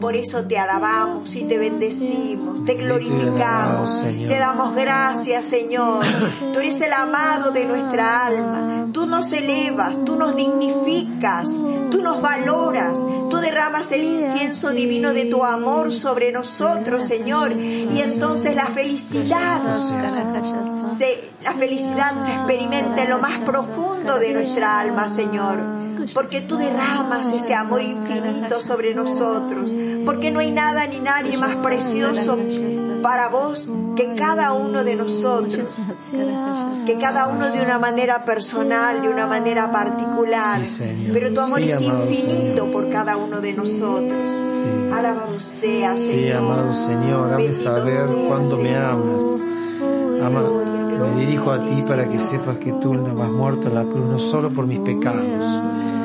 Por 0.00 0.14
eso 0.14 0.44
te 0.44 0.58
alabamos 0.58 1.34
y 1.34 1.42
te 1.44 1.58
bendecimos, 1.58 2.64
te 2.64 2.74
glorificamos, 2.74 4.04
te 4.04 4.38
damos 4.38 4.74
gracias, 4.74 5.46
Señor. 5.46 6.04
Tú 6.52 6.58
eres 6.58 6.80
el 6.80 6.92
amado 6.92 7.50
de 7.50 7.64
nuestra 7.64 8.26
alma. 8.26 8.86
Tú 8.92 9.06
nos 9.06 9.32
elevas, 9.32 10.04
tú 10.04 10.16
nos 10.16 10.36
dignificas, 10.36 11.48
tú 11.90 12.00
nos 12.02 12.22
valoras, 12.22 12.96
tú 13.28 13.36
derramas 13.38 13.90
el 13.92 14.04
incienso 14.04 14.70
divino 14.70 15.12
de 15.12 15.24
tu 15.26 15.44
amor 15.44 15.92
sobre 15.92 16.32
nosotros, 16.32 17.04
Señor. 17.04 17.52
Y 17.52 18.00
entonces 18.00 18.54
la 18.54 18.66
felicidad 18.66 19.60
se, 20.96 21.30
la 21.42 21.52
felicidad 21.52 22.20
se 22.20 22.32
experimenta 22.32 23.04
en 23.04 23.10
lo 23.10 23.18
más 23.18 23.38
profundo 23.40 24.18
de 24.18 24.32
nuestra 24.32 24.80
alma, 24.80 25.08
Señor. 25.08 25.58
Porque 26.14 26.40
tú 26.40 26.56
derramas 26.56 27.32
ese 27.32 27.54
amor 27.54 27.82
infinito 27.82 28.60
sobre 28.60 28.94
nosotros. 28.94 29.72
Porque 30.04 30.30
no 30.30 30.40
hay 30.40 30.50
nada 30.50 30.86
ni 30.86 30.98
nadie 31.00 31.36
más 31.36 31.56
precioso 31.56 32.38
para 33.02 33.28
vos 33.28 33.70
que 33.94 34.14
cada 34.16 34.52
uno 34.52 34.82
de 34.82 34.96
nosotros. 34.96 35.70
Que 36.86 36.98
cada 36.98 37.28
uno 37.28 37.50
de 37.50 37.60
una 37.60 37.78
manera 37.78 38.24
personal, 38.24 39.02
de 39.02 39.08
una 39.08 39.26
manera 39.26 39.70
particular. 39.70 40.64
Sí. 40.64 41.10
Pero 41.12 41.32
tu 41.32 41.40
amor 41.40 41.60
Sí, 41.60 41.70
es 41.70 41.80
infinito 41.80 42.64
Señor. 42.64 42.72
por 42.72 42.90
cada 42.90 43.16
uno 43.16 43.40
de 43.40 43.52
nosotros. 43.54 44.18
Sí. 44.50 44.90
Alabado 44.92 45.38
sea, 45.38 45.96
Sí, 45.96 46.08
Señor. 46.08 46.36
amado 46.38 46.74
Señor, 46.74 47.32
hazme 47.32 47.52
saber 47.52 48.08
sea, 48.08 48.26
cuándo 48.28 48.56
me 48.58 48.76
amas. 48.76 49.24
Ama, 50.24 50.42
me 50.98 51.20
dirijo 51.20 51.52
a 51.52 51.64
ti 51.64 51.82
para 51.86 52.08
que 52.08 52.18
sepas 52.18 52.56
que 52.56 52.72
tú 52.72 52.94
no 52.94 53.22
has 53.22 53.30
muerto 53.30 53.68
en 53.68 53.74
la 53.74 53.84
cruz 53.84 54.06
no 54.06 54.18
solo 54.18 54.50
por 54.50 54.66
mis 54.66 54.80
pecados, 54.80 55.62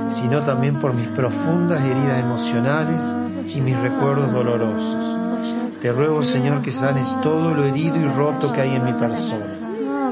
sino 0.09 0.43
también 0.43 0.79
por 0.79 0.93
mis 0.93 1.07
profundas 1.07 1.81
heridas 1.81 2.19
emocionales 2.19 3.03
y 3.53 3.61
mis 3.61 3.77
recuerdos 3.77 4.31
dolorosos. 4.31 5.19
Te 5.81 5.91
ruego, 5.91 6.23
Señor, 6.23 6.61
que 6.61 6.71
sanes 6.71 7.05
todo 7.21 7.53
lo 7.53 7.65
herido 7.65 7.97
y 7.97 8.07
roto 8.07 8.53
que 8.53 8.61
hay 8.61 8.75
en 8.75 8.85
mi 8.85 8.93
persona. 8.93 9.45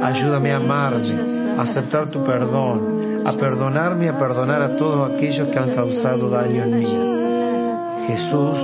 Ayúdame 0.02 0.52
a 0.52 0.58
amarme, 0.58 1.56
a 1.58 1.62
aceptar 1.62 2.10
tu 2.10 2.26
perdón, 2.26 3.22
a 3.26 3.32
perdonarme 3.34 4.06
y 4.06 4.08
a 4.10 4.18
perdonar 4.18 4.62
a 4.62 4.76
todos 4.76 5.12
aquellos 5.12 5.48
que 5.48 5.60
han 5.60 5.70
causado 5.72 6.30
daño 6.30 6.64
en 6.64 6.80
mí. 6.80 8.08
Jesús, 8.08 8.60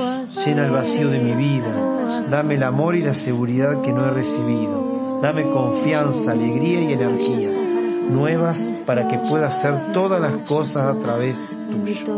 llena 0.46 0.66
el 0.66 0.72
vacío 0.72 1.10
de 1.10 1.20
mi 1.20 1.32
vida, 1.34 2.24
dame 2.30 2.56
el 2.56 2.64
amor 2.64 2.96
y 2.96 3.04
la 3.04 3.14
seguridad 3.14 3.82
que 3.82 3.94
no 3.94 4.06
he 4.06 4.12
recibido, 4.12 4.87
dame 5.22 5.50
confianza, 5.50 6.32
alegría 6.32 6.82
y 6.82 6.94
energía 6.94 7.68
nuevas 8.10 8.84
para 8.86 9.08
que 9.08 9.18
pueda 9.20 9.48
hacer 9.48 9.92
todas 9.92 10.22
las 10.22 10.44
cosas 10.44 10.96
a 10.96 11.00
través 11.00 11.36
tuyo. 11.70 12.18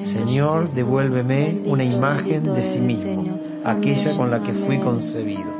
Señor, 0.00 0.68
devuélveme 0.68 1.62
una 1.64 1.84
imagen 1.84 2.44
de 2.44 2.62
sí 2.62 2.78
mismo, 2.78 3.40
aquella 3.64 4.14
con 4.16 4.30
la 4.30 4.40
que 4.40 4.52
fui 4.52 4.78
concebido. 4.78 5.54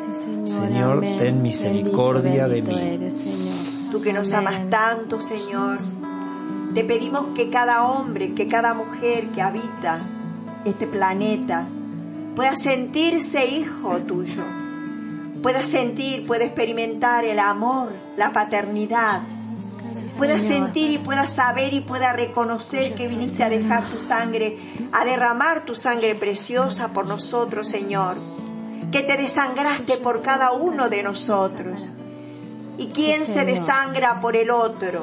Señor, 0.45 1.01
ten 1.01 1.43
misericordia 1.43 2.47
de 2.49 2.63
mí. 2.63 3.11
Tú 3.91 4.03
que 4.03 4.13
nos 4.13 4.33
amas 4.33 4.69
tanto, 4.69 5.21
Señor, 5.21 5.79
te 6.75 6.85
pedimos 6.85 7.29
que 7.35 7.49
cada 7.49 7.87
hombre, 7.87 8.35
que 8.35 8.49
cada 8.49 8.75
mujer 8.75 9.29
que 9.29 9.41
habita 9.41 10.07
este 10.65 10.87
planeta 10.87 11.67
pueda 12.37 12.57
sentirse 12.57 13.47
hijo 13.47 13.99
tuyo, 14.01 14.43
pueda 15.45 15.62
sentir, 15.66 16.27
pueda 16.27 16.47
experimentar 16.47 17.27
el 17.27 17.39
amor, 17.39 17.93
la 18.16 18.33
paternidad, 18.33 19.21
pueda 20.16 20.39
sentir 20.39 20.91
y 20.91 20.97
pueda 20.97 21.27
saber 21.27 21.75
y 21.75 21.83
pueda 21.83 22.15
reconocer 22.15 22.95
que 22.95 23.09
viniste 23.09 23.45
a 23.45 23.51
dejar 23.51 23.85
tu 23.91 24.01
sangre, 24.01 24.57
a 24.91 25.05
derramar 25.05 25.66
tu 25.66 25.75
sangre 25.75 26.15
preciosa 26.15 26.95
por 26.95 27.07
nosotros, 27.07 27.69
Señor, 27.69 28.16
que 28.91 29.03
te 29.03 29.19
desangraste 29.19 29.99
por 29.99 30.23
cada 30.23 30.53
uno 30.53 30.89
de 30.89 31.03
nosotros. 31.03 31.91
¿Y 32.79 32.87
quién 32.95 33.27
se 33.27 33.45
desangra 33.45 34.23
por 34.23 34.37
el 34.37 34.51
otro? 34.51 35.03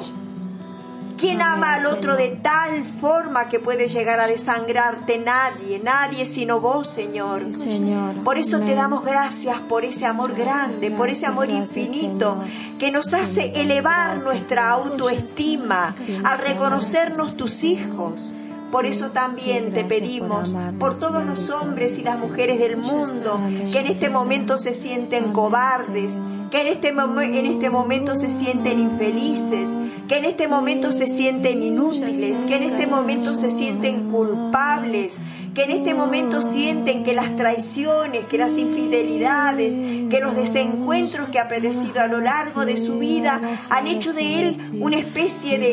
¿Quién 1.22 1.40
ama 1.40 1.74
al 1.74 1.86
otro 1.86 2.16
de 2.16 2.30
tal 2.42 2.82
forma 2.82 3.46
que 3.48 3.60
puede 3.60 3.86
llegar 3.86 4.18
a 4.18 4.26
desangrarte? 4.26 5.18
Nadie, 5.18 5.78
nadie 5.78 6.26
sino 6.26 6.58
vos, 6.58 6.90
Señor. 6.90 7.44
Sí, 7.44 7.62
Señor. 7.62 8.24
Por 8.24 8.38
eso 8.38 8.58
te 8.58 8.74
damos 8.74 9.04
gracias 9.04 9.60
por 9.68 9.84
ese 9.84 10.04
amor 10.04 10.34
grande, 10.34 10.90
por 10.90 11.08
ese 11.08 11.26
amor 11.26 11.46
Gracias, 11.46 11.76
infinito 11.76 12.42
Señor. 12.42 12.78
que 12.80 12.90
nos 12.90 13.14
hace 13.14 13.52
elevar 13.54 14.20
nuestra 14.20 14.70
autoestima 14.70 15.94
al 16.24 16.38
reconocernos 16.38 17.36
tus 17.36 17.62
hijos. 17.62 18.32
Por 18.72 18.84
eso 18.84 19.12
también 19.12 19.72
te 19.72 19.84
pedimos 19.84 20.52
por 20.80 20.98
todos 20.98 21.24
los 21.24 21.50
hombres 21.50 21.98
y 21.98 22.02
las 22.02 22.18
mujeres 22.18 22.58
del 22.58 22.78
mundo 22.78 23.36
que 23.70 23.78
en 23.78 23.86
este 23.86 24.10
momento 24.10 24.58
se 24.58 24.72
sienten 24.72 25.32
cobardes, 25.32 26.14
que 26.50 26.62
en 26.62 26.66
este, 26.66 26.88
en 26.88 27.46
este 27.46 27.70
momento 27.70 28.16
se 28.16 28.28
sienten 28.28 28.80
infelices, 28.80 29.68
que 30.12 30.18
en 30.18 30.26
este 30.26 30.46
momento 30.46 30.92
se 30.92 31.06
sienten 31.06 31.62
inútiles, 31.62 32.36
que 32.46 32.56
en 32.56 32.64
este 32.64 32.86
momento 32.86 33.32
se 33.32 33.50
sienten 33.50 34.10
culpables, 34.10 35.14
que 35.54 35.64
en 35.64 35.70
este 35.70 35.94
momento 35.94 36.40
sienten 36.40 37.04
que 37.04 37.12
las 37.14 37.36
traiciones, 37.36 38.24
que 38.26 38.38
las 38.38 38.56
infidelidades, 38.56 39.72
que 40.08 40.20
los 40.20 40.34
desencuentros 40.34 41.28
que 41.28 41.38
ha 41.38 41.48
padecido 41.48 42.00
a 42.00 42.06
lo 42.06 42.20
largo 42.20 42.64
de 42.64 42.76
su 42.76 42.98
vida 42.98 43.40
han 43.70 43.86
hecho 43.86 44.12
de 44.12 44.40
él 44.48 44.56
una 44.80 44.96
especie 44.98 45.58
de 45.58 45.72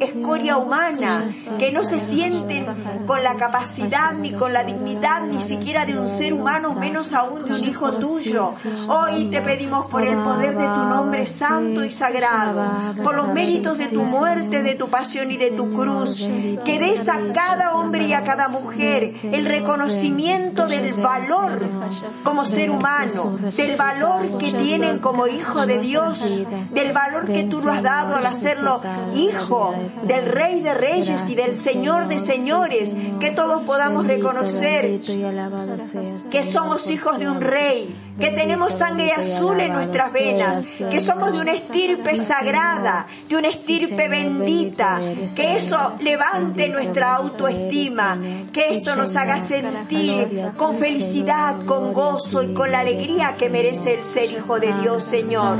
es- 0.00 0.08
escoria 0.10 0.56
humana, 0.56 1.24
que 1.58 1.70
no 1.72 1.84
se 1.84 2.00
sienten 2.00 2.66
con 3.06 3.22
la 3.22 3.34
capacidad 3.34 4.12
ni 4.14 4.32
con 4.32 4.52
la 4.52 4.64
dignidad 4.64 5.22
ni 5.22 5.40
siquiera 5.40 5.84
de 5.84 5.98
un 5.98 6.08
ser 6.08 6.32
humano, 6.34 6.74
menos 6.74 7.12
aún 7.12 7.44
de 7.44 7.54
un 7.54 7.64
hijo 7.64 7.92
tuyo. 7.98 8.48
Hoy 8.88 9.26
te 9.30 9.40
pedimos 9.42 9.86
por 9.90 10.02
el 10.02 10.16
poder 10.22 10.56
de 10.56 10.64
tu 10.64 10.82
nombre 10.88 11.26
santo 11.26 11.84
y 11.84 11.90
sagrado, 11.90 12.94
por 13.02 13.14
los 13.16 13.28
méritos 13.32 13.78
de 13.78 13.88
tu 13.88 14.02
muerte, 14.02 14.62
de 14.62 14.74
tu 14.74 14.88
pasión 14.88 15.30
y 15.30 15.36
de 15.36 15.50
tu 15.52 15.72
cruz, 15.72 16.16
que 16.64 16.78
des 16.78 17.08
a 17.08 17.18
cada 17.32 17.76
hombre 17.76 18.06
y 18.08 18.12
a 18.12 18.22
cada 18.22 18.48
mujer 18.48 19.11
el 19.22 19.46
reconocimiento 19.46 20.66
del 20.66 20.92
valor 20.94 21.60
como 22.22 22.44
ser 22.44 22.70
humano, 22.70 23.38
del 23.56 23.76
valor 23.76 24.38
que 24.38 24.52
tienen 24.52 24.98
como 24.98 25.26
hijo 25.26 25.66
de 25.66 25.78
Dios, 25.78 26.24
del 26.72 26.92
valor 26.92 27.26
que 27.26 27.44
tú 27.44 27.60
lo 27.60 27.72
has 27.72 27.82
dado 27.82 28.16
al 28.16 28.26
hacerlo 28.26 28.80
hijo 29.14 29.74
del 30.02 30.26
Rey 30.26 30.60
de 30.60 30.74
Reyes 30.74 31.28
y 31.28 31.34
del 31.34 31.56
Señor 31.56 32.08
de 32.08 32.18
Señores, 32.18 32.92
que 33.20 33.30
todos 33.30 33.62
podamos 33.62 34.06
reconocer 34.06 35.00
que 36.30 36.42
somos 36.42 36.86
hijos 36.88 37.18
de 37.18 37.28
un 37.28 37.40
rey, 37.40 37.94
que 38.18 38.30
tenemos 38.30 38.74
sangre 38.74 39.12
azul 39.12 39.60
en 39.60 39.72
nuestras 39.72 40.12
venas, 40.12 40.66
que 40.90 41.00
somos 41.00 41.32
de 41.32 41.40
una 41.40 41.52
estirpe 41.52 42.16
sagrada, 42.16 43.06
de 43.28 43.36
una 43.36 43.48
estirpe 43.48 44.08
bendita, 44.08 45.00
que 45.34 45.56
eso 45.56 45.94
levante 46.00 46.68
nuestra 46.68 47.14
autoestima, 47.14 48.18
que 48.52 48.76
esto 48.76 48.96
nos 48.96 49.01
haga 49.16 49.38
sentir 49.38 50.52
con 50.56 50.78
felicidad, 50.78 51.64
con 51.64 51.92
gozo 51.92 52.42
y 52.42 52.54
con 52.54 52.70
la 52.70 52.80
alegría 52.80 53.34
que 53.38 53.50
merece 53.50 53.94
el 53.94 54.04
ser 54.04 54.30
hijo 54.30 54.58
de 54.58 54.72
Dios, 54.80 55.04
Señor. 55.04 55.58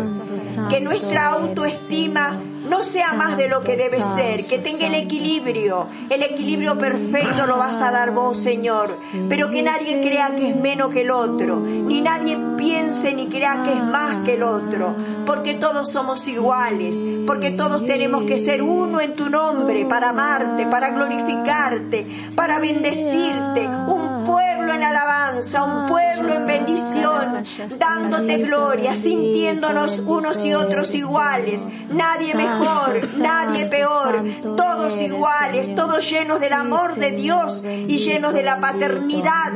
Que 0.70 0.80
nuestra 0.80 1.30
autoestima 1.30 2.40
no 2.72 2.82
sea 2.82 3.12
más 3.12 3.36
de 3.36 3.48
lo 3.48 3.62
que 3.62 3.76
debe 3.76 4.00
ser, 4.00 4.46
que 4.46 4.58
tenga 4.58 4.86
el 4.86 4.94
equilibrio, 4.94 5.88
el 6.08 6.22
equilibrio 6.22 6.78
perfecto 6.78 7.46
lo 7.46 7.58
vas 7.58 7.78
a 7.82 7.90
dar 7.90 8.12
vos, 8.12 8.38
Señor, 8.38 8.96
pero 9.28 9.50
que 9.50 9.60
nadie 9.60 10.00
crea 10.00 10.34
que 10.34 10.48
es 10.48 10.56
menos 10.56 10.90
que 10.90 11.02
el 11.02 11.10
otro, 11.10 11.60
ni 11.60 12.00
nadie 12.00 12.38
piense 12.56 13.14
ni 13.14 13.28
crea 13.28 13.62
que 13.62 13.74
es 13.74 13.84
más 13.84 14.24
que 14.24 14.34
el 14.34 14.42
otro, 14.42 14.96
porque 15.26 15.52
todos 15.52 15.92
somos 15.92 16.26
iguales, 16.28 16.96
porque 17.26 17.50
todos 17.50 17.84
tenemos 17.84 18.24
que 18.24 18.38
ser 18.38 18.62
uno 18.62 19.02
en 19.02 19.16
tu 19.16 19.28
nombre 19.28 19.84
para 19.84 20.08
amarte, 20.08 20.64
para 20.66 20.92
glorificarte, 20.92 22.06
para 22.34 22.58
bendecirte, 22.58 23.68
un 23.86 24.24
pueblo 24.24 24.51
en 24.70 24.82
alabanza, 24.82 25.64
un 25.64 25.88
pueblo 25.88 26.34
en 26.34 26.46
bendición, 26.46 27.44
dándote 27.78 28.38
gloria, 28.38 28.94
sintiéndonos 28.94 30.00
unos 30.00 30.44
y 30.44 30.54
otros 30.54 30.94
iguales, 30.94 31.66
nadie 31.88 32.34
mejor, 32.34 33.00
nadie 33.18 33.66
peor, 33.66 34.24
todos 34.56 34.96
iguales, 35.00 35.74
todos 35.74 36.08
llenos 36.08 36.40
del 36.40 36.52
amor 36.52 36.94
de 36.94 37.12
Dios 37.12 37.62
y 37.64 37.98
llenos 37.98 38.34
de 38.34 38.42
la 38.42 38.60
paternidad 38.60 39.52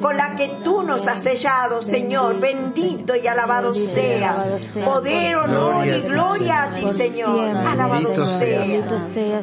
con 0.00 0.16
la 0.16 0.34
que 0.36 0.48
tú 0.64 0.82
nos 0.82 1.06
has 1.06 1.22
sellado, 1.22 1.82
Señor, 1.82 2.40
bendito 2.40 3.14
y 3.14 3.26
alabado 3.26 3.72
sea, 3.72 4.34
poder, 4.84 5.36
honor 5.36 5.86
y 5.86 6.00
gloria 6.02 6.62
a 6.62 6.74
ti, 6.74 6.86
Señor, 6.96 7.56
alabado 7.56 8.26
sea. 8.38 8.60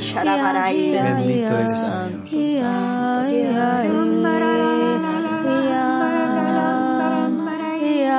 Sharabarai. 0.00 0.90
Bendito 0.92 1.52
eres, 1.58 1.80
Señor. 1.80 2.22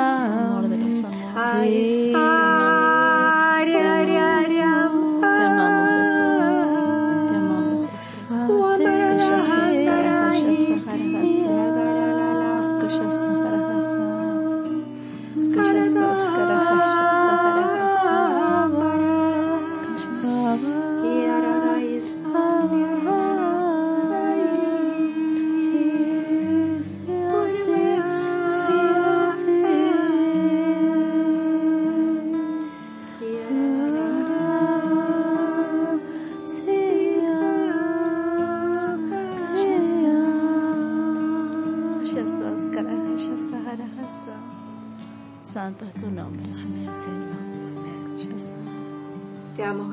Amor 0.03 0.69
de 0.69 0.77
los 0.77 1.03
amores. 1.03 2.42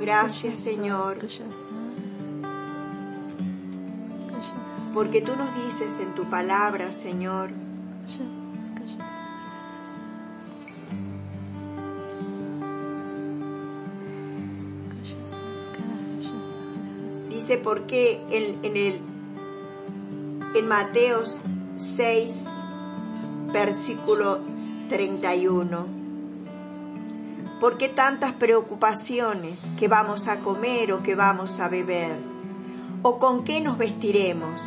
Gracias, 0.01 0.59
Señor, 0.59 1.19
porque 4.95 5.21
tú 5.21 5.37
nos 5.37 5.55
dices 5.65 5.97
en 6.01 6.15
tu 6.15 6.29
palabra, 6.29 6.93
Señor, 6.93 7.51
dice 17.29 17.59
por 17.59 17.87
qué 17.87 18.23
en, 18.31 18.65
en 18.65 18.77
el 18.77 19.01
en 20.55 20.67
Mateos 20.67 21.37
6 21.77 22.47
versículo 23.53 24.39
31 24.89 26.00
¿Por 27.61 27.77
qué 27.77 27.91
tantas 27.91 28.33
preocupaciones 28.33 29.61
que 29.79 29.87
vamos 29.87 30.29
a 30.29 30.39
comer 30.39 30.93
o 30.93 31.03
que 31.03 31.15
vamos 31.15 31.61
a 31.61 31.69
beber? 31.69 32.17
¿O 33.03 33.19
con 33.19 33.45
qué 33.45 33.61
nos 33.61 33.77
vestiremos? 33.77 34.63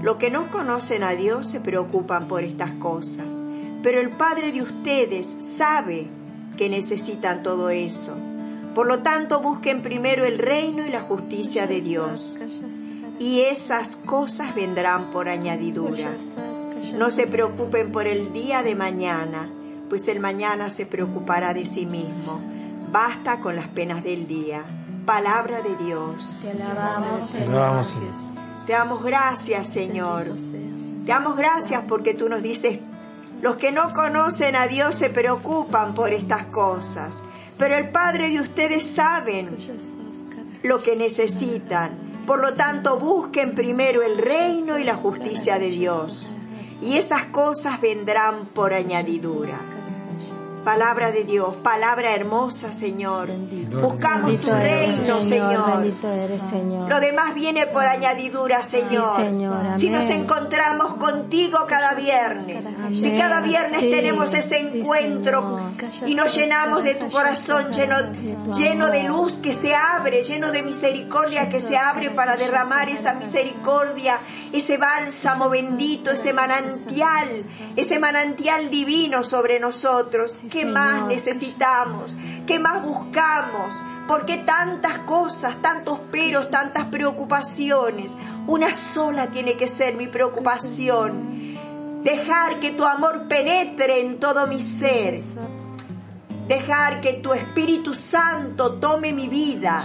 Los 0.00 0.16
que 0.16 0.30
no 0.30 0.48
conocen 0.48 1.04
a 1.04 1.10
Dios 1.10 1.48
se 1.48 1.60
preocupan 1.60 2.28
por 2.28 2.42
estas 2.42 2.72
cosas, 2.72 3.26
pero 3.82 4.00
el 4.00 4.08
Padre 4.12 4.52
de 4.52 4.62
ustedes 4.62 5.26
sabe 5.58 6.08
que 6.56 6.70
necesitan 6.70 7.42
todo 7.42 7.68
eso. 7.68 8.16
Por 8.74 8.86
lo 8.86 9.02
tanto, 9.02 9.42
busquen 9.42 9.82
primero 9.82 10.24
el 10.24 10.38
reino 10.38 10.86
y 10.86 10.90
la 10.90 11.02
justicia 11.02 11.66
de 11.66 11.82
Dios, 11.82 12.40
y 13.18 13.40
esas 13.40 13.96
cosas 13.96 14.54
vendrán 14.54 15.10
por 15.10 15.28
añadidura. 15.28 16.08
No 16.94 17.10
se 17.10 17.26
preocupen 17.26 17.92
por 17.92 18.06
el 18.06 18.32
día 18.32 18.62
de 18.62 18.74
mañana, 18.74 19.50
pues 19.90 20.06
el 20.06 20.20
mañana 20.20 20.70
se 20.70 20.86
preocupará 20.86 21.52
de 21.52 21.66
sí 21.66 21.84
mismo. 21.84 22.40
Basta 22.92 23.40
con 23.40 23.56
las 23.56 23.68
penas 23.68 24.02
del 24.04 24.26
día. 24.28 24.64
Palabra 25.04 25.60
de 25.60 25.76
Dios. 25.84 26.38
Te 26.40 26.50
alabamos, 26.52 27.32
Te 27.32 27.42
alabamos, 27.42 27.88
Señor. 27.88 28.66
Te 28.66 28.72
damos 28.72 29.02
gracias, 29.02 29.66
Señor. 29.66 30.26
Te 30.36 31.06
damos 31.06 31.36
gracias 31.36 31.82
porque 31.88 32.14
tú 32.14 32.28
nos 32.28 32.40
dices, 32.40 32.78
los 33.42 33.56
que 33.56 33.72
no 33.72 33.90
conocen 33.90 34.54
a 34.54 34.68
Dios 34.68 34.94
se 34.94 35.10
preocupan 35.10 35.94
por 35.94 36.12
estas 36.12 36.46
cosas, 36.46 37.16
pero 37.58 37.74
el 37.74 37.90
Padre 37.90 38.30
de 38.30 38.40
ustedes 38.40 38.86
saben 38.86 39.56
lo 40.62 40.82
que 40.82 40.94
necesitan. 40.94 42.22
Por 42.26 42.40
lo 42.40 42.54
tanto, 42.54 42.98
busquen 42.98 43.56
primero 43.56 44.02
el 44.02 44.18
reino 44.18 44.78
y 44.78 44.84
la 44.84 44.94
justicia 44.94 45.58
de 45.58 45.66
Dios, 45.66 46.36
y 46.80 46.96
esas 46.96 47.24
cosas 47.26 47.80
vendrán 47.80 48.46
por 48.54 48.72
añadidura. 48.72 49.79
Palabra 50.64 51.10
de 51.10 51.24
Dios, 51.24 51.54
palabra 51.62 52.14
hermosa, 52.14 52.72
Señor. 52.72 53.30
Buscamos 53.30 54.40
tu 54.40 54.52
Bendito 54.52 54.56
reino, 54.56 55.22
Señor. 55.22 55.82
Bendito 55.82 56.12
eres, 56.12 56.42
Señor. 56.42 56.88
Lo 56.88 57.00
demás 57.00 57.34
viene 57.34 57.66
por 57.66 57.82
añadidura, 57.82 58.62
Señor. 58.62 59.16
Sí, 59.16 59.22
Señor. 59.22 59.78
Si 59.78 59.88
nos 59.88 60.04
encontramos 60.06 60.94
contigo 60.96 61.60
cada 61.66 61.94
viernes, 61.94 62.64
si 62.90 63.16
cada 63.18 63.40
viernes 63.40 63.80
Sí, 63.80 63.90
tenemos 63.90 64.32
ese 64.34 64.70
sí, 64.70 64.78
encuentro 64.78 65.58
y 66.06 66.14
nos 66.14 66.34
llenamos 66.34 66.82
de 66.82 66.94
tu 66.94 67.10
corazón 67.10 67.72
lleno, 67.72 67.96
lleno 68.52 68.88
de 68.88 69.04
luz 69.04 69.38
que 69.38 69.54
se 69.54 69.74
abre, 69.74 70.22
lleno 70.22 70.52
de 70.52 70.62
misericordia 70.62 71.48
que 71.48 71.60
se 71.60 71.76
abre 71.76 72.10
para 72.10 72.36
derramar 72.36 72.88
esa 72.88 73.14
misericordia, 73.14 74.18
ese 74.52 74.76
bálsamo 74.76 75.48
bendito, 75.48 76.10
ese 76.10 76.32
manantial, 76.32 77.28
ese 77.76 77.98
manantial 77.98 78.70
divino 78.70 79.24
sobre 79.24 79.58
nosotros. 79.58 80.36
¿Qué 80.50 80.60
Señor. 80.60 80.74
más 80.74 81.08
necesitamos? 81.08 82.16
¿Qué 82.46 82.58
más 82.58 82.82
buscamos? 82.82 83.78
¿Por 84.06 84.26
qué 84.26 84.38
tantas 84.38 84.98
cosas, 85.00 85.62
tantos 85.62 86.00
peros, 86.10 86.50
tantas 86.50 86.86
preocupaciones? 86.86 88.12
Una 88.46 88.72
sola 88.72 89.28
tiene 89.28 89.56
que 89.56 89.68
ser 89.68 89.94
mi 89.94 90.08
preocupación. 90.08 91.56
Dejar 92.02 92.58
que 92.58 92.72
tu 92.72 92.84
amor 92.84 93.28
penetre 93.28 94.00
en 94.00 94.18
todo 94.18 94.46
mi 94.46 94.60
ser. 94.60 95.20
Dejar 96.48 97.00
que 97.00 97.14
tu 97.14 97.32
Espíritu 97.32 97.94
Santo 97.94 98.74
tome 98.80 99.12
mi 99.12 99.28
vida. 99.28 99.84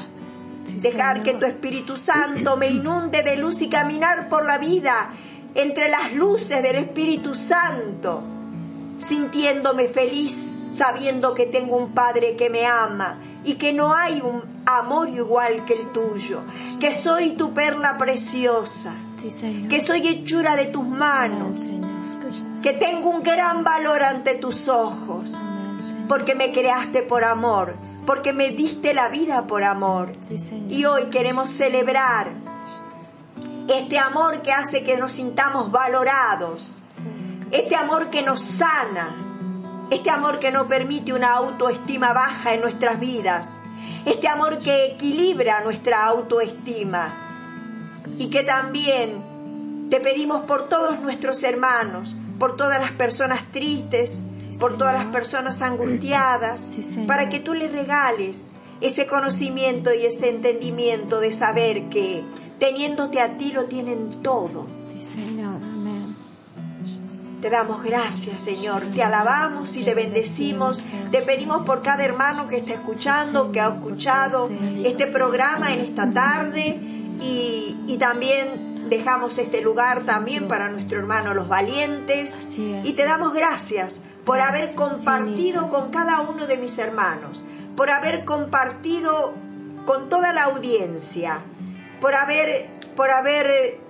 Dejar 0.82 1.22
que 1.22 1.36
tu 1.36 1.46
Espíritu 1.46 1.96
Santo 1.96 2.58
me 2.58 2.68
inunde 2.68 3.22
de 3.22 3.38
luz 3.38 3.62
y 3.62 3.70
caminar 3.70 4.28
por 4.28 4.46
la 4.46 4.58
vida 4.58 5.14
entre 5.56 5.90
las 5.90 6.14
luces 6.14 6.62
del 6.62 6.76
Espíritu 6.76 7.34
Santo, 7.34 8.22
sintiéndome 8.99 9.88
feliz, 9.88 10.34
sabiendo 10.77 11.34
que 11.34 11.45
tengo 11.45 11.77
un 11.77 11.93
Padre 11.93 12.35
que 12.35 12.49
me 12.49 12.65
ama 12.65 13.19
y 13.43 13.55
que 13.55 13.73
no 13.73 13.93
hay 13.93 14.22
un 14.22 14.43
amor 14.65 15.09
igual 15.09 15.65
que 15.65 15.73
el 15.73 15.91
tuyo, 15.91 16.41
que 16.80 16.91
soy 16.91 17.35
tu 17.35 17.53
perla 17.53 17.97
preciosa, 17.97 18.93
que 19.69 19.80
soy 19.80 20.07
hechura 20.07 20.55
de 20.55 20.65
tus 20.65 20.85
manos, 20.85 21.61
que 22.61 22.73
tengo 22.73 23.09
un 23.09 23.22
gran 23.22 23.63
valor 23.63 24.01
ante 24.03 24.35
tus 24.35 24.67
ojos, 24.67 25.31
porque 26.07 26.35
me 26.35 26.51
creaste 26.51 27.03
por 27.03 27.23
amor, 27.23 27.76
porque 28.05 28.34
me 28.34 28.49
diste 28.49 28.93
la 28.93 29.09
vida 29.09 29.45
por 29.47 29.63
amor. 29.63 30.13
Y 30.69 30.85
hoy 30.85 31.05
queremos 31.05 31.49
celebrar 31.51 32.31
este 33.67 33.97
amor 33.97 34.41
que 34.41 34.51
hace 34.51 34.84
que 34.84 34.97
nos 34.97 35.11
sintamos 35.11 35.72
valorados, 35.72 36.72
este 37.51 37.76
amor 37.76 38.09
que 38.09 38.23
nos 38.23 38.41
sana, 38.41 39.15
este 39.91 40.09
amor 40.09 40.39
que 40.39 40.51
no 40.51 40.67
permite 40.67 41.13
una 41.13 41.34
autoestima 41.34 42.13
baja 42.13 42.53
en 42.53 42.61
nuestras 42.61 42.99
vidas, 42.99 43.47
este 44.05 44.27
amor 44.27 44.59
que 44.59 44.93
equilibra 44.93 45.63
nuestra 45.63 46.05
autoestima 46.05 47.13
y 48.17 48.30
que 48.30 48.43
también 48.43 49.89
te 49.89 49.99
pedimos 49.99 50.41
por 50.45 50.67
todos 50.69 50.99
nuestros 50.99 51.43
hermanos, 51.43 52.15
por 52.39 52.55
todas 52.55 52.80
las 52.80 52.91
personas 52.91 53.51
tristes, 53.51 54.27
por 54.59 54.77
todas 54.77 54.95
las 54.95 55.07
personas 55.07 55.61
angustiadas, 55.61 56.61
Sí, 56.61 57.05
para 57.07 57.30
que 57.30 57.39
tú 57.39 57.53
les 57.53 57.72
regales 57.72 58.51
ese 58.81 59.07
conocimiento 59.07 59.93
y 59.93 60.05
ese 60.05 60.30
entendimiento 60.30 61.19
de 61.19 61.31
saber 61.31 61.89
que 61.89 62.23
teniéndote 62.59 63.19
a 63.22 63.38
ti 63.38 63.51
lo 63.51 63.65
tienen 63.65 64.22
todo. 64.22 64.67
Sí. 64.80 65.05
Te 67.45 67.51
damos 67.51 67.84
gracias, 67.84 68.41
Señor. 68.41 68.81
Te 68.95 69.03
alabamos 69.03 69.76
y 69.76 69.84
te 69.84 69.93
bendecimos. 69.93 70.81
Te 71.11 71.22
pedimos 71.22 71.63
por 71.63 71.84
cada 71.84 72.03
hermano 72.03 72.47
que 72.47 72.57
está 72.57 72.73
escuchando, 72.73 73.51
que 73.51 73.61
ha 73.61 73.67
escuchado 73.67 74.49
este 74.84 75.05
programa 75.05 75.72
en 75.72 75.81
esta 75.81 76.11
tarde 76.11 76.80
y, 77.22 77.77
y 77.85 77.97
también 77.99 78.89
dejamos 78.89 79.38
este 79.38 79.61
lugar 79.61 80.05
también 80.05 80.47
para 80.47 80.69
nuestro 80.69 80.97
hermano 80.97 81.35
Los 81.35 81.47
Valientes. 81.47 82.57
Y 82.57 82.93
te 82.93 83.05
damos 83.05 83.31
gracias 83.31 84.01
por 84.26 84.39
haber 84.39 84.73
compartido 84.73 85.69
con 85.69 85.91
cada 85.91 86.22
uno 86.22 86.47
de 86.47 86.57
mis 86.57 86.76
hermanos, 86.80 87.43
por 87.77 87.91
haber 87.91 88.26
compartido 88.26 89.35
con 89.85 90.09
toda 90.09 90.34
la 90.34 90.45
audiencia, 90.45 91.43
por 92.01 92.15
haber, 92.15 92.72
por 92.95 93.11
haber 93.11 93.45
eh, 93.45 93.81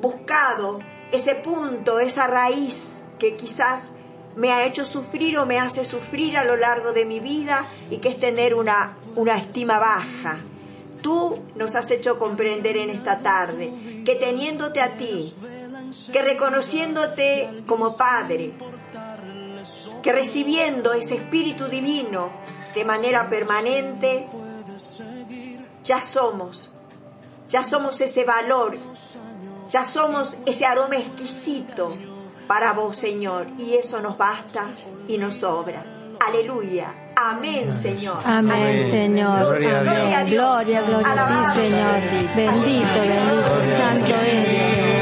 buscado 0.00 0.78
ese 1.10 1.34
punto, 1.34 1.98
esa 1.98 2.28
raíz 2.28 2.99
que 3.20 3.36
quizás 3.36 3.92
me 4.34 4.50
ha 4.50 4.64
hecho 4.64 4.84
sufrir 4.84 5.38
o 5.38 5.46
me 5.46 5.60
hace 5.60 5.84
sufrir 5.84 6.36
a 6.36 6.44
lo 6.44 6.56
largo 6.56 6.92
de 6.92 7.04
mi 7.04 7.20
vida 7.20 7.64
y 7.90 7.98
que 7.98 8.08
es 8.08 8.18
tener 8.18 8.54
una, 8.54 8.96
una 9.14 9.36
estima 9.36 9.78
baja. 9.78 10.40
Tú 11.02 11.40
nos 11.54 11.76
has 11.76 11.90
hecho 11.90 12.18
comprender 12.18 12.76
en 12.76 12.90
esta 12.90 13.20
tarde 13.20 14.02
que 14.04 14.16
teniéndote 14.16 14.80
a 14.80 14.96
ti, 14.96 15.34
que 16.12 16.22
reconociéndote 16.22 17.62
como 17.66 17.96
Padre, 17.96 18.54
que 20.02 20.12
recibiendo 20.12 20.92
ese 20.92 21.16
Espíritu 21.16 21.66
Divino 21.68 22.30
de 22.74 22.84
manera 22.84 23.28
permanente, 23.28 24.26
ya 25.84 26.02
somos, 26.02 26.72
ya 27.48 27.64
somos 27.64 28.00
ese 28.00 28.24
valor, 28.24 28.76
ya 29.70 29.84
somos 29.84 30.38
ese 30.46 30.66
aroma 30.66 30.96
exquisito 30.96 32.09
para 32.50 32.72
vos, 32.72 32.96
Señor, 32.96 33.46
y 33.58 33.74
eso 33.74 34.00
nos 34.00 34.18
basta 34.18 34.70
y 35.06 35.16
nos 35.18 35.36
sobra. 35.36 35.84
Aleluya. 36.18 37.12
Amén, 37.14 37.72
Señor. 37.72 38.18
Amén, 38.24 38.90
Señor. 38.90 39.46
Gloria 39.46 39.78
a 39.78 40.24
Dios. 40.24 40.30
Gloria, 40.30 40.82
gloria 40.82 41.12
a 41.12 41.28
ti, 41.28 41.60
Señor. 41.60 41.94
Bendito, 42.34 43.00
bendito, 43.02 43.76
santo 43.76 44.14
eres, 44.26 44.74
Señor. 44.74 44.99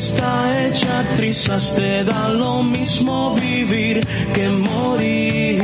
Está 0.00 0.66
hecha 0.66 1.04
trizas, 1.16 1.74
te 1.74 2.04
da 2.04 2.30
lo 2.30 2.62
mismo 2.62 3.34
vivir 3.34 4.00
que 4.32 4.48
morir. 4.48 5.60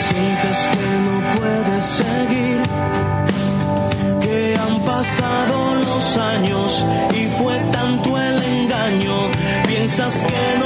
Sientes 0.00 0.58
que 0.72 0.88
no 1.06 1.16
puedes 1.36 1.84
seguir, 2.00 2.58
que 4.24 4.56
han 4.64 4.76
pasado 4.84 5.76
los 5.76 6.16
años 6.16 6.84
y 7.14 7.22
fue 7.38 7.60
tanto 7.70 8.18
el 8.18 8.42
engaño, 8.42 9.16
piensas 9.68 10.14
que 10.24 10.58
no 10.58 10.65